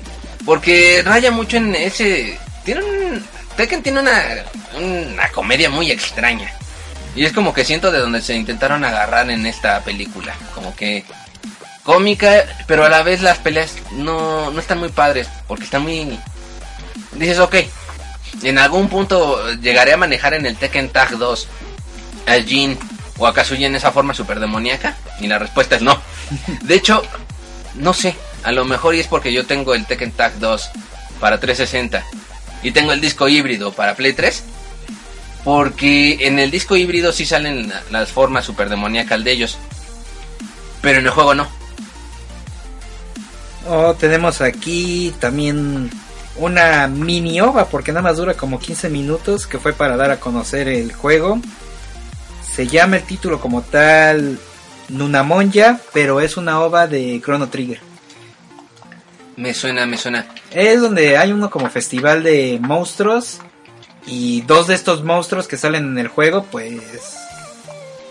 porque 0.45 1.01
raya 1.05 1.31
mucho 1.31 1.57
en 1.57 1.75
ese... 1.75 2.37
Tiene 2.65 2.83
un... 2.83 3.25
Tekken 3.55 3.83
tiene 3.83 3.99
una, 3.99 4.21
una 4.75 5.29
comedia 5.29 5.69
muy 5.69 5.91
extraña. 5.91 6.51
Y 7.15 7.25
es 7.25 7.33
como 7.33 7.53
que 7.53 7.65
siento 7.65 7.91
de 7.91 7.99
donde 7.99 8.21
se 8.21 8.33
intentaron 8.33 8.83
agarrar 8.85 9.29
en 9.29 9.45
esta 9.45 9.81
película. 9.81 10.33
Como 10.55 10.75
que 10.75 11.03
cómica, 11.83 12.45
pero 12.67 12.85
a 12.85 12.89
la 12.89 13.03
vez 13.03 13.21
las 13.21 13.39
peleas 13.39 13.75
no, 13.91 14.51
no 14.51 14.59
están 14.59 14.79
muy 14.79 14.89
padres. 14.89 15.27
Porque 15.47 15.65
están 15.65 15.83
muy... 15.83 16.17
Dices, 17.13 17.39
ok. 17.39 17.55
En 18.43 18.57
algún 18.57 18.87
punto 18.89 19.53
llegaré 19.55 19.93
a 19.93 19.97
manejar 19.97 20.33
en 20.33 20.45
el 20.45 20.55
Tekken 20.57 20.89
Tag 20.89 21.17
2 21.17 21.47
a 22.27 22.33
Jin 22.41 22.77
o 23.17 23.27
a 23.27 23.33
Kazuya 23.33 23.67
en 23.67 23.75
esa 23.75 23.91
forma 23.91 24.13
super 24.13 24.39
demoníaca? 24.39 24.97
Y 25.19 25.27
la 25.27 25.37
respuesta 25.39 25.75
es 25.75 25.81
no. 25.81 25.99
De 26.63 26.75
hecho, 26.75 27.03
no 27.75 27.93
sé. 27.93 28.15
A 28.43 28.51
lo 28.51 28.65
mejor 28.65 28.95
y 28.95 28.99
es 28.99 29.07
porque 29.07 29.31
yo 29.31 29.45
tengo 29.45 29.75
el 29.75 29.85
Tekken 29.85 30.11
Tag 30.13 30.39
2 30.39 30.69
para 31.19 31.39
360 31.39 32.03
y 32.63 32.71
tengo 32.71 32.91
el 32.93 33.01
disco 33.01 33.27
híbrido 33.27 33.71
para 33.73 33.95
Play 33.95 34.13
3. 34.13 34.43
Porque 35.43 36.25
en 36.27 36.37
el 36.39 36.51
disco 36.51 36.75
híbrido 36.75 37.11
sí 37.11 37.25
salen 37.25 37.69
la- 37.69 37.81
las 37.91 38.11
formas 38.11 38.45
super 38.45 38.69
demoníacas 38.69 39.23
de 39.23 39.31
ellos. 39.31 39.57
Pero 40.81 40.99
en 40.99 41.05
el 41.05 41.11
juego 41.11 41.33
no. 41.35 41.47
Oh, 43.67 43.93
tenemos 43.99 44.41
aquí 44.41 45.13
también 45.19 45.91
una 46.37 46.87
mini 46.87 47.41
ova, 47.41 47.65
porque 47.65 47.91
nada 47.91 48.03
más 48.03 48.17
dura 48.17 48.33
como 48.33 48.59
15 48.59 48.89
minutos, 48.89 49.47
que 49.47 49.59
fue 49.59 49.73
para 49.73 49.97
dar 49.97 50.11
a 50.11 50.19
conocer 50.19 50.67
el 50.67 50.93
juego. 50.93 51.39
Se 52.41 52.67
llama 52.67 52.97
el 52.97 53.03
título 53.03 53.39
como 53.39 53.61
tal 53.61 54.39
Nunamonja, 54.89 55.79
pero 55.93 56.21
es 56.21 56.37
una 56.37 56.59
ova 56.61 56.87
de 56.87 57.21
Chrono 57.23 57.49
Trigger. 57.49 57.79
Me 59.37 59.53
suena, 59.53 59.85
me 59.85 59.97
suena. 59.97 60.27
Es 60.51 60.81
donde 60.81 61.17
hay 61.17 61.31
uno 61.31 61.49
como 61.49 61.69
festival 61.69 62.23
de 62.23 62.59
monstruos 62.61 63.39
y 64.05 64.41
dos 64.41 64.67
de 64.67 64.75
estos 64.75 65.03
monstruos 65.03 65.47
que 65.47 65.57
salen 65.57 65.85
en 65.85 65.97
el 65.97 66.07
juego, 66.07 66.43
pues 66.51 66.81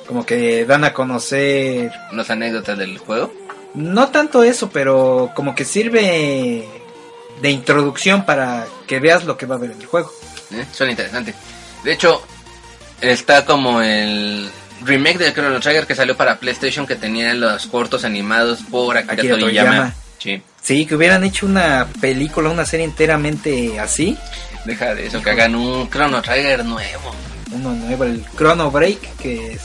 como 0.06 0.26
que 0.26 0.64
dan 0.64 0.84
a 0.84 0.92
conocer 0.92 1.92
Las 2.12 2.30
anécdotas 2.30 2.76
del 2.76 2.98
juego. 2.98 3.32
no 3.74 4.08
tanto 4.08 4.42
eso, 4.42 4.70
pero 4.70 5.30
como 5.36 5.54
que 5.54 5.64
sirve 5.64 6.66
de 7.40 7.50
introducción 7.50 8.24
para 8.24 8.66
que 8.86 8.98
veas 9.00 9.24
lo 9.24 9.36
que 9.36 9.46
va 9.46 9.54
a 9.54 9.58
haber 9.58 9.72
en 9.72 9.80
el 9.80 9.86
juego. 9.86 10.12
¿eh? 10.52 10.64
Suena 10.72 10.92
interesante. 10.92 11.34
De 11.84 11.92
hecho, 11.92 12.22
está 13.00 13.44
como 13.44 13.80
el 13.80 14.50
remake 14.82 15.18
del 15.18 15.32
Chrono 15.34 15.60
Trigger 15.60 15.86
que 15.86 15.94
salió 15.94 16.16
para 16.16 16.38
PlayStation 16.38 16.86
que 16.86 16.96
tenía 16.96 17.34
los 17.34 17.66
cortos 17.66 18.04
animados 18.04 18.60
por 18.70 18.96
Akira, 18.96 19.14
Akira 19.14 19.38
Toriyama. 19.38 19.70
Toriyama. 19.70 19.94
Sí, 20.18 20.42
Sí, 20.62 20.84
que 20.84 20.94
hubieran 20.94 21.24
hecho 21.24 21.46
una 21.46 21.86
película, 22.00 22.50
una 22.50 22.66
serie 22.66 22.84
enteramente 22.84 23.80
así, 23.80 24.16
deja 24.66 24.94
de 24.94 25.06
eso, 25.06 25.22
que 25.22 25.30
hagan 25.30 25.54
un 25.54 25.88
Chrono 25.88 26.20
Trigger 26.20 26.64
nuevo. 26.64 27.14
uno 27.52 27.72
nuevo, 27.72 28.04
el 28.04 28.24
Chrono 28.36 28.70
Break, 28.70 29.16
que 29.16 29.54
es 29.54 29.62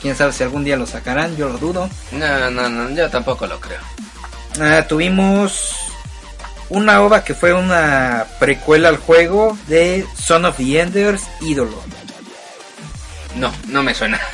quién 0.00 0.14
sabe 0.14 0.32
si 0.32 0.44
algún 0.44 0.62
día 0.62 0.76
lo 0.76 0.86
sacarán, 0.86 1.36
yo 1.36 1.48
lo 1.48 1.58
dudo. 1.58 1.90
No, 2.12 2.50
no, 2.50 2.68
no, 2.68 2.90
yo 2.90 3.10
tampoco 3.10 3.46
lo 3.48 3.58
creo. 3.58 3.80
Ah, 4.60 4.86
tuvimos 4.86 5.74
una 6.72 7.02
ova 7.02 7.22
que 7.22 7.34
fue 7.34 7.52
una 7.52 8.24
precuela 8.38 8.88
al 8.88 8.96
juego 8.96 9.56
de 9.68 10.06
Son 10.16 10.46
of 10.46 10.56
the 10.56 10.80
Enders, 10.80 11.22
ídolo. 11.42 11.82
No, 13.36 13.52
no 13.68 13.82
me 13.82 13.94
suena. 13.94 14.20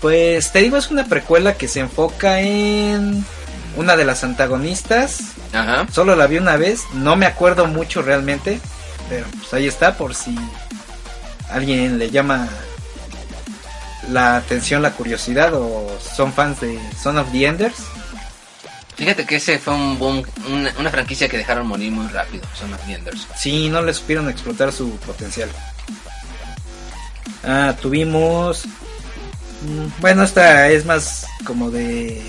Pues 0.00 0.52
te 0.52 0.60
digo, 0.60 0.76
es 0.76 0.92
una 0.92 1.06
precuela 1.06 1.54
que 1.54 1.66
se 1.66 1.80
enfoca 1.80 2.40
en 2.40 3.24
una 3.76 3.96
de 3.96 4.04
las 4.04 4.22
antagonistas. 4.22 5.18
Ajá. 5.52 5.88
Solo 5.92 6.14
la 6.14 6.28
vi 6.28 6.38
una 6.38 6.56
vez, 6.56 6.82
no 6.94 7.16
me 7.16 7.26
acuerdo 7.26 7.66
mucho 7.66 8.00
realmente, 8.00 8.60
pero 9.08 9.26
pues 9.36 9.52
ahí 9.52 9.66
está 9.66 9.96
por 9.96 10.14
si 10.14 10.38
alguien 11.50 11.98
le 11.98 12.10
llama 12.10 12.48
la 14.10 14.36
atención, 14.36 14.80
la 14.80 14.92
curiosidad 14.92 15.52
o 15.54 15.98
son 16.00 16.32
fans 16.32 16.60
de 16.60 16.78
Son 17.02 17.18
of 17.18 17.30
the 17.32 17.46
Enders. 17.46 17.76
Fíjate 18.98 19.24
que 19.24 19.36
ese 19.36 19.58
fue 19.60 19.74
un 19.74 19.96
boom, 19.96 20.24
una, 20.50 20.72
una 20.76 20.90
franquicia 20.90 21.28
que 21.28 21.38
dejaron 21.38 21.68
morir 21.68 21.92
muy 21.92 22.08
rápido, 22.08 22.44
son 22.58 22.72
los 22.72 22.80
Enders. 22.88 23.28
Sí, 23.36 23.68
no 23.68 23.80
le 23.80 23.94
supieron 23.94 24.28
explotar 24.28 24.72
su 24.72 24.90
potencial. 24.98 25.48
Ah, 27.44 27.76
tuvimos... 27.80 28.64
mm, 29.62 30.00
Bueno, 30.00 30.24
esta 30.24 30.68
es 30.68 30.84
más 30.84 31.26
como 31.44 31.70
de 31.70 32.20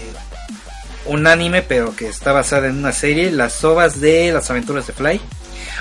un 1.05 1.25
anime, 1.25 1.63
pero 1.63 1.95
que 1.95 2.07
está 2.07 2.31
basada 2.33 2.67
en 2.67 2.77
una 2.77 2.91
serie, 2.91 3.31
Las 3.31 3.63
ovas 3.63 3.99
de 3.99 4.31
las 4.31 4.49
aventuras 4.51 4.85
de 4.85 4.93
Fly. 4.93 5.19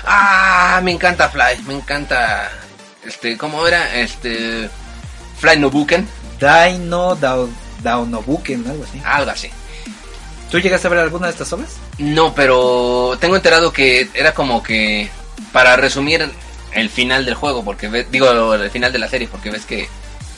Ah, 0.05 0.81
me 0.83 0.91
encanta 0.91 1.29
Fly, 1.29 1.63
me 1.67 1.75
encanta. 1.75 2.49
Este, 3.05 3.37
¿cómo 3.37 3.65
era? 3.67 3.95
Este. 3.95 4.69
Fly 5.37 5.59
no 5.59 5.69
Buken, 5.69 6.07
Daino 6.39 7.15
Dao, 7.15 7.47
Daonobuken, 7.83 8.67
algo 8.67 8.83
así. 8.83 9.01
algo 9.05 9.31
así. 9.31 9.49
¿Tú 10.49 10.59
llegaste 10.59 10.87
a 10.87 10.89
ver 10.89 10.99
alguna 10.99 11.27
de 11.27 11.33
estas 11.33 11.51
obras? 11.53 11.75
No, 11.99 12.33
pero 12.33 13.17
tengo 13.19 13.35
enterado 13.35 13.71
que 13.71 14.09
era 14.13 14.33
como 14.33 14.63
que 14.63 15.09
para 15.51 15.75
resumir 15.75 16.29
el 16.73 16.89
final 16.89 17.25
del 17.25 17.35
juego, 17.35 17.63
porque 17.63 17.87
ve- 17.87 18.07
digo 18.11 18.53
el 18.53 18.71
final 18.71 18.91
de 18.91 18.99
la 18.99 19.07
serie, 19.09 19.27
porque 19.29 19.51
ves 19.51 19.65
que 19.65 19.87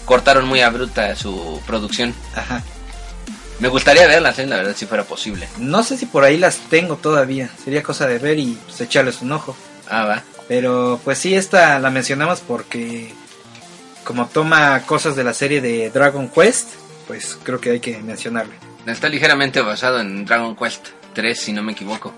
cortaron 0.06 0.46
muy 0.48 0.62
abrupta 0.62 1.16
su 1.16 1.62
producción. 1.66 2.14
Ajá. 2.36 2.62
Me 3.60 3.68
gustaría 3.68 4.08
verlas, 4.08 4.40
eh, 4.40 4.48
la 4.48 4.58
verdad, 4.58 4.76
si 4.76 4.86
fuera 4.88 5.04
posible. 5.04 5.48
No 5.60 5.84
sé 5.84 5.96
si 5.98 6.06
por 6.08 6.24
ahí 6.24 6.38
las 6.38 6.58
tengo 6.70 6.96
todavía. 6.98 7.50
Sería 7.64 7.84
cosa 7.84 8.08
de 8.08 8.18
ver 8.18 8.40
y 8.40 8.58
pues, 8.66 8.82
echarles 8.82 9.22
un 9.22 9.32
ojo. 9.32 9.56
Ah, 9.90 10.06
va. 10.06 10.24
Pero 10.48 11.00
pues 11.04 11.20
sí, 11.20 11.36
esta 11.36 11.80
la 11.80 11.90
mencionamos 11.92 12.40
porque 12.42 13.14
como 14.04 14.26
toma 14.28 14.82
cosas 14.86 15.16
de 15.16 15.24
la 15.24 15.34
serie 15.34 15.62
de 15.62 15.90
Dragon 15.92 16.28
Quest, 16.28 16.70
pues 17.08 17.38
creo 17.44 17.62
que 17.62 17.72
hay 17.72 17.80
que 17.80 17.98
mencionarla. 18.00 18.56
Está 18.86 19.10
ligeramente 19.10 19.62
basado 19.62 20.00
en 20.00 20.26
Dragon 20.26 20.56
Quest 20.56 20.88
3, 21.14 21.40
si 21.40 21.54
no 21.54 21.62
me 21.64 21.74
equivoco. 21.74 22.14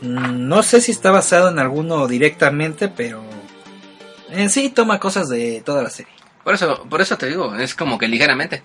Mm, 0.00 0.48
No 0.48 0.62
sé 0.62 0.80
si 0.80 0.90
está 0.92 1.10
basado 1.10 1.48
en 1.50 1.58
alguno 1.58 2.06
directamente, 2.08 2.88
pero 2.88 3.22
en 4.30 4.48
sí 4.50 4.70
toma 4.70 4.98
cosas 4.98 5.28
de 5.28 5.62
toda 5.64 5.82
la 5.82 5.90
serie. 5.90 6.12
Por 6.42 6.54
eso, 6.54 6.84
por 6.88 7.00
eso 7.00 7.16
te 7.16 7.26
digo, 7.26 7.54
es 7.56 7.74
como 7.74 7.98
que 7.98 8.08
ligeramente. 8.08 8.62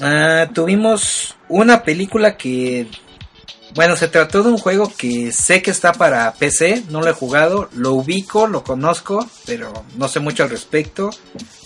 Ah, 0.00 0.48
tuvimos 0.54 1.36
una 1.48 1.82
película 1.82 2.36
que, 2.36 2.86
bueno, 3.74 3.96
se 3.96 4.08
trató 4.08 4.42
de 4.42 4.48
un 4.48 4.58
juego 4.58 4.90
que 4.96 5.30
sé 5.32 5.60
que 5.60 5.70
está 5.70 5.92
para 5.92 6.32
PC, 6.32 6.84
no 6.88 7.02
lo 7.02 7.10
he 7.10 7.12
jugado, 7.12 7.68
lo 7.74 7.92
ubico, 7.92 8.46
lo 8.46 8.64
conozco, 8.64 9.28
pero 9.44 9.70
no 9.96 10.08
sé 10.08 10.20
mucho 10.20 10.44
al 10.44 10.50
respecto. 10.50 11.10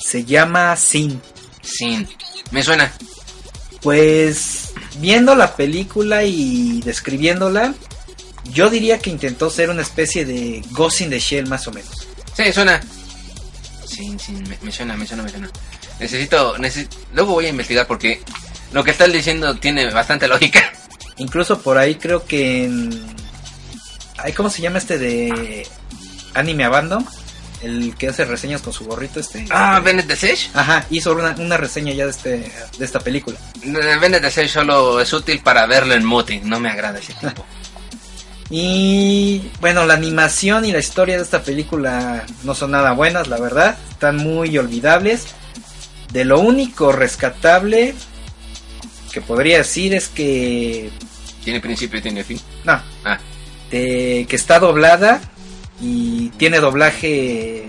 Se 0.01 0.25
llama 0.25 0.75
Sin. 0.77 1.21
Sin. 1.63 2.09
Me 2.51 2.63
suena. 2.65 2.93
Pues 3.83 4.73
viendo 4.99 5.35
la 5.35 5.55
película 5.57 6.25
y 6.25 6.81
describiéndola, 6.83 7.75
yo 8.53 8.71
diría 8.71 8.99
que 8.99 9.11
intentó 9.11 9.51
ser 9.51 9.71
una 9.71 9.83
especie 9.83 10.25
de 10.25 10.63
Ghost 10.71 11.03
in 11.03 11.11
the 11.11 11.19
Shell 11.19 11.47
más 11.49 11.67
o 11.69 11.73
menos. 11.73 12.07
Sí, 12.37 12.53
suena. 12.53 12.81
Sin, 13.87 14.19
sin, 14.19 14.43
me, 14.49 14.59
me 14.63 14.73
suena, 14.73 14.97
me 14.97 15.07
suena, 15.07 15.23
me 15.23 15.29
suena. 15.31 15.51
Necesito, 16.01 16.57
necesi- 16.59 16.89
luego 17.15 17.33
voy 17.33 17.47
a 17.47 17.51
investigar 17.51 17.87
porque 17.87 18.21
lo 18.73 18.85
que 18.85 18.91
estás 18.91 19.13
diciendo 19.13 19.55
tiene 19.57 19.91
bastante 19.93 20.29
lógica. 20.29 20.73
Incluso 21.19 21.61
por 21.61 21.79
ahí 21.79 21.95
creo 21.95 22.25
que 22.27 22.65
en... 22.65 23.17
Ay, 24.19 24.33
¿Cómo 24.33 24.51
se 24.51 24.61
llama 24.63 24.79
este 24.79 24.99
de 24.99 25.67
Anime 26.35 26.65
Abandon? 26.65 27.07
El 27.67 27.95
que 27.97 28.09
hace 28.09 28.25
reseñas 28.25 28.63
con 28.63 28.73
su 28.73 28.85
gorrito 28.85 29.21
este. 29.21 29.47
Ah, 29.51 29.81
Bennett 29.85 30.07
the 30.07 30.17
Sage. 30.17 30.51
Ajá, 30.55 30.85
hizo 30.91 31.13
una, 31.13 31.35
una 31.39 31.57
reseña 31.57 31.93
ya 31.93 32.05
de, 32.05 32.11
este, 32.11 32.53
de 32.79 32.85
esta 32.85 33.01
película. 33.01 33.37
Eh, 33.63 33.97
Bennett 34.01 34.23
the 34.23 34.31
Sage 34.31 34.49
solo 34.49 35.01
es 35.01 35.13
útil 35.13 35.41
para 35.41 35.67
verlo 35.67 35.95
en 35.95 36.05
Muti. 36.05 36.41
No 36.45 36.59
me 36.61 36.69
agrada 36.71 36.99
ese 36.99 37.13
tipo. 37.15 37.45
Y 38.49 39.51
bueno, 39.61 39.85
la 39.87 39.95
animación 39.95 40.65
y 40.65 40.71
la 40.73 40.79
historia 40.79 41.17
de 41.17 41.23
esta 41.25 41.43
película 41.43 42.25
no 42.45 42.55
son 42.55 42.71
nada 42.71 42.93
buenas, 42.93 43.27
la 43.27 43.39
verdad. 43.41 43.77
Están 43.91 44.19
muy 44.19 44.57
olvidables. 44.57 45.25
De 46.13 46.25
lo 46.25 46.39
único 46.39 46.93
rescatable 46.93 47.95
que 49.13 49.21
podría 49.21 49.59
decir 49.59 49.95
es 49.95 50.07
que... 50.09 50.91
Tiene 51.43 51.61
principio 51.61 51.99
y 51.99 52.03
tiene 52.03 52.23
fin. 52.23 52.41
No, 52.65 52.81
Ah, 53.05 53.19
de- 53.71 54.27
que 54.29 54.37
está 54.37 54.61
doblada 54.61 55.21
y 55.81 56.31
tiene 56.31 56.59
doblaje 56.61 57.69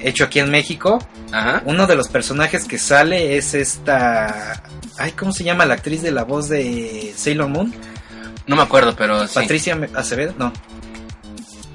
hecho 0.00 0.24
aquí 0.24 0.38
en 0.38 0.50
México. 0.50 0.98
ajá. 1.32 1.62
Uno 1.64 1.86
de 1.86 1.96
los 1.96 2.08
personajes 2.08 2.64
que 2.64 2.78
sale 2.78 3.36
es 3.36 3.54
esta... 3.54 4.62
Ay, 4.96 5.12
¿cómo 5.12 5.32
se 5.32 5.44
llama 5.44 5.66
la 5.66 5.74
actriz 5.74 6.02
de 6.02 6.10
la 6.12 6.24
voz 6.24 6.48
de 6.48 7.14
Sailor 7.16 7.48
Moon? 7.48 7.72
No 8.46 8.56
me 8.56 8.62
acuerdo, 8.62 8.94
pero 8.96 9.26
sí. 9.28 9.34
Patricia 9.34 9.78
Acevedo, 9.94 10.34
no. 10.38 10.52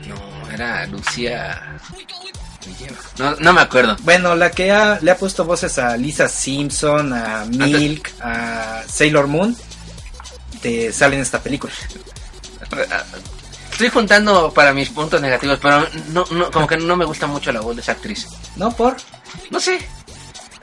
No, 0.07 0.51
era 0.51 0.85
Lucía. 0.87 1.77
No 3.39 3.53
me 3.53 3.61
acuerdo. 3.61 3.95
Bueno, 4.03 4.35
la 4.35 4.49
que 4.51 4.71
ha- 4.71 4.99
le 5.01 5.11
ha 5.11 5.17
puesto 5.17 5.45
voces 5.45 5.77
a 5.79 5.95
Lisa 5.97 6.27
Simpson, 6.27 7.13
a 7.13 7.45
Milk, 7.45 8.09
a 8.21 8.81
Sailor 8.87 9.27
Moon, 9.27 9.55
te 10.61 10.91
sale 10.93 11.15
en 11.15 11.21
esta 11.21 11.39
película. 11.41 11.73
Estoy 13.83 13.99
juntando 13.99 14.49
para 14.53 14.73
mis 14.73 14.87
puntos 14.91 15.19
negativos, 15.19 15.59
pero 15.61 15.85
no, 16.13 16.23
no, 16.31 16.49
como 16.51 16.65
que 16.65 16.77
no 16.77 16.95
me 16.95 17.03
gusta 17.03 17.27
mucho 17.27 17.51
la 17.51 17.59
voz 17.59 17.75
de 17.75 17.81
esa 17.81 17.91
actriz. 17.91 18.27
¿No 18.55 18.71
por? 18.71 18.95
No 19.51 19.59
sé. 19.59 19.77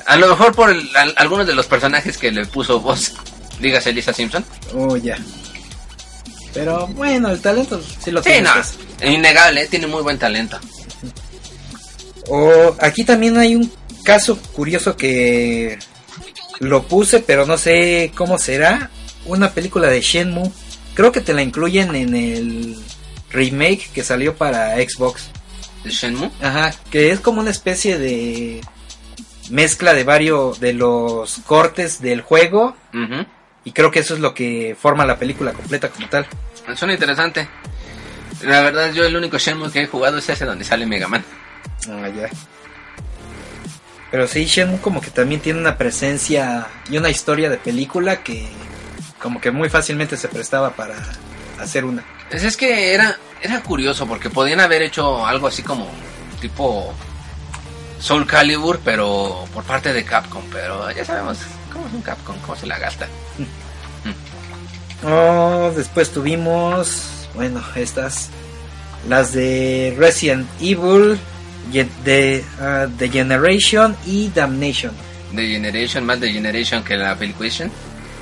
A 0.06 0.16
lo 0.16 0.26
mejor 0.28 0.54
por 0.54 0.70
el- 0.70 0.88
al- 0.96 1.12
algunos 1.18 1.46
de 1.46 1.54
los 1.54 1.66
personajes 1.66 2.16
que 2.16 2.30
le 2.32 2.46
puso 2.46 2.80
voz, 2.80 3.12
dígase 3.60 3.92
Lisa 3.92 4.14
Simpson. 4.14 4.42
Oh, 4.74 4.96
ya. 4.96 5.18
Pero 6.54 6.86
bueno, 6.86 7.28
el 7.28 7.42
talento 7.42 7.78
sí 8.02 8.10
lo 8.10 8.22
Sí, 8.22 8.30
tiene. 8.30 8.48
no. 8.48 8.54
pues. 8.54 8.78
Innegable, 9.04 9.66
tiene 9.66 9.86
muy 9.86 10.00
buen 10.02 10.18
talento. 10.18 10.58
O 12.28 12.74
aquí 12.80 13.04
también 13.04 13.36
hay 13.36 13.54
un 13.54 13.70
caso 14.02 14.38
curioso 14.54 14.96
que 14.96 15.78
lo 16.60 16.84
puse, 16.84 17.20
pero 17.20 17.44
no 17.44 17.58
sé 17.58 18.12
cómo 18.16 18.38
será. 18.38 18.88
Una 19.26 19.50
película 19.52 19.88
de 19.88 20.00
Shenmue. 20.00 20.50
Creo 20.94 21.12
que 21.12 21.20
te 21.20 21.34
la 21.34 21.42
incluyen 21.42 21.94
en 21.94 22.14
el 22.16 22.78
remake 23.32 23.90
que 23.94 24.02
salió 24.04 24.34
para 24.36 24.74
Xbox. 24.76 25.30
¿De 25.84 25.90
Shenmue? 25.90 26.30
Ajá, 26.42 26.72
que 26.90 27.10
es 27.10 27.20
como 27.20 27.40
una 27.40 27.50
especie 27.50 27.98
de 27.98 28.60
mezcla 29.50 29.94
de 29.94 30.04
varios 30.04 30.60
de 30.60 30.72
los 30.74 31.38
cortes 31.46 32.00
del 32.00 32.20
juego 32.20 32.76
Ujú. 32.94 33.26
y 33.64 33.72
creo 33.72 33.90
que 33.90 33.98
eso 34.00 34.14
es 34.14 34.20
lo 34.20 34.32
que 34.34 34.76
forma 34.80 35.04
la 35.06 35.18
película 35.18 35.52
completa 35.52 35.88
como 35.88 36.08
tal. 36.08 36.26
Suena 36.76 36.92
interesante. 36.94 37.48
La 38.42 38.60
verdad, 38.62 38.92
yo 38.92 39.04
el 39.04 39.16
único 39.16 39.38
Shenmue 39.38 39.70
que 39.72 39.82
he 39.82 39.86
jugado 39.86 40.18
es 40.18 40.28
ese 40.28 40.44
donde 40.44 40.64
sale 40.64 40.86
Mega 40.86 41.08
Man. 41.08 41.24
Ah, 41.88 42.08
ya. 42.08 42.28
Pero 44.10 44.26
sí, 44.26 44.44
Shenmue 44.44 44.80
como 44.80 45.00
que 45.00 45.10
también 45.10 45.40
tiene 45.40 45.58
una 45.60 45.76
presencia 45.78 46.66
y 46.90 46.96
una 46.98 47.10
historia 47.10 47.48
de 47.48 47.56
película 47.58 48.22
que 48.22 48.48
como 49.20 49.40
que 49.40 49.50
muy 49.50 49.68
fácilmente 49.68 50.16
se 50.16 50.28
prestaba 50.28 50.70
para 50.70 50.96
hacer 51.58 51.84
una. 51.84 52.04
Pues 52.30 52.44
es 52.44 52.56
que 52.56 52.94
era, 52.94 53.18
era 53.42 53.62
curioso 53.62 54.06
porque 54.06 54.30
podían 54.30 54.60
haber 54.60 54.82
hecho 54.82 55.26
algo 55.26 55.48
así 55.48 55.62
como 55.62 55.88
tipo 56.40 56.94
Soul 57.98 58.26
Calibur, 58.26 58.80
pero 58.84 59.44
por 59.52 59.64
parte 59.64 59.92
de 59.92 60.04
Capcom. 60.04 60.42
Pero 60.52 60.90
ya 60.92 61.04
sabemos 61.04 61.38
cómo 61.72 61.86
es 61.86 61.92
un 61.92 62.02
Capcom, 62.02 62.36
cómo 62.38 62.56
se 62.56 62.66
la 62.66 62.78
gasta. 62.78 63.08
Oh, 65.02 65.72
después 65.74 66.10
tuvimos, 66.10 67.26
bueno, 67.34 67.64
estas, 67.74 68.28
las 69.08 69.32
de 69.32 69.94
Resident 69.96 70.46
Evil, 70.60 71.18
de 72.04 72.44
ah, 72.60 72.86
The 72.98 73.08
Generation 73.08 73.96
y 74.04 74.28
Damnation. 74.28 74.92
The 75.34 75.46
Generation, 75.46 76.04
más 76.04 76.20
The 76.20 76.30
Generation 76.30 76.84
que 76.84 76.96
la 76.96 77.16
película. 77.16 77.48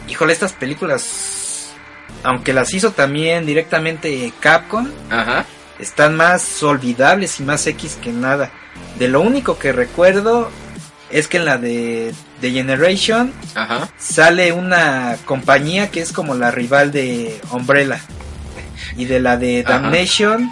Híjole, 0.09 0.33
estas 0.33 0.53
películas, 0.53 1.03
aunque 2.23 2.53
las 2.53 2.73
hizo 2.75 2.93
también 2.93 3.47
directamente 3.47 4.33
Capcom, 4.41 4.89
Ajá. 5.11 5.45
están 5.79 6.17
más 6.17 6.63
olvidables 6.63 7.41
y 7.41 7.43
más 7.45 7.67
X 7.67 7.99
que 8.03 8.13
nada. 8.13 8.51
De 8.99 9.09
lo 9.09 9.21
único 9.21 9.59
que 9.59 9.73
recuerdo 9.73 10.51
es 11.11 11.27
que 11.29 11.39
en 11.39 11.45
la 11.47 11.59
de 11.59 12.13
The 12.41 12.51
Generation 12.51 13.33
Ajá. 13.55 13.89
sale 13.99 14.53
una 14.53 15.17
compañía 15.25 15.91
que 15.91 16.01
es 16.01 16.13
como 16.13 16.35
la 16.35 16.51
rival 16.51 16.93
de 16.93 17.41
Umbrella. 17.51 18.01
Y 18.97 19.05
de 19.07 19.21
la 19.21 19.37
de 19.37 19.65
Ajá. 19.67 19.81
Damnation 19.81 20.51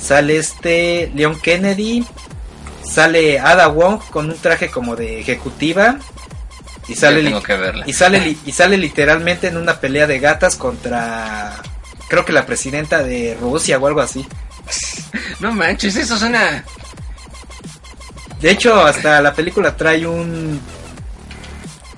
sale 0.00 0.36
este 0.36 1.10
Leon 1.14 1.40
Kennedy, 1.40 2.04
sale 2.84 3.38
Ada 3.40 3.68
Wong 3.68 4.00
con 4.10 4.26
un 4.30 4.36
traje 4.36 4.70
como 4.70 4.94
de 4.96 5.20
ejecutiva 5.20 5.98
y 6.88 6.94
sale 6.94 7.16
Ya 7.16 7.22
li- 7.22 7.28
tengo 7.30 7.42
que 7.42 7.56
verla. 7.56 7.84
y 7.86 7.92
sale 7.92 8.36
y 8.44 8.52
sale 8.52 8.76
literalmente 8.78 9.48
en 9.48 9.56
una 9.56 9.80
pelea 9.80 10.06
de 10.06 10.18
gatas 10.20 10.56
contra 10.56 11.56
creo 12.08 12.24
que 12.24 12.32
la 12.32 12.46
presidenta 12.46 13.02
de 13.02 13.36
Rusia 13.40 13.78
o 13.78 13.86
algo 13.86 14.00
así. 14.00 14.26
No 15.40 15.52
manches, 15.52 15.94
eso 15.96 16.16
suena. 16.18 16.64
De 18.40 18.50
hecho, 18.50 18.80
hasta 18.84 19.20
la 19.20 19.32
película 19.34 19.76
trae 19.76 20.06
un 20.06 20.60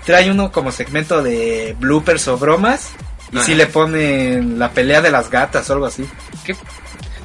trae 0.05 0.31
uno 0.31 0.51
como 0.51 0.73
segmento 0.73 1.23
de 1.23 1.77
bloopers 1.79 2.27
o 2.29 2.39
bromas 2.39 2.89
y 3.33 3.39
si 3.41 3.55
le 3.55 3.67
ponen 3.67 4.59
la 4.59 4.71
pelea 4.71 5.01
de 5.03 5.11
las 5.11 5.29
gatas 5.31 5.69
o 5.69 5.75
algo 5.75 5.87
así. 5.87 6.05
¿Qué 6.45 6.57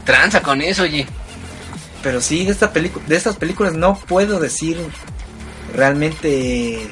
tranza 0.06 0.42
con 0.42 0.62
eso, 0.62 0.84
oye? 0.84 1.08
Pero 2.04 2.20
sí 2.22 2.44
de 2.46 2.52
esta 2.52 2.72
película 2.74 3.06
de 3.08 3.16
estas 3.16 3.38
películas 3.38 3.74
no 3.74 3.96
puedo 3.98 4.40
decir 4.40 4.78
realmente 5.74 6.88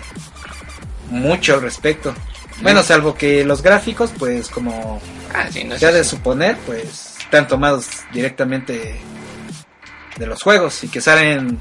mucho 1.11 1.53
al 1.53 1.61
respecto. 1.61 2.15
Bueno, 2.61 2.83
salvo 2.83 3.15
que 3.15 3.43
los 3.43 3.61
gráficos 3.61 4.11
pues 4.17 4.49
como 4.49 5.01
Ah, 5.33 5.47
sí, 5.49 5.63
no 5.63 5.75
ha 5.75 5.91
de 5.91 6.03
suponer, 6.03 6.57
pues 6.65 7.15
están 7.19 7.47
tomados 7.47 7.87
directamente 8.11 8.99
de 10.17 10.25
los 10.25 10.43
juegos 10.43 10.83
y 10.83 10.89
que 10.89 10.99
salen 10.99 11.57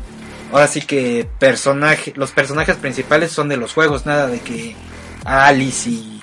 ahora 0.52 0.66
sí 0.66 0.80
que 0.80 1.28
personaje, 1.38 2.12
los 2.16 2.32
personajes 2.32 2.76
principales 2.76 3.30
son 3.30 3.48
de 3.48 3.56
los 3.56 3.72
juegos, 3.72 4.06
nada 4.06 4.26
de 4.26 4.40
que 4.40 4.74
Alice 5.24 5.88
y 5.88 6.20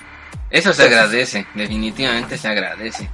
Eso 0.50 0.74
se 0.74 0.82
agradece, 0.82 1.46
definitivamente 1.54 2.36
se 2.36 2.48
agradece. 2.48 3.08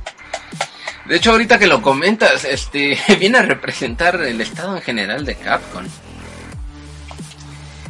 De 1.07 1.17
hecho, 1.17 1.33
ahorita 1.33 1.59
que 1.59 1.67
lo 1.67 1.83
comentas, 1.83 2.45
este 2.45 2.99
viene 3.21 3.39
a 3.39 3.43
representar 3.43 4.21
el 4.21 4.41
estado 4.41 4.77
en 4.77 4.83
general 4.83 5.25
de 5.25 5.37
Capcom. 5.37 5.85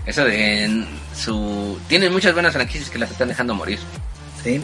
Eso 0.05 0.25
de 0.25 0.85
su... 1.17 1.79
Tienen 1.89 2.13
muchas 2.13 2.35
buenas 2.35 2.53
franquicias 2.53 2.91
que 2.91 2.99
las 2.99 3.11
están 3.11 3.29
dejando 3.29 3.55
morir. 3.55 3.79
¿sí? 4.43 4.61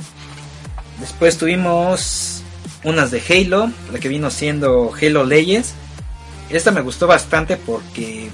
Después 0.98 1.38
tuvimos 1.38 2.42
unas 2.84 3.10
de 3.10 3.22
Halo, 3.28 3.70
la 3.92 3.98
que 3.98 4.08
vino 4.08 4.30
siendo 4.30 4.92
Halo 5.00 5.24
Legends. 5.24 5.72
Esta 6.50 6.70
me 6.70 6.80
gustó 6.80 7.06
bastante 7.06 7.56
porque 7.56 8.28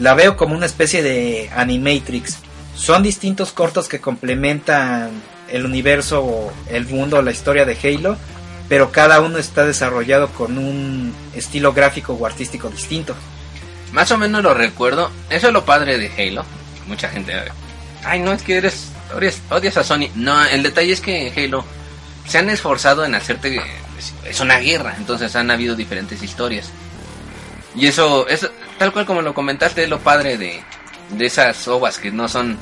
la 0.00 0.14
veo 0.14 0.36
como 0.36 0.54
una 0.54 0.66
especie 0.66 1.02
de 1.02 1.50
Animatrix. 1.54 2.38
Son 2.74 3.02
distintos 3.02 3.52
cortos 3.52 3.88
que 3.88 4.00
complementan 4.00 5.10
el 5.48 5.64
universo, 5.64 6.52
el 6.68 6.86
mundo, 6.86 7.20
la 7.22 7.32
historia 7.32 7.64
de 7.64 7.76
Halo, 7.82 8.16
pero 8.68 8.92
cada 8.92 9.20
uno 9.20 9.38
está 9.38 9.66
desarrollado 9.66 10.28
con 10.28 10.56
un 10.56 11.12
estilo 11.34 11.72
gráfico 11.72 12.14
o 12.14 12.26
artístico 12.26 12.70
distinto. 12.70 13.14
Más 13.92 14.10
o 14.12 14.18
menos 14.18 14.42
lo 14.42 14.54
recuerdo. 14.54 15.10
Eso 15.28 15.48
es 15.48 15.52
lo 15.52 15.64
padre 15.64 15.98
de 15.98 16.10
Halo. 16.10 16.44
Mucha 16.90 17.08
gente... 17.08 17.32
Ay, 18.04 18.18
no, 18.18 18.32
es 18.32 18.42
que 18.42 18.56
eres... 18.56 18.88
Odias, 19.50 19.76
a 19.76 19.84
Sony. 19.84 20.08
No, 20.16 20.44
el 20.44 20.64
detalle 20.64 20.92
es 20.92 21.00
que 21.00 21.32
Halo 21.36 21.64
se 22.26 22.38
han 22.38 22.50
esforzado 22.50 23.04
en 23.04 23.14
hacerte... 23.14 23.62
Es 24.24 24.40
una 24.40 24.58
guerra, 24.58 24.94
entonces 24.98 25.36
han 25.36 25.50
habido 25.50 25.76
diferentes 25.76 26.20
historias. 26.22 26.70
Y 27.76 27.86
eso, 27.86 28.26
eso 28.28 28.50
tal 28.78 28.92
cual 28.92 29.06
como 29.06 29.22
lo 29.22 29.34
comentaste, 29.34 29.84
es 29.84 29.88
lo 29.88 30.00
padre 30.00 30.36
de, 30.36 30.60
de 31.10 31.26
esas 31.26 31.68
ovas 31.68 31.98
que 31.98 32.10
no 32.10 32.28
son... 32.28 32.58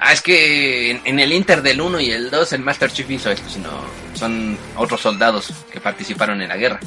Ah, 0.00 0.12
es 0.12 0.22
que 0.22 0.90
en, 0.90 1.02
en 1.04 1.20
el 1.20 1.32
Inter 1.32 1.60
del 1.60 1.80
1 1.80 2.00
y 2.00 2.10
el 2.10 2.30
2 2.30 2.52
el 2.54 2.62
Master 2.62 2.90
Chief 2.90 3.10
hizo 3.10 3.30
esto, 3.30 3.48
sino 3.50 3.70
son 4.14 4.58
otros 4.76 5.02
soldados 5.02 5.52
que 5.70 5.80
participaron 5.80 6.40
en 6.40 6.48
la 6.48 6.56
guerra. 6.56 6.80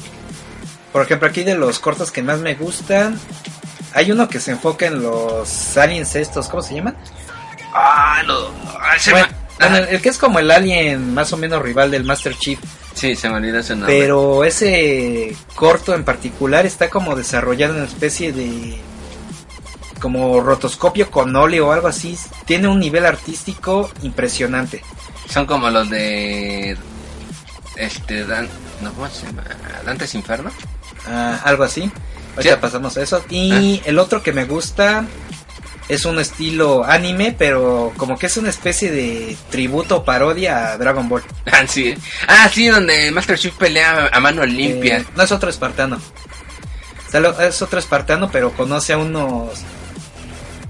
Por 0.92 1.02
ejemplo, 1.02 1.28
aquí 1.28 1.44
de 1.44 1.54
los 1.54 1.78
cortos 1.78 2.10
que 2.10 2.22
más 2.22 2.40
me 2.40 2.54
gustan, 2.54 3.20
hay 3.94 4.10
uno 4.12 4.28
que 4.28 4.40
se 4.40 4.52
enfoca 4.52 4.86
en 4.86 5.02
los 5.02 5.76
aliens 5.76 6.14
estos, 6.16 6.48
¿cómo 6.48 6.62
se 6.62 6.74
llaman? 6.74 6.96
Ah, 7.74 8.22
lo... 8.26 8.50
ah, 8.80 8.98
se 8.98 9.10
Bueno, 9.12 9.26
me- 9.28 9.32
bueno, 9.58 9.76
Ajá. 9.76 9.78
el, 9.88 9.94
el 9.96 10.00
que 10.02 10.08
es 10.08 10.18
como 10.18 10.38
el 10.38 10.50
alien 10.50 11.14
más 11.14 11.32
o 11.32 11.36
menos 11.36 11.62
rival 11.62 11.90
del 11.90 12.04
Master 12.04 12.34
Chief, 12.36 12.58
Sí, 12.94 13.14
se 13.14 13.28
me 13.28 13.36
olvidó 13.36 13.58
ese 13.60 13.76
nombre. 13.76 13.96
pero 13.98 14.42
ese 14.44 15.36
corto 15.54 15.94
en 15.94 16.04
particular 16.04 16.66
está 16.66 16.90
como 16.90 17.14
desarrollado 17.14 17.74
en 17.74 17.80
una 17.80 17.88
especie 17.88 18.32
de 18.32 18.80
como 20.00 20.40
rotoscopio 20.40 21.10
con 21.10 21.34
óleo 21.34 21.68
o 21.68 21.72
algo 21.72 21.88
así. 21.88 22.16
Tiene 22.44 22.68
un 22.68 22.78
nivel 22.80 23.04
artístico 23.06 23.90
impresionante. 24.02 24.82
Son 25.28 25.44
como 25.46 25.70
los 25.70 25.90
de... 25.90 26.76
Este, 27.76 28.24
Dan... 28.24 28.48
No, 28.80 28.92
¿cómo 28.92 29.08
se 29.08 29.26
llama? 29.26 29.42
Dantes 29.84 30.14
Inferno. 30.14 30.50
Ah, 31.08 31.40
algo 31.44 31.64
así. 31.64 31.90
Ahorita 32.38 32.54
Sí. 32.54 32.60
pasamos 32.60 32.96
a 32.96 33.02
eso. 33.02 33.24
Y 33.30 33.82
el 33.84 33.98
otro 33.98 34.22
que 34.22 34.32
me 34.32 34.44
gusta 34.44 35.04
es 35.88 36.04
un 36.04 36.18
estilo 36.18 36.84
anime, 36.84 37.34
pero 37.36 37.92
como 37.96 38.18
que 38.18 38.26
es 38.26 38.36
una 38.36 38.50
especie 38.50 38.90
de 38.90 39.36
tributo 39.50 39.96
o 39.96 40.04
parodia 40.04 40.72
a 40.72 40.78
Dragon 40.78 41.08
Ball. 41.08 41.22
Ah, 41.52 41.66
sí. 41.66 41.94
Ah, 42.26 42.48
sí, 42.52 42.68
donde 42.68 43.10
Master 43.10 43.38
Chief 43.38 43.54
pelea 43.54 44.10
a 44.12 44.20
mano 44.20 44.44
limpia. 44.44 44.98
Eh, 44.98 45.04
no 45.16 45.22
es 45.22 45.32
otro 45.32 45.48
espartano. 45.50 45.98
Es 47.40 47.62
otro 47.62 47.78
espartano, 47.78 48.30
pero 48.30 48.52
conoce 48.52 48.92
a 48.92 48.98
unos 48.98 49.60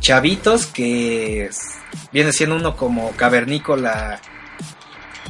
chavitos 0.01 0.67
que 0.67 1.51
viene 2.13 2.33
siendo 2.33 2.55
uno 2.57 2.77
como 2.77 3.11
cavernícola 3.13 4.21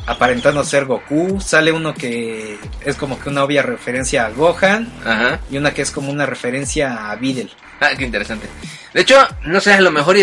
aparentando 0.08 0.64
ser 0.64 0.86
Goku. 0.86 1.40
Sale 1.40 1.70
uno 1.70 1.94
que 1.94 2.58
es 2.84 2.96
como 2.96 3.20
que 3.20 3.28
una 3.28 3.44
obvia 3.44 3.62
referencia 3.62 4.26
a 4.26 4.30
Gohan 4.30 4.90
Ajá. 5.04 5.40
y 5.50 5.58
una 5.58 5.72
que 5.72 5.82
es 5.82 5.90
como 5.90 6.10
una 6.10 6.26
referencia 6.26 7.10
a 7.10 7.16
Videl. 7.16 7.50
Ah, 7.80 7.90
qué 7.96 8.04
interesante. 8.04 8.48
De 8.92 9.02
hecho, 9.02 9.16
no 9.44 9.60
sé, 9.60 9.74
a 9.74 9.80
lo 9.80 9.90
mejor 9.92 10.16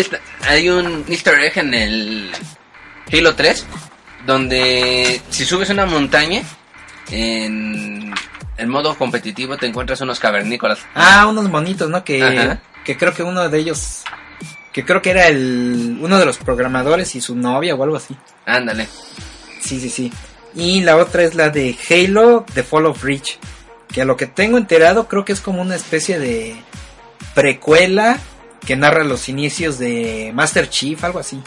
hay 0.46 0.68
un 0.68 1.04
easter 1.08 1.38
egg 1.40 1.58
en 1.58 1.72
el 1.72 2.32
Halo 3.12 3.34
3 3.34 3.64
donde 4.26 5.22
si 5.30 5.44
subes 5.44 5.70
una 5.70 5.86
montaña 5.86 6.42
en 7.10 8.12
el 8.56 8.66
modo 8.66 8.96
competitivo 8.96 9.56
te 9.56 9.66
encuentras 9.66 10.00
unos 10.00 10.18
cavernícolas. 10.18 10.80
Ah, 10.94 11.26
unos 11.28 11.48
monitos, 11.48 11.88
¿no? 11.88 12.02
Que, 12.04 12.22
Ajá. 12.22 12.60
que 12.84 12.96
creo 12.96 13.14
que 13.14 13.22
uno 13.22 13.48
de 13.48 13.58
ellos, 13.58 14.02
que 14.72 14.84
creo 14.84 15.00
que 15.00 15.10
era 15.10 15.28
el 15.28 15.98
uno 16.00 16.18
de 16.18 16.24
los 16.26 16.38
programadores 16.38 17.14
y 17.14 17.20
su 17.20 17.36
novia 17.36 17.74
o 17.76 17.82
algo 17.84 17.96
así. 17.96 18.16
Ándale. 18.44 18.88
Sí, 19.66 19.80
sí, 19.80 19.90
sí. 19.90 20.12
Y 20.54 20.80
la 20.80 20.96
otra 20.96 21.22
es 21.22 21.34
la 21.34 21.50
de 21.50 21.76
Halo, 21.90 22.46
The 22.54 22.62
Fall 22.62 22.86
of 22.86 23.02
Reach. 23.02 23.38
Que 23.88 24.02
a 24.02 24.04
lo 24.04 24.16
que 24.16 24.26
tengo 24.26 24.58
enterado 24.58 25.08
creo 25.08 25.24
que 25.24 25.32
es 25.32 25.40
como 25.40 25.60
una 25.60 25.76
especie 25.76 26.18
de 26.18 26.56
precuela 27.34 28.18
que 28.64 28.76
narra 28.76 29.04
los 29.04 29.28
inicios 29.28 29.78
de 29.78 30.32
Master 30.34 30.68
Chief, 30.68 31.02
algo 31.04 31.18
así. 31.18 31.40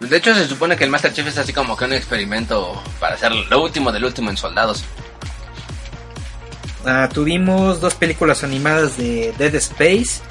De 0.00 0.16
hecho, 0.16 0.34
se 0.34 0.46
supone 0.46 0.76
que 0.76 0.84
el 0.84 0.90
Master 0.90 1.12
Chief 1.12 1.26
es 1.26 1.38
así 1.38 1.52
como 1.52 1.76
que 1.76 1.84
un 1.84 1.92
experimento 1.92 2.80
para 3.00 3.14
hacer 3.14 3.32
lo 3.32 3.62
último 3.62 3.90
del 3.90 4.04
último 4.04 4.30
en 4.30 4.36
soldados. 4.36 4.84
Ah, 6.84 7.08
tuvimos 7.12 7.80
dos 7.80 7.94
películas 7.94 8.44
animadas 8.44 8.96
de 8.96 9.34
Dead 9.36 9.54
Space, 9.56 10.22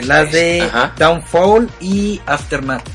las 0.00 0.32
de 0.32 0.62
Ajá. 0.62 0.94
Downfall 0.96 1.70
y 1.80 2.20
Aftermath. 2.26 2.88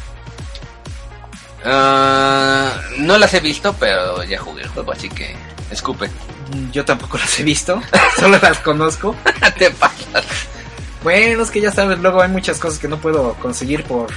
Ah, 1.69 2.71
no 2.97 3.17
las 3.17 3.33
he 3.33 3.39
visto, 3.41 3.75
pero 3.77 4.23
ya 4.23 4.39
jugué 4.39 4.63
el 4.63 4.69
juego, 4.69 4.91
así 4.93 5.09
que 5.09 5.35
escupe. 5.69 6.07
Mm, 6.53 6.71
Yo 6.71 6.85
tampoco 6.85 7.17
las 7.17 7.37
he 7.39 7.43
visto, 7.43 7.81
solo 8.19 8.39
las 8.41 8.59
conozco. 8.59 9.15
Te 9.57 9.69
pasas. 9.71 10.25
Bueno, 11.03 11.43
es 11.43 11.51
que 11.51 11.59
ya 11.61 11.71
sabes, 11.71 11.99
luego 11.99 12.21
hay 12.21 12.29
muchas 12.29 12.57
cosas 12.59 12.79
que 12.79 12.87
no 12.87 12.97
puedo 12.97 13.33
conseguir 13.35 13.83
por 13.83 14.09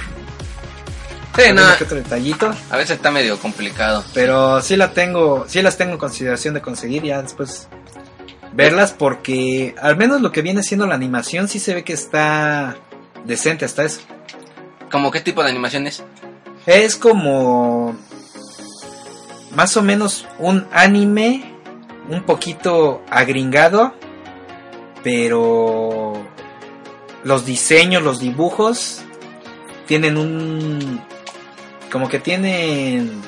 Sí, 1.37 1.53
no, 1.53 1.61
otro 1.73 1.95
detallito. 1.97 2.53
a 2.69 2.75
veces 2.77 2.97
está 2.97 3.09
medio 3.11 3.37
complicado. 3.39 4.03
Pero 4.13 4.61
sí 4.61 4.75
la 4.75 4.91
tengo, 4.91 5.45
sí 5.47 5.61
las 5.61 5.77
tengo 5.77 5.93
en 5.93 5.97
consideración 5.97 6.53
de 6.53 6.61
conseguir 6.61 7.03
ya 7.03 7.21
después 7.21 7.67
verlas 8.53 8.91
porque 8.91 9.75
al 9.81 9.95
menos 9.95 10.21
lo 10.21 10.31
que 10.33 10.41
viene 10.41 10.61
siendo 10.63 10.87
la 10.87 10.95
animación 10.95 11.47
sí 11.47 11.59
se 11.59 11.73
ve 11.73 11.83
que 11.85 11.93
está 11.93 12.75
decente 13.25 13.63
hasta 13.65 13.83
eso. 13.83 14.01
¿Cómo 14.91 15.09
qué 15.11 15.21
tipo 15.21 15.41
de 15.43 15.49
animación 15.49 15.87
es? 15.87 16.03
Es 16.65 16.95
como 16.95 17.95
más 19.55 19.75
o 19.77 19.81
menos 19.81 20.27
un 20.39 20.67
anime 20.71 21.55
un 22.09 22.23
poquito 22.23 23.01
agringado, 23.09 23.93
pero 25.03 26.13
los 27.23 27.45
diseños, 27.45 28.03
los 28.03 28.19
dibujos 28.19 29.01
tienen 29.87 30.17
un 30.17 31.01
como 31.91 32.07
que 32.07 32.19
tienen 32.19 33.21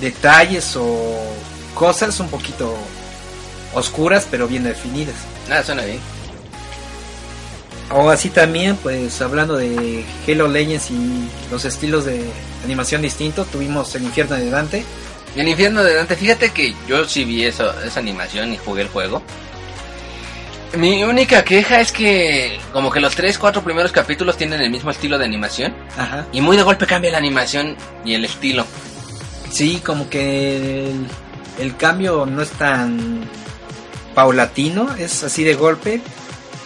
detalles 0.00 0.76
o 0.76 0.96
cosas 1.74 2.20
un 2.20 2.28
poquito 2.28 2.76
oscuras 3.74 4.28
pero 4.30 4.46
bien 4.46 4.64
definidas. 4.64 5.16
Ah, 5.50 5.62
suena 5.62 5.82
bien. 5.84 6.13
O 7.90 8.10
así 8.10 8.30
también, 8.30 8.76
pues 8.76 9.20
hablando 9.20 9.56
de 9.56 10.04
Halo 10.26 10.48
Legends 10.48 10.90
y 10.90 11.28
los 11.50 11.64
estilos 11.64 12.04
de 12.04 12.24
animación 12.64 13.02
distintos, 13.02 13.46
tuvimos 13.48 13.94
el 13.94 14.04
infierno 14.04 14.36
de 14.36 14.50
Dante. 14.50 14.84
El 15.36 15.48
infierno 15.48 15.82
de 15.82 15.94
Dante, 15.94 16.16
fíjate 16.16 16.50
que 16.50 16.74
yo 16.88 17.04
sí 17.04 17.24
vi 17.24 17.44
eso, 17.44 17.72
esa 17.82 18.00
animación 18.00 18.52
y 18.52 18.56
jugué 18.56 18.82
el 18.82 18.88
juego. 18.88 19.22
Mi 20.76 21.04
única 21.04 21.44
queja 21.44 21.80
es 21.80 21.92
que 21.92 22.58
como 22.72 22.90
que 22.90 23.00
los 23.00 23.14
3, 23.14 23.38
4 23.38 23.62
primeros 23.62 23.92
capítulos 23.92 24.36
tienen 24.36 24.60
el 24.60 24.70
mismo 24.70 24.90
estilo 24.90 25.18
de 25.18 25.24
animación 25.24 25.72
Ajá. 25.96 26.26
y 26.32 26.40
muy 26.40 26.56
de 26.56 26.64
golpe 26.64 26.86
cambia 26.86 27.12
la 27.12 27.18
animación 27.18 27.76
y 28.04 28.14
el 28.14 28.24
estilo. 28.24 28.66
Sí, 29.50 29.80
como 29.84 30.08
que 30.10 30.88
el, 30.90 31.06
el 31.60 31.76
cambio 31.76 32.26
no 32.26 32.42
es 32.42 32.50
tan 32.50 33.28
paulatino, 34.14 34.94
es 34.96 35.22
así 35.22 35.44
de 35.44 35.54
golpe. 35.54 36.00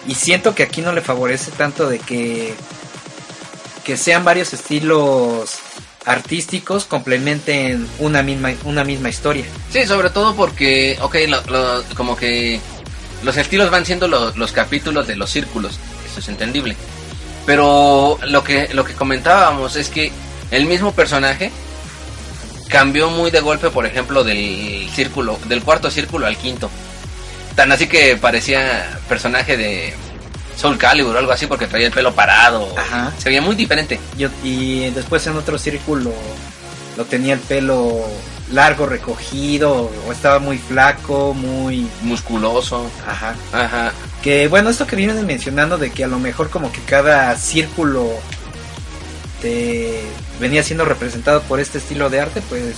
Y 0.07 0.15
siento 0.15 0.55
que 0.55 0.63
aquí 0.63 0.81
no 0.81 0.93
le 0.93 1.03
favorece 1.03 1.51
tanto 1.51 1.89
de 1.89 1.99
que, 1.99 2.55
que 3.85 3.97
sean 3.97 4.25
varios 4.25 4.53
estilos 4.53 5.57
artísticos 6.07 6.85
complementen 6.87 7.87
una 7.99 8.23
misma, 8.23 8.53
una 8.65 8.85
misma 8.85 9.11
historia. 9.11 9.45
Sí, 9.71 9.85
sobre 9.87 10.09
todo 10.11 10.35
porque, 10.35 10.97
ok, 11.03 11.17
lo- 11.29 11.85
como 11.95 12.17
que 12.17 12.61
los 13.23 13.37
estilos 13.37 13.71
van 13.71 13.85
siendo 13.85 14.09
lo- 14.09 14.35
los 14.37 14.53
capítulos 14.53 15.07
de 15.07 15.17
los 15.17 15.29
círculos, 15.31 15.79
eso 16.11 16.21
es 16.21 16.29
entendible. 16.29 16.77
Pero 17.45 18.19
lo 18.27 18.43
que, 18.45 18.69
lo 18.73 18.85
que 18.85 18.95
comentábamos 18.95 19.77
es 19.77 19.89
que 19.91 20.11
el 20.51 20.65
mismo 20.67 20.93
personaje 20.93 21.51
cambió 22.69 23.11
muy 23.11 23.31
de 23.31 23.41
golpe, 23.41 23.69
por 23.71 23.85
ejemplo, 23.87 24.25
del 24.25 24.89
círculo, 24.95 25.39
del 25.47 25.63
cuarto 25.63 25.91
círculo 25.91 26.27
al 26.27 26.37
quinto. 26.37 26.71
Tan 27.59 27.73
así 27.73 27.89
que 27.89 28.17
parecía 28.17 29.01
personaje 29.09 29.57
de 29.57 29.93
Soul 30.57 30.79
Calibur 30.79 31.17
o 31.17 31.19
algo 31.19 31.33
así 31.33 31.49
porque 31.49 31.67
traía 31.67 31.89
el 31.89 31.93
pelo 31.93 32.15
parado. 32.15 32.73
Ajá. 32.79 33.13
Se 33.19 33.29
veía 33.31 33.43
muy 33.43 33.57
diferente. 33.57 33.99
Yo- 34.17 34.29
y 34.45 34.91
después 34.91 35.27
en 35.27 35.37
otro 35.37 35.59
círculo 35.59 36.13
lo 36.97 37.05
tenía 37.07 37.35
el 37.35 37.41
pelo 37.41 38.05
largo 38.53 38.87
recogido 38.87 39.91
o 40.07 40.13
estaba 40.13 40.39
muy 40.39 40.57
flaco, 40.59 41.35
muy 41.35 41.89
Musculoso. 42.03 42.89
ajá. 43.05 43.35
Ajá. 43.53 43.93
Que 44.23 44.47
bueno, 44.47 44.71
esto 44.71 44.87
que 44.87 44.95
vienen 44.95 45.27
mencionando 45.27 45.79
de 45.79 45.91
que 45.91 46.05
a 46.05 46.09
lo 46.09 46.21
mejor 46.21 46.51
como 46.51 46.71
que 46.71 46.81
cada 46.83 47.37
círculo 47.37 48.09
te 49.43 50.01
venía 50.39 50.63
siendo 50.63 50.85
representado 50.85 51.43
por 51.43 51.59
este 51.59 51.79
estilo 51.79 52.09
de 52.09 52.21
arte, 52.21 52.41
pues 52.49 52.77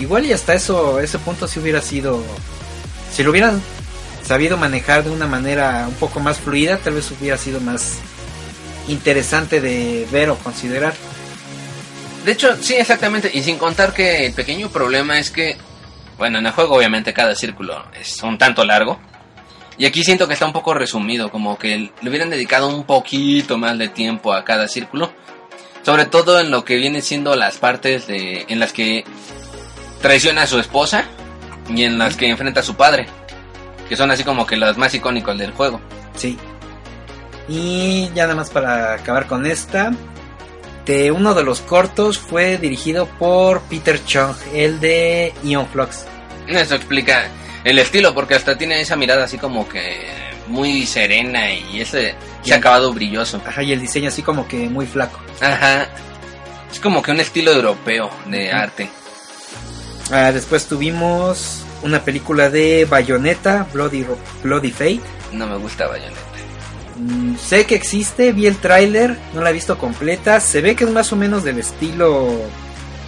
igual 0.00 0.26
y 0.26 0.32
hasta 0.32 0.52
eso 0.54 0.98
ese 0.98 1.20
punto 1.20 1.46
si 1.46 1.60
hubiera 1.60 1.80
sido 1.80 2.22
si 3.12 3.22
lo 3.22 3.30
hubieran 3.30 3.62
sabido 4.22 4.56
manejar 4.56 5.04
de 5.04 5.10
una 5.10 5.26
manera 5.26 5.84
un 5.86 5.94
poco 5.94 6.20
más 6.20 6.38
fluida, 6.38 6.78
tal 6.78 6.94
vez 6.94 7.10
hubiera 7.10 7.36
sido 7.36 7.60
más 7.60 7.98
interesante 8.88 9.60
de 9.60 10.06
ver 10.10 10.30
o 10.30 10.36
considerar. 10.36 10.94
De 12.24 12.32
hecho, 12.32 12.56
sí, 12.60 12.74
exactamente. 12.74 13.30
Y 13.32 13.42
sin 13.42 13.58
contar 13.58 13.92
que 13.92 14.26
el 14.26 14.32
pequeño 14.32 14.70
problema 14.70 15.18
es 15.18 15.30
que, 15.30 15.56
bueno, 16.18 16.38
en 16.38 16.46
el 16.46 16.52
juego 16.52 16.76
obviamente 16.76 17.12
cada 17.12 17.34
círculo 17.34 17.84
es 18.00 18.22
un 18.22 18.38
tanto 18.38 18.64
largo. 18.64 18.98
Y 19.76 19.86
aquí 19.86 20.04
siento 20.04 20.28
que 20.28 20.34
está 20.34 20.46
un 20.46 20.52
poco 20.52 20.74
resumido, 20.74 21.30
como 21.30 21.58
que 21.58 21.90
le 22.00 22.08
hubieran 22.08 22.30
dedicado 22.30 22.68
un 22.68 22.84
poquito 22.84 23.58
más 23.58 23.76
de 23.78 23.88
tiempo 23.88 24.32
a 24.32 24.44
cada 24.44 24.68
círculo. 24.68 25.12
Sobre 25.82 26.06
todo 26.06 26.38
en 26.38 26.50
lo 26.50 26.64
que 26.64 26.76
vienen 26.76 27.02
siendo 27.02 27.34
las 27.34 27.56
partes 27.56 28.06
de, 28.06 28.46
en 28.48 28.60
las 28.60 28.72
que 28.72 29.04
traiciona 30.00 30.42
a 30.42 30.46
su 30.46 30.60
esposa 30.60 31.06
y 31.68 31.84
en 31.84 31.98
las 31.98 32.16
que 32.16 32.28
enfrenta 32.28 32.60
a 32.60 32.64
su 32.64 32.74
padre. 32.74 33.06
Que 33.88 33.96
son 33.96 34.10
así 34.10 34.24
como 34.24 34.46
que 34.46 34.56
los 34.56 34.76
más 34.78 34.94
icónicos 34.94 35.36
del 35.38 35.52
juego. 35.52 35.80
Sí. 36.16 36.38
Y 37.48 38.10
ya 38.14 38.24
nada 38.24 38.36
más 38.36 38.50
para 38.50 38.94
acabar 38.94 39.26
con 39.26 39.46
esta. 39.46 39.92
De 40.86 41.12
uno 41.12 41.34
de 41.34 41.44
los 41.44 41.60
cortos 41.60 42.18
fue 42.18 42.58
dirigido 42.58 43.06
por 43.06 43.60
Peter 43.62 44.04
Chung, 44.04 44.34
el 44.52 44.80
de 44.80 45.32
Ion 45.44 45.66
Flux. 45.68 46.06
Eso 46.48 46.74
explica 46.74 47.28
el 47.62 47.78
estilo, 47.78 48.12
porque 48.14 48.34
hasta 48.34 48.58
tiene 48.58 48.80
esa 48.80 48.96
mirada 48.96 49.24
así 49.24 49.38
como 49.38 49.68
que 49.68 50.10
muy 50.48 50.84
serena 50.86 51.52
y 51.52 51.80
ese, 51.80 52.16
ese 52.44 52.54
acabado 52.54 52.92
brilloso. 52.92 53.40
Ajá, 53.46 53.62
y 53.62 53.72
el 53.72 53.80
diseño 53.80 54.08
así 54.08 54.22
como 54.22 54.48
que 54.48 54.68
muy 54.68 54.86
flaco. 54.86 55.20
Ajá. 55.40 55.86
Es 56.70 56.80
como 56.80 57.02
que 57.02 57.12
un 57.12 57.20
estilo 57.20 57.52
europeo 57.52 58.10
de 58.26 58.50
arte. 58.50 58.88
Ah, 60.12 60.30
después 60.30 60.66
tuvimos 60.66 61.64
una 61.82 62.04
película 62.04 62.50
de 62.50 62.84
Bayonetta, 62.84 63.66
Bloody, 63.72 64.04
Bloody 64.42 64.70
Fate. 64.70 65.00
No 65.32 65.46
me 65.46 65.56
gusta 65.56 65.88
Bayonetta. 65.88 66.20
Mm, 66.98 67.36
sé 67.36 67.64
que 67.64 67.74
existe, 67.74 68.32
vi 68.32 68.46
el 68.46 68.56
tráiler, 68.56 69.16
no 69.32 69.40
la 69.40 69.48
he 69.48 69.52
visto 69.54 69.78
completa. 69.78 70.38
Se 70.40 70.60
ve 70.60 70.76
que 70.76 70.84
es 70.84 70.90
más 70.90 71.12
o 71.14 71.16
menos 71.16 71.44
del 71.44 71.58
estilo 71.58 72.28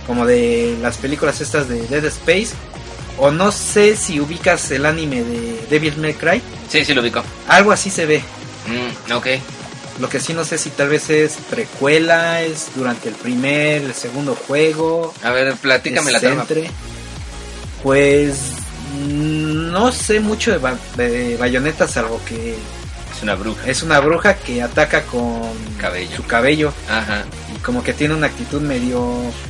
como 0.06 0.24
de 0.24 0.78
las 0.80 0.96
películas 0.96 1.42
estas 1.42 1.68
de 1.68 1.86
Dead 1.88 2.04
Space. 2.06 2.48
O 3.18 3.30
no 3.30 3.52
sé 3.52 3.96
si 3.96 4.18
ubicas 4.18 4.70
el 4.70 4.86
anime 4.86 5.22
de 5.22 5.66
Devil 5.68 5.98
May 5.98 6.14
Cry. 6.14 6.42
Sí, 6.70 6.86
sí 6.86 6.94
lo 6.94 7.02
ubico. 7.02 7.22
Algo 7.48 7.70
así 7.70 7.90
se 7.90 8.06
ve. 8.06 8.22
Mm, 8.66 9.12
ok. 9.12 9.26
Lo 10.00 10.08
que 10.08 10.18
sí 10.18 10.32
no 10.32 10.44
sé 10.44 10.58
si 10.58 10.70
tal 10.70 10.88
vez 10.88 11.08
es 11.10 11.36
precuela, 11.50 12.42
es 12.42 12.70
durante 12.74 13.10
el 13.10 13.14
primer, 13.14 13.82
el 13.82 13.94
segundo 13.94 14.34
juego. 14.34 15.14
A 15.22 15.30
ver, 15.30 15.54
platícame 15.54 16.10
la 16.10 16.18
trama. 16.18 16.46
Pues 17.84 18.52
no 19.06 19.92
sé 19.92 20.18
mucho 20.18 20.50
de, 20.52 20.58
Ba- 20.58 20.78
de 20.96 21.36
Bayonetta, 21.36 21.86
salvo 21.86 22.20
que 22.26 22.56
Es 23.14 23.22
una 23.22 23.34
bruja. 23.34 23.60
es 23.68 23.82
una 23.82 24.00
bruja 24.00 24.34
que 24.36 24.62
ataca 24.62 25.02
con 25.02 25.42
Cabello. 25.78 26.16
su 26.16 26.24
cabello 26.24 26.72
Ajá. 26.88 27.24
y 27.54 27.58
como 27.58 27.84
que 27.84 27.92
tiene 27.92 28.14
una 28.14 28.26
actitud 28.28 28.60
medio... 28.62 29.06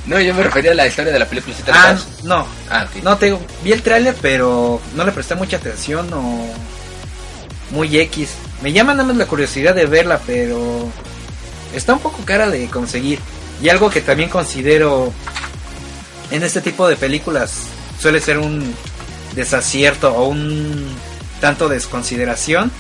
No, 0.07 0.21
yo 0.21 0.35
me 0.35 0.43
refería 0.43 0.73
a 0.73 0.75
la 0.75 0.87
historia 0.89 1.13
de 1.13 1.19
la 1.21 1.27
película. 1.29 1.55
¿sí 1.57 1.63
te 1.63 1.71
la 1.71 1.91
Ah, 1.91 1.99
no, 2.25 2.47
Ah, 2.69 2.87
ok. 2.91 3.03
no 3.05 3.17
te 3.17 3.27
digo, 3.27 3.41
vi 3.63 3.71
el 3.73 3.83
tráiler 3.83 4.17
pero 4.21 4.81
no 4.97 5.05
le 5.05 5.13
presté 5.13 5.37
mucha 5.37 5.57
atención 5.59 6.13
o 6.13 6.49
muy 7.71 7.97
X. 7.99 8.31
Me 8.63 8.73
llama 8.73 8.95
nada 8.95 9.09
más 9.09 9.17
la 9.17 9.27
curiosidad 9.27 9.75
de 9.77 9.87
verla, 9.87 10.21
pero 10.27 10.89
está 11.75 11.93
un 11.93 12.01
poco 12.01 12.19
cara 12.25 12.49
de 12.51 12.67
conseguir. 12.69 13.19
Y 13.63 13.69
algo 13.69 13.91
que 13.91 14.01
también 14.01 14.29
considero 14.29 15.13
en 16.31 16.43
este 16.43 16.61
tipo 16.61 16.89
de 16.89 16.97
películas 16.97 17.53
suele 18.05 18.21
ser 18.21 18.37
un 18.39 18.75
desacierto 19.35 20.13
o 20.15 20.29
un 20.29 20.95
tanto 21.41 21.71
desconsideración 21.71 22.71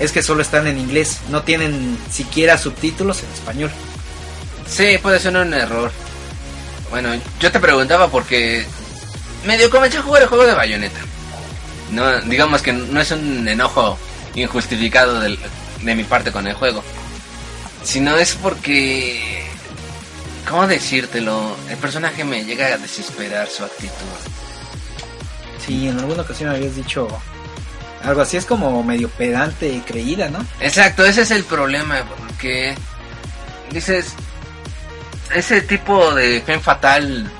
es 0.00 0.10
que 0.10 0.22
solo 0.22 0.40
están 0.40 0.66
en 0.66 0.78
inglés, 0.78 1.18
no 1.28 1.42
tienen 1.42 1.98
siquiera 2.10 2.56
subtítulos 2.56 3.22
en 3.22 3.30
español. 3.34 3.70
Sí, 4.66 4.96
puede 5.02 5.20
ser 5.20 5.36
un 5.36 5.52
error. 5.52 5.92
Bueno, 6.88 7.10
yo 7.40 7.52
te 7.52 7.60
preguntaba 7.60 8.08
porque 8.08 8.64
medio 9.44 9.68
comencé 9.68 9.98
a 9.98 10.02
jugar 10.02 10.22
el 10.22 10.28
juego 10.28 10.46
de 10.46 10.54
Bayonetta. 10.54 11.00
No, 11.90 12.22
digamos 12.22 12.62
que 12.62 12.72
no 12.72 12.98
es 13.02 13.10
un 13.10 13.46
enojo 13.46 13.98
injustificado 14.34 15.20
del- 15.20 15.38
de 15.82 15.94
mi 15.94 16.04
parte 16.04 16.32
con 16.32 16.46
el 16.46 16.54
juego. 16.54 16.82
Sino 17.84 18.16
es 18.16 18.34
porque... 18.36 19.44
¿Cómo 20.48 20.66
decírtelo? 20.66 21.54
El 21.68 21.76
personaje 21.76 22.24
me 22.24 22.46
llega 22.46 22.68
a 22.68 22.78
desesperar 22.78 23.46
su 23.50 23.62
actitud. 23.62 24.33
Sí, 25.64 25.88
en 25.88 25.98
alguna 25.98 26.22
ocasión 26.22 26.50
habías 26.50 26.76
dicho 26.76 27.08
algo 28.02 28.20
así, 28.20 28.36
es 28.36 28.44
como 28.44 28.82
medio 28.82 29.08
pedante 29.08 29.68
y 29.68 29.80
creída, 29.80 30.28
¿no? 30.28 30.44
Exacto, 30.60 31.04
ese 31.06 31.22
es 31.22 31.30
el 31.30 31.44
problema, 31.44 32.04
porque 32.18 32.74
dices, 33.70 34.14
ese 35.34 35.62
tipo 35.62 36.14
de 36.14 36.42
fen 36.42 36.60
fatal 36.60 37.30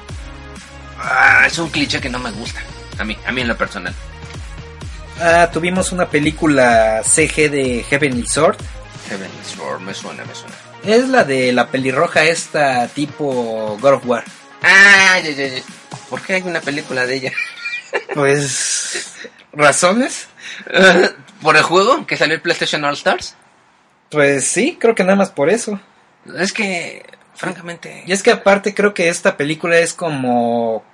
ah, 0.99 1.45
es 1.47 1.59
un 1.59 1.69
cliché 1.69 2.01
que 2.01 2.09
no 2.09 2.19
me 2.19 2.31
gusta, 2.31 2.61
a 2.99 3.05
mí, 3.05 3.17
a 3.27 3.33
mí 3.33 3.43
en 3.43 3.49
lo 3.49 3.57
personal. 3.59 3.95
Ah, 5.21 5.51
tuvimos 5.53 5.93
una 5.93 6.09
película 6.09 7.03
CG 7.05 7.51
de 7.51 7.85
Heavenly 7.89 8.27
Sword. 8.27 8.57
Heavenly 9.09 9.45
Sword, 9.45 9.81
me 9.81 9.95
suena, 9.95 10.25
me 10.25 10.35
suena. 10.35 10.55
Es 10.83 11.09
la 11.09 11.25
de 11.25 11.53
la 11.53 11.69
pelirroja 11.69 12.25
esta 12.25 12.89
tipo 12.89 13.79
God 13.81 13.95
of 13.95 14.07
War. 14.07 14.25
Ah, 14.63 15.21
ya, 15.23 15.31
ya, 15.31 15.47
ya. 15.47 15.63
¿Por 16.11 16.21
qué 16.23 16.35
hay 16.35 16.43
una 16.43 16.61
película 16.61 17.07
de 17.07 17.17
ella? 17.17 17.33
Pues... 18.15 19.15
¿Razones? 19.53 20.27
¿Por 21.43 21.57
el 21.57 21.63
juego 21.63 22.07
que 22.07 22.17
salió 22.17 22.35
el 22.35 22.43
PlayStation 22.43 22.85
All 22.85 22.95
Stars? 22.95 23.37
Pues 24.11 24.47
sí, 24.47 24.77
creo 24.81 24.95
que 24.95 25.05
nada 25.05 25.17
más 25.17 25.31
por 25.31 25.51
eso. 25.51 25.81
Es 26.37 26.53
que, 26.53 27.05
francamente... 27.35 28.05
Y 28.07 28.13
es 28.13 28.23
que 28.23 28.31
aparte 28.31 28.75
creo 28.75 28.95
que 28.95 29.09
esta 29.09 29.37
película 29.37 29.79
es 29.79 29.95
como 29.95 30.85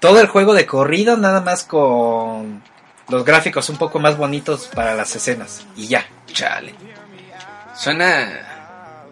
todo 0.00 0.20
el 0.20 0.28
juego 0.28 0.54
de 0.54 0.66
corrido, 0.66 1.16
nada 1.16 1.40
más 1.40 1.64
con 1.64 2.62
los 3.08 3.24
gráficos 3.24 3.68
un 3.68 3.78
poco 3.78 3.98
más 3.98 4.16
bonitos 4.16 4.68
para 4.68 4.94
las 4.94 5.14
escenas. 5.16 5.66
Y 5.76 5.88
ya. 5.88 6.06
Chale. 6.26 6.74
Suena... 7.74 9.06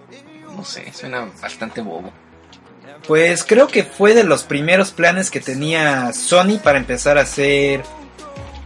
No 0.54 0.64
sé, 0.64 0.92
suena 0.92 1.28
bastante 1.40 1.80
bobo. 1.80 2.12
Pues 3.06 3.44
creo 3.44 3.68
que 3.68 3.84
fue 3.84 4.14
de 4.14 4.24
los 4.24 4.42
primeros 4.42 4.90
planes 4.90 5.30
que 5.30 5.40
tenía 5.40 6.12
Sony 6.12 6.58
para 6.62 6.78
empezar 6.78 7.18
a 7.18 7.22
hacer 7.22 7.82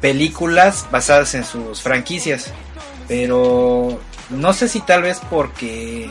películas 0.01 0.87
basadas 0.91 1.35
en 1.35 1.45
sus 1.45 1.83
franquicias. 1.83 2.51
Pero 3.07 4.01
no 4.31 4.53
sé 4.53 4.69
si 4.69 4.81
tal 4.81 5.03
vez 5.03 5.21
porque 5.31 6.11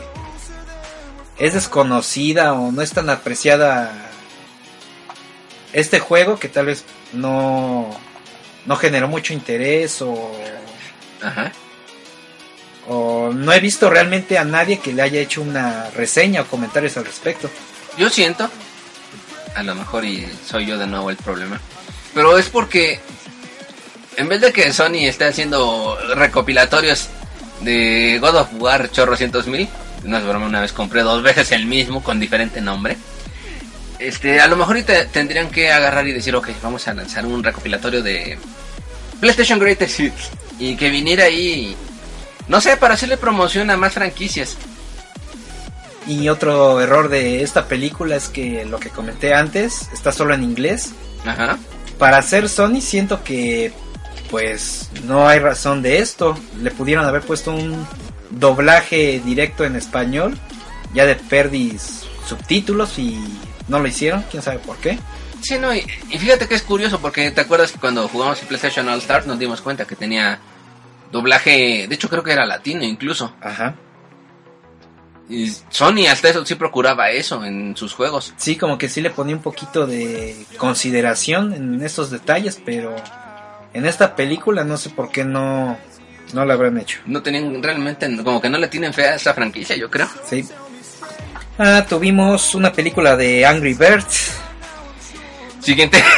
es 1.38 1.54
desconocida 1.54 2.52
o 2.52 2.70
no 2.70 2.82
es 2.82 2.92
tan 2.92 3.08
apreciada 3.10 3.90
este 5.72 5.98
juego 5.98 6.38
que 6.38 6.48
tal 6.48 6.66
vez 6.66 6.84
no, 7.12 7.88
no 8.66 8.76
generó 8.76 9.08
mucho 9.08 9.32
interés 9.32 10.02
o, 10.02 10.32
Ajá. 11.22 11.52
o 12.88 13.30
no 13.32 13.52
he 13.52 13.60
visto 13.60 13.88
realmente 13.88 14.36
a 14.36 14.44
nadie 14.44 14.80
que 14.80 14.92
le 14.92 15.02
haya 15.02 15.20
hecho 15.20 15.42
una 15.42 15.90
reseña 15.90 16.42
o 16.42 16.46
comentarios 16.46 16.96
al 16.96 17.06
respecto. 17.06 17.48
Yo 17.96 18.08
siento, 18.08 18.48
a 19.54 19.62
lo 19.62 19.74
mejor 19.74 20.04
y 20.04 20.26
soy 20.46 20.66
yo 20.66 20.78
de 20.78 20.86
nuevo 20.86 21.10
el 21.10 21.16
problema, 21.16 21.60
pero 22.14 22.38
es 22.38 22.48
porque 22.48 23.00
en 24.16 24.28
vez 24.28 24.40
de 24.40 24.52
que 24.52 24.72
Sony 24.72 25.06
esté 25.06 25.24
haciendo 25.24 25.98
recopilatorios 26.14 27.08
de 27.60 28.18
God 28.20 28.36
of 28.36 28.48
War 28.54 28.90
chorrocientos 28.90 29.46
mil, 29.46 29.68
no 30.04 30.18
es 30.18 30.24
una 30.24 30.60
vez 30.60 30.72
compré 30.72 31.02
dos 31.02 31.22
veces 31.22 31.52
el 31.52 31.66
mismo 31.66 32.02
con 32.02 32.20
diferente 32.20 32.60
nombre. 32.60 32.96
Este, 33.98 34.40
a 34.40 34.46
lo 34.46 34.56
mejor 34.56 34.82
tendrían 35.12 35.50
que 35.50 35.70
agarrar 35.70 36.08
y 36.08 36.12
decir, 36.12 36.34
ok, 36.34 36.48
vamos 36.62 36.88
a 36.88 36.94
lanzar 36.94 37.26
un 37.26 37.44
recopilatorio 37.44 38.02
de 38.02 38.38
PlayStation 39.20 39.58
Greatest 39.58 40.00
Hits 40.00 40.30
y 40.58 40.74
que 40.76 40.88
viniera 40.88 41.24
ahí, 41.24 41.76
no 42.48 42.60
sé, 42.62 42.78
para 42.78 42.94
hacerle 42.94 43.18
promoción 43.18 43.70
a 43.70 43.76
más 43.76 43.92
franquicias. 43.92 44.56
Y 46.06 46.28
otro 46.28 46.80
error 46.80 47.08
de 47.08 47.42
esta 47.42 47.66
película 47.66 48.16
es 48.16 48.28
que 48.28 48.64
lo 48.64 48.80
que 48.80 48.90
comenté 48.90 49.34
antes 49.34 49.88
está 49.92 50.12
solo 50.12 50.34
en 50.34 50.42
inglés. 50.42 50.92
Ajá. 51.24 51.58
Para 51.98 52.18
hacer 52.18 52.48
Sony 52.48 52.80
siento 52.80 53.22
que 53.22 53.72
pues 54.30 54.90
no 55.04 55.28
hay 55.28 55.38
razón 55.38 55.82
de 55.82 55.98
esto. 55.98 56.38
Le 56.60 56.70
pudieron 56.70 57.04
haber 57.04 57.22
puesto 57.22 57.52
un 57.52 57.86
doblaje 58.30 59.20
directo 59.24 59.64
en 59.64 59.76
español, 59.76 60.38
ya 60.94 61.04
de 61.04 61.16
perdis 61.16 62.04
subtítulos 62.26 62.98
y 62.98 63.18
no 63.68 63.80
lo 63.80 63.88
hicieron, 63.88 64.24
quién 64.30 64.42
sabe 64.42 64.58
por 64.58 64.76
qué. 64.78 64.98
Sí, 65.42 65.58
no, 65.58 65.74
y, 65.74 65.84
y 66.10 66.18
fíjate 66.18 66.46
que 66.46 66.54
es 66.54 66.62
curioso 66.62 67.00
porque 67.00 67.30
te 67.30 67.40
acuerdas 67.40 67.72
que 67.72 67.78
cuando 67.78 68.06
jugamos 68.08 68.40
en 68.40 68.48
PlayStation 68.48 68.88
All 68.88 68.98
Stars 68.98 69.26
nos 69.26 69.38
dimos 69.38 69.60
cuenta 69.60 69.86
que 69.86 69.96
tenía 69.96 70.38
doblaje, 71.10 71.86
de 71.88 71.94
hecho 71.94 72.08
creo 72.08 72.22
que 72.22 72.32
era 72.32 72.46
latino 72.46 72.84
incluso. 72.84 73.34
Ajá. 73.40 73.74
Y 75.30 75.52
Sony 75.68 76.08
hasta 76.10 76.28
eso 76.28 76.44
sí 76.44 76.56
procuraba 76.56 77.10
eso 77.10 77.44
en 77.44 77.76
sus 77.76 77.94
juegos. 77.94 78.34
Sí, 78.36 78.56
como 78.56 78.76
que 78.76 78.88
sí 78.88 79.00
le 79.00 79.10
ponía 79.10 79.36
un 79.36 79.42
poquito 79.42 79.86
de 79.86 80.36
consideración 80.56 81.54
en 81.54 81.82
estos 81.82 82.10
detalles, 82.10 82.60
pero 82.64 82.96
en 83.72 83.86
esta 83.86 84.16
película 84.16 84.64
no 84.64 84.76
sé 84.76 84.90
por 84.90 85.12
qué 85.12 85.24
no, 85.24 85.78
no 86.32 86.44
lo 86.44 86.52
habrán 86.52 86.78
hecho. 86.78 86.98
No 87.06 87.22
tenían 87.22 87.62
realmente, 87.62 88.08
como 88.24 88.40
que 88.40 88.50
no 88.50 88.58
le 88.58 88.66
tienen 88.66 88.92
fe 88.92 89.04
a 89.04 89.14
esta 89.14 89.32
franquicia, 89.32 89.76
yo 89.76 89.88
creo. 89.88 90.08
Sí. 90.28 90.44
Ah, 91.58 91.86
tuvimos 91.88 92.56
una 92.56 92.72
película 92.72 93.16
de 93.16 93.46
Angry 93.46 93.74
Birds. 93.74 94.34
Siguiente. 95.60 96.02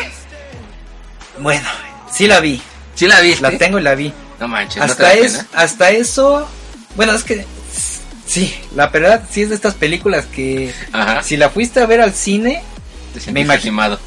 Bueno, 1.38 1.66
sí 2.12 2.26
la 2.26 2.40
vi. 2.40 2.60
¿Sí 2.94 3.08
la 3.08 3.18
viste? 3.20 3.42
La 3.42 3.56
tengo 3.56 3.78
y 3.78 3.82
la 3.82 3.94
vi. 3.94 4.12
No 4.38 4.46
manches, 4.46 4.76
no 4.76 4.86
te 4.86 4.92
hasta, 4.92 5.02
da 5.02 5.12
es, 5.14 5.46
hasta 5.54 5.90
eso, 5.90 6.46
bueno, 6.94 7.14
es 7.14 7.24
que 7.24 7.46
sí, 8.26 8.54
la 8.74 8.88
verdad 8.88 9.22
sí 9.30 9.42
es 9.42 9.48
de 9.50 9.54
estas 9.54 9.74
películas 9.74 10.26
que 10.26 10.72
Ajá. 10.92 11.22
si 11.22 11.36
la 11.36 11.50
fuiste 11.50 11.80
a 11.80 11.86
ver 11.86 12.00
al 12.00 12.12
cine, 12.12 12.62
Te 13.24 13.32
me 13.32 13.40
imagino- 13.40 13.98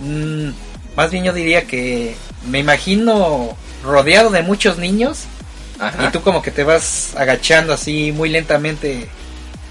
mm, 0.00 0.48
más 0.96 1.10
bien 1.10 1.24
yo 1.24 1.32
diría 1.32 1.66
que 1.66 2.14
me 2.48 2.58
imagino 2.60 3.56
rodeado 3.82 4.30
de 4.30 4.42
muchos 4.42 4.78
niños 4.78 5.20
Ajá. 5.78 6.04
y 6.06 6.12
tú 6.12 6.22
como 6.22 6.42
que 6.42 6.50
te 6.50 6.64
vas 6.64 7.14
agachando 7.16 7.72
así 7.72 8.12
muy 8.12 8.28
lentamente 8.28 9.08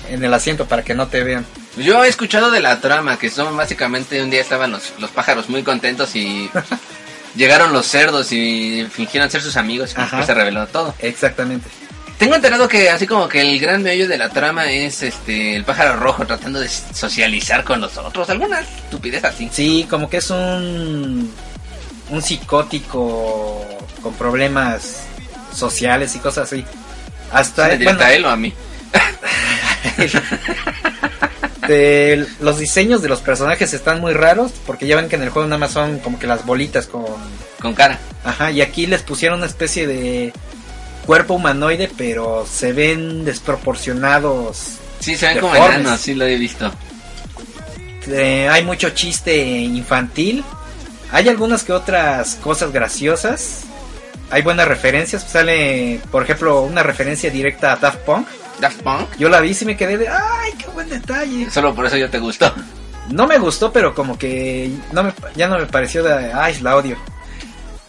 en 0.10 0.24
el 0.24 0.34
asiento 0.34 0.66
para 0.68 0.84
que 0.84 0.94
no 0.94 1.08
te 1.08 1.24
vean. 1.24 1.46
Yo 1.78 2.04
he 2.04 2.08
escuchado 2.08 2.52
de 2.52 2.60
la 2.60 2.80
trama, 2.82 3.18
que 3.18 3.30
son 3.30 3.56
básicamente 3.58 4.22
un 4.22 4.30
día 4.30 4.42
estaban 4.42 4.72
los, 4.72 4.94
los 5.00 5.10
pájaros 5.12 5.50
muy 5.50 5.64
contentos 5.64 6.16
y 6.16 6.50
llegaron 7.36 7.74
los 7.74 7.88
cerdos 7.88 8.32
y 8.32 8.86
fingieron 8.92 9.30
ser 9.32 9.42
sus 9.42 9.58
amigos 9.58 9.94
y 9.98 10.02
después 10.02 10.26
se 10.26 10.34
reveló 10.34 10.68
todo. 10.68 10.94
Exactamente. 11.00 11.68
Tengo 12.24 12.36
enterado 12.36 12.70
que 12.70 12.90
así 12.90 13.06
como 13.06 13.28
que 13.28 13.42
el 13.42 13.60
gran 13.60 13.84
meollo 13.84 14.08
de 14.08 14.18
la 14.18 14.30
trama 14.30 14.72
es 14.72 15.04
este 15.04 15.58
el 15.58 15.66
pájaro 15.66 15.98
rojo 16.00 16.26
tratando 16.26 16.62
de 16.62 16.70
socializar 16.70 17.66
con 17.66 17.82
los 17.82 17.98
otros, 17.98 18.30
alguna 18.30 18.62
estupidez 18.62 19.26
así. 19.26 19.50
Sí, 19.52 19.86
como 19.90 20.10
que 20.10 20.18
es 20.18 20.30
un 20.30 21.30
un 22.10 22.22
psicótico 22.22 23.66
con 24.02 24.14
problemas 24.14 25.02
sociales 25.54 26.16
y 26.16 26.20
cosas 26.20 26.50
así. 26.52 26.64
Hasta 27.34 27.68
¿Le 27.68 27.78
directa 27.80 28.06
bueno, 28.06 28.10
a 28.10 28.14
él 28.14 28.26
o 28.26 28.30
a 28.30 28.38
mí? 28.38 28.54
de- 31.68 32.26
los 32.40 32.58
diseños 32.60 33.02
de 33.02 33.10
los 33.10 33.20
personajes 33.20 33.74
están 33.74 34.00
muy 34.00 34.14
raros 34.14 34.52
porque 34.66 34.88
ya 34.88 34.96
ven 34.96 35.10
que 35.10 35.18
en 35.18 35.24
el 35.24 35.30
juego 35.30 35.46
nada 35.48 35.60
más 35.60 35.72
son 35.72 36.00
como 36.00 36.18
que 36.20 36.28
las 36.28 36.46
bolitas 36.46 36.88
con 36.88 37.04
Con 37.62 37.74
cara. 37.74 38.00
ajá 38.24 38.52
y 38.52 38.62
aquí 38.62 38.86
les 38.88 39.02
pusieron 39.02 39.40
una 39.40 39.48
especie 39.48 39.88
de 39.88 40.32
cuerpo 41.06 41.36
humanoide 41.36 41.90
pero 41.98 42.46
se 42.50 42.74
ven 42.74 43.26
desproporcionados. 43.26 44.78
Sí, 45.00 45.16
se 45.16 45.28
ven 45.28 45.40
como 45.40 45.56
enanos, 45.56 46.00
sí 46.00 46.16
lo 46.16 46.26
he 46.26 46.38
visto. 46.38 46.72
Eh, 48.08 48.48
hay 48.50 48.64
mucho 48.64 48.90
chiste 48.92 49.38
infantil. 49.38 50.44
Hay 51.12 51.30
algunas 51.30 51.64
que 51.64 51.74
otras 51.74 52.36
cosas 52.36 52.72
graciosas. 52.72 53.62
Hay 54.32 54.42
buenas 54.42 54.68
referencias. 54.68 55.24
Sale, 55.24 56.02
por 56.12 56.24
ejemplo, 56.24 56.62
una 56.62 56.84
referencia 56.84 57.30
directa 57.30 57.74
a 57.74 57.76
Daft 57.76 58.00
Punk. 58.00 58.28
Daft 58.60 58.82
Punk. 58.82 59.18
Yo 59.18 59.30
la 59.30 59.40
vi 59.40 59.56
y 59.60 59.66
me 59.66 59.78
quedé 59.78 59.98
de, 59.98 60.08
¡ay, 60.10 60.54
qué 60.58 60.68
buen 60.68 60.90
detalle! 60.90 61.50
Solo 61.52 61.76
por 61.76 61.86
eso 61.86 61.98
yo 61.98 62.10
te 62.10 62.20
gustó. 62.20 62.52
No 63.10 63.28
me 63.28 63.38
gustó, 63.38 63.72
pero 63.72 63.94
como 63.94 64.18
que 64.18 64.72
no 64.92 65.04
me, 65.04 65.14
ya 65.36 65.48
no 65.48 65.60
me 65.60 65.66
pareció 65.66 66.04
de, 66.04 66.32
¡ay, 66.34 66.58
la 66.62 66.78
odio! 66.78 66.98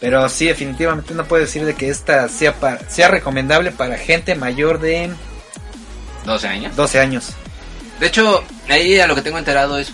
Pero 0.05 0.29
sí, 0.29 0.45
definitivamente 0.45 1.15
no 1.15 1.25
puedo 1.25 1.41
decir 1.41 1.65
de 1.65 1.73
que 1.75 1.89
esta 1.89 2.29
sea, 2.29 2.53
pa- 2.61 2.79
sea 2.91 3.09
recomendable 3.09 3.71
para 3.71 3.97
gente 3.97 4.35
mayor 4.35 4.79
de 4.79 5.09
12 6.27 6.47
años. 6.47 6.77
12 6.77 7.01
años. 7.01 7.31
De 8.01 8.09
hecho, 8.09 8.45
ahí 8.69 9.01
a 9.01 9.07
lo 9.07 9.15
que 9.15 9.23
tengo 9.23 9.39
enterado 9.39 9.79
es 9.79 9.91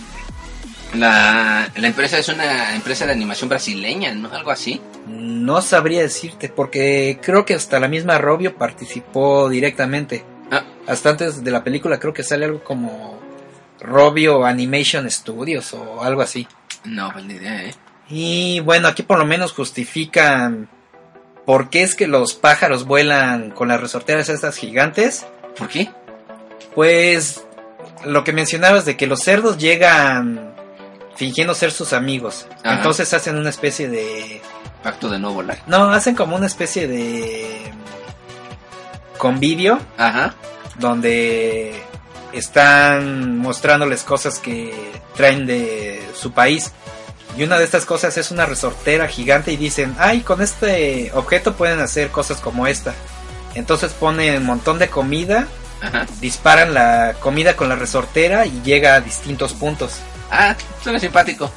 la, 0.95 1.69
la 1.73 1.87
empresa 1.87 2.17
es 2.17 2.27
una 2.27 2.75
empresa 2.75 3.05
de 3.05 3.13
animación 3.13 3.47
brasileña, 3.49 4.13
¿no? 4.13 4.29
Algo 4.33 4.51
así. 4.51 4.81
No 5.07 5.61
sabría 5.61 6.01
decirte, 6.01 6.49
porque 6.49 7.17
creo 7.21 7.45
que 7.45 7.53
hasta 7.53 7.79
la 7.79 7.87
misma 7.87 8.17
Robio 8.17 8.57
participó 8.57 9.47
directamente. 9.47 10.25
Ah, 10.51 10.65
Hasta 10.87 11.11
antes 11.11 11.41
de 11.41 11.51
la 11.51 11.63
película 11.63 11.99
creo 12.01 12.13
que 12.13 12.23
sale 12.23 12.43
algo 12.43 12.61
como 12.65 13.17
Robio 13.79 14.45
Animation 14.45 15.09
Studios 15.09 15.73
o 15.73 16.03
algo 16.03 16.21
así. 16.21 16.45
no, 16.83 17.09
pues 17.13 17.23
ni 17.23 17.35
idea, 17.35 17.63
¿eh? 17.63 17.73
Y 18.11 18.59
bueno, 18.59 18.87
aquí 18.87 19.03
por 19.03 19.17
lo 19.17 19.25
menos 19.25 19.53
justifican 19.53 20.69
por 21.45 21.69
qué 21.69 21.83
es 21.83 21.95
que 21.95 22.07
los 22.07 22.33
pájaros 22.33 22.85
vuelan 22.85 23.51
con 23.51 23.69
las 23.69 23.79
resorteras 23.79 24.29
estas 24.29 24.57
gigantes. 24.57 25.25
¿Por 25.57 25.69
qué? 25.69 25.89
Pues 26.75 27.45
lo 28.05 28.23
que 28.23 28.33
mencionabas 28.33 28.85
de 28.85 28.97
que 28.97 29.07
los 29.07 29.21
cerdos 29.21 29.57
llegan 29.57 30.53
fingiendo 31.15 31.53
ser 31.53 31.71
sus 31.71 31.93
amigos. 31.93 32.47
Ajá. 32.63 32.75
Entonces 32.77 33.13
hacen 33.13 33.37
una 33.37 33.49
especie 33.49 33.89
de... 33.89 34.41
Pacto 34.83 35.09
de 35.09 35.19
no 35.19 35.33
volar. 35.33 35.59
No, 35.67 35.91
hacen 35.91 36.15
como 36.15 36.35
una 36.35 36.47
especie 36.47 36.87
de 36.87 37.71
convivio 39.17 39.79
Ajá. 39.97 40.33
donde 40.79 41.79
están 42.33 43.37
mostrándoles 43.37 44.03
cosas 44.03 44.39
que 44.39 44.73
traen 45.15 45.45
de 45.45 46.01
su 46.15 46.31
país. 46.31 46.71
Y 47.37 47.43
una 47.43 47.57
de 47.57 47.63
estas 47.63 47.85
cosas 47.85 48.17
es 48.17 48.29
una 48.31 48.45
resortera 48.45 49.07
gigante 49.07 49.51
y 49.53 49.57
dicen, 49.57 49.95
ay, 49.99 50.21
con 50.21 50.41
este 50.41 51.11
objeto 51.13 51.53
pueden 51.55 51.79
hacer 51.79 52.09
cosas 52.09 52.39
como 52.41 52.67
esta. 52.67 52.93
Entonces 53.55 53.91
ponen 53.93 54.37
un 54.37 54.45
montón 54.45 54.79
de 54.79 54.89
comida, 54.89 55.47
Ajá. 55.81 56.05
disparan 56.19 56.73
la 56.73 57.15
comida 57.19 57.55
con 57.55 57.69
la 57.69 57.75
resortera 57.75 58.45
y 58.45 58.61
llega 58.63 58.95
a 58.95 59.01
distintos 59.01 59.53
puntos. 59.53 59.93
Ah, 60.29 60.55
suena 60.83 60.99
simpático. 60.99 61.51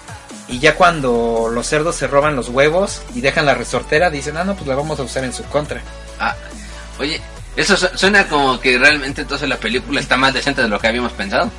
Y 0.49 0.59
ya 0.59 0.75
cuando 0.77 1.49
los 1.53 1.67
cerdos 1.67 1.97
se 1.97 2.07
roban 2.07 2.37
los 2.37 2.49
huevos 2.51 3.03
y 3.15 3.21
dejan 3.21 3.47
la 3.47 3.55
resortera, 3.55 4.11
dicen, 4.11 4.37
ah, 4.37 4.45
no, 4.45 4.55
pues 4.55 4.67
la 4.69 4.75
vamos 4.77 4.99
a 5.01 5.03
usar 5.03 5.25
en 5.25 5.33
su 5.33 5.43
contra. 5.45 5.81
Ah, 6.21 6.35
oye, 6.99 7.21
eso 7.57 7.77
su- 7.77 7.89
suena 7.97 8.29
como 8.29 8.61
que 8.61 8.79
realmente 8.79 9.23
entonces 9.23 9.49
la 9.49 9.57
película 9.57 10.01
está 10.01 10.17
más 10.17 10.35
decente 10.35 10.63
de 10.63 10.69
lo 10.69 10.79
que 10.79 10.87
habíamos 10.89 11.13
pensado. 11.13 11.51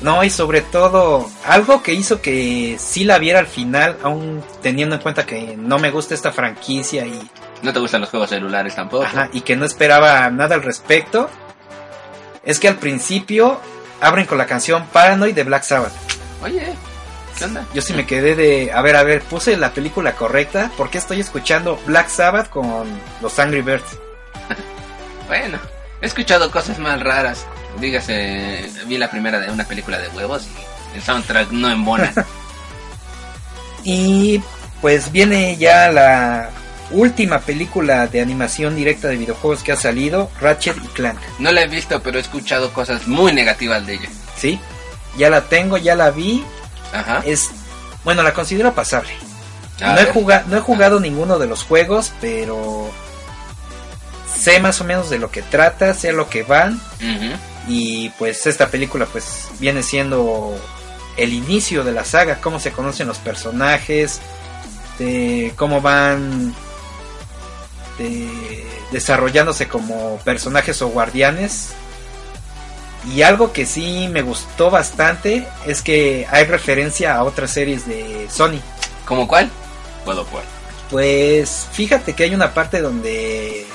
No, 0.00 0.22
y 0.22 0.30
sobre 0.30 0.60
todo, 0.60 1.28
algo 1.44 1.82
que 1.82 1.92
hizo 1.92 2.22
que 2.22 2.76
sí 2.78 3.04
la 3.04 3.18
viera 3.18 3.40
al 3.40 3.48
final, 3.48 3.98
aún 4.02 4.44
teniendo 4.62 4.94
en 4.94 5.02
cuenta 5.02 5.26
que 5.26 5.56
no 5.56 5.78
me 5.78 5.90
gusta 5.90 6.14
esta 6.14 6.30
franquicia 6.30 7.04
y, 7.04 7.28
No 7.62 7.72
te 7.72 7.80
gustan 7.80 8.00
los 8.02 8.10
juegos 8.10 8.30
celulares 8.30 8.76
tampoco. 8.76 9.04
ajá, 9.04 9.28
y 9.32 9.40
que 9.40 9.56
no 9.56 9.64
esperaba 9.64 10.30
nada 10.30 10.54
al 10.54 10.62
respecto, 10.62 11.28
es 12.44 12.60
que 12.60 12.68
al 12.68 12.76
principio 12.76 13.60
abren 14.00 14.26
con 14.26 14.38
la 14.38 14.46
canción 14.46 14.86
Paranoid 14.92 15.34
de 15.34 15.42
Black 15.42 15.64
Sabbath. 15.64 15.92
Oye, 16.44 16.74
¿qué 17.36 17.44
onda? 17.44 17.66
Yo 17.74 17.82
sí 17.82 17.92
me 17.92 18.06
quedé 18.06 18.36
de, 18.36 18.70
a 18.70 18.80
ver, 18.82 18.94
a 18.94 19.02
ver, 19.02 19.22
puse 19.22 19.56
la 19.56 19.72
película 19.72 20.14
correcta, 20.14 20.70
¿por 20.76 20.90
qué 20.90 20.98
estoy 20.98 21.18
escuchando 21.18 21.76
Black 21.86 22.08
Sabbath 22.08 22.48
con 22.50 22.86
los 23.20 23.38
Angry 23.38 23.62
Birds? 23.62 23.98
Bueno, 25.26 25.58
he 26.00 26.06
escuchado 26.06 26.50
cosas 26.50 26.78
más 26.78 27.02
raras. 27.02 27.44
Dígase, 27.80 28.70
vi 28.86 28.98
la 28.98 29.10
primera 29.10 29.38
de 29.40 29.50
una 29.50 29.64
película 29.64 29.98
de 29.98 30.08
huevos 30.08 30.46
y 30.94 30.96
el 30.96 31.02
soundtrack 31.02 31.50
no 31.52 31.70
embona. 31.70 32.12
Y 33.84 34.42
pues 34.80 35.12
viene 35.12 35.56
ya 35.56 35.90
la 35.90 36.50
última 36.90 37.38
película 37.40 38.06
de 38.06 38.20
animación 38.20 38.76
directa 38.76 39.08
de 39.08 39.16
videojuegos 39.16 39.62
que 39.62 39.72
ha 39.72 39.76
salido, 39.76 40.30
Ratchet 40.40 40.76
y 40.84 40.88
Clank. 40.88 41.18
No 41.38 41.52
la 41.52 41.62
he 41.62 41.68
visto, 41.68 42.02
pero 42.02 42.18
he 42.18 42.20
escuchado 42.20 42.72
cosas 42.72 43.06
muy 43.06 43.32
negativas 43.32 43.86
de 43.86 43.94
ella. 43.94 44.08
¿Sí? 44.36 44.60
Ya 45.16 45.30
la 45.30 45.42
tengo, 45.42 45.76
ya 45.76 45.94
la 45.94 46.10
vi. 46.10 46.44
Ajá. 46.92 47.22
Es, 47.24 47.50
bueno, 48.04 48.22
la 48.22 48.32
considero 48.34 48.74
pasable. 48.74 49.10
A 49.80 49.92
No 49.92 50.00
he, 50.00 50.04
ver. 50.04 50.12
juga- 50.12 50.44
no 50.48 50.56
he 50.56 50.60
jugado 50.60 50.98
ninguno 51.00 51.38
de 51.38 51.46
los 51.46 51.62
juegos, 51.62 52.12
pero 52.20 52.90
sé 54.34 54.58
más 54.60 54.80
o 54.80 54.84
menos 54.84 55.08
de 55.10 55.18
lo 55.18 55.30
que 55.30 55.42
trata, 55.42 55.94
sé 55.94 56.10
a 56.10 56.12
lo 56.12 56.28
que 56.28 56.42
van. 56.42 56.74
Ujú. 56.96 57.32
Y 57.68 58.08
pues 58.10 58.46
esta 58.46 58.68
película 58.68 59.06
pues 59.06 59.48
viene 59.60 59.82
siendo 59.82 60.56
el 61.16 61.32
inicio 61.32 61.84
de 61.84 61.92
la 61.92 62.04
saga, 62.04 62.40
cómo 62.40 62.58
se 62.60 62.72
conocen 62.72 63.08
los 63.08 63.18
personajes, 63.18 64.20
de 64.98 65.52
cómo 65.56 65.80
van 65.80 66.54
de- 67.98 68.66
desarrollándose 68.90 69.68
como 69.68 70.18
personajes 70.24 70.80
o 70.82 70.88
guardianes. 70.88 71.70
Y 73.14 73.22
algo 73.22 73.52
que 73.52 73.64
sí 73.66 74.08
me 74.10 74.22
gustó 74.22 74.70
bastante 74.70 75.46
es 75.66 75.82
que 75.82 76.26
hay 76.30 76.44
referencia 76.44 77.14
a 77.14 77.24
otras 77.24 77.50
series 77.50 77.86
de 77.86 78.28
Sony. 78.30 78.60
¿Cómo 79.04 79.28
cuál? 79.28 79.50
Puedo 80.04 80.24
por. 80.26 80.42
Pues 80.90 81.66
fíjate 81.70 82.14
que 82.14 82.24
hay 82.24 82.34
una 82.34 82.54
parte 82.54 82.80
donde 82.80 83.66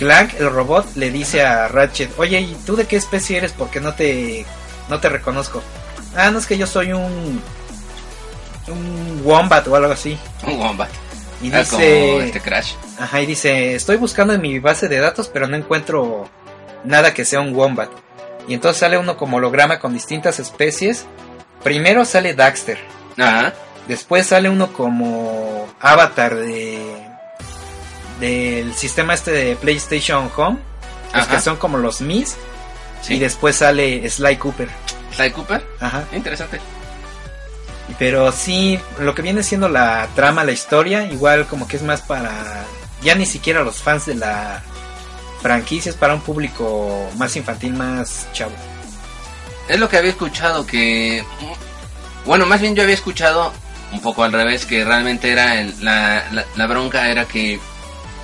Clank, 0.00 0.32
el 0.40 0.50
robot, 0.50 0.96
le 0.96 1.10
dice 1.10 1.44
a 1.44 1.68
Ratchet, 1.68 2.18
oye, 2.18 2.40
¿y 2.40 2.54
tú 2.66 2.74
de 2.74 2.86
qué 2.86 2.96
especie 2.96 3.36
eres? 3.36 3.52
Porque 3.52 3.80
no 3.80 3.92
te, 3.94 4.44
no 4.88 4.98
te 4.98 5.08
reconozco. 5.10 5.62
Ah, 6.16 6.30
no 6.30 6.38
es 6.38 6.46
que 6.46 6.56
yo 6.58 6.66
soy 6.66 6.92
un, 6.92 7.40
un 8.68 9.20
wombat 9.24 9.66
o 9.68 9.76
algo 9.76 9.92
así. 9.92 10.18
Un 10.46 10.58
wombat. 10.58 10.88
Y 11.42 11.48
Ah, 11.52 11.64
como 11.68 11.78
dice, 11.82 12.18
este 12.26 12.40
Crash. 12.40 12.72
ajá, 12.98 13.20
y 13.20 13.26
dice, 13.26 13.74
estoy 13.74 13.96
buscando 13.96 14.32
en 14.34 14.40
mi 14.40 14.58
base 14.58 14.88
de 14.88 14.98
datos, 14.98 15.28
pero 15.28 15.46
no 15.46 15.56
encuentro 15.56 16.28
nada 16.84 17.14
que 17.14 17.24
sea 17.24 17.40
un 17.40 17.54
wombat. 17.54 17.90
Y 18.48 18.54
entonces 18.54 18.80
sale 18.80 18.98
uno 18.98 19.16
como 19.16 19.36
holograma 19.36 19.78
con 19.80 19.92
distintas 19.92 20.38
especies. 20.38 21.04
Primero 21.62 22.04
sale 22.06 22.34
Daxter, 22.34 22.78
Ajá. 23.18 23.52
después 23.86 24.26
sale 24.26 24.48
uno 24.48 24.72
como 24.72 25.68
avatar 25.78 26.36
de 26.36 26.89
del 28.20 28.74
sistema 28.74 29.14
este 29.14 29.30
de 29.32 29.56
PlayStation 29.56 30.30
Home, 30.36 30.58
los 31.14 31.24
Ajá. 31.24 31.36
que 31.36 31.42
son 31.42 31.56
como 31.56 31.78
los 31.78 32.00
Mis, 32.00 32.36
Sí. 33.02 33.14
y 33.14 33.18
después 33.18 33.56
sale 33.56 34.08
Sly 34.08 34.36
Cooper. 34.36 34.68
Sly 35.16 35.30
Cooper. 35.32 35.66
Ajá. 35.80 36.04
Interesante. 36.12 36.60
Pero 37.98 38.30
sí, 38.32 38.78
lo 38.98 39.14
que 39.14 39.22
viene 39.22 39.42
siendo 39.42 39.68
la 39.68 40.06
trama, 40.14 40.44
la 40.44 40.52
historia, 40.52 41.04
igual 41.10 41.46
como 41.46 41.66
que 41.66 41.76
es 41.76 41.82
más 41.82 42.02
para 42.02 42.30
ya 43.02 43.14
ni 43.14 43.26
siquiera 43.26 43.62
los 43.64 43.76
fans 43.78 44.06
de 44.06 44.14
la 44.14 44.62
franquicia, 45.42 45.90
es 45.90 45.96
para 45.96 46.14
un 46.14 46.20
público 46.20 47.10
más 47.16 47.34
infantil, 47.36 47.72
más 47.72 48.28
chavo. 48.32 48.52
Es 49.68 49.80
lo 49.80 49.88
que 49.88 49.96
había 49.96 50.10
escuchado 50.10 50.66
que... 50.66 51.24
Bueno, 52.26 52.44
más 52.46 52.60
bien 52.60 52.76
yo 52.76 52.82
había 52.82 52.94
escuchado 52.94 53.52
un 53.92 54.00
poco 54.00 54.22
al 54.22 54.32
revés, 54.32 54.66
que 54.66 54.84
realmente 54.84 55.32
era 55.32 55.58
el- 55.60 55.74
la, 55.84 56.24
la, 56.32 56.44
la 56.54 56.66
bronca 56.66 57.08
era 57.10 57.24
que 57.24 57.58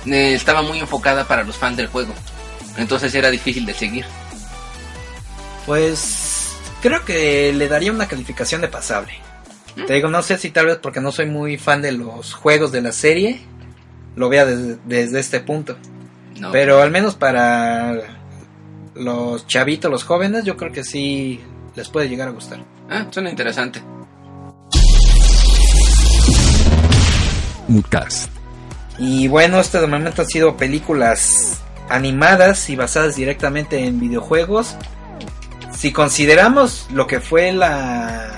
eh, 0.07 0.33
estaba 0.33 0.61
muy 0.61 0.79
enfocada 0.79 1.25
para 1.27 1.43
los 1.43 1.57
fans 1.57 1.77
del 1.77 1.87
juego. 1.87 2.13
Entonces 2.77 3.13
era 3.15 3.29
difícil 3.29 3.65
de 3.65 3.73
seguir. 3.73 4.05
Pues 5.65 6.55
creo 6.81 7.03
que 7.03 7.51
le 7.53 7.67
daría 7.67 7.91
una 7.91 8.07
calificación 8.07 8.61
de 8.61 8.67
pasable. 8.67 9.13
Te 9.85 9.93
digo, 9.93 10.09
no 10.09 10.23
sé 10.23 10.37
si 10.37 10.49
tal 10.49 10.65
vez 10.65 10.77
porque 10.77 11.01
no 11.01 11.11
soy 11.11 11.27
muy 11.27 11.57
fan 11.57 11.83
de 11.83 11.91
los 11.91 12.33
juegos 12.33 12.71
de 12.71 12.81
la 12.81 12.91
serie, 12.91 13.41
lo 14.15 14.27
vea 14.27 14.45
desde, 14.45 14.77
desde 14.85 15.19
este 15.19 15.39
punto. 15.39 15.77
¿no? 16.39 16.51
Pero 16.51 16.81
al 16.81 16.89
menos 16.89 17.15
para 17.15 17.95
los 18.95 19.45
chavitos, 19.45 19.91
los 19.91 20.03
jóvenes, 20.03 20.45
yo 20.45 20.57
creo 20.57 20.71
que 20.71 20.83
sí 20.83 21.39
les 21.75 21.89
puede 21.89 22.09
llegar 22.09 22.27
a 22.27 22.31
gustar. 22.31 22.59
Ah, 22.89 23.05
suena 23.11 23.29
interesante. 23.29 23.81
Y 28.99 29.27
bueno, 29.27 29.59
este 29.59 29.79
de 29.79 29.87
momento 29.87 30.23
han 30.23 30.27
sido 30.27 30.57
películas 30.57 31.57
animadas 31.89 32.69
y 32.69 32.75
basadas 32.75 33.15
directamente 33.15 33.85
en 33.85 33.99
videojuegos. 33.99 34.75
Si 35.75 35.91
consideramos 35.91 36.87
lo 36.91 37.07
que 37.07 37.19
fue 37.19 37.51
la 37.51 38.33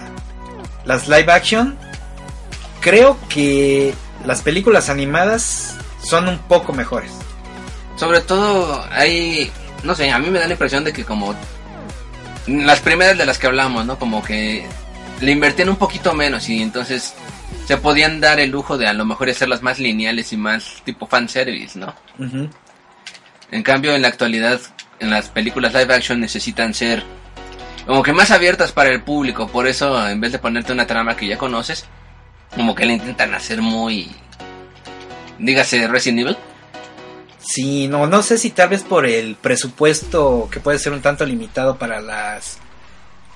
las 0.85 1.07
live 1.07 1.31
action, 1.31 1.77
creo 2.81 3.17
que 3.29 3.93
las 4.25 4.41
películas 4.41 4.89
animadas 4.89 5.75
son 6.03 6.27
un 6.27 6.39
poco 6.39 6.73
mejores. 6.73 7.11
Sobre 7.95 8.21
todo 8.21 8.83
hay, 8.91 9.51
no 9.83 9.93
sé, 9.95 10.09
a 10.09 10.19
mí 10.19 10.29
me 10.29 10.39
da 10.39 10.47
la 10.47 10.53
impresión 10.53 10.83
de 10.83 10.93
que 10.93 11.05
como 11.05 11.35
las 12.47 12.79
primeras 12.79 13.17
de 13.17 13.25
las 13.25 13.37
que 13.37 13.47
hablamos, 13.47 13.85
¿no? 13.85 13.99
Como 13.99 14.23
que 14.23 14.65
le 15.21 15.31
invertían 15.31 15.69
un 15.69 15.75
poquito 15.75 16.13
menos 16.13 16.49
y 16.49 16.61
entonces 16.61 17.13
se 17.69 17.77
podían 17.77 18.19
dar 18.19 18.39
el 18.39 18.49
lujo 18.49 18.79
de 18.79 18.87
a 18.87 18.93
lo 18.93 19.05
mejor 19.05 19.29
hacerlas 19.29 19.61
más 19.61 19.77
lineales 19.77 20.33
y 20.33 20.37
más 20.37 20.81
tipo 20.85 21.05
fanservice, 21.05 21.77
¿no? 21.77 21.93
En 23.51 23.61
cambio, 23.61 23.93
en 23.93 24.01
la 24.01 24.07
actualidad, 24.07 24.59
en 24.99 25.11
las 25.11 25.29
películas 25.29 25.75
live 25.75 25.93
action 25.93 26.19
necesitan 26.19 26.73
ser 26.73 27.03
como 27.85 28.01
que 28.01 28.11
más 28.11 28.31
abiertas 28.31 28.71
para 28.71 28.89
el 28.89 29.03
público. 29.03 29.47
Por 29.49 29.67
eso, 29.67 30.09
en 30.09 30.19
vez 30.19 30.31
de 30.31 30.39
ponerte 30.39 30.73
una 30.73 30.87
trama 30.87 31.15
que 31.15 31.27
ya 31.27 31.37
conoces, 31.37 31.85
como 32.55 32.73
que 32.73 32.87
le 32.87 32.93
intentan 32.93 33.35
hacer 33.35 33.61
muy, 33.61 34.09
dígase, 35.37 35.87
Resident 35.87 36.21
Evil. 36.21 36.37
Sí, 37.37 37.87
no, 37.87 38.07
no 38.07 38.23
sé 38.23 38.39
si 38.39 38.49
tal 38.49 38.69
vez 38.69 38.81
por 38.81 39.05
el 39.05 39.35
presupuesto 39.35 40.49
que 40.51 40.59
puede 40.59 40.79
ser 40.79 40.91
un 40.91 41.01
tanto 41.01 41.23
limitado 41.23 41.77
para 41.77 42.01
las 42.01 42.57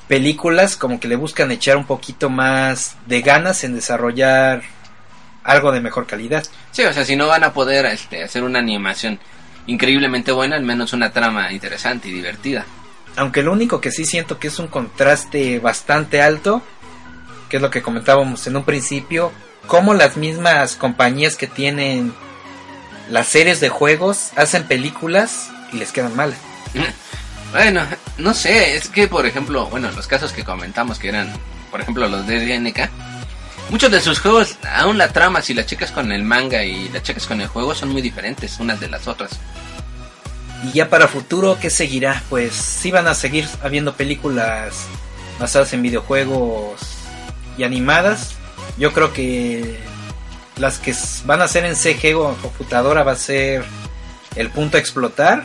películas, 0.08 0.76
como 0.76 1.00
que 1.00 1.08
le 1.08 1.16
buscan 1.16 1.52
echar 1.52 1.78
un 1.78 1.86
poquito 1.86 2.30
más 2.30 2.96
de 3.06 3.22
ganas 3.22 3.64
en 3.64 3.76
desarrollar 3.76 4.64
algo 5.44 5.72
de 5.72 5.82
mejor 5.82 6.08
calidad. 6.08 6.46
Sí, 6.72 6.84
o 6.84 6.94
sea, 6.94 7.06
si 7.06 7.16
no 7.16 7.28
van 7.28 7.44
a 7.44 7.54
poder 7.54 7.86
este, 7.86 8.24
hacer 8.24 8.44
una 8.44 8.60
animación 8.60 9.20
increíblemente 9.68 10.32
buena, 10.32 10.56
al 10.56 10.64
menos 10.64 10.94
una 10.94 11.12
trama 11.12 11.52
interesante 11.52 12.10
y 12.10 12.12
divertida. 12.12 12.66
Aunque 13.16 13.44
lo 13.44 13.52
único 13.52 13.80
que 13.80 13.92
sí 13.92 14.06
siento 14.06 14.40
que 14.40 14.48
es 14.48 14.60
un 14.60 14.68
contraste 14.68 15.60
bastante 15.60 16.22
alto, 16.22 16.62
que 17.50 17.58
es 17.58 17.62
lo 17.62 17.70
que 17.70 17.82
comentábamos 17.82 18.48
en 18.48 18.56
un 18.58 18.64
principio, 18.64 19.32
como 19.68 19.94
las 19.94 20.18
mismas 20.18 20.76
compañías 20.76 21.38
que 21.38 21.48
tienen 21.48 22.14
las 23.10 23.28
series 23.28 23.60
de 23.60 23.70
juegos 23.70 24.32
hacen 24.36 24.64
películas 24.64 25.50
y 25.72 25.78
les 25.78 25.92
quedan 25.92 26.16
mal. 26.16 26.34
Bueno, 27.54 27.86
no 28.18 28.34
sé, 28.34 28.76
es 28.76 28.90
que 28.90 29.08
por 29.08 29.28
ejemplo, 29.28 29.68
bueno, 29.68 29.92
los 29.92 30.08
casos 30.08 30.34
que 30.34 30.44
comentamos 30.44 30.98
que 30.98 31.10
eran, 31.10 31.32
por 31.70 31.82
ejemplo, 31.82 32.08
los 32.08 32.26
de 32.26 32.44
DNK, 32.44 32.90
muchos 33.70 33.92
de 33.92 34.02
sus 34.02 34.20
juegos, 34.20 34.58
aún 34.76 34.98
la 34.98 35.14
trama, 35.14 35.44
si 35.44 35.54
la 35.54 35.64
checas 35.64 35.92
con 35.92 36.12
el 36.12 36.24
manga 36.24 36.64
y 36.64 36.90
la 36.90 37.04
checas 37.04 37.28
con 37.28 37.40
el 37.42 37.48
juego, 37.48 37.76
son 37.76 37.90
muy 37.90 38.02
diferentes 38.02 38.60
unas 38.60 38.80
de 38.80 38.90
las 38.90 39.08
otras. 39.08 39.40
Y 40.64 40.72
ya 40.72 40.90
para 40.90 41.08
futuro, 41.08 41.60
¿qué 41.62 41.70
seguirá? 41.70 42.24
Pues 42.28 42.54
sí 42.54 42.90
van 42.90 43.06
a 43.06 43.14
seguir 43.14 43.48
habiendo 43.62 43.94
películas 43.94 44.88
basadas 45.40 45.74
en 45.74 45.84
videojuegos 45.84 46.82
y 47.56 47.64
animadas. 47.64 48.34
Yo 48.80 48.94
creo 48.94 49.14
que 49.14 49.80
las 50.58 50.80
que 50.80 50.96
van 51.26 51.44
a 51.44 51.48
ser 51.48 51.66
en 51.66 51.76
CG 51.76 52.16
o 52.18 52.30
en 52.30 52.36
computadora 52.36 53.04
va 53.04 53.12
a 53.12 53.16
ser 53.16 53.64
el 54.36 54.50
punto 54.50 54.78
a 54.78 54.80
explotar. 54.80 55.44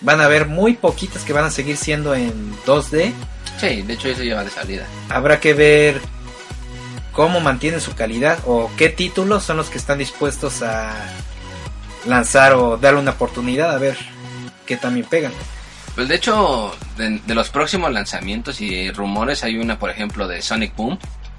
Van 0.00 0.20
a 0.20 0.24
haber 0.24 0.46
muy 0.46 0.74
poquitas 0.74 1.24
que 1.24 1.32
van 1.32 1.44
a 1.44 1.50
seguir 1.50 1.76
siendo 1.76 2.14
en 2.14 2.54
2D. 2.64 3.12
Sí, 3.60 3.82
de 3.82 3.92
hecho 3.94 4.08
eso 4.08 4.22
lleva 4.22 4.44
de 4.44 4.50
salida. 4.50 4.84
Habrá 5.08 5.40
que 5.40 5.54
ver 5.54 6.00
cómo 7.12 7.40
mantienen 7.40 7.80
su 7.80 7.94
calidad 7.94 8.38
o 8.46 8.70
qué 8.76 8.88
títulos 8.88 9.42
son 9.42 9.56
los 9.56 9.70
que 9.70 9.78
están 9.78 9.98
dispuestos 9.98 10.62
a 10.62 10.94
lanzar 12.06 12.54
o 12.54 12.76
darle 12.76 13.00
una 13.00 13.10
oportunidad 13.12 13.74
a 13.74 13.78
ver 13.78 13.96
qué 14.66 14.76
también 14.76 15.06
pegan. 15.06 15.32
Pues 15.96 16.06
de 16.06 16.14
hecho, 16.14 16.72
de, 16.96 17.20
de 17.26 17.34
los 17.34 17.50
próximos 17.50 17.92
lanzamientos 17.92 18.60
y 18.60 18.92
rumores 18.92 19.42
hay 19.42 19.56
una, 19.56 19.80
por 19.80 19.90
ejemplo, 19.90 20.28
de 20.28 20.40
Sonic 20.40 20.76
Boom. 20.76 20.96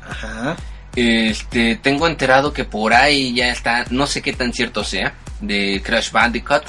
Ajá. 0.10 0.58
Este, 0.96 1.78
tengo 1.78 2.08
enterado 2.08 2.52
que 2.52 2.66
por 2.66 2.94
ahí 2.94 3.34
ya 3.34 3.50
está, 3.50 3.86
no 3.90 4.08
sé 4.08 4.22
qué 4.22 4.34
tan 4.34 4.52
cierto 4.52 4.84
sea, 4.84 5.14
de 5.40 5.82
Crash 5.84 6.12
Bandicoot. 6.12 6.64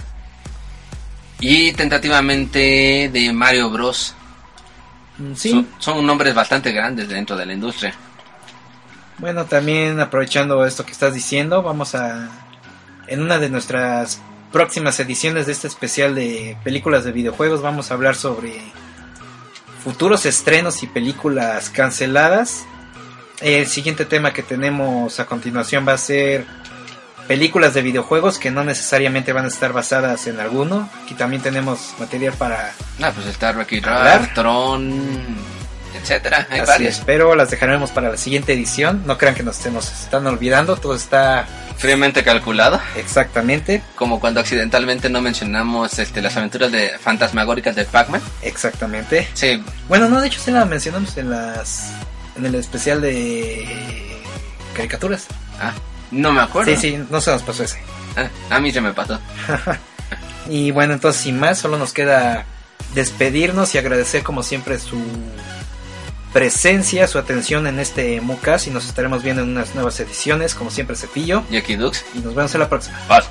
Y 1.40 1.72
tentativamente 1.72 3.10
de 3.12 3.32
Mario 3.32 3.70
Bros. 3.70 4.14
Mm, 5.18 5.34
Sí, 5.34 5.50
Son, 5.50 5.68
son 5.78 6.06
nombres 6.06 6.34
bastante 6.34 6.72
grandes 6.72 7.08
dentro 7.08 7.36
de 7.36 7.46
la 7.46 7.52
industria. 7.52 7.94
bueno, 9.18 9.44
también 9.44 10.00
aprovechando 10.00 10.64
esto 10.64 10.84
que 10.84 10.92
estás 10.92 11.12
diciendo, 11.14 11.62
vamos 11.62 11.94
a 11.94 12.28
en 13.06 13.20
una 13.22 13.38
de 13.38 13.50
nuestras 13.50 14.20
próximas 14.52 14.98
ediciones 15.00 15.46
de 15.46 15.52
este 15.52 15.66
especial 15.66 16.14
de 16.14 16.56
películas 16.64 17.04
de 17.04 17.12
videojuegos 17.12 17.60
vamos 17.60 17.90
a 17.90 17.94
hablar 17.94 18.14
sobre 18.14 18.52
futuros 19.82 20.26
estrenos 20.26 20.82
y 20.82 20.86
películas 20.86 21.70
canceladas. 21.70 22.64
El 23.40 23.66
siguiente 23.66 24.04
tema 24.04 24.32
que 24.32 24.42
tenemos 24.42 25.18
a 25.18 25.26
continuación 25.26 25.86
va 25.88 25.94
a 25.94 25.98
ser 25.98 26.46
películas 27.28 27.74
de 27.74 27.82
videojuegos 27.82 28.38
que 28.38 28.50
no 28.50 28.64
necesariamente 28.64 29.32
van 29.32 29.44
a 29.44 29.48
estar 29.48 29.72
basadas 29.72 30.26
en 30.26 30.40
alguno. 30.40 30.88
Aquí 31.04 31.14
también 31.14 31.42
tenemos 31.42 31.94
material 31.98 32.34
para 32.34 32.72
Ah, 33.02 33.12
pues 33.14 33.26
está 33.26 33.52
Rocky. 33.52 33.80
Rock, 33.80 34.34
Tron, 34.34 35.00
etcétera. 36.00 36.46
Hay 36.50 36.60
Así 36.60 36.70
varios. 36.70 36.98
es, 36.98 37.02
pero 37.06 37.34
las 37.34 37.50
dejaremos 37.50 37.90
para 37.90 38.10
la 38.10 38.16
siguiente 38.16 38.52
edición. 38.52 39.02
No 39.06 39.16
crean 39.18 39.34
que 39.34 39.42
nos, 39.42 39.56
se 39.56 39.70
nos 39.70 39.90
están 39.92 40.26
olvidando, 40.26 40.76
todo 40.76 40.94
está 40.94 41.46
Fríamente 41.78 42.22
calculado. 42.22 42.78
exactamente, 42.94 43.82
Como 43.94 44.20
cuando 44.20 44.40
accidentalmente 44.40 45.08
no 45.08 45.22
mencionamos 45.22 45.98
este, 45.98 46.20
las 46.20 46.36
aventuras 46.36 46.70
de 46.70 46.98
fantasmagóricas 46.98 47.74
de 47.74 47.86
Pac-Man. 47.86 48.20
exactamente. 48.42 49.26
Sí, 49.32 49.64
Bueno, 49.88 50.06
no, 50.08 50.20
de 50.20 50.26
hecho 50.26 50.40
sí 50.40 50.50
la 50.50 50.66
mencionamos 50.66 51.16
en 51.16 51.30
las 51.30 51.90
en 52.36 52.44
el 52.46 52.54
especial 52.54 53.00
de 53.00 54.20
caricaturas. 54.76 55.26
ah, 55.60 55.72
no 56.10 56.32
me 56.32 56.40
acuerdo. 56.40 56.70
Sí, 56.72 56.76
sí, 56.76 57.04
no 57.10 57.20
se 57.20 57.30
nos 57.30 57.42
pasó 57.42 57.64
ese. 57.64 57.80
Ah, 58.16 58.28
a 58.50 58.60
mí 58.60 58.72
se 58.72 58.80
me 58.80 58.92
pasó. 58.92 59.18
Y 60.48 60.72
bueno, 60.72 60.94
entonces 60.94 61.22
sin 61.22 61.38
más, 61.38 61.58
solo 61.58 61.78
nos 61.78 61.92
queda 61.92 62.44
despedirnos 62.94 63.74
y 63.74 63.78
agradecer 63.78 64.24
como 64.24 64.42
siempre 64.42 64.80
su 64.80 65.00
presencia, 66.32 67.06
su 67.06 67.18
atención 67.18 67.66
en 67.66 67.78
este 67.78 68.20
MUCAS 68.20 68.66
y 68.66 68.70
nos 68.70 68.86
estaremos 68.86 69.22
viendo 69.22 69.42
en 69.42 69.50
unas 69.50 69.74
nuevas 69.74 70.00
ediciones, 70.00 70.54
como 70.54 70.70
siempre 70.70 70.96
Cepillo, 70.96 71.44
Jackie 71.50 71.76
Dux. 71.76 72.04
y 72.14 72.18
nos 72.18 72.34
vemos 72.34 72.52
en 72.54 72.60
la 72.60 72.68
próxima. 72.68 72.98
Paso. 73.06 73.30